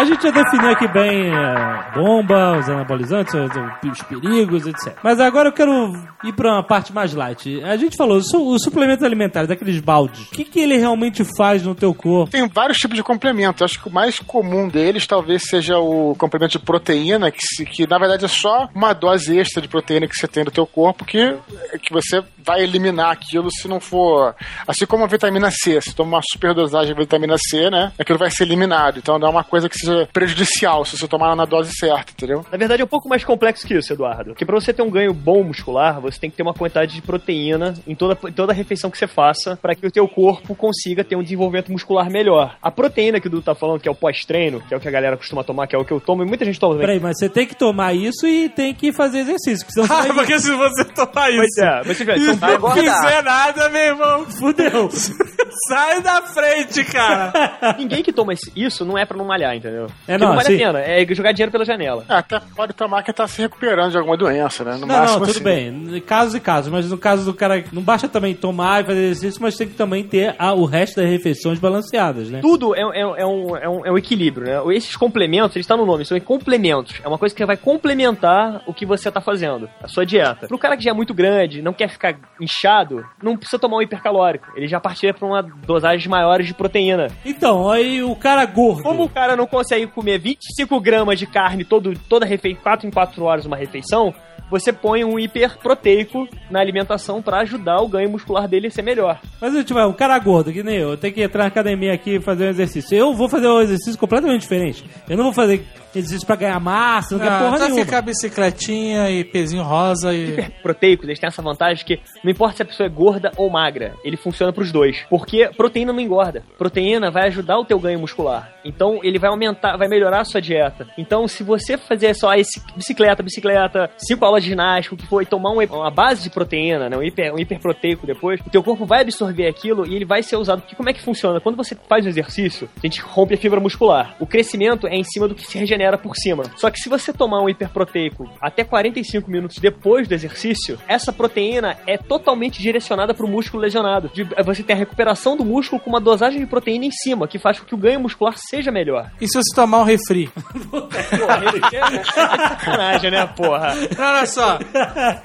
A 0.00 0.04
gente 0.06 0.22
já 0.22 0.30
definiu 0.30 0.70
aqui 0.70 0.88
bem 0.88 1.30
a 1.34 1.90
bomba, 1.94 2.58
os 2.58 2.66
anabolizantes, 2.70 3.34
os, 3.34 3.50
os 3.90 4.02
perigos, 4.02 4.66
etc. 4.66 4.96
Mas 5.04 5.20
agora 5.20 5.50
eu 5.50 5.52
quero 5.52 5.92
ir 6.24 6.32
pra 6.32 6.52
uma 6.54 6.62
parte 6.62 6.90
mais 6.90 7.12
light. 7.12 7.62
A 7.62 7.76
gente 7.76 7.98
falou, 7.98 8.18
su- 8.22 8.48
os 8.54 8.62
suplementos 8.62 9.04
alimentares, 9.04 9.46
daqueles 9.46 9.78
baldes, 9.78 10.22
o 10.28 10.30
que, 10.30 10.44
que 10.44 10.58
ele 10.58 10.78
realmente 10.78 11.22
faz 11.36 11.62
no 11.62 11.74
teu 11.74 11.92
corpo? 11.92 12.30
Tem 12.32 12.48
vários 12.48 12.78
tipos 12.78 12.96
de 12.96 13.02
complemento. 13.02 13.62
Acho 13.62 13.78
que 13.78 13.88
o 13.90 13.92
mais 13.92 14.18
comum 14.20 14.68
deles 14.68 15.06
talvez 15.06 15.42
seja 15.46 15.78
o 15.78 16.14
complemento 16.16 16.52
de 16.52 16.64
proteína, 16.64 17.30
que, 17.30 17.42
se- 17.42 17.66
que 17.66 17.86
na 17.86 17.98
verdade 17.98 18.24
é 18.24 18.28
só 18.28 18.70
uma 18.74 18.94
dose 18.94 19.38
extra 19.38 19.60
de 19.60 19.68
proteína 19.68 20.06
que 20.08 20.14
você 20.16 20.26
tem 20.26 20.44
no 20.44 20.50
teu 20.50 20.66
corpo 20.66 21.04
que, 21.04 21.36
que 21.82 21.92
você 21.92 22.22
vai 22.42 22.62
eliminar 22.62 23.10
aquilo 23.10 23.50
se 23.50 23.68
não 23.68 23.78
for. 23.78 24.34
Assim 24.66 24.86
como 24.86 25.04
a 25.04 25.06
vitamina 25.06 25.50
C. 25.50 25.78
Se 25.82 25.94
toma 25.94 26.16
uma 26.16 26.22
superdosagem 26.32 26.94
de 26.94 26.98
vitamina 27.00 27.36
C, 27.38 27.68
né? 27.68 27.92
Aquilo 27.98 28.18
vai 28.18 28.30
ser 28.30 28.44
eliminado. 28.44 28.96
Então 28.98 29.18
não 29.18 29.28
é 29.28 29.30
uma 29.30 29.44
coisa 29.44 29.68
que 29.68 29.89
seja 29.92 30.08
prejudicial 30.12 30.84
se 30.84 30.96
você 30.96 31.06
tomar 31.08 31.34
na 31.36 31.44
dose 31.44 31.70
certa, 31.78 32.12
entendeu? 32.12 32.44
Na 32.50 32.58
verdade, 32.58 32.82
é 32.82 32.84
um 32.84 32.88
pouco 32.88 33.08
mais 33.08 33.24
complexo 33.24 33.66
que 33.66 33.74
isso, 33.74 33.92
Eduardo. 33.92 34.30
Porque 34.30 34.44
pra 34.44 34.54
você 34.58 34.72
ter 34.72 34.82
um 34.82 34.90
ganho 34.90 35.12
bom 35.12 35.42
muscular, 35.42 36.00
você 36.00 36.18
tem 36.18 36.30
que 36.30 36.36
ter 36.36 36.42
uma 36.42 36.54
quantidade 36.54 36.94
de 36.94 37.02
proteína 37.02 37.74
em 37.86 37.94
toda, 37.94 38.16
em 38.28 38.32
toda 38.32 38.52
refeição 38.52 38.90
que 38.90 38.98
você 38.98 39.06
faça 39.06 39.56
para 39.60 39.74
que 39.74 39.86
o 39.86 39.90
teu 39.90 40.06
corpo 40.08 40.54
consiga 40.54 41.04
ter 41.04 41.16
um 41.16 41.22
desenvolvimento 41.22 41.70
muscular 41.72 42.10
melhor. 42.10 42.56
A 42.62 42.70
proteína 42.70 43.20
que 43.20 43.26
o 43.26 43.30
Dudu 43.30 43.42
tá 43.42 43.54
falando, 43.54 43.80
que 43.80 43.88
é 43.88 43.90
o 43.92 43.94
pós-treino, 43.94 44.60
que 44.60 44.74
é 44.74 44.76
o 44.76 44.80
que 44.80 44.88
a 44.88 44.90
galera 44.90 45.16
costuma 45.16 45.42
tomar, 45.44 45.66
que 45.66 45.74
é 45.74 45.78
o 45.78 45.84
que 45.84 45.92
eu 45.92 46.00
tomo, 46.00 46.22
e 46.22 46.26
muita 46.26 46.44
gente 46.44 46.58
toma 46.58 46.74
também. 46.74 46.86
Peraí, 46.86 47.00
mas 47.00 47.18
você 47.18 47.28
tem 47.28 47.46
que 47.46 47.54
tomar 47.54 47.94
isso 47.94 48.26
e 48.26 48.48
tem 48.48 48.74
que 48.74 48.92
fazer 48.92 49.20
exercício. 49.20 49.66
Porque 49.66 49.72
senão 49.72 49.86
você 49.86 49.92
Ah, 49.92 50.12
vai... 50.12 50.16
porque 50.16 50.38
se 50.38 50.52
você 50.54 50.84
tomar 50.84 51.10
Pois 51.30 51.46
isso 51.46 51.60
é, 51.64 51.82
mas 51.86 51.96
você 51.96 52.04
vê, 52.04 52.14
e 52.14 52.36
são 52.36 52.58
não 52.58 52.70
fizer 52.72 53.22
nada, 53.22 53.68
meu 53.68 53.80
irmão, 53.82 54.26
Fudeu. 54.26 54.90
sai 55.68 56.00
da 56.02 56.22
frente, 56.22 56.84
cara. 56.84 57.32
Ninguém 57.78 58.02
que 58.02 58.12
toma 58.12 58.32
isso 58.54 58.84
não 58.84 58.96
é 58.98 59.04
pra 59.04 59.16
não 59.16 59.24
malhar, 59.26 59.54
entendeu? 59.54 59.79
É, 60.06 60.12
Porque 60.12 60.18
não, 60.18 60.28
não 60.28 60.36
vale 60.36 60.46
sim. 60.48 60.54
a 60.54 60.66
pena, 60.66 60.80
é 60.80 61.06
jogar 61.14 61.32
dinheiro 61.32 61.52
pela 61.52 61.64
janela. 61.64 62.04
É, 62.08 62.14
Até 62.14 62.40
pode 62.54 62.72
tomar 62.72 63.02
que 63.02 63.12
tá 63.12 63.26
se 63.26 63.40
recuperando 63.42 63.90
de 63.92 63.98
alguma 63.98 64.16
doença, 64.16 64.64
né? 64.64 64.72
No 64.74 64.80
Não, 64.80 64.88
máximo 64.88 65.20
não, 65.20 65.26
tudo 65.26 65.30
assim. 65.36 65.42
bem. 65.44 66.00
Casos 66.00 66.34
e 66.34 66.40
casos, 66.40 66.70
mas 66.72 66.90
no 66.90 66.98
caso 66.98 67.24
do 67.24 67.34
cara. 67.34 67.62
Não 67.72 67.82
basta 67.82 68.08
também 68.08 68.34
tomar 68.34 68.82
e 68.82 68.86
fazer 68.86 69.00
exercício, 69.00 69.42
mas 69.42 69.56
tem 69.56 69.68
que 69.68 69.74
também 69.74 70.04
ter 70.04 70.34
a- 70.38 70.52
o 70.52 70.64
resto 70.64 70.96
das 71.00 71.08
refeições 71.10 71.58
balanceadas, 71.58 72.28
né? 72.30 72.40
Tudo 72.40 72.74
é, 72.74 72.80
é, 72.80 73.00
é 73.22 73.26
um, 73.26 73.56
é, 73.56 73.68
um, 73.68 73.86
é 73.86 73.92
um 73.92 73.98
equilíbrio, 73.98 74.46
né? 74.46 74.76
Esses 74.76 74.96
complementos, 74.96 75.56
eles 75.56 75.64
estão 75.64 75.76
no 75.76 75.86
nome, 75.86 76.04
são 76.04 76.18
complementos. 76.20 77.00
É 77.04 77.08
uma 77.08 77.18
coisa 77.18 77.34
que 77.34 77.44
vai 77.44 77.56
complementar 77.56 78.62
o 78.66 78.72
que 78.74 78.86
você 78.86 79.10
tá 79.10 79.20
fazendo, 79.20 79.68
a 79.82 79.88
sua 79.88 80.04
dieta. 80.06 80.46
Pro 80.46 80.58
cara 80.58 80.76
que 80.76 80.84
já 80.84 80.90
é 80.90 80.94
muito 80.94 81.12
grande, 81.12 81.60
não 81.62 81.72
quer 81.72 81.88
ficar 81.88 82.16
inchado, 82.40 83.04
não 83.22 83.36
precisa 83.36 83.58
tomar 83.58 83.78
um 83.78 83.82
hipercalórico. 83.82 84.46
Ele 84.56 84.66
já 84.68 84.78
partilha 84.80 85.12
pra 85.14 85.26
uma 85.26 85.42
dosagem 85.42 86.08
maior 86.08 86.42
de 86.42 86.54
proteína. 86.54 87.08
Então, 87.24 87.70
aí 87.70 88.02
o 88.02 88.14
cara 88.16 88.44
gordo. 88.46 88.82
Como 88.82 89.04
o 89.04 89.08
cara 89.08 89.36
não 89.36 89.46
consegue 89.46 89.69
comer 89.86 90.18
25 90.18 90.80
gramas 90.80 91.18
de 91.18 91.26
carne 91.26 91.64
todo, 91.64 91.98
toda 92.08 92.26
refeição, 92.26 92.62
4 92.62 92.88
em 92.88 92.90
4 92.90 93.24
horas 93.24 93.46
uma 93.46 93.56
refeição, 93.56 94.14
você 94.50 94.72
põe 94.72 95.04
um 95.04 95.18
hiperproteico 95.18 96.28
na 96.50 96.60
alimentação 96.60 97.22
pra 97.22 97.38
ajudar 97.38 97.80
o 97.80 97.88
ganho 97.88 98.10
muscular 98.10 98.48
dele 98.48 98.66
a 98.66 98.70
ser 98.70 98.82
melhor. 98.82 99.20
Mas 99.40 99.54
tipo, 99.64 99.78
é 99.78 99.86
um 99.86 99.92
cara 99.92 100.18
gordo, 100.18 100.52
que 100.52 100.62
nem 100.62 100.76
eu, 100.76 100.90
eu 100.90 100.96
tenho 100.96 101.14
que 101.14 101.22
entrar 101.22 101.44
na 101.44 101.48
academia 101.48 101.94
aqui 101.94 102.16
e 102.16 102.20
fazer 102.20 102.46
um 102.46 102.50
exercício. 102.50 102.98
Eu 102.98 103.14
vou 103.14 103.28
fazer 103.28 103.46
um 103.46 103.60
exercício 103.60 103.98
completamente 103.98 104.42
diferente. 104.42 104.84
Eu 105.08 105.16
não 105.16 105.24
vou 105.24 105.32
fazer 105.32 105.64
exercício 105.94 106.26
pra 106.26 106.36
ganhar 106.36 106.60
massa, 106.60 107.14
não, 107.16 107.22
quero 107.22 107.34
Ah, 107.34 107.38
porra 107.40 107.58
só 107.58 107.64
nenhuma. 107.64 107.84
ficar 107.84 108.02
bicicletinha 108.02 109.10
e 109.10 109.24
pezinho 109.24 109.62
rosa 109.62 110.14
e. 110.14 110.30
hiperproteicos, 110.30 111.06
eles 111.06 111.18
têm 111.18 111.28
essa 111.28 111.42
vantagem 111.42 111.84
que 111.84 112.00
não 112.24 112.30
importa 112.30 112.56
se 112.56 112.62
a 112.62 112.66
pessoa 112.66 112.86
é 112.86 112.90
gorda 112.90 113.30
ou 113.36 113.50
magra, 113.50 113.94
ele 114.04 114.16
funciona 114.16 114.52
pros 114.52 114.72
dois. 114.72 115.04
Porque 115.08 115.48
proteína 115.56 115.92
não 115.92 116.00
engorda. 116.00 116.42
Proteína 116.58 117.10
vai 117.10 117.26
ajudar 117.28 117.58
o 117.58 117.64
teu 117.64 117.78
ganho 117.78 117.98
muscular. 117.98 118.52
Então 118.64 119.00
ele 119.02 119.18
vai 119.18 119.30
aumentar, 119.30 119.76
vai 119.76 119.88
melhorar 119.88 120.20
a 120.20 120.24
sua 120.24 120.40
dieta. 120.40 120.86
Então 120.96 121.26
se 121.26 121.42
você 121.42 121.76
fazer 121.76 122.14
só 122.14 122.34
esse 122.34 122.60
bicicleta, 122.76 123.22
bicicleta, 123.22 123.90
cinco 123.98 124.24
aulas 124.24 124.42
de 124.42 124.50
ginástica, 124.50 124.94
o 124.94 124.98
que 124.98 125.06
for, 125.06 125.22
e 125.22 125.26
tomar 125.26 125.50
um- 125.50 125.60
uma 125.60 125.90
base 125.90 126.22
de 126.22 126.30
proteína, 126.30 126.88
né, 126.88 126.96
um, 126.96 127.02
hiper, 127.02 127.34
um 127.34 127.38
hiperproteico 127.38 128.06
depois, 128.06 128.40
o 128.40 128.50
teu 128.50 128.62
corpo 128.62 128.84
vai 128.86 129.00
absorver 129.02 129.46
aquilo 129.48 129.86
e 129.86 129.94
ele 129.94 130.04
vai 130.04 130.22
ser 130.22 130.36
usado. 130.36 130.60
Porque 130.60 130.76
como 130.76 130.88
é 130.88 130.92
que 130.92 131.00
funciona? 131.02 131.40
Quando 131.40 131.56
você 131.56 131.76
faz 131.88 132.04
um 132.04 132.08
exercício, 132.08 132.68
a 132.76 132.86
gente 132.86 133.00
rompe 133.00 133.34
a 133.34 133.36
fibra 133.38 133.60
muscular. 133.60 134.14
O 134.20 134.26
crescimento 134.26 134.86
é 134.86 134.94
em 134.94 135.04
cima 135.04 135.26
do 135.26 135.34
que 135.34 135.42
se 135.44 135.58
regenera. 135.58 135.79
Regenera 135.80 135.96
por 135.98 136.14
cima. 136.14 136.44
Só 136.56 136.70
que 136.70 136.78
se 136.78 136.88
você 136.88 137.12
tomar 137.12 137.40
um 137.42 137.48
hiperproteico 137.48 138.28
até 138.40 138.62
45 138.64 139.30
minutos 139.30 139.58
depois 139.58 140.06
do 140.06 140.14
exercício, 140.14 140.78
essa 140.86 141.12
proteína 141.12 141.76
é 141.86 141.96
totalmente 141.96 142.60
direcionada 142.60 143.14
para 143.14 143.24
o 143.24 143.28
músculo 143.28 143.62
lesionado. 143.62 144.10
De- 144.12 144.24
Você 144.44 144.62
tem 144.62 144.76
a 144.76 144.78
recuperação 144.78 145.36
do 145.36 145.44
músculo 145.44 145.80
com 145.80 145.88
uma 145.90 146.00
dosagem 146.00 146.40
de 146.40 146.46
proteína 146.46 146.84
em 146.84 146.90
cima, 146.90 147.26
que 147.26 147.38
faz 147.38 147.58
com 147.58 147.66
que 147.66 147.74
o 147.74 147.78
ganho 147.78 148.00
muscular 148.00 148.34
seja 148.36 148.70
melhor. 148.70 149.10
E 149.20 149.26
se 149.26 149.38
você 149.38 149.54
tomar 149.54 149.78
um 149.80 149.84
refri? 149.84 150.30
Porra, 150.70 151.44
é 151.72 152.04
sacanagem, 152.04 153.10
né, 153.10 153.26
porra? 153.26 153.74
Não, 153.96 154.04
olha 154.16 154.26
só. 154.26 154.58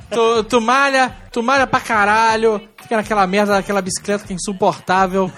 Tu, 0.10 0.44
tu 0.46 0.62
malha, 0.62 1.12
tu 1.32 1.44
malha 1.44 1.68
pra 1.68 1.80
caralho, 1.80 2.62
fica 2.82 2.96
naquela 2.96 3.26
merda, 3.28 3.54
naquela 3.54 3.82
bicicleta 3.82 4.26
que 4.26 4.34
é 4.34 4.36
insuportável. 4.36 5.32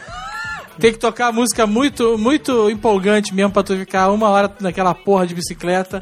Tem 0.80 0.91
que 0.91 0.99
tocar 0.99 1.32
música 1.32 1.65
muito, 1.65 2.17
muito 2.17 2.69
empolgante 2.69 3.34
mesmo 3.34 3.51
pra 3.51 3.63
tu 3.63 3.75
ficar 3.75 4.09
uma 4.11 4.30
hora 4.30 4.51
naquela 4.59 4.93
porra 4.93 5.25
de 5.25 5.34
bicicleta. 5.36 6.01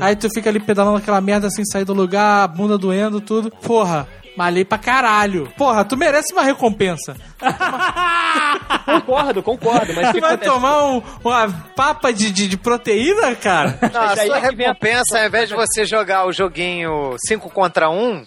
Aí 0.00 0.16
tu 0.16 0.28
fica 0.34 0.48
ali 0.50 0.60
pedalando 0.60 0.98
aquela 0.98 1.20
merda 1.20 1.50
sem 1.50 1.64
sair 1.64 1.84
do 1.84 1.92
lugar, 1.94 2.48
bunda 2.48 2.78
doendo, 2.78 3.20
tudo. 3.20 3.50
Porra, 3.50 4.08
malhei 4.36 4.64
pra 4.64 4.78
caralho. 4.78 5.48
Porra, 5.56 5.84
tu 5.84 5.96
merece 5.96 6.32
uma 6.32 6.42
recompensa. 6.42 7.14
Concordo, 8.84 9.42
concordo, 9.42 9.92
mas 9.94 10.12
que 10.12 10.20
vai 10.20 10.30
acontece? 10.34 10.50
tomar 10.52 10.84
um- 10.84 11.02
uma 11.24 11.48
papa 11.74 12.12
de, 12.12 12.30
de, 12.30 12.46
de 12.48 12.56
proteína, 12.56 13.34
cara? 13.34 13.78
Não, 13.92 14.00
a 14.02 14.16
sua 14.16 14.36
é 14.38 14.40
que 14.40 14.46
recompensa, 14.56 15.18
ao 15.20 15.26
invés 15.26 15.48
de 15.48 15.54
você 15.54 15.84
jogar 15.84 16.26
o 16.26 16.32
joguinho 16.32 17.16
5 17.26 17.48
contra 17.50 17.88
1, 17.90 18.14
né? 18.14 18.24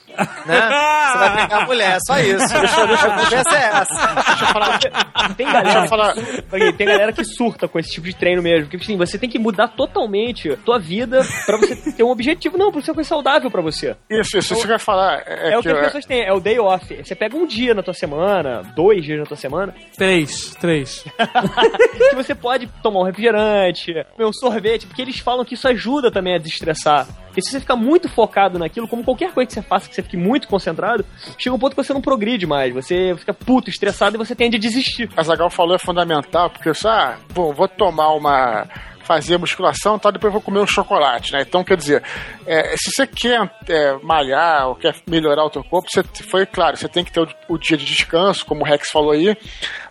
Você 1.12 1.18
vai 1.18 1.36
pegar 1.42 1.58
a 1.58 1.66
mulher, 1.66 1.98
só 2.06 2.20
isso. 2.20 2.44
A 2.56 2.86
recompensa 2.86 3.56
é 3.56 3.82
essa. 3.82 5.34
Tem 5.36 5.46
galera, 5.48 5.64
Deixa 5.64 5.80
eu 5.80 5.88
falar. 5.88 6.14
Peraí, 6.50 6.74
tem 6.74 6.88
galera 6.88 7.14
que 7.14 7.24
surta 7.24 7.68
com 7.68 7.80
esse 7.80 7.92
tipo 7.92 8.08
de 8.08 8.16
treino 8.16 8.42
mesmo. 8.42 8.64
Porque 8.70 8.78
assim, 8.78 8.98
você 8.98 9.18
tem 9.18 9.30
que 9.30 9.40
mudar 9.40 9.68
totalmente 9.70 10.52
a 10.52 10.58
tua 10.58 10.80
vida 10.80 11.22
pra 11.46 11.58
você 11.58 11.76
ter 11.92 12.04
um 12.04 12.10
objetivo. 12.10 12.58
Não, 12.58 12.72
pra 12.72 12.82
ser 12.82 12.92
uma 12.92 12.96
coisa 12.96 13.10
saudável 13.10 13.50
pra 13.52 13.62
você. 13.62 13.96
Isso, 14.10 14.38
isso, 14.38 14.56
que 14.56 14.66
eu 14.66 14.72
ia 14.72 14.80
falar. 14.80 15.22
É, 15.26 15.54
É, 15.54 15.58
o 15.58 15.62
que 15.62 15.70
que 15.70 15.76
as 15.76 15.86
pessoas 15.86 16.06
têm, 16.06 16.22
é 16.24 16.34
o 16.34 16.40
day 16.40 16.60
off. 16.60 16.96
Você 17.04 17.16
pega 17.16 17.36
um 17.38 17.46
dia 17.46 17.74
na 17.74 17.84
tua 17.84 17.94
semana, 17.94 18.62
dois 18.76 19.04
dias 19.04 19.20
na 19.20 19.26
tua 19.26 19.38
semana, 19.38 19.74
Três, 19.98 20.27
três. 20.60 21.04
que 21.04 22.16
você 22.16 22.36
pode 22.36 22.68
tomar 22.82 23.02
um 23.02 23.04
refrigerante, 23.04 23.94
comer 24.16 24.28
um 24.28 24.34
sorvete, 24.34 24.88
porque 24.88 25.02
eles 25.02 25.20
falam 25.20 25.46
que 25.46 25.54
isso 25.54 25.68
ajuda 25.68 26.12
também 26.12 26.36
a 26.36 26.38
desestressar. 26.38 27.08
Porque 27.38 27.42
se 27.42 27.52
você 27.52 27.60
ficar 27.60 27.76
muito 27.76 28.10
focado 28.10 28.58
naquilo, 28.58 28.88
como 28.88 29.04
qualquer 29.04 29.32
coisa 29.32 29.48
que 29.48 29.54
você 29.54 29.62
faça, 29.62 29.88
que 29.88 29.94
você 29.94 30.02
fique 30.02 30.18
muito 30.18 30.48
concentrado, 30.48 31.06
chega 31.38 31.56
um 31.56 31.60
ponto 31.60 31.76
que 31.76 31.84
você 31.84 31.94
não 31.94 32.02
progride 32.02 32.48
mais. 32.48 32.74
Você 32.74 33.16
fica 33.16 33.34
puto, 33.34 33.70
estressado 33.70 34.16
e 34.16 34.18
você 34.18 34.34
tende 34.34 34.58
a 34.58 34.60
desistir. 34.60 35.10
a 35.16 35.22
Zagal 35.22 35.50
falou 35.50 35.76
é 35.76 35.80
fundamental, 35.80 36.50
porque 36.50 36.68
eu 36.68 36.74
só, 36.74 36.90
ah, 36.90 37.18
bom, 37.34 37.54
vou 37.54 37.68
tomar 37.68 38.14
uma. 38.14 38.68
Fazer 39.08 39.38
musculação 39.38 39.96
e 39.96 40.00
tal, 40.00 40.12
depois 40.12 40.32
vou 40.34 40.42
comer 40.42 40.60
um 40.60 40.68
chocolate, 40.68 41.32
né? 41.34 41.42
Então, 41.42 41.64
quer 41.64 41.78
dizer, 41.78 42.04
é, 42.46 42.76
se 42.78 42.92
você 42.92 43.08
quer 43.08 43.50
é, 43.68 43.94
malhar 44.04 44.68
ou 44.68 44.76
quer 44.76 44.94
melhorar 45.08 45.46
o 45.46 45.50
teu 45.50 45.64
corpo, 45.64 45.90
você 45.90 46.04
foi 46.30 46.46
claro, 46.46 46.76
você 46.78 46.88
tem 46.90 47.04
que 47.04 47.12
ter 47.12 47.22
o, 47.22 47.28
o 47.48 47.58
dia 47.58 47.78
de 47.78 47.86
descanso, 47.86 48.46
como 48.46 48.62
o 48.62 48.66
Rex 48.66 48.90
falou 48.92 49.12
aí, 49.12 49.36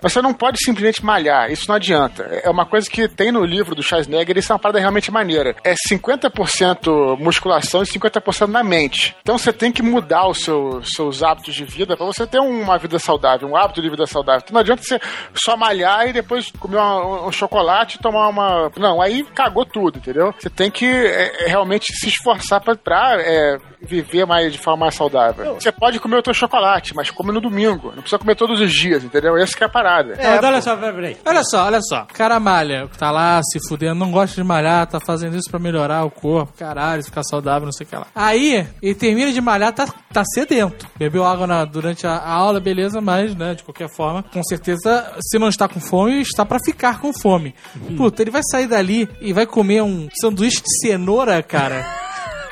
mas 0.02 0.12
você 0.12 0.20
não 0.20 0.34
pode 0.34 0.58
simplesmente 0.62 1.04
malhar, 1.04 1.50
isso 1.50 1.66
não 1.68 1.76
adianta. 1.76 2.22
É 2.44 2.50
uma 2.50 2.66
coisa 2.66 2.88
que 2.88 3.08
tem 3.08 3.32
no 3.32 3.44
livro 3.44 3.74
do 3.74 3.82
Schwarzenegger, 3.82 4.36
isso 4.36 4.52
é 4.52 4.54
uma 4.54 4.58
parada 4.60 4.78
realmente 4.78 5.10
maneira. 5.10 5.56
É 5.64 5.74
50% 5.90 7.18
musculação 7.18 7.82
e 7.82 7.86
50% 7.86 8.46
na 8.48 8.62
mente. 8.62 9.16
Então 9.22 9.38
você 9.38 9.52
tem 9.52 9.72
que 9.72 9.82
mudar 9.82 10.28
os 10.28 10.38
seus, 10.42 10.92
seus 10.94 11.22
hábitos 11.22 11.54
de 11.54 11.64
vida 11.64 11.96
para 11.96 12.06
você 12.06 12.26
ter 12.26 12.38
uma 12.40 12.78
vida 12.78 12.98
saudável, 12.98 13.48
um 13.48 13.56
hábito 13.56 13.80
de 13.82 13.88
vida 13.88 14.06
saudável. 14.06 14.42
Então 14.44 14.54
não 14.54 14.60
adianta 14.60 14.82
você 14.82 15.00
só 15.34 15.56
malhar 15.56 16.08
e 16.08 16.12
depois 16.12 16.50
comer 16.58 16.76
uma- 16.76 17.26
um 17.26 17.32
chocolate 17.32 17.96
e 17.96 18.00
tomar 18.00 18.28
uma. 18.28 18.70
Não, 18.76 19.00
aí 19.07 19.24
cagou 19.34 19.64
tudo, 19.64 19.98
entendeu? 19.98 20.32
Você 20.38 20.50
tem 20.50 20.70
que 20.70 20.84
é, 20.86 21.44
é, 21.44 21.48
realmente 21.48 21.86
se 21.94 22.09
esforçar 22.09 22.61
pra, 22.61 22.74
pra, 22.76 23.16
é, 23.20 23.59
viver 23.82 24.26
mais 24.26 24.52
de 24.52 24.59
forma 24.59 24.86
mais 24.86 24.94
saudável. 24.94 25.54
Você 25.54 25.70
pode 25.72 25.98
comer 26.00 26.16
o 26.18 26.22
teu 26.22 26.34
chocolate, 26.34 26.94
mas 26.94 27.11
come 27.11 27.32
no 27.32 27.40
domingo. 27.40 27.88
Não 27.88 28.02
precisa 28.02 28.18
comer 28.18 28.34
todos 28.36 28.61
os 28.61 28.72
dias, 28.72 29.04
entendeu? 29.04 29.36
Essa 29.36 29.57
que 29.57 29.62
é 29.62 29.66
a 29.66 29.70
parada. 29.70 30.14
Mas 30.16 30.42
olha 30.44 30.61
só, 30.62 30.76
peraí, 30.76 30.92
peraí. 30.94 31.16
Olha 31.24 31.42
só, 31.44 31.64
olha 31.66 31.80
só. 31.82 32.02
O 32.02 32.14
cara 32.14 32.38
malha, 32.40 32.88
tá 32.98 33.11
lá 33.11 33.40
se 33.42 33.59
fudendo, 33.68 33.94
não 33.94 34.11
gosta 34.11 34.34
de 34.36 34.46
malhar, 34.46 34.86
tá 34.86 34.98
fazendo 35.04 35.36
isso 35.36 35.50
pra 35.50 35.59
melhorar 35.59 36.04
o 36.04 36.11
corpo, 36.11 36.52
caralho, 36.59 37.02
ficar 37.04 37.22
saudável, 37.22 37.64
não 37.66 37.72
sei 37.72 37.86
o 37.86 37.88
que 37.90 37.96
lá. 37.96 38.07
Aí, 38.14 38.66
ele 38.82 38.94
termina 38.94 39.32
de 39.32 39.40
malhar, 39.40 39.72
tá, 39.72 39.86
tá 40.12 40.22
sedento. 40.24 40.86
Bebeu 40.98 41.24
água 41.24 41.46
na- 41.46 41.64
durante 41.64 42.07
a, 42.07 42.12
a 42.16 42.32
aula, 42.32 42.61
beleza, 42.61 43.00
mas, 43.00 43.34
né, 43.34 43.54
de 43.54 43.62
qualquer 43.62 43.88
forma, 43.88 44.22
com 44.22 44.42
certeza, 44.44 45.12
se 45.20 45.38
não 45.38 45.48
está 45.48 45.68
com 45.68 45.80
fome, 45.80 46.20
está 46.20 46.44
pra 46.44 46.59
ficar 46.64 47.00
com 47.00 47.12
fome. 47.12 47.54
Puta, 47.96 48.22
ele 48.22 48.30
vai 48.30 48.42
sair 48.42 48.66
dali 48.66 48.95
e 49.20 49.32
vai 49.32 49.47
comer 49.47 49.82
um 49.82 50.09
sanduíche 50.20 50.62
de 50.62 50.78
cenoura, 50.80 51.42
cara. 51.42 51.84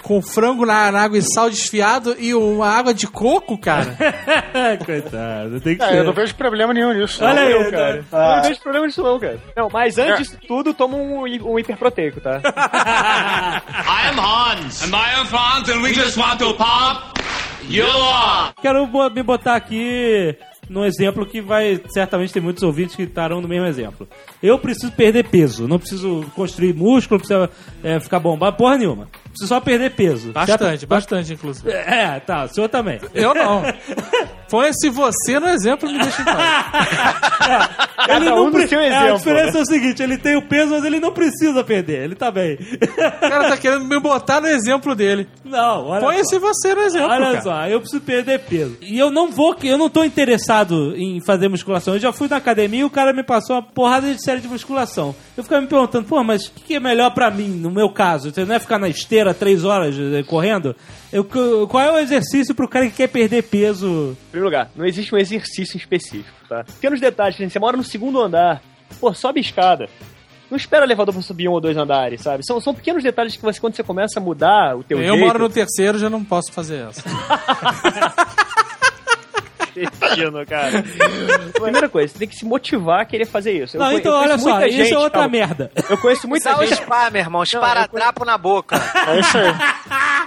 Com 0.03 0.21
frango 0.21 0.67
na, 0.67 0.93
na 0.93 1.01
água 1.03 1.17
e 1.17 1.23
sal 1.23 1.49
desfiado 1.49 2.15
e 2.19 2.35
uma 2.35 2.69
água 2.69 2.93
de 2.93 3.07
coco, 3.07 3.57
cara. 3.57 3.97
Coitado, 4.85 5.61
tem 5.63 5.77
que 5.79 5.83
É, 5.83 5.89
ser. 5.89 5.97
eu 5.97 6.05
não 6.05 6.13
vejo 6.13 6.35
problema 6.35 6.75
nenhum 6.75 6.93
nisso. 6.93 7.23
não. 7.23 7.31
Olha 7.31 7.41
aí, 7.41 7.53
Eu, 7.53 7.71
cara. 7.71 8.05
Eu 8.13 8.19
não 8.37 8.43
vejo 8.43 8.61
problema 8.61 8.87
nisso 8.87 9.03
não, 9.03 9.19
cara. 9.19 9.39
Não, 9.57 9.69
mas 9.73 9.97
antes 9.97 10.13
É. 10.13 10.17
disso 10.19 10.39
tudo, 10.47 10.75
toma 10.75 10.97
um, 10.99 11.21
um 11.23 11.59
hiperproteico, 11.59 12.21
tá? 12.21 12.39
I 12.45 14.09
am 14.11 14.19
Hans. 14.21 14.83
And 14.83 14.95
I 14.95 15.19
am 15.21 15.27
Franz, 15.27 15.69
and 15.71 15.81
we 15.83 15.95
just 15.95 16.19
want 16.19 16.39
to 16.39 16.53
pop 16.55 17.19
you 17.69 17.87
off. 17.87 18.53
Quero 18.61 18.87
me 19.11 19.23
botar 19.23 19.57
aqui 19.57 20.37
num 20.69 20.85
exemplo 20.85 21.27
que 21.27 21.41
vai. 21.41 21.81
Certamente 21.93 22.33
tem 22.33 22.43
muitos 22.43 22.63
ouvintes 22.63 22.97
que 22.97 23.03
estarão 23.03 23.41
no 23.41 23.49
mesmo 23.49 23.67
exemplo. 23.67 24.09
Eu 24.43 24.59
preciso 24.59 24.93
perder 24.93 25.29
peso, 25.29 25.69
não 25.69 25.79
preciso 25.79 26.25
construir 26.35 26.75
músculo, 26.75 27.19
não 27.19 27.27
precisa 27.27 27.51
é, 27.83 28.01
ficar 28.01 28.21
bombado, 28.21 28.57
porra 28.57 28.77
nenhuma. 28.77 29.09
Preciso 29.35 29.49
só 29.49 29.61
perder 29.61 29.91
peso. 29.91 30.31
Bastante, 30.33 30.87
bastante, 30.87 31.33
inclusive. 31.33 31.69
É, 31.71 32.21
tá, 32.21 32.45
o 32.45 32.49
senhor 32.49 32.69
também. 32.69 33.01
Eu 33.13 33.35
não. 33.35 33.63
Põe-se 34.49 34.89
você 34.91 35.41
no 35.41 35.49
exemplo 35.49 35.91
me 35.91 35.99
deixa 35.99 36.23
em 36.23 36.25
paz. 36.25 37.69
Cada 38.07 38.35
um 38.35 38.45
no 38.47 38.53
pre- 38.53 38.69
seu 38.69 38.79
É, 38.81 38.89
a 38.89 39.01
exemplo, 39.01 39.19
diferença 39.19 39.59
é 39.59 39.63
o 39.63 39.67
seguinte: 39.67 40.03
ele 40.03 40.17
tem 40.19 40.37
o 40.37 40.43
peso, 40.43 40.71
mas 40.71 40.85
ele 40.85 41.01
não 41.01 41.13
precisa 41.13 41.65
perder. 41.65 42.05
Ele 42.05 42.15
tá 42.15 42.31
bem. 42.31 42.55
O 42.55 43.21
cara 43.21 43.49
tá 43.49 43.57
querendo 43.57 43.85
me 43.85 43.99
botar 43.99 44.41
no 44.41 44.47
exemplo 44.47 44.95
dele. 44.95 45.29
Não, 45.45 45.87
olha 45.89 46.01
Põe-se 46.01 46.39
você 46.39 46.75
no 46.75 46.83
exemplo, 46.83 47.09
Olha 47.11 47.27
cara. 47.27 47.43
só, 47.43 47.67
eu 47.67 47.81
preciso 47.81 48.03
perder 48.03 48.41
peso. 48.41 48.77
E 48.81 48.99
eu 48.99 49.11
não 49.11 49.31
vou, 49.31 49.57
eu 49.63 49.79
não 49.79 49.89
tô 49.91 50.05
interessado 50.05 50.95
em 50.97 51.21
fazer 51.25 51.49
musculação. 51.49 51.95
Eu 51.95 52.01
já 52.01 52.13
fui 52.13 52.29
na 52.29 52.37
academia 52.37 52.81
e 52.81 52.85
o 52.85 52.91
cara 52.91 53.13
me 53.13 53.23
passou 53.23 53.57
uma 53.57 53.63
porrada 53.63 54.13
de 54.13 54.23
série 54.23 54.41
de 54.41 54.49
musculação. 54.49 55.15
Eu 55.37 55.43
ficava 55.43 55.61
me 55.63 55.67
perguntando, 55.69 56.05
pô, 56.07 56.23
mas 56.23 56.47
o 56.47 56.53
que, 56.53 56.63
que 56.63 56.75
é 56.75 56.81
melhor 56.81 57.11
pra 57.13 57.31
mim, 57.31 57.49
no 57.49 57.71
meu 57.71 57.89
caso? 57.91 58.31
Você 58.33 58.45
não 58.45 58.55
é 58.55 58.59
ficar 58.59 58.79
na 58.79 58.89
esteira 58.89 59.24
três 59.33 59.65
horas 59.65 59.97
eh, 59.99 60.23
correndo? 60.25 60.75
Eu, 61.13 61.25
qual 61.69 61.83
é 61.83 61.93
o 61.93 61.99
exercício 61.99 62.55
pro 62.55 62.69
cara 62.69 62.87
que 62.87 62.97
quer 62.97 63.09
perder 63.09 63.45
peso? 63.45 63.87
Em 63.87 64.31
primeiro 64.31 64.47
lugar, 64.47 64.71
não 64.75 64.85
existe 64.85 65.15
um 65.15 65.19
exercício 65.19 65.77
específico, 65.77 66.37
tá? 66.49 66.65
Pequenos 66.65 67.01
detalhes, 67.01 67.37
você 67.39 67.59
mora 67.59 67.77
no 67.77 67.85
segundo 67.85 68.21
andar, 68.21 68.61
pô, 69.01 69.15
sobe 69.15 69.41
escada. 69.41 69.89
Não 70.51 70.57
espera 70.57 70.83
o 70.83 70.87
elevador 70.87 71.15
pra 71.15 71.23
subir 71.23 71.49
um 71.49 71.53
ou 71.53 71.61
dois 71.61 71.77
andares, 71.77 72.21
sabe? 72.21 72.45
São, 72.45 72.61
são 72.61 72.75
pequenos 72.75 73.03
detalhes 73.03 73.35
que 73.35 73.43
você, 73.43 73.61
quando 73.61 73.75
você 73.75 73.83
começa 73.83 74.21
a 74.21 74.23
mudar 74.23 74.77
o 74.77 74.85
teu 74.85 75.01
Eu 75.01 75.15
jeito... 75.15 75.27
moro 75.27 75.39
no 75.39 75.49
terceiro, 75.49 75.99
já 75.99 76.11
não 76.11 76.23
posso 76.23 76.53
fazer 76.53 76.87
essa. 76.89 77.03
Cretino, 79.75 80.47
cara. 80.47 80.83
Primeira 81.61 81.89
coisa, 81.89 82.13
você 82.13 82.19
tem 82.19 82.29
que 82.29 82.37
se 82.37 82.45
motivar 82.45 83.01
a 83.01 83.05
querer 83.05 83.27
fazer 83.27 83.53
isso. 83.53 83.77
Eu 83.77 83.81
não, 83.81 83.93
então 83.93 84.13
eu 84.13 84.19
olha 84.19 84.29
conheço 84.31 84.45
só, 84.45 84.51
muita 84.51 84.69
isso 84.69 84.77
gente, 84.79 84.93
é 84.95 84.99
outra 84.99 85.11
calma. 85.21 85.29
merda. 85.29 85.71
Eu 85.91 85.99
conheço 85.99 86.29
muita 86.29 86.51
Usar 86.51 86.63
o 86.63 86.67
gente... 86.67 86.83
spa, 86.83 87.11
meu 87.11 87.21
irmão. 87.21 87.43
Esparadrapo 87.43 88.25
na 88.25 88.39
boca. 88.39 88.77
É 88.77 89.21
isso 89.21 89.39
aí. 89.39 89.55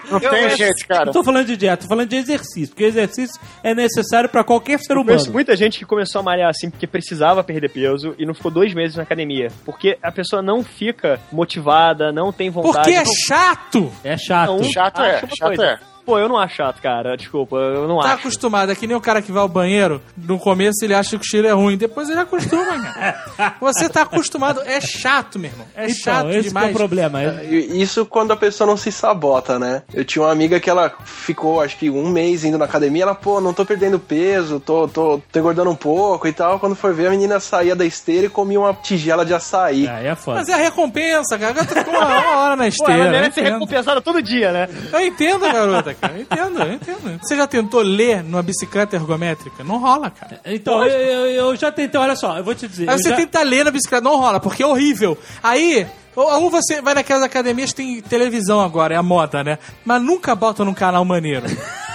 Não 0.10 0.14
Eu 0.18 0.20
tem 0.22 0.30
conheço- 0.30 0.58
jeito, 0.58 0.88
cara. 0.88 1.06
Não 1.06 1.14
tô 1.14 1.24
falando 1.24 1.46
de 1.48 1.58
dieta, 1.58 1.84
tô 1.84 1.90
falando 1.90 2.08
de 2.10 2.16
exercício, 2.16 2.70
porque 2.70 2.84
exercício 2.86 3.40
é 3.64 3.74
necessário 3.74 4.30
pra 4.30 4.44
qualquer 4.44 4.80
ser 4.80 4.94
Eu 4.94 4.98
humano. 4.98 5.08
conheço 5.10 5.32
muita 5.32 5.56
gente 5.56 5.78
que 5.80 5.86
começou 5.86 6.20
a 6.20 6.24
malhar 6.24 6.50
assim 6.50 6.70
porque 6.70 6.88
precisava 6.88 7.44
perder 7.44 7.70
peso 7.70 8.16
e 8.18 8.26
não 8.26 8.34
ficou 8.34 8.52
dois 8.52 8.74
meses 8.74 8.96
na 8.96 9.04
academia. 9.04 9.50
Porque 9.66 9.98
a 10.02 10.12
pessoa 10.12 10.42
não 10.42 10.64
fica 10.64 11.20
motivada, 11.32 12.12
não 12.12 12.32
tem 12.32 12.50
vontade. 12.50 12.78
Porque 12.78 12.92
é 12.98 13.04
não- 13.04 13.14
chato. 13.14 13.92
É 14.04 14.18
chato. 14.18 14.48
não 14.50 14.64
Chato 14.64 15.02
é, 15.02 15.20
chato 15.20 15.40
coisa. 15.40 15.66
é. 15.66 15.80
Pô, 16.08 16.18
eu 16.18 16.30
não 16.30 16.38
acho 16.38 16.56
chato, 16.56 16.82
cara. 16.82 17.18
Desculpa, 17.18 17.58
eu 17.58 17.86
não 17.86 18.00
Tá 18.00 18.14
acho. 18.14 18.20
acostumado, 18.22 18.72
é 18.72 18.76
que 18.76 18.88
nem 18.88 18.96
o 18.96 19.02
cara 19.02 19.22
que 19.22 19.30
vai 19.30 19.42
ao 19.42 19.50
banheiro, 19.50 20.02
no 20.18 20.40
começo 20.40 20.78
ele 20.86 20.94
acha 20.94 21.18
que 21.18 21.18
o 21.18 21.28
cheiro 21.30 21.46
é 21.48 21.52
ruim, 21.52 21.76
depois 21.76 22.10
ele 22.10 22.18
acostuma, 22.22 22.80
cara. 22.82 23.26
Você 23.60 23.90
tá 23.90 24.04
acostumado, 24.04 24.62
é 24.66 24.80
chato, 24.80 25.38
meu 25.38 25.52
irmão. 25.52 25.68
É 25.76 25.84
Então, 25.84 25.96
chato 25.96 26.30
esse 26.30 26.40
que 26.40 26.46
é 26.46 26.50
demais. 26.50 26.72
o 26.72 26.78
problema. 26.78 27.22
É- 27.22 27.44
E 27.44 27.82
Isso 27.82 28.06
quando 28.06 28.32
a 28.32 28.38
pessoa 28.38 28.66
não 28.66 28.78
se 28.78 28.90
sabota, 28.90 29.60
né? 29.60 29.84
Eu 29.94 30.06
tinha 30.06 30.24
uma 30.24 30.32
amiga 30.32 30.62
que 30.62 30.70
ela 30.70 30.90
ficou, 31.04 31.60
acho 31.60 31.76
que 31.78 31.90
um 31.90 32.10
mês 32.10 32.46
indo 32.46 32.58
na 32.58 32.64
academia, 32.64 33.04
ela, 33.04 33.14
pô, 33.14 33.42
não 33.42 33.54
tô 33.54 33.66
perdendo 33.66 34.00
peso, 34.00 34.62
tô, 34.62 34.88
tô, 34.88 35.22
tô 35.30 35.40
engordando 35.40 35.70
um 35.70 35.76
pouco 35.76 36.26
e 36.26 36.32
tal. 36.32 36.58
Quando 36.58 36.74
foi 36.74 36.94
ver, 36.94 37.08
a 37.08 37.12
menina 37.12 37.38
saía 37.42 37.76
da 37.76 37.84
esteira 37.86 38.28
e 38.28 38.30
comia 38.30 38.62
uma 38.62 38.74
tigela 38.74 39.26
de 39.26 39.34
açaí. 39.34 39.90
Aí 39.90 40.08
é 40.08 40.16
foda. 40.16 40.40
Mas 40.40 40.48
é 40.48 40.54
a 40.54 40.58
recompensa, 40.58 41.38
cara. 41.38 41.52
A 41.52 41.54
garota 41.54 41.76
ficou 41.76 41.94
uma, 41.94 42.38
hora 42.38 42.56
na 42.56 42.64
Pô, 42.64 42.70
esteira. 42.70 42.94
ela 42.94 43.06
eu 43.08 43.12
merece 43.12 43.36
ser 43.36 43.44
recompensada 43.44 44.00
todo 44.02 44.22
dia, 44.22 44.54
né? 44.54 44.70
Eu 44.94 45.02
entendo, 45.02 45.42
garota, 45.42 45.97
cara. 46.02 46.14
Eu 46.14 46.22
entendo, 46.22 46.62
eu 46.64 46.74
entendo. 46.74 47.20
Você 47.22 47.36
já 47.36 47.48
tentou 47.48 47.82
ler 47.82 48.24
numa 48.24 48.42
bicicleta 48.44 48.96
ergométrica? 48.96 49.64
Não 49.64 49.78
rola, 49.80 50.10
cara. 50.10 50.40
Então, 50.46 50.84
eu, 50.86 50.90
eu- 51.00 51.26
eu 51.50 51.56
já 51.56 51.72
tentei, 51.72 52.00
olha 52.00 52.16
só, 52.16 52.38
eu 52.38 52.44
vou 52.44 52.56
te 52.56 52.68
dizer. 52.68 52.90
Aí 52.90 52.98
você 52.98 53.10
já- 53.10 53.16
tenta 53.16 53.42
ler 53.44 53.66
na 53.66 53.72
bicicleta, 53.72 54.04
não 54.04 54.18
rola, 54.18 54.40
porque 54.40 54.64
é 54.64 54.68
horrível. 54.68 55.18
Aí 55.44 55.86
Ou, 56.16 56.50
você 56.50 56.82
vai 56.82 56.96
naquelas 56.96 57.22
academias 57.22 57.74
tem 57.74 58.02
televisão 58.02 58.60
agora, 58.60 58.92
é 58.96 58.98
a 58.98 59.04
moda, 59.04 59.44
né? 59.44 59.60
Mas 59.86 60.02
nunca 60.02 60.34
bota 60.34 60.66
num 60.66 60.74
canal 60.74 61.06
maneiro. 61.06 61.46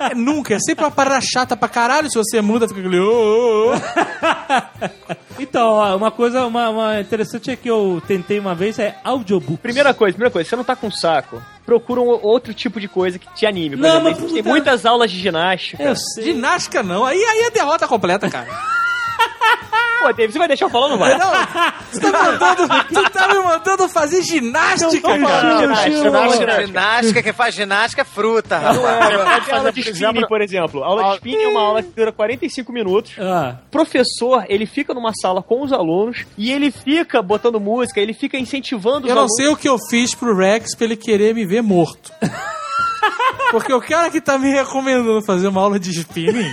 É, 0.00 0.14
nunca, 0.14 0.54
é 0.54 0.58
sempre 0.58 0.84
uma 0.84 0.90
parada 0.90 1.20
chata 1.22 1.56
pra 1.56 1.68
caralho. 1.68 2.10
Se 2.10 2.18
você 2.18 2.40
muda, 2.42 2.66
fica 2.68 2.80
aquele. 2.80 2.98
"Ô, 2.98 3.70
ô, 3.70 3.72
ô". 3.72 3.72
Então, 5.40 5.68
ó, 5.68 5.96
uma 5.96 6.10
coisa 6.10 6.44
uma, 6.46 6.68
uma 6.68 7.00
interessante 7.00 7.50
é 7.50 7.56
que 7.56 7.68
eu 7.68 8.02
tentei 8.06 8.38
uma 8.38 8.54
vez 8.54 8.78
é 8.78 8.96
audiobook. 9.02 9.58
Primeira 9.62 9.94
coisa, 9.94 10.14
primeira 10.14 10.30
coisa, 10.32 10.44
se 10.44 10.50
você 10.50 10.56
não 10.56 10.64
tá 10.64 10.76
com 10.76 10.90
saco, 10.90 11.42
procura 11.64 12.00
um 12.00 12.08
outro 12.08 12.52
tipo 12.52 12.80
de 12.80 12.88
coisa 12.88 13.18
que 13.18 13.32
te 13.34 13.46
anime. 13.46 13.76
Por 13.76 13.82
Não, 13.82 14.00
exemplo, 14.00 14.22
mas 14.22 14.32
tem 14.32 14.42
muitas 14.42 14.84
aulas 14.84 15.10
de 15.10 15.18
ginástica. 15.18 15.82
Eu 15.82 15.96
sei. 15.96 16.24
Ginástica 16.24 16.82
não, 16.82 17.04
aí, 17.04 17.16
aí 17.16 17.40
é 17.46 17.50
derrota 17.50 17.86
completa, 17.88 18.28
cara. 18.28 18.48
Pô, 20.00 20.12
David, 20.12 20.32
você 20.32 20.38
vai 20.38 20.48
deixar 20.48 20.64
eu 20.66 20.70
falar 20.70 20.84
ou 20.86 20.90
não 20.92 20.98
vai? 20.98 21.16
Não, 21.18 21.30
tu 21.92 22.00
tá, 22.00 22.08
me 22.08 22.12
mandando, 22.12 22.84
tu 22.92 23.10
tá 23.10 23.28
me 23.28 23.34
mandando 23.40 23.88
fazer 23.88 24.22
ginástica, 24.22 25.16
Não 25.18 25.26
cara. 25.26 25.58
Ginástica, 25.60 25.90
ginástica. 25.96 26.36
ginástica. 26.36 26.66
Ginástica, 26.66 27.22
quem 27.22 27.32
faz 27.32 27.54
ginástica 27.54 28.02
é 28.02 28.04
fruta, 28.04 28.58
Não 28.58 28.82
rapaz. 28.82 29.10
é, 29.14 29.18
pode 29.18 29.40
fazer, 29.40 29.52
aula 29.52 29.72
de 29.72 29.82
por 29.82 29.90
spinning, 29.90 29.90
exemplo- 30.10 30.28
por 30.28 30.40
exemplo. 30.40 30.84
Aula 30.84 31.02
de 31.10 31.14
spinning 31.16 31.42
é 31.44 31.48
uma 31.48 31.60
aula 31.60 31.82
que 31.82 31.90
dura 31.90 32.12
45 32.12 32.72
minutos. 32.72 33.12
Ah, 33.18 33.56
O 33.66 33.70
professor, 33.70 34.44
ele 34.48 34.66
fica 34.66 34.94
numa 34.94 35.12
sala 35.20 35.42
com 35.42 35.62
os 35.62 35.72
alunos 35.72 36.24
e 36.38 36.50
ele 36.50 36.70
fica 36.70 37.20
botando 37.22 37.60
música, 37.60 38.00
ele 38.00 38.14
fica 38.14 38.38
incentivando 38.38 39.04
os 39.04 39.08
Eu 39.10 39.14
não 39.14 39.22
alunos. 39.22 39.36
sei 39.36 39.48
o 39.48 39.56
que 39.56 39.68
eu 39.68 39.76
fiz 39.90 40.14
pro 40.14 40.34
Rex 40.36 40.74
pra 40.74 40.86
ele 40.86 40.96
querer 40.96 41.34
me 41.34 41.44
ver 41.46 41.62
morto. 41.62 42.10
Porque 43.50 43.72
o 43.72 43.80
cara 43.80 44.10
que 44.10 44.20
tá 44.20 44.38
me 44.38 44.50
recomendando 44.50 45.22
fazer 45.24 45.48
uma 45.48 45.60
aula 45.60 45.78
de 45.78 45.90
spinning, 45.90 46.48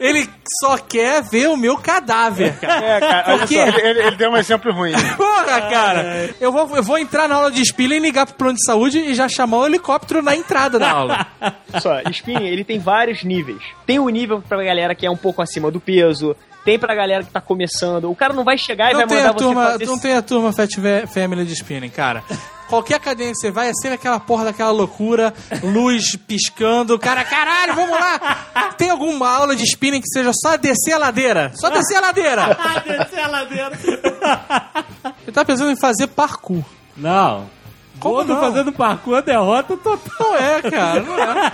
ele 0.00 0.28
só 0.60 0.78
quer 0.78 1.22
ver 1.22 1.48
o 1.48 1.56
meu 1.56 1.76
cadáver, 1.76 2.54
cara. 2.58 2.84
É, 2.86 3.00
cara, 3.00 3.24
olha 3.28 3.38
Por 3.40 3.48
quê? 3.48 3.54
só. 3.72 3.78
Ele, 3.78 4.00
ele- 4.00 4.16
deu 4.16 4.30
um 4.30 4.36
exemplo 4.36 4.72
ruim. 4.72 4.92
Porra, 5.16 5.60
cara! 5.70 6.30
Eu 6.40 6.50
vou, 6.52 6.76
eu 6.76 6.82
vou 6.82 6.98
entrar 6.98 7.28
na 7.28 7.34
aula 7.36 7.50
de 7.50 7.62
spinning, 7.62 7.98
ligar 7.98 8.26
pro 8.26 8.34
plano 8.34 8.54
de 8.54 8.64
saúde 8.64 8.98
e 8.98 9.14
já 9.14 9.28
chamar 9.28 9.58
o 9.58 9.66
helicóptero 9.66 10.22
na 10.22 10.34
entrada 10.36 10.78
da 10.78 10.90
aula. 10.90 11.26
Olha 11.40 11.54
só, 11.80 12.00
spinning, 12.10 12.46
ele 12.46 12.64
tem 12.64 12.78
vários 12.78 13.22
níveis. 13.24 13.62
Tem 13.86 13.98
o 13.98 14.08
nível 14.08 14.42
pra 14.46 14.62
galera 14.62 14.94
que 14.94 15.06
é 15.06 15.10
um 15.10 15.16
pouco 15.16 15.42
acima 15.42 15.70
do 15.70 15.80
peso, 15.80 16.34
tem 16.64 16.78
pra 16.78 16.94
galera 16.94 17.22
que 17.24 17.30
tá 17.30 17.40
começando. 17.40 18.10
O 18.10 18.14
cara 18.16 18.32
não 18.34 18.44
vai 18.44 18.58
chegar 18.58 18.90
e 18.90 18.94
Não 18.94 19.06
vai 19.06 19.16
mandar 19.18 19.30
a 19.30 19.32
você 19.32 19.38
turma, 19.38 19.66
fazer... 19.66 19.86
não 19.86 19.98
tem 19.98 20.14
a 20.14 20.22
turma 20.22 20.52
Fat 20.52 20.70
Family 21.12 21.44
de 21.44 21.52
spinning, 21.54 21.88
cara. 21.90 22.22
Qualquer 22.68 22.96
academia 22.96 23.32
que 23.32 23.38
você 23.38 23.50
vai 23.50 23.70
é 23.70 23.72
sempre 23.74 23.94
aquela 23.94 24.20
porra 24.20 24.44
daquela 24.44 24.70
loucura, 24.70 25.32
luz 25.62 26.16
piscando, 26.16 26.98
cara, 26.98 27.24
caralho, 27.24 27.74
vamos 27.74 27.98
lá! 27.98 28.72
Tem 28.76 28.90
alguma 28.90 29.28
aula 29.28 29.56
de 29.56 29.64
spinning 29.64 30.02
que 30.02 30.08
seja 30.08 30.32
só 30.34 30.56
descer 30.56 30.92
a 30.92 30.98
ladeira? 30.98 31.50
Só 31.54 31.70
descer 31.70 31.96
a 31.96 32.00
ladeira! 32.00 32.56
descer 32.86 33.20
a 33.20 33.28
ladeira. 33.28 33.72
Ele 35.22 35.32
tá 35.32 35.44
pensando 35.44 35.70
em 35.70 35.76
fazer 35.76 36.08
parkour. 36.08 36.62
Não. 36.96 37.48
Como 37.98 38.16
Gordo 38.16 38.34
não? 38.34 38.40
fazendo 38.40 38.72
parkour, 38.72 39.22
derrota 39.22 39.76
total. 39.76 40.12
Não 40.20 40.36
é, 40.36 40.62
cara, 40.62 41.00
não 41.00 41.18
é. 41.18 41.52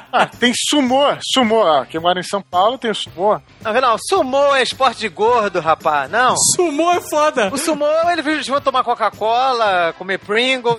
Ah, 0.12 0.26
tem 0.26 0.52
sumô, 0.54 1.04
sumô. 1.34 1.62
Ah, 1.62 1.86
quem 1.88 2.00
mora 2.00 2.18
em 2.18 2.22
São 2.22 2.40
Paulo 2.40 2.78
tem 2.78 2.90
o 2.90 2.94
sumô. 2.94 3.40
Não, 3.62 3.72
não, 3.80 3.96
sumô 3.98 4.54
é 4.54 4.62
esporte 4.62 5.00
de 5.00 5.08
gordo, 5.08 5.60
rapaz. 5.60 6.10
Não. 6.10 6.34
Sumô 6.56 6.90
é 6.92 7.00
foda. 7.00 7.50
O 7.52 7.58
sumô, 7.58 7.86
eles 8.10 8.46
vão 8.46 8.60
tomar 8.60 8.82
Coca-Cola, 8.84 9.94
comer 9.98 10.18
Pringles. 10.18 10.78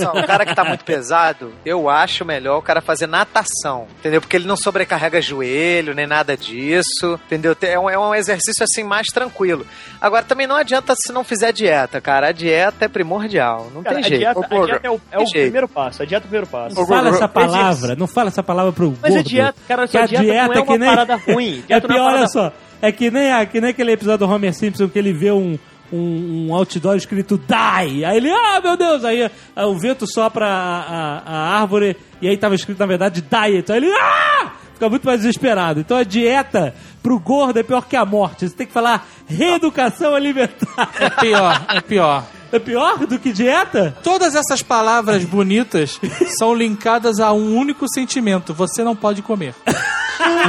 Não, 0.00 0.12
o 0.20 0.26
cara 0.26 0.44
que 0.44 0.54
tá 0.54 0.64
muito 0.64 0.84
pesado, 0.84 1.52
eu 1.64 1.88
acho 1.88 2.24
melhor 2.24 2.58
o 2.58 2.62
cara 2.62 2.80
fazer 2.80 3.06
natação, 3.06 3.86
entendeu? 3.98 4.20
Porque 4.20 4.36
ele 4.36 4.46
não 4.46 4.56
sobrecarrega 4.56 5.20
joelho, 5.20 5.94
nem 5.94 6.06
nada 6.06 6.36
disso, 6.36 7.18
entendeu? 7.26 7.56
É 7.62 7.78
um, 7.78 7.88
é 7.90 7.98
um 7.98 8.14
exercício 8.14 8.62
assim 8.64 8.84
mais 8.84 9.06
tranquilo. 9.08 9.66
Agora, 10.00 10.24
também 10.24 10.46
não 10.46 10.56
adianta 10.56 10.94
se 10.96 11.12
não 11.12 11.24
fizer 11.24 11.52
dieta, 11.52 12.00
cara. 12.00 12.28
A 12.28 12.32
dieta 12.32 12.84
é 12.84 12.88
primordial, 12.88 13.70
não 13.74 13.82
Cara, 13.82 13.96
tem 13.96 14.04
a 14.04 14.08
jeito. 14.08 14.20
dieta, 14.20 14.38
Ô, 14.40 14.62
a 14.62 14.66
dieta 14.66 14.86
é 14.86 14.90
o, 14.90 15.00
é 15.10 15.18
o 15.18 15.30
primeiro 15.30 15.68
passo. 15.68 16.02
A 16.02 16.06
dieta 16.06 16.24
é 16.24 16.26
o 16.26 16.28
primeiro 16.28 16.46
passo. 16.46 16.86
Fala 16.86 17.10
Gugu, 17.10 17.25
essa 17.26 17.50
palavra, 17.50 17.96
não 17.96 18.06
fala 18.06 18.28
essa 18.28 18.42
palavra 18.42 18.72
pro 18.72 18.94
Mas 19.02 19.12
gordo. 19.14 19.18
a 19.26 19.28
dieta, 19.28 19.58
cara, 19.68 19.86
que 19.88 19.98
a 19.98 20.06
dieta, 20.06 20.24
não 20.24 20.34
é 20.54 20.60
uma 20.62 20.78
parada 20.78 21.16
ruim. 21.16 21.62
É 21.68 21.80
Dieta 21.80 21.86
é 21.86 21.88
pior, 21.88 22.00
olha 22.02 22.10
parada- 22.12 22.28
só. 22.28 22.52
É 22.82 22.92
que 22.92 23.10
nem, 23.10 23.32
a- 23.32 23.46
que 23.46 23.60
nem 23.60 23.70
aquele 23.70 23.92
episódio 23.92 24.26
do 24.26 24.32
Homer 24.32 24.52
Simpson 24.54 24.88
que 24.88 24.98
ele 24.98 25.12
vê 25.12 25.30
um, 25.32 25.58
um, 25.92 26.46
um 26.48 26.54
outdoor 26.54 26.96
escrito 26.96 27.38
Die. 27.38 28.04
Aí 28.04 28.16
ele, 28.16 28.30
ah, 28.30 28.60
meu 28.62 28.76
Deus! 28.76 29.04
Aí 29.04 29.30
ah, 29.54 29.66
o 29.66 29.78
vento 29.78 30.06
sopra 30.06 30.46
a, 30.46 30.80
a, 30.80 31.22
a 31.26 31.60
árvore 31.60 31.96
e 32.20 32.28
aí 32.28 32.36
tava 32.36 32.54
escrito, 32.54 32.78
na 32.78 32.86
verdade, 32.86 33.22
Diet. 33.22 33.70
Aí 33.72 33.78
ele, 33.78 33.90
ah! 33.92 34.52
Fica 34.74 34.90
muito 34.90 35.06
mais 35.06 35.20
desesperado. 35.20 35.80
Então 35.80 35.96
a 35.96 36.02
dieta 36.04 36.74
pro 37.02 37.18
gordo 37.18 37.58
é 37.58 37.62
pior 37.62 37.86
que 37.88 37.96
a 37.96 38.04
morte. 38.04 38.46
Você 38.46 38.54
tem 38.54 38.66
que 38.66 38.72
falar 38.74 39.06
reeducação 39.26 40.14
alimentar. 40.14 40.90
É 41.00 41.08
pior, 41.08 41.64
é 41.74 41.80
pior. 41.80 42.24
É 42.52 42.58
pior 42.58 42.98
do 43.06 43.18
que 43.18 43.32
dieta? 43.32 43.96
Todas 44.02 44.34
essas 44.34 44.62
palavras 44.62 45.24
bonitas 45.24 46.00
são 46.38 46.54
linkadas 46.54 47.18
a 47.18 47.32
um 47.32 47.56
único 47.56 47.86
sentimento: 47.92 48.54
você 48.54 48.84
não 48.84 48.94
pode 48.94 49.22
comer. 49.22 49.54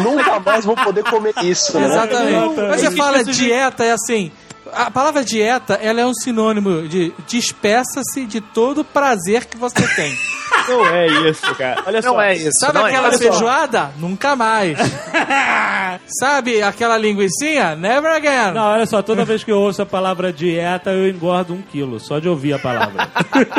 Nunca 0.03 0.39
mais 0.39 0.65
vou 0.65 0.75
poder 0.75 1.03
comer 1.03 1.33
isso, 1.43 1.77
né? 1.77 1.87
Exatamente. 1.87 2.61
Mas 2.69 2.81
você 2.81 2.91
fala 2.91 3.23
dieta, 3.23 3.83
é 3.83 3.91
assim. 3.91 4.31
A 4.73 4.91
palavra 4.91 5.23
dieta, 5.23 5.75
ela 5.75 6.01
é 6.01 6.05
um 6.05 6.13
sinônimo 6.13 6.87
de 6.87 7.13
despeça-se 7.27 8.25
de 8.25 8.41
todo 8.41 8.81
o 8.81 8.85
prazer 8.85 9.45
que 9.45 9.57
você 9.57 9.87
tem. 9.95 10.17
Não 10.67 10.85
é 10.85 11.07
isso, 11.29 11.55
cara. 11.55 11.83
Olha 11.85 12.01
só. 12.01 12.11
Não 12.11 12.21
é 12.21 12.35
isso. 12.35 12.59
Sabe 12.59 12.73
não 12.73 12.87
é 12.87 12.89
aquela 12.89 13.09
isso. 13.09 13.19
feijoada? 13.19 13.91
Nunca 13.97 14.35
mais. 14.35 14.77
Sabe 16.19 16.61
aquela 16.61 16.97
linguicinha? 16.97 17.75
Never 17.75 18.11
again. 18.11 18.53
Não, 18.53 18.73
olha 18.73 18.85
só, 18.85 19.01
toda 19.01 19.23
vez 19.23 19.43
que 19.43 19.51
eu 19.51 19.59
ouço 19.59 19.81
a 19.81 19.85
palavra 19.85 20.31
dieta, 20.33 20.91
eu 20.91 21.07
engordo 21.07 21.53
um 21.53 21.61
quilo, 21.61 21.99
só 21.99 22.19
de 22.19 22.27
ouvir 22.27 22.53
a 22.53 22.59
palavra. 22.59 23.09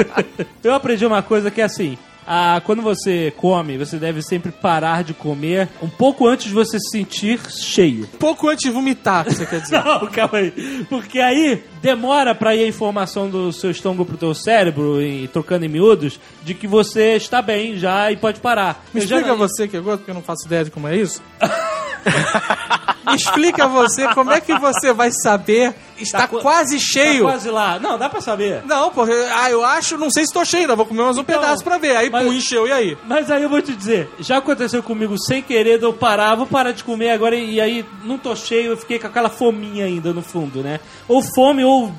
eu 0.62 0.74
aprendi 0.74 1.06
uma 1.06 1.22
coisa 1.22 1.51
que 1.51 1.62
é 1.62 1.64
assim. 1.64 1.97
Ah, 2.30 2.60
quando 2.62 2.82
você 2.82 3.32
come, 3.36 3.78
você 3.78 3.96
deve 3.96 4.20
sempre 4.20 4.52
parar 4.52 5.02
de 5.02 5.14
comer 5.14 5.66
um 5.82 5.88
pouco 5.88 6.28
antes 6.28 6.46
de 6.48 6.52
você 6.52 6.78
se 6.78 6.90
sentir 6.90 7.40
cheio. 7.50 8.06
Pouco 8.18 8.48
antes 8.50 8.64
de 8.64 8.70
vomitar, 8.70 9.24
você 9.24 9.46
quer 9.46 9.60
dizer. 9.62 9.80
Não, 9.82 10.06
calma 10.09 10.38
aí. 10.38 10.50
Porque 10.90 11.18
aí 11.20 11.64
demora 11.80 12.34
pra 12.34 12.55
ir 12.55 12.64
a 12.64 12.68
informação 12.68 13.30
do 13.30 13.50
seu 13.52 13.70
estômago 13.70 14.05
pro 14.05 14.16
teu 14.18 14.34
cérebro, 14.34 15.00
e 15.00 15.26
trocando 15.28 15.64
em 15.64 15.68
miúdos, 15.68 16.20
de 16.44 16.52
que 16.52 16.66
você 16.66 17.16
está 17.16 17.40
bem 17.40 17.78
já 17.78 18.12
e 18.12 18.16
pode 18.18 18.40
parar. 18.40 18.84
Me 18.92 19.00
Eu 19.00 19.06
já- 19.06 19.16
explica 19.16 19.34
você 19.36 19.66
que 19.66 19.76
é 19.76 19.80
gordo, 19.80 19.98
porque 20.00 20.10
eu 20.10 20.14
não 20.14 20.22
faço 20.22 20.46
ideia 20.46 20.64
de 20.64 20.70
como 20.70 20.86
é 20.88 20.96
isso. 20.96 21.22
Explica 23.14 23.66
você 23.66 24.06
como 24.14 24.32
é 24.32 24.40
que 24.40 24.56
você 24.58 24.92
vai 24.92 25.10
saber 25.10 25.74
está 25.98 26.18
Tá 26.20 26.28
qu- 26.28 26.40
quase 26.40 26.76
Tá 26.76 26.82
cheio. 26.84 27.22
quase 27.24 27.50
lá. 27.50 27.78
Não, 27.78 27.98
dá 27.98 28.08
pra 28.08 28.20
saber. 28.20 28.62
Não, 28.66 28.90
porque 28.90 29.12
ah, 29.34 29.50
eu 29.50 29.64
acho, 29.64 29.96
não 29.96 30.10
sei 30.10 30.24
se 30.24 30.30
estou 30.30 30.44
cheio, 30.44 30.62
ainda 30.62 30.76
vou 30.76 30.84
comer 30.86 31.02
mais 31.02 31.16
um 31.16 31.22
Então, 31.22 31.40
pedaço 31.40 31.64
pra 31.64 31.78
ver. 31.78 31.96
Aí, 31.96 32.10
mas- 32.10 32.24
pum, 32.26 32.32
encheu, 32.32 32.66
e 32.68 32.72
aí? 32.72 32.98
Mas 33.06 33.30
aí 33.30 33.42
eu 33.42 33.48
vou 33.48 33.60
te 33.62 33.74
dizer, 33.74 34.08
já 34.20 34.36
aconteceu 34.38 34.82
comigo 34.82 35.16
sem 35.18 35.42
querer, 35.42 35.82
eu 35.82 35.92
parar, 35.92 36.34
vou 36.34 36.46
parar 36.46 36.72
de 36.72 36.84
comer 36.84 37.10
agora 37.10 37.34
e 37.34 37.60
aí 37.60 37.84
não 38.04 38.18
tô 38.18 38.36
cheio, 38.36 38.72
eu 38.72 38.76
fiquei 38.76 38.98
com 38.98 39.06
aquela 39.06 39.30
fominha 39.30 39.86
ainda 39.86 40.12
no 40.12 40.22
fundo, 40.22 40.62
né? 40.62 40.78
Ou 41.08 41.22
fome 41.34 41.64
ou 41.64 41.90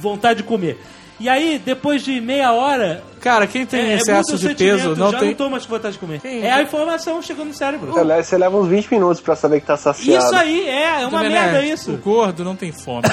vontade 0.00 0.38
de 0.38 0.48
comer. 0.48 0.80
E 1.18 1.30
aí, 1.30 1.58
depois 1.64 2.02
de 2.02 2.20
meia 2.20 2.52
hora. 2.52 3.02
Cara, 3.20 3.46
quem 3.46 3.64
tem 3.64 3.80
é- 3.80 3.92
é 3.92 3.96
excesso 3.96 4.34
o 4.34 4.38
de 4.38 4.54
peso 4.54 4.94
não 4.94 5.10
já 5.10 5.18
tem. 5.18 5.28
não 5.28 5.34
tô 5.34 5.48
mais 5.48 5.64
com 5.64 5.74
vontade 5.74 5.94
de 5.94 5.98
comer. 5.98 6.20
Quem- 6.20 6.42
É 6.44 6.52
a 6.52 6.62
informação 6.62 7.22
chegando 7.22 7.48
no 7.48 7.54
cérebro. 7.54 7.90
Você 7.92 8.04
leva- 8.04 8.22
Você 8.22 8.36
leva 8.38 8.56
uns 8.58 8.68
20 8.68 8.90
minutos 8.92 9.20
pra 9.22 9.34
saber 9.34 9.60
que 9.60 9.66
tá 9.66 9.78
saciado. 9.78 10.22
Isso 10.24 10.36
aí, 10.36 10.68
é, 10.68 11.02
é 11.02 11.06
uma 11.06 11.18
Domenech, 11.22 11.32
merda 11.52 11.60
O 11.60 11.64
isso. 11.64 11.92
gordo 11.96 12.44
não 12.44 12.54
tem 12.54 12.70
fome. 12.70 13.04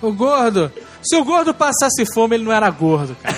o 0.00 0.12
gordo. 0.12 0.72
Se 1.02 1.16
o 1.16 1.24
gordo 1.24 1.54
passasse 1.54 2.04
fome, 2.14 2.36
ele 2.36 2.44
não 2.44 2.52
era 2.52 2.68
gordo, 2.70 3.16
cara. 3.22 3.36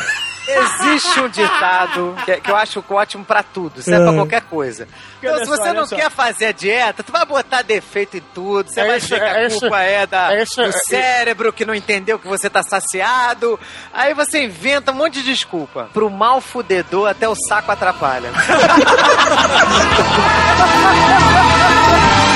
Existe 0.59 1.20
um 1.20 1.28
ditado 1.28 2.16
que, 2.24 2.40
que 2.40 2.51
eu 2.51 2.56
acho 2.56 2.85
ótimo 2.90 3.24
pra 3.24 3.43
tudo, 3.43 3.82
serve 3.82 4.05
pra 4.05 4.14
qualquer 4.14 4.43
coisa. 4.43 4.86
Então, 5.22 5.39
se 5.39 5.44
só, 5.47 5.56
você 5.56 5.62
olha 5.62 5.72
não 5.74 5.86
só. 5.86 5.97
quer 5.97 6.10
fazer 6.10 6.47
a 6.47 6.52
dieta, 6.52 7.02
tu 7.02 7.12
vai 7.12 7.24
botar 7.27 7.62
defeito 7.62 8.16
em 8.16 8.22
tudo, 8.35 8.68
você 8.70 8.81
É 8.81 8.86
vai 8.86 8.97
isso, 8.98 9.06
dizer 9.09 9.20
que 9.20 9.24
a 9.27 9.39
é 9.40 9.47
isso, 9.47 9.60
culpa 9.60 9.81
é, 9.81 10.06
da, 10.06 10.35
é 10.35 10.43
isso, 10.43 10.56
do 10.56 10.68
é- 10.68 10.72
cérebro 10.72 11.52
que 11.52 11.64
não 11.64 11.74
entendeu 11.74 12.18
que 12.18 12.27
você 12.28 12.48
tá 12.51 12.62
saciado. 12.62 13.59
Aí 13.93 14.14
você 14.14 14.44
inventa 14.44 14.93
um 14.93 14.97
monte 14.97 15.14
de 15.14 15.22
desculpa. 15.24 15.89
Pro 15.93 16.10
mal 16.10 16.40
fudedor, 16.40 17.09
até 17.09 17.28
o 17.28 17.35
saco 17.35 17.70
atrapalha. 17.70 18.31